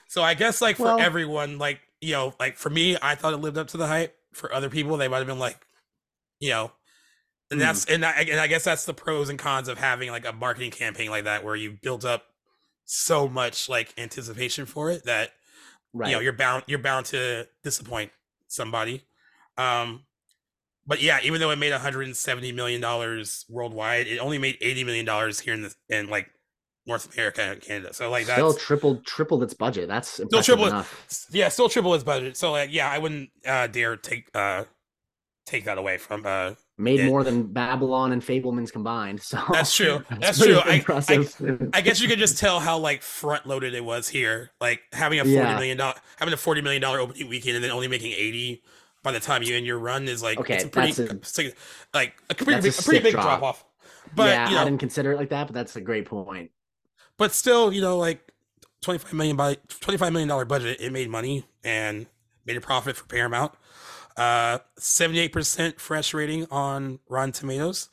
so 0.07 0.21
I 0.21 0.33
guess 0.33 0.61
like 0.61 0.75
for 0.77 0.83
Well- 0.83 0.99
everyone, 0.99 1.57
like 1.57 1.79
you 2.01 2.13
know, 2.13 2.33
like 2.39 2.55
for 2.57 2.69
me, 2.69 2.97
I 3.01 3.15
thought 3.15 3.33
it 3.33 3.37
lived 3.37 3.57
up 3.57 3.67
to 3.69 3.77
the 3.77 3.87
hype. 3.87 4.15
For 4.33 4.53
other 4.53 4.69
people, 4.69 4.95
they 4.97 5.07
might 5.07 5.17
have 5.17 5.27
been 5.27 5.39
like, 5.39 5.57
you 6.39 6.49
know, 6.51 6.71
and 7.51 7.59
that's 7.59 7.85
and 7.85 8.05
I, 8.05 8.11
and 8.29 8.39
I 8.39 8.47
guess 8.47 8.63
that's 8.63 8.85
the 8.85 8.93
pros 8.93 9.27
and 9.29 9.39
cons 9.39 9.67
of 9.67 9.77
having 9.79 10.09
like 10.11 10.25
a 10.25 10.31
marketing 10.31 10.71
campaign 10.71 11.09
like 11.09 11.23
that, 11.23 11.43
where 11.43 11.55
you 11.55 11.77
build 11.81 12.05
up 12.05 12.23
so 12.85 13.27
much 13.27 13.67
like 13.69 13.93
anticipation 13.97 14.65
for 14.65 14.91
it 14.91 15.05
that 15.05 15.31
Right. 15.93 16.09
you 16.09 16.15
know 16.15 16.19
you're 16.21 16.33
bound 16.33 16.63
you're 16.67 16.77
bound 16.79 17.07
to 17.07 17.47
disappoint 17.63 18.11
somebody 18.47 19.03
um 19.57 20.03
but 20.89 21.01
yeah 21.01 21.19
even 21.23 21.39
though 21.39 21.51
it 21.51 21.55
made 21.57 21.71
170 21.71 22.51
million 22.51 22.81
dollars 22.81 23.45
worldwide 23.47 24.07
it 24.07 24.17
only 24.17 24.37
made 24.37 24.57
80 24.59 24.83
million 24.83 25.05
dollars 25.05 25.39
here 25.39 25.53
in 25.53 25.61
the 25.61 25.73
in 25.87 26.09
like 26.09 26.27
north 26.85 27.13
america 27.13 27.41
and 27.43 27.61
canada 27.61 27.93
so 27.93 28.09
like 28.09 28.25
Still 28.25 28.51
that's 28.51 28.65
tripled 28.65 29.05
tripled 29.05 29.43
its 29.43 29.53
budget. 29.53 29.87
That's 29.87 30.07
still 30.09 30.23
impressive 30.25 30.45
triple 30.45 30.67
enough. 30.67 31.25
yeah 31.31 31.47
still 31.49 31.69
triple 31.69 31.93
his 31.93 32.03
budget 32.03 32.35
so 32.35 32.51
like 32.51 32.73
yeah 32.73 32.89
i 32.89 32.97
wouldn't 32.97 33.29
uh 33.47 33.67
dare 33.67 33.95
take 33.95 34.29
uh 34.35 34.63
take 35.45 35.65
that 35.65 35.77
away 35.77 35.97
from 35.97 36.25
uh 36.25 36.53
Made 36.77 37.01
it- 37.01 37.07
more 37.07 37.23
than 37.25 37.43
Babylon 37.51 38.13
and 38.13 38.21
Fabelmans 38.21 38.71
combined. 38.71 39.21
So 39.21 39.37
That's 39.51 39.75
true. 39.79 40.01
That's 40.21 40.37
pretty 40.39 40.53
true. 40.53 40.61
I- 40.63 41.73
I- 41.73 41.77
i 41.79 41.81
guess 41.81 41.99
you 41.99 42.07
could 42.07 42.19
just 42.19 42.37
tell 42.37 42.61
how 42.61 42.77
like 42.77 43.01
front 43.01 43.45
loaded 43.45 43.73
it 43.73 43.83
was 43.83 44.07
here 44.07 44.51
like 44.61 44.79
having 44.93 45.19
a 45.19 45.23
40 45.23 45.35
Yeah. 45.35 45.55
million 45.55 45.77
dollar 45.77 45.95
having 46.17 46.33
a 46.33 46.37
40 46.37 46.61
million 46.61 46.81
dollar 46.81 46.99
opening 47.01 47.27
weekend 47.27 47.55
and 47.55 47.63
then 47.65 47.71
only 47.71 47.89
making 47.89 48.13
80 48.13 48.61
by 49.09 49.19
the 49.19 49.25
time 49.25 49.41
you 49.43 49.55
end 49.55 49.65
your 49.65 49.79
run 49.79 50.07
is 50.07 50.21
like 50.21 50.39
Okay, 50.39 50.55
it's 50.55 50.63
a 50.65 50.67
pretty 50.69 50.91
that's 50.91 51.39
a- 51.39 51.51
like 51.93 52.13
a 52.29 52.35
pretty 52.35 52.59
that's 52.61 52.65
a 52.65 52.69
big, 52.69 52.79
a 52.79 52.83
pretty 52.83 53.03
big 53.03 53.11
drop. 53.13 53.25
drop 53.25 53.43
off 53.43 53.65
but 54.15 54.29
yeah, 54.29 54.49
you 54.49 54.57
I 54.57 54.63
didn't 54.63 54.79
consider 54.79 55.11
it 55.13 55.17
like 55.17 55.29
that, 55.29 55.47
but 55.47 55.53
that's 55.53 55.75
a 55.75 55.81
great 55.81 56.05
point. 56.05 56.51
but 57.17 57.31
still 57.31 57.71
you 57.73 57.81
know 57.81 57.97
like 57.97 58.31
25 58.81 59.13
million 59.13 59.35
by 59.35 59.57
25 59.81 60.11
million 60.13 60.29
dollar 60.29 60.45
budget 60.45 60.79
it 60.79 60.91
made 60.93 61.09
money 61.09 61.45
and 61.63 62.05
made 62.45 62.55
a 62.57 62.61
profit 62.61 62.95
for 62.95 63.05
paramount 63.05 63.51
uh 64.17 64.59
78% 64.79 65.79
fresh 65.79 66.13
rating 66.13 66.45
on 66.51 66.99
rotten 67.09 67.31
tomatoes 67.31 67.89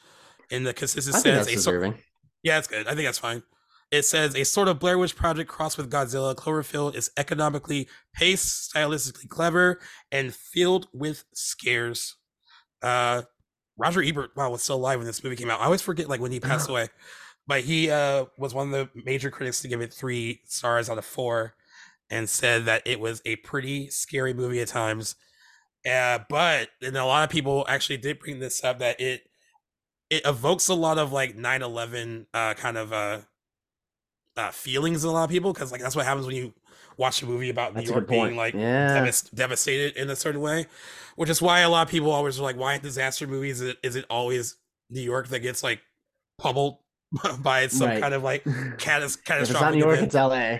and 0.51 0.67
the 0.67 0.73
think 0.73 0.89
says 0.91 1.23
that's 1.25 1.49
a 1.49 1.53
deserving. 1.55 1.95
Yeah, 2.43 2.59
it's 2.59 2.69
good. 2.69 2.87
I 2.87 2.95
think 2.95 3.07
that's 3.07 3.19
fine. 3.19 3.43
It 3.91 4.05
says 4.05 4.34
a 4.34 4.45
sort 4.45 4.68
of 4.68 4.80
Blair 4.80 4.99
Witch 4.99 5.14
Project 5.14 5.49
crossed 5.49 5.78
with 5.78 5.91
Godzilla. 5.91 6.34
Cloverfield 6.34 6.97
is 6.97 7.11
economically 7.16 7.89
paced, 8.12 8.72
stylistically 8.72 9.28
clever, 9.28 9.80
and 10.11 10.34
filled 10.34 10.89
with 10.93 11.24
scares. 11.32 12.16
Uh, 12.82 13.22
Roger 13.78 14.03
Ebert, 14.03 14.30
wow, 14.37 14.51
was 14.51 14.62
still 14.62 14.76
alive 14.76 14.99
when 14.99 15.07
this 15.07 15.22
movie 15.22 15.37
came 15.37 15.51
out. 15.51 15.61
I 15.61 15.66
always 15.66 15.82
forget 15.82 16.09
like 16.09 16.20
when 16.20 16.32
he 16.32 16.41
passed 16.41 16.68
away, 16.68 16.89
but 17.47 17.61
he 17.62 17.91
uh 17.91 18.26
was 18.39 18.55
one 18.55 18.72
of 18.72 18.72
the 18.72 19.03
major 19.05 19.30
critics 19.30 19.61
to 19.62 19.68
give 19.68 19.80
it 19.80 19.93
three 19.93 20.41
stars 20.47 20.91
out 20.91 20.99
of 20.99 21.05
four, 21.05 21.55
and 22.11 22.28
said 22.28 22.64
that 22.64 22.82
it 22.87 22.99
was 23.01 23.22
a 23.24 23.37
pretty 23.37 23.89
scary 23.91 24.34
movie 24.34 24.61
at 24.61 24.68
times. 24.68 25.14
Uh, 25.89 26.18
but 26.28 26.70
and 26.82 26.97
a 26.97 27.05
lot 27.05 27.24
of 27.24 27.30
people 27.30 27.64
actually 27.68 27.99
did 27.99 28.18
bring 28.18 28.41
this 28.41 28.64
up 28.64 28.78
that 28.80 29.01
it 29.01 29.22
it 30.11 30.22
evokes 30.24 30.68
a 30.68 30.74
lot 30.74 30.99
of 30.99 31.12
like 31.12 31.37
9-11 31.37 32.26
uh 32.32 32.55
kind 32.55 32.76
of 32.76 32.93
uh 32.93 33.20
uh 34.37 34.51
feelings 34.51 35.05
in 35.05 35.11
a 35.11 35.12
lot 35.12 35.24
of 35.24 35.30
people 35.30 35.53
because 35.53 35.72
like 35.72 35.80
that's 35.80 35.97
what 35.97 36.05
happens 36.05 36.26
when 36.26 36.37
you 36.37 36.53
watch 36.99 37.22
a 37.22 37.26
movie 37.26 37.51
about 37.51 37.74
That's 37.74 37.87
new 37.89 37.93
york 37.95 38.09
being 38.09 38.37
like 38.37 38.55
yeah. 38.55 38.95
devas- 38.95 39.22
devastated 39.34 39.97
in 39.97 40.09
a 40.11 40.16
certain 40.16 40.41
way 40.41 40.66
which 41.16 41.28
is 41.30 41.41
why 41.43 41.61
a 41.61 41.68
lot 41.70 41.87
of 41.87 41.91
people 41.91 42.11
always 42.11 42.39
are 42.39 42.43
like 42.43 42.57
why 42.57 42.74
in 42.74 42.80
disaster 42.82 43.26
movies 43.26 43.61
is 43.61 43.70
it, 43.70 43.76
is 43.82 43.97
it 43.97 44.05
always 44.11 44.57
new 44.91 45.01
york 45.03 45.28
that 45.28 45.41
gets 45.41 45.62
like 45.62 45.80
pummeled 46.39 46.78
by 47.41 47.66
some 47.68 47.89
Right. 47.89 48.01
kind 48.01 48.14
of 48.14 48.22
like 48.22 48.45
catas- 48.78 49.16
if 49.18 49.24
catastrophic 49.24 49.51
it's 49.51 49.53
not 49.61 49.72
New 49.74 49.78
York, 49.80 49.93
event? 49.95 50.07
it's 50.07 50.14
LA. 50.14 50.59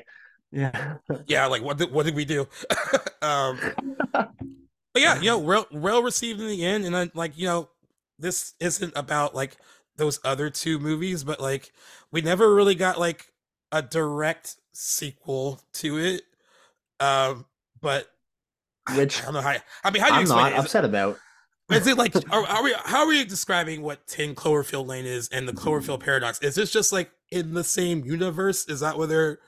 Yeah. 0.53 0.95
yeah 1.27 1.47
like 1.47 1.63
what 1.63 1.77
did, 1.79 1.91
what 1.93 2.07
did 2.07 2.15
we 2.15 2.25
do 2.25 2.47
um 3.23 3.59
but 4.13 5.03
yeah 5.03 5.17
you 5.19 5.27
know 5.27 5.39
well 5.39 5.67
well 5.73 6.03
received 6.03 6.41
in 6.41 6.47
the 6.47 6.65
end 6.65 6.85
and 6.85 6.95
then 6.95 7.11
like 7.15 7.37
you 7.37 7.47
know 7.47 7.69
this 8.19 8.55
isn't 8.61 8.93
about 8.97 9.35
like 9.35 9.57
those 9.97 10.21
other 10.25 10.49
two 10.51 10.79
movies 10.79 11.25
but 11.25 11.41
like 11.41 11.73
we 12.13 12.21
never 12.21 12.55
really 12.55 12.75
got 12.75 12.99
like 12.99 13.27
a 13.79 13.83
direct 13.83 14.57
sequel 14.73 15.61
to 15.73 15.99
it 15.99 16.23
um 17.01 17.45
but 17.81 18.09
Which 18.97 19.21
i 19.23 19.25
don't 19.27 19.35
know 19.35 19.41
how 19.41 19.57
i 19.85 19.91
mean 19.91 20.03
how 20.03 20.09
do 20.09 20.15
you 20.15 20.19
I'm 20.19 20.23
explain 20.23 20.43
not 20.45 20.53
it? 20.53 20.59
Upset 20.59 20.85
about. 20.85 21.19
is 21.73 21.87
it 21.87 21.97
like 21.99 22.15
are, 22.31 22.45
are 22.47 22.63
we 22.63 22.75
how 22.85 23.01
are 23.01 23.09
we 23.09 23.25
describing 23.25 23.83
what 23.83 24.07
10 24.07 24.35
cloverfield 24.35 24.87
lane 24.87 25.05
is 25.07 25.29
and 25.31 25.49
the 25.49 25.53
cloverfield 25.53 26.01
paradox 26.01 26.39
is 26.41 26.55
this 26.55 26.71
just 26.71 26.93
like 26.93 27.11
in 27.31 27.55
the 27.55 27.65
same 27.65 28.05
universe 28.05 28.67
is 28.69 28.81
that 28.81 28.97
what 28.99 29.09
they're 29.09 29.39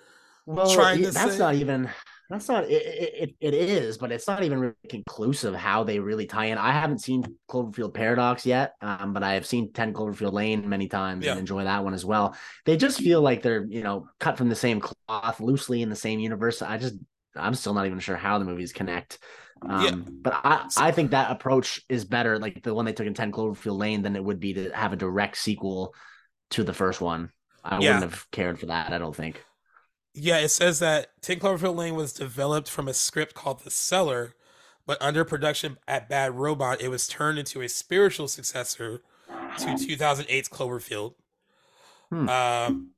Well, 0.47 0.73
trying 0.75 1.03
to 1.03 1.11
that's 1.11 1.33
say? 1.35 1.39
not 1.39 1.55
even. 1.55 1.89
That's 2.31 2.47
not. 2.47 2.65
It, 2.65 2.73
it, 2.73 3.35
it 3.41 3.55
is, 3.55 3.97
but 3.97 4.13
it's 4.13 4.27
not 4.27 4.43
even 4.43 4.59
really 4.61 4.75
conclusive 4.91 5.55
how 5.55 5.83
they 5.85 5.99
really 5.99 6.27
tie 6.27 6.47
in. 6.47 6.59
I 6.59 6.73
haven't 6.73 7.01
seen 7.01 7.25
Cloverfield 7.51 7.95
Paradox 7.95 8.45
yet, 8.45 8.75
um, 8.83 9.15
but 9.15 9.23
I 9.23 9.33
have 9.35 9.47
seen 9.47 9.73
Ten 9.73 9.95
Cloverfield 9.95 10.35
Lane 10.35 10.69
many 10.69 10.89
times 10.89 11.25
Yeah. 11.25 11.31
and 11.33 11.41
enjoy 11.41 11.65
that 11.65 11.85
one 11.85 11.95
as 11.95 12.05
well. 12.05 12.37
They 12.67 12.77
just 12.77 13.01
feel 13.01 13.23
like 13.23 13.41
they're 13.43 13.65
you 13.67 13.83
know 13.83 14.09
cut 14.21 14.37
from 14.37 14.51
the 14.51 14.55
same 14.55 14.81
cloth, 14.81 15.41
loosely 15.41 15.81
in 15.81 15.89
the 15.89 15.97
same 15.97 16.21
universe. 16.21 16.61
I 16.61 16.77
just 16.77 16.97
I'm 17.35 17.55
still 17.55 17.73
not 17.73 17.87
even 17.87 17.99
sure 17.99 18.17
how 18.17 18.39
the 18.39 18.45
movies 18.45 18.73
connect. 18.75 19.19
Um, 19.63 19.85
Yeah. 19.85 19.91
But 19.95 20.35
I, 20.45 20.69
I 20.77 20.91
think 20.91 21.13
that 21.13 21.31
approach 21.31 21.81
is 21.89 22.05
better, 22.05 22.39
like 22.39 22.63
the 22.63 22.75
one 22.75 22.85
they 22.85 22.93
took 22.93 23.07
in 23.07 23.15
10 23.15 23.33
Cloverfield 23.33 23.79
Lane, 23.79 24.03
than 24.03 24.17
it 24.17 24.25
would 24.25 24.39
be 24.39 24.53
to 24.55 24.71
have 24.71 24.93
a 24.93 24.97
direct 24.97 25.39
sequel 25.39 25.95
to 26.51 26.63
the 26.63 26.75
first 26.75 27.01
one. 27.01 27.31
I 27.65 27.79
Yeah. 27.81 27.95
wouldn't 27.95 28.13
have 28.13 28.31
cared 28.31 28.59
for 28.61 28.67
that, 28.67 28.93
I 28.93 28.99
don't 28.99 29.17
think. 29.17 29.43
Yeah, 30.15 30.39
it 30.39 30.49
says 30.49 30.79
that 30.81 31.11
10 31.23 31.39
Cloverfield 31.39 31.77
Lane 31.77 31.95
was 31.95 32.13
developed 32.13 32.69
from 32.71 32.89
a 32.89 32.95
script 32.95 33.35
called 33.35 33.61
The 33.61 33.71
Cellar, 33.71 34.35
but 34.87 35.01
under 35.01 35.25
production 35.25 35.79
at 35.87 36.09
Bad 36.09 36.35
Robot, 36.35 36.81
it 36.81 36.89
was 36.89 37.07
turned 37.07 37.39
into 37.39 37.61
a 37.61 37.69
spiritual 37.69 38.27
successor 38.27 39.03
to 39.59 39.65
2008's 39.67 40.49
Cloverfield. 40.49 41.15
Hmm. 42.11 42.29
Um, 42.29 42.91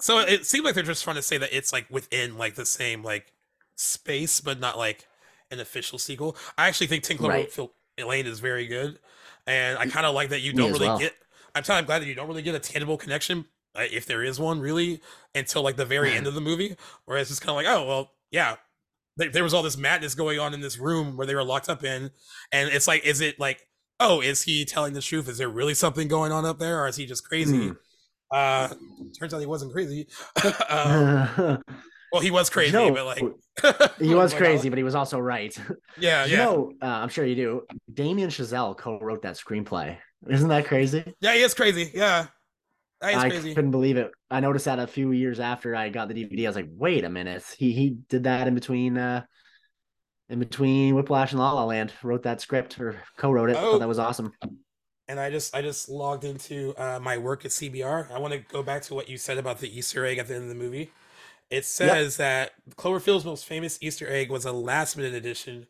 so 0.00 0.18
it 0.18 0.44
seems 0.44 0.64
like 0.64 0.74
they're 0.74 0.82
just 0.82 1.04
trying 1.04 1.16
to 1.16 1.22
say 1.22 1.38
that 1.38 1.56
it's 1.56 1.72
like 1.72 1.86
within 1.90 2.36
like 2.36 2.56
the 2.56 2.66
same 2.66 3.02
like 3.02 3.32
space, 3.76 4.40
but 4.40 4.60
not 4.60 4.76
like 4.76 5.06
an 5.50 5.60
official 5.60 5.98
sequel. 5.98 6.36
I 6.58 6.68
actually 6.68 6.88
think 6.88 7.04
10 7.04 7.18
Right. 7.18 7.48
Cloverfield 7.50 7.70
Lane 8.06 8.26
is 8.26 8.40
very 8.40 8.66
good, 8.66 8.98
and 9.46 9.78
I 9.78 9.86
kind 9.86 10.04
of 10.04 10.14
like 10.14 10.28
that 10.30 10.40
you 10.40 10.52
don't 10.52 10.72
really 10.72 10.88
well. 10.88 10.98
get. 10.98 11.14
I'm 11.54 11.62
kind 11.62 11.80
of 11.80 11.86
glad 11.86 12.02
that 12.02 12.06
you 12.06 12.14
don't 12.14 12.28
really 12.28 12.42
get 12.42 12.54
a 12.54 12.58
tangible 12.58 12.98
connection, 12.98 13.46
if 13.78 14.06
there 14.06 14.22
is 14.22 14.38
one, 14.38 14.60
really, 14.60 15.00
until 15.34 15.62
like 15.62 15.76
the 15.76 15.84
very 15.84 16.12
end 16.12 16.26
of 16.26 16.34
the 16.34 16.40
movie, 16.40 16.76
where 17.04 17.18
it's 17.18 17.30
just 17.30 17.42
kind 17.42 17.50
of 17.50 17.56
like, 17.56 17.66
oh 17.66 17.86
well, 17.86 18.10
yeah, 18.30 18.56
there, 19.16 19.30
there 19.30 19.42
was 19.42 19.54
all 19.54 19.62
this 19.62 19.76
madness 19.76 20.14
going 20.14 20.38
on 20.38 20.54
in 20.54 20.60
this 20.60 20.78
room 20.78 21.16
where 21.16 21.26
they 21.26 21.34
were 21.34 21.44
locked 21.44 21.68
up 21.68 21.84
in, 21.84 22.10
and 22.52 22.68
it's 22.70 22.86
like, 22.86 23.04
is 23.04 23.20
it 23.20 23.38
like, 23.38 23.66
oh, 24.00 24.20
is 24.20 24.42
he 24.42 24.64
telling 24.64 24.94
the 24.94 25.02
truth? 25.02 25.28
Is 25.28 25.38
there 25.38 25.48
really 25.48 25.74
something 25.74 26.08
going 26.08 26.32
on 26.32 26.44
up 26.44 26.58
there, 26.58 26.82
or 26.82 26.88
is 26.88 26.96
he 26.96 27.06
just 27.06 27.26
crazy? 27.26 27.68
Hmm. 27.68 27.72
Uh, 28.30 28.68
turns 29.18 29.32
out 29.32 29.40
he 29.40 29.46
wasn't 29.46 29.72
crazy. 29.72 30.08
um, 30.68 31.62
well, 32.12 32.22
he 32.22 32.30
was 32.30 32.50
crazy, 32.50 32.72
but 32.72 33.04
like 33.04 33.18
he 33.98 34.14
was 34.14 34.32
like, 34.32 34.40
crazy, 34.40 34.68
but 34.68 34.78
he 34.78 34.84
was 34.84 34.94
also 34.94 35.18
right. 35.18 35.56
Yeah, 35.98 36.24
you 36.24 36.32
yeah, 36.32 36.44
know, 36.44 36.72
uh, 36.82 36.86
I'm 36.86 37.08
sure 37.08 37.24
you 37.24 37.34
do. 37.34 37.62
Damien 37.92 38.30
Chazelle 38.30 38.76
co-wrote 38.76 39.22
that 39.22 39.36
screenplay. 39.36 39.96
Isn't 40.28 40.48
that 40.48 40.66
crazy? 40.66 41.14
yeah. 41.20 41.34
He 41.34 41.42
is 41.42 41.54
crazy. 41.54 41.90
Yeah, 41.94 42.26
I 43.02 43.28
crazy. 43.28 43.54
couldn't 43.54 43.70
believe 43.72 43.96
it. 43.96 44.10
I 44.30 44.40
noticed 44.40 44.64
that 44.64 44.78
a 44.78 44.86
few 44.86 45.12
years 45.12 45.38
after 45.38 45.76
I 45.76 45.88
got 45.90 46.08
the 46.08 46.14
DVD. 46.14 46.44
I 46.44 46.48
was 46.48 46.56
like, 46.56 46.68
wait 46.70 47.04
a 47.04 47.10
minute. 47.10 47.44
He 47.58 47.72
he 47.72 47.90
did 48.08 48.24
that 48.24 48.48
in 48.48 48.54
between 48.54 48.96
uh 48.96 49.24
in 50.28 50.38
between 50.38 50.94
Whiplash 50.94 51.32
and 51.32 51.40
La 51.40 51.52
La 51.52 51.64
Land. 51.64 51.92
Wrote 52.02 52.22
that 52.24 52.40
script 52.40 52.80
or 52.80 53.00
co-wrote 53.16 53.50
it. 53.50 53.56
Oh. 53.58 53.78
That 53.78 53.88
was 53.88 53.98
awesome. 53.98 54.32
and 55.08 55.20
I 55.20 55.30
just 55.30 55.54
I 55.54 55.62
just 55.62 55.88
logged 55.88 56.24
into 56.24 56.74
uh, 56.76 56.98
my 57.00 57.18
work 57.18 57.44
at 57.44 57.50
CBR. 57.50 58.10
I 58.10 58.18
want 58.18 58.32
to 58.32 58.38
go 58.38 58.62
back 58.62 58.82
to 58.82 58.94
what 58.94 59.08
you 59.08 59.18
said 59.18 59.38
about 59.38 59.58
the 59.60 59.76
Easter 59.76 60.04
egg 60.04 60.18
at 60.18 60.26
the 60.28 60.34
end 60.34 60.44
of 60.44 60.48
the 60.48 60.54
movie. 60.54 60.90
It 61.48 61.64
says 61.64 62.16
that 62.16 62.52
Cloverfield's 62.76 63.24
most 63.24 63.44
famous 63.46 63.78
Easter 63.80 64.08
egg 64.10 64.30
was 64.30 64.44
a 64.46 64.52
last 64.52 64.96
minute 64.96 65.14
addition. 65.14 65.66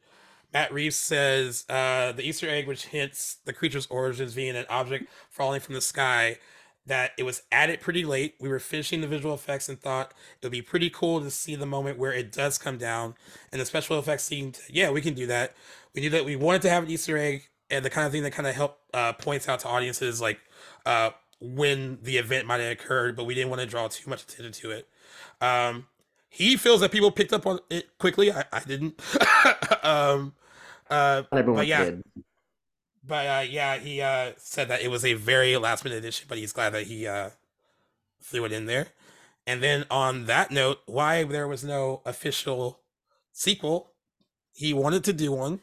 Matt 0.55 0.72
Reeves 0.72 0.97
says 0.97 1.66
uh, 1.68 2.12
the 2.12 2.22
Easter 2.22 2.49
egg, 2.49 2.66
which 2.66 2.87
hints 2.87 3.39
the 3.45 3.53
creature's 3.53 3.87
origins 3.89 4.33
being 4.33 4.57
an 4.57 4.64
object 4.70 5.07
falling 5.29 5.61
from 5.61 5.74
the 5.74 5.83
sky, 5.83 6.39
that 6.87 7.12
it 7.18 7.24
was 7.24 7.43
added 7.51 7.80
pretty 7.80 8.05
late. 8.05 8.34
We 8.41 8.49
were 8.49 8.59
finishing 8.59 9.01
the 9.01 9.09
visual 9.09 9.34
effects 9.34 9.68
and 9.68 9.80
thought 9.80 10.12
it 10.41 10.47
would 10.47 10.53
be 10.53 10.62
pretty 10.62 10.89
cool 10.91 11.20
to 11.20 11.30
see 11.30 11.57
the 11.57 11.66
moment 11.66 11.99
where 11.99 12.12
it 12.12 12.32
does 12.32 12.59
come 12.59 12.78
down. 12.78 13.14
And 13.51 13.61
the 13.61 13.66
special 13.66 13.99
effects 13.99 14.24
seemed, 14.24 14.61
yeah, 14.70 14.91
we 14.91 15.01
can 15.01 15.14
do 15.14 15.26
that. 15.26 15.55
We 15.95 16.03
knew 16.03 16.11
that 16.11 16.24
we 16.24 16.37
wanted 16.37 16.62
to 16.62 16.70
have 16.70 16.84
an 16.84 16.91
Easter 16.91 17.18
egg 17.18 17.49
and 17.70 17.84
the 17.84 17.91
kind 17.91 18.07
of 18.07 18.12
thing 18.12 18.22
that 18.22 18.32
kind 18.32 18.47
of 18.47 18.55
help 18.55 18.78
uh, 18.95 19.12
points 19.14 19.49
out 19.49 19.61
to 19.61 19.68
audiences 19.68 20.20
like 20.20 20.39
uh, 20.84 21.11
when 21.41 21.99
the 22.03 22.18
event 22.18 22.47
might 22.47 22.61
have 22.61 22.72
occurred, 22.72 23.16
but 23.16 23.24
we 23.24 23.34
didn't 23.34 23.51
want 23.51 23.61
to 23.61 23.66
draw 23.66 23.89
too 23.89 24.09
much 24.09 24.22
attention 24.22 24.53
to 24.53 24.70
it. 24.70 24.89
Um, 25.41 25.87
he 26.28 26.57
feels 26.57 26.80
that 26.80 26.93
people 26.93 27.11
picked 27.11 27.32
up 27.32 27.47
on 27.47 27.61
it 27.70 27.99
quickly. 27.99 28.30
I, 28.30 28.45
I 28.53 28.61
didn't. 28.61 29.01
um, 29.82 30.34
uh, 30.89 31.22
but 31.30 31.66
yeah, 31.66 31.84
did. 31.87 32.03
But 33.07 33.27
uh, 33.27 33.45
yeah, 33.49 33.79
he 33.79 34.01
uh, 34.01 34.33
said 34.37 34.69
that 34.69 34.83
it 34.83 34.89
was 34.91 35.05
a 35.05 35.15
very 35.15 35.57
last 35.57 35.85
minute 35.85 35.99
addition, 35.99 36.27
but 36.29 36.39
he's 36.39 36.53
glad 36.53 36.71
that 36.71 36.87
he 36.87 37.07
uh, 37.07 37.31
threw 38.23 38.45
it 38.45 38.53
in 38.53 38.67
there. 38.67 38.89
And 39.47 39.63
then 39.63 39.85
on 39.91 40.27
that 40.27 40.51
note, 40.51 40.81
why 40.87 41.23
there 41.23 41.47
was 41.47 41.63
no 41.63 42.03
official 42.05 42.81
sequel, 43.33 43.93
he 44.53 44.75
wanted 44.75 45.05
to 45.05 45.13
do 45.13 45.33
one, 45.33 45.61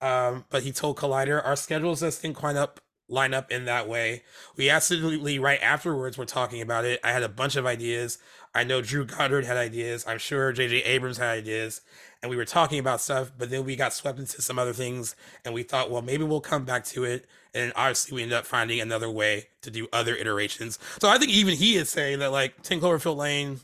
um, 0.00 0.44
but 0.48 0.62
he 0.62 0.72
told 0.72 0.96
Collider 0.96 1.44
our 1.44 1.56
schedules 1.56 2.00
just 2.00 2.22
didn't 2.22 2.36
quite 2.36 2.56
up 2.56 2.80
line 3.08 3.34
up 3.34 3.50
in 3.50 3.66
that 3.66 3.88
way. 3.88 4.22
We 4.56 4.70
absolutely 4.70 5.38
right 5.38 5.60
afterwards 5.62 6.16
were 6.16 6.24
talking 6.24 6.62
about 6.62 6.84
it. 6.84 7.00
I 7.04 7.12
had 7.12 7.22
a 7.22 7.28
bunch 7.28 7.56
of 7.56 7.66
ideas. 7.66 8.18
I 8.54 8.64
know 8.64 8.80
Drew 8.80 9.04
Goddard 9.04 9.44
had 9.44 9.56
ideas. 9.56 10.04
I'm 10.06 10.18
sure 10.18 10.52
J.J. 10.52 10.84
Abrams 10.84 11.18
had 11.18 11.28
ideas, 11.28 11.82
and 12.24 12.30
we 12.30 12.36
were 12.36 12.46
talking 12.46 12.78
about 12.78 13.02
stuff. 13.02 13.30
But 13.36 13.50
then 13.50 13.66
we 13.66 13.76
got 13.76 13.92
swept 13.92 14.18
into 14.18 14.40
some 14.40 14.58
other 14.58 14.72
things, 14.72 15.14
and 15.44 15.52
we 15.52 15.62
thought, 15.62 15.90
well, 15.90 16.00
maybe 16.00 16.24
we'll 16.24 16.40
come 16.40 16.64
back 16.64 16.84
to 16.86 17.04
it. 17.04 17.26
And 17.52 17.70
obviously, 17.76 18.16
we 18.16 18.22
ended 18.22 18.38
up 18.38 18.46
finding 18.46 18.80
another 18.80 19.10
way 19.10 19.48
to 19.60 19.70
do 19.70 19.86
other 19.92 20.16
iterations. 20.16 20.78
So 21.00 21.08
I 21.10 21.18
think 21.18 21.30
even 21.32 21.54
he 21.54 21.76
is 21.76 21.90
saying 21.90 22.20
that 22.20 22.32
like 22.32 22.62
Ten 22.62 22.80
Cloverfield 22.80 23.16
Lane, 23.16 23.60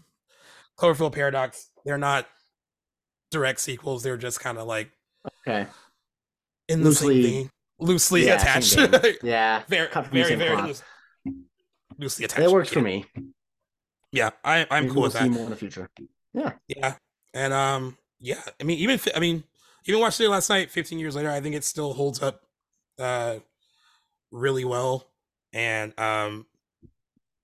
Cloverfield 0.78 1.12
Paradox, 1.12 1.70
they're 1.86 1.96
not 1.96 2.26
direct 3.30 3.60
sequels. 3.60 4.02
They're 4.02 4.18
just 4.18 4.40
kind 4.40 4.58
of 4.58 4.66
like 4.66 4.90
okay 5.46 5.66
in 6.68 6.80
the 6.82 6.90
Loosely- 6.90 7.22
same 7.22 7.32
thing, 7.32 7.50
loosely 7.80 8.26
Yeah, 8.26 8.34
attached. 8.34 8.76
yeah 9.22 9.62
very, 9.68 9.88
Cut 9.88 10.06
from 10.06 10.16
the 10.18 10.22
very, 10.22 10.34
very 10.36 10.62
loose, 10.62 10.82
loosely 11.98 12.26
attached. 12.26 12.42
it 12.46 12.50
works 12.50 12.68
for 12.70 12.80
me 12.82 13.06
Yeah, 14.12 14.30
I, 14.44 14.66
I'm 14.70 14.84
Maybe 14.84 14.86
cool 14.94 15.02
we'll 15.02 15.02
with 15.04 15.12
see 15.14 15.18
that. 15.20 15.30
more 15.30 15.44
in 15.44 15.50
the 15.50 15.56
future 15.56 15.90
yeah 16.32 16.52
Yeah, 16.68 16.94
and 17.34 17.52
um, 17.52 17.96
yeah. 18.20 18.42
I 18.60 18.64
mean, 18.64 18.78
even 18.78 19.00
I 19.14 19.20
mean, 19.20 19.44
even 19.86 20.00
watching 20.00 20.26
it 20.26 20.30
last 20.30 20.50
night, 20.50 20.70
15 20.70 20.98
years 20.98 21.16
later, 21.16 21.30
I 21.30 21.40
think 21.40 21.54
it 21.54 21.64
still 21.64 21.94
holds 21.94 22.22
up, 22.22 22.42
uh, 22.98 23.36
really 24.30 24.64
well. 24.64 25.08
And 25.52 25.98
um, 25.98 26.46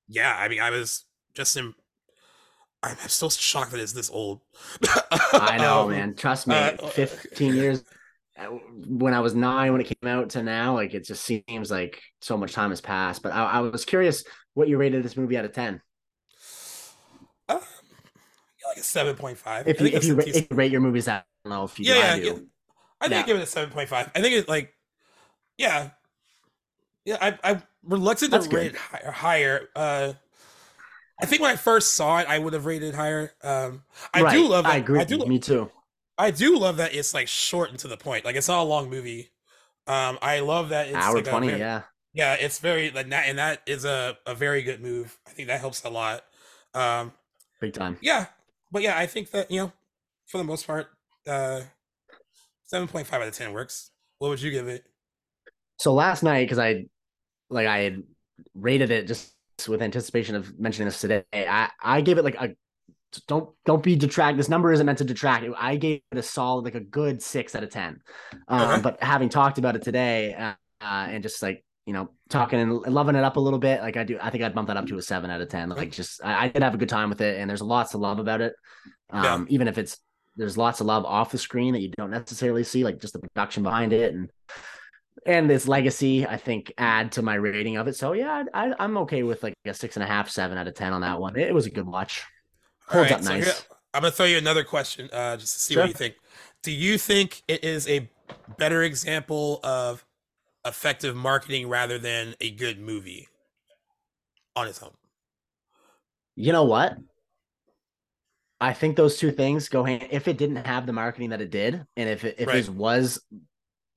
yeah. 0.09 0.37
I 0.39 0.49
mean, 0.49 0.61
I 0.61 0.71
was 0.71 1.05
just 1.35 1.57
in. 1.57 1.75
I'm 2.83 2.97
still 3.09 3.31
shocked 3.31 3.73
that 3.73 3.81
it's 3.81 3.93
this 3.93 4.11
old. 4.11 4.43
i 5.33 5.59
know 5.59 5.83
Um, 5.87 5.91
man 5.91 6.15
trust 6.15 6.47
me 6.47 6.55
uh, 6.55 6.89
15 6.89 7.55
years 7.55 7.85
uh, 8.39 8.47
when 8.47 9.15
i 9.15 9.21
was 9.21 9.35
nine 9.35 9.73
when 9.73 9.81
it 9.81 9.85
came 9.85 10.09
out 10.09 10.31
to 10.31 10.43
now 10.43 10.75
like 10.75 10.95
it 10.95 11.05
just 11.05 11.25
seems 11.25 11.71
like 11.71 12.03
so 12.21 12.37
much 12.37 12.53
time 12.53 12.71
has 12.71 12.81
passed 12.81 13.23
but 13.23 13.33
i, 13.33 13.45
I 13.45 13.61
was 13.61 13.85
curious 13.85 14.25
what 14.55 14.69
you 14.69 14.79
rated 14.79 15.03
this 15.05 15.17
movie 15.17 15.37
out 15.37 15.45
of 15.45 15.53
10 15.53 15.75
Uh, 15.75 15.79
yeah, 15.79 15.96
like 18.77 18.83
a 18.83 18.87
7.5. 18.87 19.67
if 19.67 19.81
I 19.81 19.85
you 19.85 19.91
think 19.91 19.95
if 19.95 20.05
you, 20.05 20.15
ra- 20.15 20.25
if 20.27 20.51
you 20.51 20.57
rate 20.57 20.73
your 20.73 20.81
movies 20.81 21.07
that 21.07 21.27
i 21.45 21.49
don't 21.49 21.59
know 21.59 21.65
if 21.65 21.79
you 21.79 21.87
yeah, 21.87 21.95
do, 21.95 21.99
yeah, 21.99 22.13
I 22.13 22.19
do. 22.19 22.25
yeah. 22.27 22.33
I 23.01 23.09
think. 23.09 23.25
I 23.25 23.27
give 23.27 23.37
it 23.37 23.43
a 23.43 23.47
seven 23.47 23.71
point 23.71 23.89
five. 23.89 24.11
I 24.15 24.23
think 24.23 24.35
it 24.35 24.49
like, 24.49 24.73
yeah, 25.59 25.91
yeah. 27.05 27.19
I 27.21 27.39
I'm 27.45 27.63
reluctant 27.85 28.31
That's 28.31 28.47
to 28.47 28.51
good. 28.51 28.57
rate 28.57 28.75
it 28.75 28.77
hi- 28.77 29.11
higher. 29.11 29.69
Uh, 29.77 30.13
I 31.21 31.27
think 31.27 31.43
when 31.43 31.51
I 31.51 31.57
first 31.57 31.95
saw 31.95 32.19
it, 32.19 32.27
I 32.27 32.39
would 32.39 32.53
have 32.53 32.67
rated 32.67 32.95
higher. 32.95 33.33
Um, 33.43 33.83
I 34.15 34.33
do 34.33 34.49
love. 34.49 34.65
That, 34.65 34.73
i 34.73 34.77
agree 34.77 35.01
I 35.01 35.05
do. 35.05 35.19
me 35.27 35.39
too 35.39 35.71
I 36.19 36.31
do 36.31 36.59
love 36.59 36.79
that 36.79 36.95
it's 36.95 37.13
like 37.13 37.29
short 37.29 37.71
and 37.71 37.79
to 37.81 37.89
the 37.89 37.97
point. 37.97 38.25
Like 38.25 38.37
it's 38.37 38.49
not 38.49 38.63
a 38.63 38.65
long 38.65 38.89
movie. 38.89 39.31
Um, 39.87 40.19
I 40.23 40.41
love 40.41 40.71
that 40.71 40.89
it's 40.89 40.97
hour 40.97 41.17
like 41.17 41.25
20 41.27 41.47
very- 41.49 41.61
yeah 41.61 41.83
yeah, 42.15 42.33
it's 42.33 42.61
very 42.61 42.91
like 42.91 43.11
that, 43.11 43.29
and 43.29 43.39
that 43.39 43.61
is 43.67 43.85
a 43.85 44.17
a 44.25 44.35
very 44.35 44.63
good 44.63 44.81
move. 44.81 45.19
I 45.27 45.31
think 45.31 45.49
that 45.49 45.61
helps 45.61 45.85
a 45.85 45.91
lot. 45.91 46.25
Um, 46.73 47.13
big 47.61 47.75
time 47.75 47.99
yeah, 48.01 48.27
but 48.77 48.83
yeah, 48.83 48.99
I 48.99 49.07
think 49.07 49.31
that 49.31 49.51
you 49.51 49.59
know, 49.59 49.73
for 50.27 50.37
the 50.37 50.45
most 50.45 50.67
part, 50.67 50.89
uh, 51.27 51.63
seven 52.65 52.87
point 52.87 53.07
five 53.07 53.23
out 53.23 53.29
of 53.29 53.35
ten 53.35 53.55
works. 53.55 53.91
What 54.19 54.29
would 54.29 54.43
you 54.43 54.51
give 54.51 54.69
it? 54.69 54.85
So 55.79 55.95
last 55.95 56.23
night, 56.23 56.45
because 56.45 56.59
I 56.59 56.85
like 57.49 57.67
I 57.67 57.79
had 57.79 58.03
rated 58.55 58.91
it 58.91 59.07
just 59.07 59.33
with 59.67 59.81
anticipation 59.81 60.35
of 60.37 60.61
mentioning 60.61 60.89
this 60.89 61.01
today, 61.01 61.25
I 61.33 61.71
I 61.83 62.03
gave 62.03 62.19
it 62.19 62.25
like 62.25 62.35
a 62.35 62.55
don't 63.27 63.49
don't 63.65 63.83
be 63.83 63.97
detract. 63.97 64.37
This 64.37 64.51
number 64.51 64.71
isn't 64.75 64.85
meant 64.85 64.99
to 64.99 65.05
detract. 65.05 65.47
I 65.57 65.77
gave 65.77 66.03
it 66.13 66.19
a 66.19 66.23
solid 66.23 66.67
like 66.67 66.75
a 66.75 66.81
good 66.81 67.23
six 67.23 67.55
out 67.55 67.63
of 67.63 67.71
ten. 67.71 68.03
Um, 68.47 68.61
Okay. 68.61 68.83
But 68.83 69.03
having 69.03 69.31
talked 69.31 69.57
about 69.57 69.75
it 69.75 69.85
today, 69.85 70.35
uh, 70.35 70.53
uh, 70.83 71.07
and 71.09 71.23
just 71.23 71.41
like 71.41 71.65
you 71.87 71.93
know 71.93 72.11
talking 72.29 72.59
and 72.61 72.73
loving 72.83 73.15
it 73.15 73.25
up 73.25 73.37
a 73.37 73.41
little 73.41 73.59
bit, 73.59 73.81
like 73.81 73.97
I 73.97 74.05
do, 74.05 74.19
I 74.21 74.31
think 74.31 74.43
I'd 74.45 74.55
bump 74.55 74.69
that 74.69 74.77
up 74.77 74.87
to 74.89 74.99
a 74.99 75.03
seven 75.03 75.31
out 75.31 75.41
of 75.41 75.49
ten. 75.49 75.69
Like 75.71 75.93
just 75.93 76.23
I, 76.25 76.45
I 76.45 76.49
did 76.49 76.63
have 76.63 76.75
a 76.75 76.79
good 76.79 76.89
time 76.89 77.09
with 77.09 77.21
it, 77.21 77.39
and 77.39 77.49
there's 77.49 77.63
lots 77.63 77.93
to 77.93 77.99
love 77.99 78.19
about 78.19 78.41
it. 78.41 78.55
Um, 79.11 79.25
Yeah. 79.25 79.45
even 79.51 79.69
if 79.69 79.79
it's 79.79 79.99
there's 80.37 80.59
lots 80.59 80.81
of 80.81 80.87
love 80.87 81.05
off 81.07 81.31
the 81.31 81.39
screen 81.39 81.73
that 81.73 81.81
you 81.81 81.91
don't 81.97 82.11
necessarily 82.11 82.63
see, 82.65 82.85
like 82.85 83.01
just 83.01 83.13
the 83.15 83.21
production 83.21 83.63
behind 83.63 83.93
it 83.93 84.13
and 84.15 84.31
and 85.25 85.49
this 85.51 85.67
legacy, 85.67 86.27
I 86.27 86.37
think, 86.37 86.73
add 86.79 87.13
to 87.13 87.23
my 87.23 87.35
rating 87.35 87.77
of 87.79 87.89
it. 87.89 87.97
So 87.97 88.13
yeah, 88.13 88.45
I, 88.55 88.73
I'm 88.79 88.97
okay 88.99 89.23
with 89.23 89.43
like 89.43 89.55
a 89.65 89.75
six 89.75 89.97
and 89.97 90.03
a 90.05 90.07
half, 90.07 90.29
seven 90.29 90.57
out 90.59 90.69
of 90.69 90.75
ten 90.75 90.93
on 90.93 91.01
that 91.01 91.21
one. 91.21 91.37
It, 91.37 91.53
was 91.55 91.67
a 91.67 91.71
good 91.71 91.87
watch. 91.87 92.23
Holds 92.87 93.11
up 93.11 93.23
so 93.23 93.31
nice. 93.31 93.45
here- 93.45 93.55
I'm 93.95 94.03
gonna 94.03 94.13
throw 94.13 94.27
you 94.27 94.37
another 94.39 94.63
question, 94.63 95.09
uh, 95.13 95.37
just 95.39 95.55
to 95.55 95.61
see 95.61 95.75
Sure. 95.75 95.85
what 95.85 95.89
you 95.89 95.95
think. 95.95 96.15
Do 96.63 96.71
you 96.71 96.99
think 96.99 97.43
it 97.49 97.65
is 97.65 97.89
a 97.89 98.09
better 98.59 98.83
example 98.83 99.59
of 99.65 100.05
effective 100.67 101.15
marketing 101.15 101.69
rather 101.69 101.99
than 101.99 102.35
a 102.41 102.51
good 102.51 102.79
movie 102.81 103.29
on 104.55 104.67
its 104.69 104.83
own? 104.83 104.93
You 106.35 106.53
know 106.53 106.65
what? 106.65 106.97
I 108.61 108.73
think 108.73 108.97
those 108.97 109.19
two 109.19 109.31
things 109.31 109.69
go 109.69 109.85
hand. 109.85 110.09
If 110.11 110.29
it 110.29 110.39
didn't 110.39 110.67
have 110.67 110.87
the 110.87 110.93
marketing 110.93 111.31
that 111.31 111.41
it 111.41 111.51
did, 111.51 111.85
and 111.97 112.09
if 112.09 112.25
it, 112.25 112.37
if 112.39 112.49
Right. 112.49 112.57
this 112.57 112.71
was 112.71 113.23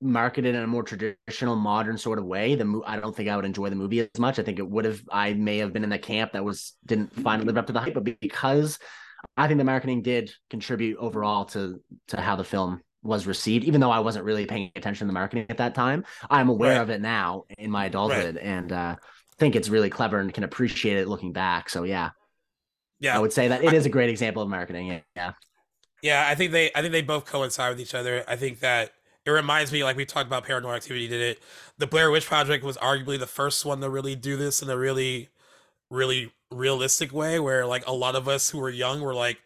marketed 0.02 0.54
in 0.54 0.62
a 0.62 0.66
more 0.66 0.82
traditional, 0.82 1.56
modern 1.56 1.98
sort 1.98 2.18
of 2.18 2.24
way, 2.24 2.54
the 2.54 2.64
mo- 2.64 2.84
I 2.86 2.98
don't 2.98 3.14
think 3.14 3.28
I 3.28 3.36
would 3.36 3.44
enjoy 3.44 3.70
the 3.70 3.76
movie 3.76 4.00
as 4.00 4.08
much. 4.18 4.38
I 4.38 4.42
think 4.42 4.58
it 4.58 4.68
would 4.68 4.84
have. 4.84 5.00
I 5.10 5.32
may 5.34 5.58
have 5.58 5.72
been 5.72 5.84
in 5.84 5.90
the 5.90 5.98
camp 5.98 6.32
that 6.32 6.44
was 6.44 6.74
didn't 6.84 7.12
find 7.22 7.42
it 7.42 7.46
live 7.46 7.56
up 7.58 7.66
to 7.68 7.72
the 7.72 7.80
hype, 7.80 7.94
but 7.94 8.04
because 8.20 8.78
I 9.36 9.46
think 9.46 9.58
the 9.58 9.64
marketing 9.64 10.02
did 10.02 10.32
contribute 10.50 10.98
overall 10.98 11.46
to 11.46 11.82
to 12.08 12.20
how 12.20 12.36
the 12.36 12.44
film 12.44 12.82
was 13.02 13.26
received, 13.26 13.64
even 13.64 13.80
though 13.80 13.90
I 13.90 14.00
wasn't 14.00 14.24
really 14.24 14.46
paying 14.46 14.70
attention 14.76 15.06
to 15.06 15.10
the 15.10 15.14
marketing 15.14 15.46
at 15.48 15.58
that 15.58 15.74
time. 15.74 16.04
I'm 16.28 16.48
aware 16.48 16.72
Right. 16.76 16.82
of 16.82 16.90
it 16.90 17.00
now 17.00 17.44
in 17.58 17.70
my 17.70 17.86
adulthood, 17.86 18.36
and 18.36 18.72
uh, 18.72 18.96
think 19.38 19.56
it's 19.56 19.68
really 19.68 19.90
clever 19.90 20.18
and 20.18 20.32
can 20.32 20.44
appreciate 20.44 20.98
it 20.98 21.08
looking 21.08 21.32
back. 21.32 21.70
So 21.70 21.84
yeah. 21.84 22.10
Yeah, 22.98 23.16
I 23.16 23.18
would 23.18 23.32
say 23.32 23.48
that 23.48 23.64
it 23.64 23.72
is 23.72 23.86
a 23.86 23.88
great 23.88 24.10
example 24.10 24.42
of 24.42 24.48
marketing. 24.50 24.88
Yeah. 24.88 25.00
Yeah. 25.16 25.32
Yeah, 26.02 26.26
I 26.28 26.34
think 26.34 26.52
they 26.52 26.70
I 26.74 26.80
think 26.80 26.92
they 26.92 27.02
both 27.02 27.26
coincide 27.26 27.70
with 27.70 27.80
each 27.80 27.94
other. 27.94 28.24
I 28.28 28.36
think 28.36 28.60
that 28.60 28.92
it 29.26 29.30
reminds 29.30 29.70
me 29.72 29.84
like 29.84 29.96
we 29.96 30.04
talked 30.06 30.26
about 30.26 30.46
Paranormal 30.46 30.74
Activity 30.76 31.08
did 31.08 31.20
it. 31.20 31.42
The 31.78 31.86
Blair 31.86 32.10
Witch 32.10 32.26
Project 32.26 32.64
was 32.64 32.76
arguably 32.78 33.18
the 33.18 33.26
first 33.26 33.64
one 33.64 33.80
to 33.80 33.90
really 33.90 34.16
do 34.16 34.36
this 34.36 34.62
in 34.62 34.70
a 34.70 34.76
really 34.76 35.28
really 35.90 36.32
realistic 36.50 37.12
way 37.12 37.38
where 37.40 37.66
like 37.66 37.86
a 37.86 37.92
lot 37.92 38.16
of 38.16 38.28
us 38.28 38.50
who 38.50 38.58
were 38.58 38.70
young 38.70 39.00
were 39.00 39.14
like 39.14 39.38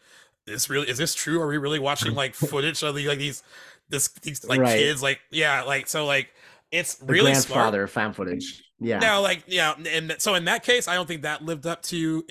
this 0.47 0.69
really 0.71 0.89
is 0.89 0.99
this 0.99 1.15
true? 1.15 1.41
Are 1.41 1.47
we 1.49 1.59
really 1.59 1.79
watching 1.79 2.15
like 2.23 2.35
footage 2.35 2.83
of 2.83 2.95
the, 2.95 3.07
like 3.09 3.19
these 3.19 3.43
this 3.89 4.09
these 4.09 4.45
like 4.45 4.61
Right. 4.61 4.79
kids 4.79 5.03
like 5.03 5.21
yeah, 5.31 5.63
like 5.63 5.87
so 5.89 6.07
like 6.07 6.31
it's 6.71 6.95
The 6.97 7.07
really 7.07 7.35
smart. 7.35 7.55
grandfather 7.57 7.83
of 7.85 7.91
found 7.91 8.17
footage. 8.17 8.63
Yeah. 8.81 8.99
Now, 8.99 9.21
like, 9.21 9.45
yeah, 9.47 9.75
and 9.89 10.17
so 10.19 10.35
in 10.35 10.47
that 10.47 10.65
case, 10.65 10.89
I 10.89 10.95
don't 10.95 11.07
think 11.07 11.23
that 11.23 11.45
lived 11.45 11.67
up 11.67 11.83
to 11.85 12.25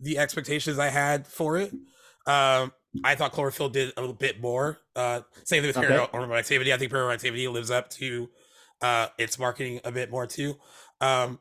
the 0.00 0.18
expectations 0.18 0.78
I 0.78 0.88
had 0.88 1.26
for 1.26 1.58
it. 1.58 1.72
Um, 2.26 2.72
I 3.04 3.16
thought 3.16 3.32
Cloverfield 3.32 3.72
did 3.72 3.92
a 3.96 4.00
little 4.00 4.14
bit 4.14 4.40
more. 4.40 4.78
Uh, 4.94 5.22
same 5.44 5.62
thing 5.62 5.68
with 5.68 5.76
Okay. 5.76 5.86
Paranormal 6.12 6.38
Activity. 6.38 6.72
I 6.72 6.76
think 6.78 6.92
Paranormal 6.92 7.14
Activity 7.14 7.48
lives 7.48 7.70
up 7.70 7.90
to 7.90 8.30
uh, 8.80 9.08
its 9.18 9.38
marketing 9.38 9.80
a 9.84 9.90
bit 9.90 10.10
more 10.10 10.26
too. 10.26 10.54
Um, 11.00 11.40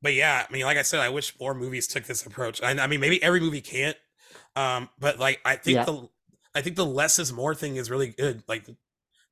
but 0.00 0.14
yeah, 0.14 0.46
I 0.48 0.52
mean, 0.52 0.64
like 0.64 0.78
I 0.78 0.82
said, 0.82 1.00
I 1.00 1.10
wish 1.10 1.38
more 1.38 1.54
movies 1.54 1.86
took 1.86 2.04
this 2.04 2.24
approach. 2.24 2.62
I, 2.62 2.70
I 2.70 2.86
mean, 2.86 3.00
maybe 3.00 3.22
every 3.22 3.40
movie 3.40 3.60
can't, 3.60 3.96
um, 4.56 4.88
but 4.98 5.18
like, 5.18 5.40
I 5.44 5.56
think 5.56 5.76
Yeah. 5.76 5.84
the 5.84 6.08
I 6.54 6.60
think 6.62 6.76
the 6.76 6.86
less 6.86 7.18
is 7.18 7.32
more 7.32 7.54
thing 7.54 7.76
is 7.76 7.90
really 7.90 8.08
good. 8.08 8.44
Like, 8.46 8.64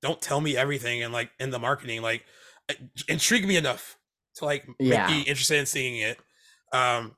don't 0.00 0.20
tell 0.20 0.40
me 0.40 0.56
everything 0.56 1.02
and 1.02 1.12
like 1.12 1.30
in 1.38 1.50
the 1.50 1.58
marketing, 1.58 2.02
like 2.02 2.24
uh, 2.68 2.74
intrigue 3.08 3.46
me 3.46 3.56
enough 3.56 3.96
to 4.36 4.44
like 4.44 4.66
make 4.80 4.92
Yeah. 4.92 5.06
me 5.08 5.20
interested 5.22 5.58
in 5.58 5.66
seeing 5.66 5.96
it. 6.00 6.18
Um, 6.72 7.16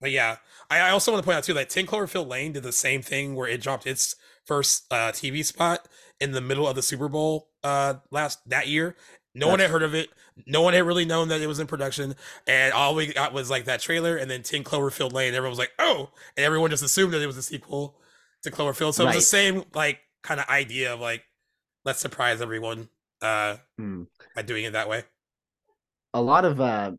but 0.00 0.10
yeah, 0.10 0.38
I, 0.68 0.80
I 0.80 0.90
also 0.90 1.12
want 1.12 1.22
to 1.22 1.26
point 1.26 1.36
out 1.38 1.44
too 1.44 1.54
that 1.54 1.70
Ten 1.70 1.86
Cloverfield 1.86 2.26
Lane 2.26 2.52
did 2.52 2.64
the 2.64 2.72
same 2.72 3.02
thing 3.02 3.36
where 3.36 3.46
it 3.46 3.62
dropped 3.62 3.86
its 3.86 4.16
first 4.44 4.86
uh, 4.90 5.12
TV 5.12 5.44
spot 5.44 5.86
in 6.18 6.32
the 6.32 6.40
middle 6.40 6.66
of 6.66 6.74
the 6.74 6.82
Super 6.82 7.08
Bowl 7.08 7.50
uh, 7.62 7.94
last 8.10 8.40
that 8.48 8.66
year. 8.66 8.96
No 9.34 9.46
one 9.48 9.60
had 9.60 9.70
heard 9.70 9.84
of 9.84 9.94
it. 9.94 10.10
No 10.46 10.62
one 10.62 10.74
had 10.74 10.84
really 10.84 11.04
known 11.04 11.28
that 11.28 11.40
it 11.40 11.46
was 11.46 11.58
in 11.58 11.66
production, 11.66 12.14
and 12.46 12.72
all 12.72 12.94
we 12.94 13.12
got 13.12 13.32
was 13.32 13.50
like 13.50 13.66
that 13.66 13.80
trailer, 13.80 14.16
and 14.16 14.30
then 14.30 14.42
Ten 14.42 14.64
Cloverfield 14.64 15.12
Lane. 15.12 15.34
Everyone 15.34 15.50
was 15.50 15.58
like, 15.58 15.72
"Oh!" 15.78 16.10
and 16.36 16.44
everyone 16.44 16.70
just 16.70 16.82
assumed 16.82 17.12
that 17.12 17.22
it 17.22 17.26
was 17.26 17.36
a 17.36 17.42
sequel 17.42 17.98
to 18.42 18.50
Cloverfield. 18.50 18.94
So 18.94 19.04
it 19.04 19.08
was 19.08 19.16
the 19.16 19.20
same 19.22 19.64
like 19.74 20.00
kind 20.22 20.40
of 20.40 20.48
idea 20.48 20.94
of 20.94 21.00
like, 21.00 21.22
let's 21.84 22.00
surprise 22.00 22.40
everyone 22.40 22.88
uh, 23.20 23.56
Hmm. 23.78 24.04
by 24.34 24.42
doing 24.42 24.64
it 24.64 24.72
that 24.72 24.88
way. 24.88 25.04
A 26.14 26.20
lot 26.22 26.44
of 26.44 26.60
uh 26.60 26.92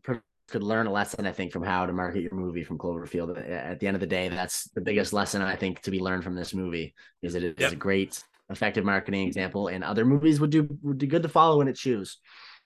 could 0.48 0.62
learn 0.62 0.86
a 0.86 0.92
lesson, 0.92 1.26
I 1.26 1.32
think, 1.32 1.52
from 1.52 1.62
how 1.62 1.86
to 1.86 1.92
market 1.92 2.20
your 2.20 2.34
movie 2.34 2.64
from 2.64 2.78
Cloverfield. 2.78 3.50
At 3.50 3.80
the 3.80 3.86
end 3.86 3.96
of 3.96 4.00
the 4.00 4.06
day, 4.06 4.28
that's 4.28 4.64
the 4.74 4.80
biggest 4.80 5.12
lesson 5.12 5.40
I 5.42 5.56
think 5.56 5.80
to 5.82 5.90
be 5.90 6.00
learned 6.00 6.22
from 6.22 6.34
this 6.34 6.52
movie 6.54 6.94
is 7.22 7.34
it 7.34 7.44
is 7.44 7.54
Yep. 7.58 7.72
a 7.72 7.76
great, 7.76 8.22
effective 8.50 8.84
marketing 8.84 9.26
example, 9.26 9.68
and 9.68 9.82
other 9.82 10.04
movies 10.04 10.40
would 10.40 10.50
do 10.50 10.68
would 10.82 10.98
do 10.98 11.06
good 11.06 11.22
to 11.22 11.28
follow 11.28 11.60
in 11.62 11.68
its 11.68 11.80
shoes. 11.80 12.18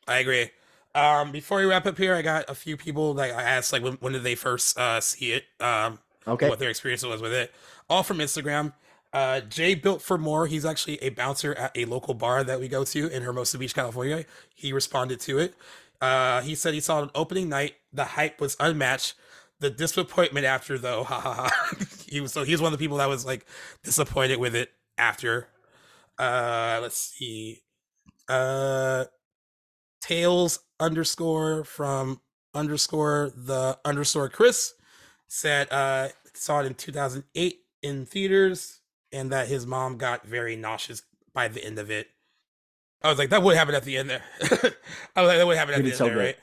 I 0.08 0.18
agree. 0.18 0.50
Um, 0.94 1.30
before 1.30 1.58
we 1.58 1.66
wrap 1.66 1.86
up 1.86 1.96
here, 1.98 2.14
I 2.14 2.22
got 2.22 2.48
a 2.50 2.54
few 2.54 2.76
people 2.76 3.14
that 3.14 3.30
I 3.30 3.42
asked 3.42 3.72
like 3.72 3.82
when, 3.82 3.92
when 3.94 4.14
did 4.14 4.22
they 4.24 4.34
first 4.34 4.76
uh, 4.78 5.00
see 5.00 5.32
it. 5.32 5.44
Um, 5.60 5.98
Okay. 6.26 6.48
what 6.48 6.58
their 6.58 6.68
experience 6.68 7.02
was 7.04 7.22
with 7.22 7.32
it. 7.32 7.52
All 7.88 8.02
from 8.02 8.18
Instagram. 8.18 8.74
Uh, 9.14 9.40
Jay 9.40 9.74
built 9.74 10.02
for 10.02 10.18
more. 10.18 10.46
He's 10.46 10.66
actually 10.66 11.02
a 11.02 11.08
bouncer 11.08 11.54
at 11.54 11.72
a 11.74 11.86
local 11.86 12.12
bar 12.12 12.44
that 12.44 12.60
we 12.60 12.68
go 12.68 12.84
to 12.84 13.08
in 13.08 13.22
Hermosa 13.22 13.56
Beach, 13.56 13.74
California. 13.74 14.26
He 14.54 14.74
responded 14.74 15.20
to 15.20 15.38
it. 15.38 15.54
Uh, 16.02 16.42
he 16.42 16.54
said 16.54 16.74
he 16.74 16.80
saw 16.80 17.02
an 17.02 17.10
opening 17.14 17.48
night. 17.48 17.76
The 17.94 18.04
hype 18.04 18.40
was 18.42 18.56
unmatched. 18.60 19.14
The 19.60 19.70
disappointment 19.70 20.44
after, 20.44 20.76
though, 20.76 21.02
ha 21.10 21.18
ha 21.18 21.32
ha. 21.32 21.76
he 22.06 22.20
was 22.20 22.32
so 22.32 22.44
he's 22.44 22.60
one 22.60 22.72
of 22.74 22.78
the 22.78 22.84
people 22.84 22.98
that 22.98 23.08
was 23.08 23.24
like 23.24 23.46
disappointed 23.82 24.38
with 24.38 24.54
it 24.54 24.70
after. 24.98 25.48
Uh, 26.18 26.78
let's 26.82 26.98
see. 26.98 27.62
Uh, 28.28 29.06
tails 30.00 30.60
underscore 30.80 31.64
from 31.64 32.20
underscore 32.54 33.30
the 33.36 33.78
underscore 33.84 34.28
Chris 34.28 34.74
said 35.26 35.70
uh 35.70 36.08
saw 36.34 36.60
it 36.60 36.66
in 36.66 36.74
2008 36.74 37.60
in 37.82 38.06
theaters 38.06 38.80
and 39.12 39.32
that 39.32 39.48
his 39.48 39.66
mom 39.66 39.96
got 39.96 40.26
very 40.26 40.56
nauseous 40.56 41.02
by 41.32 41.48
the 41.48 41.64
end 41.64 41.78
of 41.78 41.90
it. 41.90 42.08
I 43.02 43.08
was 43.08 43.18
like, 43.18 43.30
that 43.30 43.42
would 43.42 43.56
happen 43.56 43.74
at 43.74 43.84
the 43.84 43.96
end 43.96 44.10
there. 44.10 44.22
I 44.42 45.22
was 45.22 45.28
like, 45.28 45.38
that 45.38 45.46
would 45.46 45.56
happen 45.56 45.74
at 45.74 45.82
the 45.82 45.90
end 45.90 45.96
so 45.96 46.04
there, 46.06 46.16
right? 46.16 46.36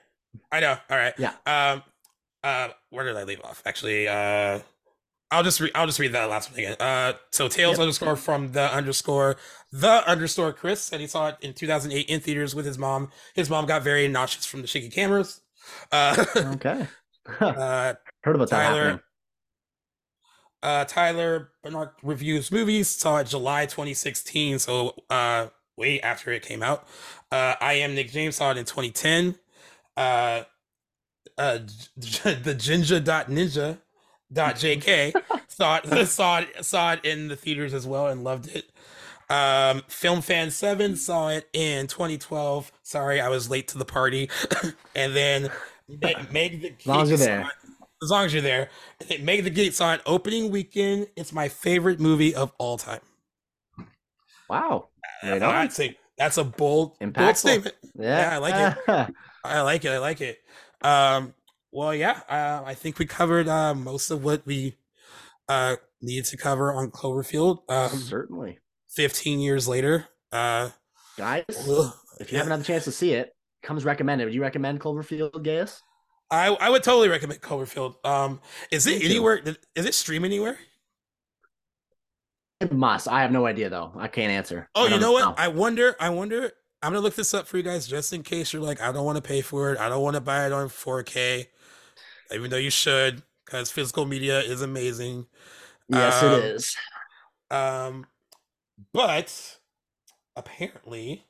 I 0.51 0.59
know. 0.61 0.77
All 0.89 0.97
right. 0.97 1.13
Yeah. 1.17 1.33
Um. 1.45 1.83
Uh. 2.43 2.69
Where 2.89 3.05
did 3.05 3.17
I 3.17 3.23
leave 3.23 3.41
off? 3.41 3.61
Actually. 3.65 4.07
Uh. 4.07 4.59
I'll 5.35 5.43
just 5.43 5.59
read. 5.59 5.71
I'll 5.75 5.85
just 5.85 5.99
read 5.99 6.13
that 6.13 6.29
last 6.29 6.49
one 6.51 6.59
again. 6.59 6.75
Uh. 6.79 7.13
So 7.31 7.47
tails 7.47 7.73
Yep. 7.73 7.79
underscore 7.81 8.15
from 8.15 8.51
the 8.53 8.73
underscore 8.73 9.35
the 9.71 10.07
underscore 10.09 10.53
Chris 10.53 10.81
said 10.81 10.99
he 11.01 11.07
saw 11.07 11.27
it 11.29 11.37
in 11.41 11.53
2008 11.53 12.07
in 12.07 12.19
theaters 12.21 12.55
with 12.55 12.65
his 12.65 12.77
mom. 12.77 13.11
His 13.33 13.49
mom 13.49 13.65
got 13.65 13.83
very 13.83 14.07
nauseous 14.07 14.45
from 14.45 14.61
the 14.61 14.67
shaky 14.67 14.89
cameras. 14.89 15.41
Uh. 15.91 16.25
Okay. 16.55 16.87
uh 17.39 17.93
Heard 18.23 18.35
about 18.35 18.49
that 18.49 18.55
Tyler. 18.67 18.81
happening. 18.83 18.99
uh 20.63 20.85
Tyler 20.85 21.49
Bernard 21.63 21.89
reviews 22.03 22.51
movies 22.51 22.87
saw 22.87 23.17
it 23.17 23.27
July 23.27 23.65
2016 23.65 24.59
so 24.59 24.95
uh 25.09 25.47
way 25.77 25.99
after 26.01 26.31
it 26.31 26.43
came 26.43 26.63
out 26.63 26.87
uh 27.31 27.55
I 27.59 27.73
am 27.73 27.95
Nick 27.95 28.11
James 28.11 28.35
saw 28.35 28.51
it 28.51 28.57
in 28.57 28.65
2010 28.65 29.35
uh 29.97 30.43
uh 31.37 31.57
the 31.97 32.55
ninja 32.57 33.77
dot 34.35 34.55
jk 34.55 35.13
saw 35.47 35.79
it 35.83 36.05
saw 36.07 36.39
it 36.39 36.63
saw 36.65 36.91
it 36.93 37.03
in 37.03 37.27
the 37.29 37.35
theaters 37.35 37.73
as 37.73 37.87
well 37.87 38.07
and 38.07 38.23
loved 38.23 38.47
it 38.55 38.69
um 39.31 39.81
film 39.87 40.21
fan 40.21 40.51
7 40.51 40.95
saw 40.95 41.29
it 41.29 41.49
in 41.53 41.87
2012 41.87 42.71
sorry 42.83 43.19
I 43.19 43.29
was 43.29 43.49
late 43.49 43.67
to 43.69 43.77
the 43.79 43.85
party 43.85 44.29
and 44.95 45.15
then 45.15 45.49
Meg, 45.89 46.31
Meg 46.31 46.61
the 46.61 46.73
As 46.79 46.85
long 46.85 47.01
as 47.01 47.09
you're 47.09 47.17
there. 47.17 47.41
it- 47.41 47.47
as 48.03 48.11
long 48.11 48.25
as 48.25 48.33
you're 48.33 48.41
there. 48.43 48.69
And 48.99 49.09
then 49.09 49.25
Meg 49.25 49.43
the 49.45 49.49
Geek 49.49 49.71
saw 49.73 49.93
it 49.93 50.01
opening 50.05 50.51
weekend. 50.51 51.07
It's 51.15 51.31
my 51.31 51.47
favorite 51.47 51.99
movie 51.99 52.35
of 52.35 52.51
all 52.59 52.77
time. 52.77 52.99
Wow. 54.49 54.89
Right 55.23 55.41
Uh, 55.41 55.47
on. 55.47 55.55
I'd 55.55 55.73
say 55.73 55.97
that's 56.17 56.37
a 56.37 56.43
bold, 56.43 56.97
bold 56.99 57.37
statement. 57.37 57.73
Yeah, 57.97 58.29
I 58.33 58.37
like 58.37 58.75
it. 58.87 59.15
I 59.45 59.61
like 59.61 59.85
it. 59.85 59.89
I 59.91 59.97
like 59.99 60.21
it. 60.21 60.39
Um, 60.81 61.33
well, 61.75 61.93
yeah, 61.93 62.21
uh, 62.29 62.63
I 62.65 62.73
think 62.73 62.99
we 62.99 63.05
covered 63.05 63.49
uh, 63.49 63.75
most 63.75 64.09
of 64.09 64.23
what 64.23 64.45
we 64.45 64.77
uh, 65.49 65.75
needed 66.01 66.23
to 66.25 66.37
cover 66.37 66.71
on 66.71 66.89
Cloverfield. 66.89 67.69
Um, 67.69 67.89
Certainly. 67.89 68.59
15 68.91 69.41
years 69.41 69.67
later. 69.67 70.07
Uh, 70.31 70.69
Guys, 71.17 71.43
well, 71.67 71.93
if 72.21 72.31
you 72.31 72.37
yeah. 72.37 72.43
haven't 72.43 72.51
had 72.51 72.59
the 72.61 72.65
chance 72.65 72.85
to 72.85 72.93
see 72.93 73.11
it, 73.11 73.35
comes 73.61 73.83
recommended. 73.83 74.23
Would 74.23 74.33
you 74.33 74.41
recommend 74.41 74.79
Cloverfield, 74.79 75.43
Gaius? 75.43 75.81
I, 76.31 76.47
I 76.47 76.69
would 76.69 76.81
totally 76.81 77.09
recommend 77.09 77.41
Cloverfield. 77.41 77.95
Um, 78.05 78.39
is 78.71 78.87
it 78.87 79.03
anywhere? 79.03 79.41
Is 79.75 79.85
it 79.85 79.93
stream 79.93 80.23
anywhere? 80.23 80.57
It 82.61 82.71
must. 82.71 83.09
I 83.09 83.21
have 83.21 83.33
no 83.33 83.45
idea 83.45 83.69
though. 83.69 83.91
I 83.97 84.07
can't 84.07 84.31
answer. 84.31 84.69
Oh, 84.75 84.87
you 84.87 84.97
know 84.97 85.11
what? 85.11 85.37
I 85.37 85.49
wonder. 85.49 85.97
I 85.99 86.09
wonder. 86.09 86.51
I'm 86.81 86.93
gonna 86.93 87.01
look 87.01 87.15
this 87.15 87.33
up 87.33 87.47
for 87.47 87.57
you 87.57 87.63
guys 87.63 87.85
just 87.85 88.13
in 88.13 88.23
case 88.23 88.53
you're 88.53 88.61
like, 88.61 88.81
I 88.81 88.91
don't 88.91 89.05
want 89.05 89.17
to 89.17 89.21
pay 89.21 89.41
for 89.41 89.73
it. 89.73 89.79
I 89.79 89.89
don't 89.89 90.01
want 90.03 90.15
to 90.15 90.21
buy 90.21 90.45
it 90.45 90.53
on 90.53 90.69
4K, 90.69 91.47
even 92.33 92.49
though 92.49 92.57
you 92.57 92.69
should, 92.69 93.23
because 93.45 93.71
physical 93.71 94.05
media 94.05 94.39
is 94.39 94.61
amazing. 94.61 95.27
yes, 95.87 96.23
um, 96.23 96.31
it 96.33 96.43
is. 96.43 96.75
Um, 97.51 98.05
but 98.93 99.57
apparently, 100.35 101.25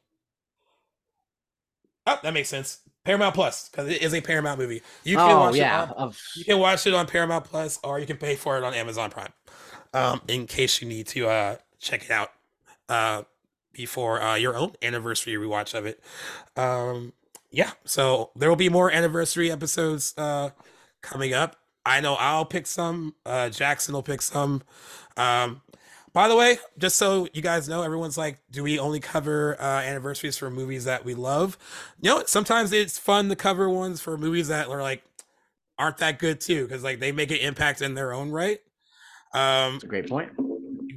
oh, 2.08 2.20
that 2.24 2.34
makes 2.34 2.50
sense. 2.50 2.80
Paramount 3.04 3.36
Plus, 3.36 3.70
because 3.70 3.88
it 3.88 4.02
is 4.02 4.14
a 4.14 4.22
Paramount 4.22 4.60
movie. 4.60 4.82
You 5.04 5.18
can 5.18 5.32
oh 5.32 5.40
watch 5.42 5.56
yeah. 5.56 5.84
it. 5.84 5.96
On, 5.96 6.14
you 6.36 6.44
can 6.44 6.60
watch 6.60 6.88
it 6.88 6.94
on 6.94 7.06
Paramount 7.06 7.46
Plus, 7.46 7.80
or 7.84 8.00
you 8.00 8.08
can 8.08 8.18
pay 8.18 8.36
for 8.36 8.58
it 8.58 8.64
on 8.64 8.74
Amazon 8.74 9.12
Prime. 9.12 9.32
Um, 9.94 10.22
in 10.28 10.48
case 10.48 10.82
you 10.82 10.88
need 10.90 11.08
to 11.08 11.30
uh 11.30 11.56
check 11.80 12.04
it 12.04 12.12
out 12.12 12.32
uh 12.90 13.24
before 13.72 14.22
uh 14.22 14.36
your 14.36 14.58
own 14.58 14.74
anniversary 14.82 15.34
rewatch 15.36 15.74
of 15.74 15.86
it. 15.86 16.02
Um 16.58 17.14
yeah, 17.52 17.72
so 17.86 18.32
there 18.36 18.50
will 18.50 18.56
be 18.56 18.70
more 18.70 18.92
anniversary 18.92 19.52
episodes 19.52 20.14
uh 20.18 20.50
coming 21.06 21.34
up. 21.34 21.56
I 21.86 22.02
know 22.02 22.16
I'll 22.16 22.46
pick 22.46 22.68
some, 22.68 23.16
uh 23.26 23.50
Jackson 23.50 23.94
will 23.94 24.04
pick 24.04 24.22
some. 24.22 24.64
Um 25.18 25.62
by 26.14 26.30
the 26.30 26.36
way, 26.36 26.60
just 26.78 26.96
so 26.96 27.28
you 27.34 27.42
guys 27.42 27.68
know, 27.68 27.84
everyone's 27.84 28.18
like, 28.18 28.40
do 28.50 28.64
we 28.64 28.80
only 28.80 29.02
cover 29.02 29.58
uh, 29.60 29.82
anniversaries 29.82 30.38
for 30.38 30.50
movies 30.50 30.86
that 30.86 31.04
we 31.04 31.14
love? 31.14 31.58
You 32.00 32.10
know, 32.10 32.24
sometimes 32.26 32.72
it's 32.72 32.98
fun 32.98 33.28
to 33.28 33.36
cover 33.36 33.70
ones 33.70 34.00
for 34.00 34.18
movies 34.18 34.48
that 34.48 34.70
are 34.70 34.82
like 34.82 35.04
aren't 35.78 35.98
that 35.98 36.18
good 36.20 36.40
too, 36.40 36.64
because 36.64 36.86
like 36.86 37.00
they 37.02 37.12
make 37.12 37.32
an 37.32 37.38
impact 37.38 37.82
in 37.82 37.96
their 37.96 38.14
own 38.14 38.32
right. 38.32 38.60
Um, 39.34 39.74
that's 39.74 39.84
a 39.84 39.88
great 39.88 40.08
point. 40.08 40.32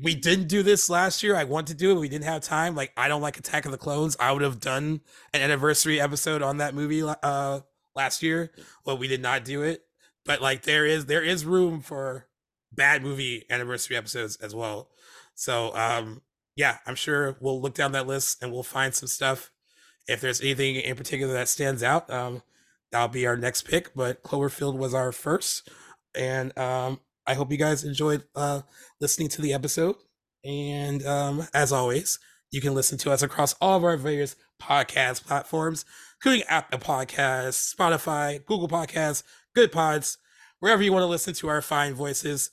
we 0.05 0.15
didn't 0.15 0.47
do 0.47 0.63
this 0.63 0.89
last 0.89 1.25
year. 1.25 1.35
I 1.35 1.43
want 1.43 1.67
to 1.67 1.75
do 1.75 1.91
it, 1.91 1.99
we 1.99 2.09
didn't 2.09 2.27
have 2.27 2.43
time. 2.43 2.77
Like 2.77 2.93
I 2.97 3.09
don't 3.09 3.21
like 3.21 3.37
Attack 3.39 3.65
of 3.65 3.73
the 3.73 3.79
Clones. 3.79 4.17
I 4.21 4.31
would 4.31 4.43
have 4.43 4.61
done 4.61 5.01
an 5.35 5.41
anniversary 5.43 6.01
episode 6.01 6.43
on 6.43 6.59
that 6.59 6.77
movie 6.77 7.03
uh 7.03 7.61
last 7.97 8.23
year, 8.23 8.53
but 8.85 9.01
we 9.01 9.09
did 9.09 9.21
not 9.21 9.45
do 9.45 9.63
it. 9.63 9.83
But 10.29 10.43
like 10.43 10.63
there 10.63 10.87
is 10.87 11.07
there 11.07 11.25
is 11.25 11.47
room 11.47 11.81
for 11.81 12.29
bad 12.73 13.03
movie 13.03 13.47
anniversary 13.51 13.97
episodes 13.97 14.37
as 14.37 14.55
well. 14.55 14.91
So 15.35 15.75
um 15.75 16.23
yeah, 16.55 16.79
I'm 16.87 16.97
sure 16.97 17.39
we'll 17.41 17.63
look 17.63 17.75
down 17.75 17.93
that 17.93 18.07
list 18.07 18.43
and 18.43 18.53
we'll 18.53 18.63
find 18.63 18.95
some 18.95 19.09
stuff. 19.09 19.51
If 20.07 20.21
there's 20.21 20.43
anything 20.43 20.77
in 20.77 20.97
particular 20.97 21.33
that 21.33 21.49
stands 21.49 21.83
out, 21.83 22.11
um 22.11 22.43
that'll 22.93 23.09
be 23.09 23.27
our 23.27 23.39
next 23.39 23.63
pick. 23.63 23.95
But 23.95 24.23
Cloverfield 24.23 24.77
was 24.77 24.95
our 24.95 25.13
first. 25.13 25.69
And 26.15 26.57
um 26.59 27.01
I 27.27 27.35
hope 27.35 27.51
you 27.51 27.59
guys 27.59 27.83
enjoyed 27.83 28.25
uh 28.37 28.61
listening 29.01 29.29
to 29.31 29.43
the 29.43 29.55
episode. 29.55 29.97
And 30.45 31.05
um, 31.07 31.47
as 31.53 31.73
always, 31.73 32.19
you 32.51 32.61
can 32.61 32.75
listen 32.75 32.99
to 32.99 33.11
us 33.11 33.23
across 33.23 33.55
all 33.61 33.77
of 33.77 33.85
our 33.85 33.97
various 33.97 34.37
podcast 34.61 35.27
platforms, 35.27 35.85
including 36.19 36.47
Apple 36.49 36.79
Podcasts, 36.79 37.75
Spotify, 37.75 38.45
Google 38.47 38.69
Podcasts, 38.69 39.23
Goodpods, 39.57 40.17
wherever 40.61 40.83
you 40.83 40.93
want 40.93 41.03
to 41.03 41.07
listen 41.07 41.35
to 41.35 41.49
our 41.49 41.63
fine 41.63 41.95
voices. 41.95 42.51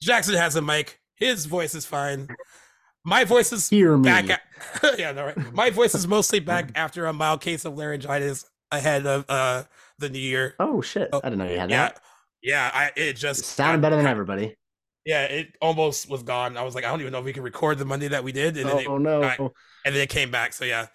Jackson 0.00 0.34
has 0.34 0.56
a 0.56 0.62
mic. 0.62 1.00
His 1.16 1.46
voice 1.46 1.74
is 1.74 1.86
fine. 1.86 2.28
My 3.04 3.24
voice 3.24 3.52
is 3.52 3.68
Hear 3.68 3.96
me. 3.96 4.04
back. 4.04 4.42
yeah, 4.98 5.12
no, 5.12 5.26
right. 5.26 5.52
My 5.54 5.70
voice 5.70 5.94
is 5.94 6.06
mostly 6.06 6.40
back 6.40 6.70
after 6.74 7.06
a 7.06 7.12
mild 7.12 7.40
case 7.40 7.64
of 7.64 7.76
laryngitis 7.76 8.44
ahead 8.70 9.06
of 9.06 9.24
uh, 9.28 9.64
the 9.98 10.08
new 10.08 10.18
year. 10.18 10.54
oh 10.60 10.80
shit! 10.80 11.08
Oh, 11.12 11.20
I 11.22 11.28
didn't 11.30 11.38
know 11.44 11.52
you 11.52 11.58
had 11.58 11.70
Yeah, 11.70 11.88
that. 11.88 12.00
yeah. 12.42 12.70
I 12.72 12.90
it 12.96 13.14
just 13.14 13.40
It 13.40 13.44
sounded 13.44 13.82
better 13.82 13.96
than 13.96 14.06
everybody. 14.06 14.56
yeah, 15.04 15.24
it 15.24 15.56
almost 15.60 16.08
was 16.08 16.22
gone. 16.22 16.56
I 16.56 16.62
was 16.62 16.74
like, 16.76 16.84
I 16.84 16.88
don't 16.90 17.00
even 17.00 17.12
know 17.12 17.18
if 17.18 17.24
we 17.24 17.32
can 17.32 17.42
record 17.42 17.78
the 17.78 17.84
Monday 17.84 18.08
that 18.08 18.22
we 18.24 18.30
did, 18.32 18.56
and 18.56 18.68
then 18.68 18.78
it, 18.78 18.86
Oh 18.88 18.98
no! 18.98 19.22
I- 19.22 19.36
and 19.84 19.94
then 19.94 20.02
it 20.02 20.08
came 20.08 20.30
back. 20.30 20.52
So 20.52 20.64
yeah, 20.64 20.86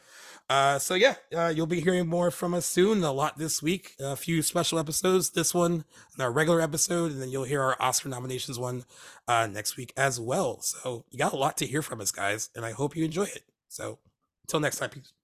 uh, 0.50 0.80
so 0.80 0.95
yeah, 0.95 1.16
uh, 1.36 1.52
you'll 1.54 1.68
be 1.68 1.82
hearing 1.82 2.08
more 2.08 2.32
from 2.32 2.54
us 2.54 2.66
soon. 2.66 3.04
A 3.04 3.12
lot 3.12 3.38
this 3.38 3.62
week, 3.62 3.95
a 4.00 4.16
few 4.16 4.41
special 4.41 4.80
episodes. 4.80 5.32
This 5.32 5.54
one, 5.54 5.84
our 6.20 6.32
regular 6.32 6.62
episode, 6.62 7.12
and 7.12 7.22
then 7.22 7.30
you'll 7.30 7.43
hear 7.43 7.62
our 7.62 7.76
Oscar 7.82 8.10
nominations 8.10 8.58
one 8.58 8.86
uh, 9.28 9.48
next 9.48 9.76
week 9.76 9.91
as 9.98 10.20
well. 10.20 10.62
So 10.62 11.04
you 11.10 11.20
got 11.20 11.34
a 11.34 11.38
lot 11.38 11.58
to 11.58 11.66
hear 11.66 11.82
from 11.82 12.00
us, 12.00 12.12
guys, 12.12 12.50
and 12.56 12.66
I 12.66 12.72
hope 12.72 12.95
you 12.95 13.04
enjoy 13.04 13.24
it. 13.24 13.43
So 13.68 14.00
until 14.45 14.62
next 14.62 14.78
time, 14.78 14.89
peace. 14.91 15.16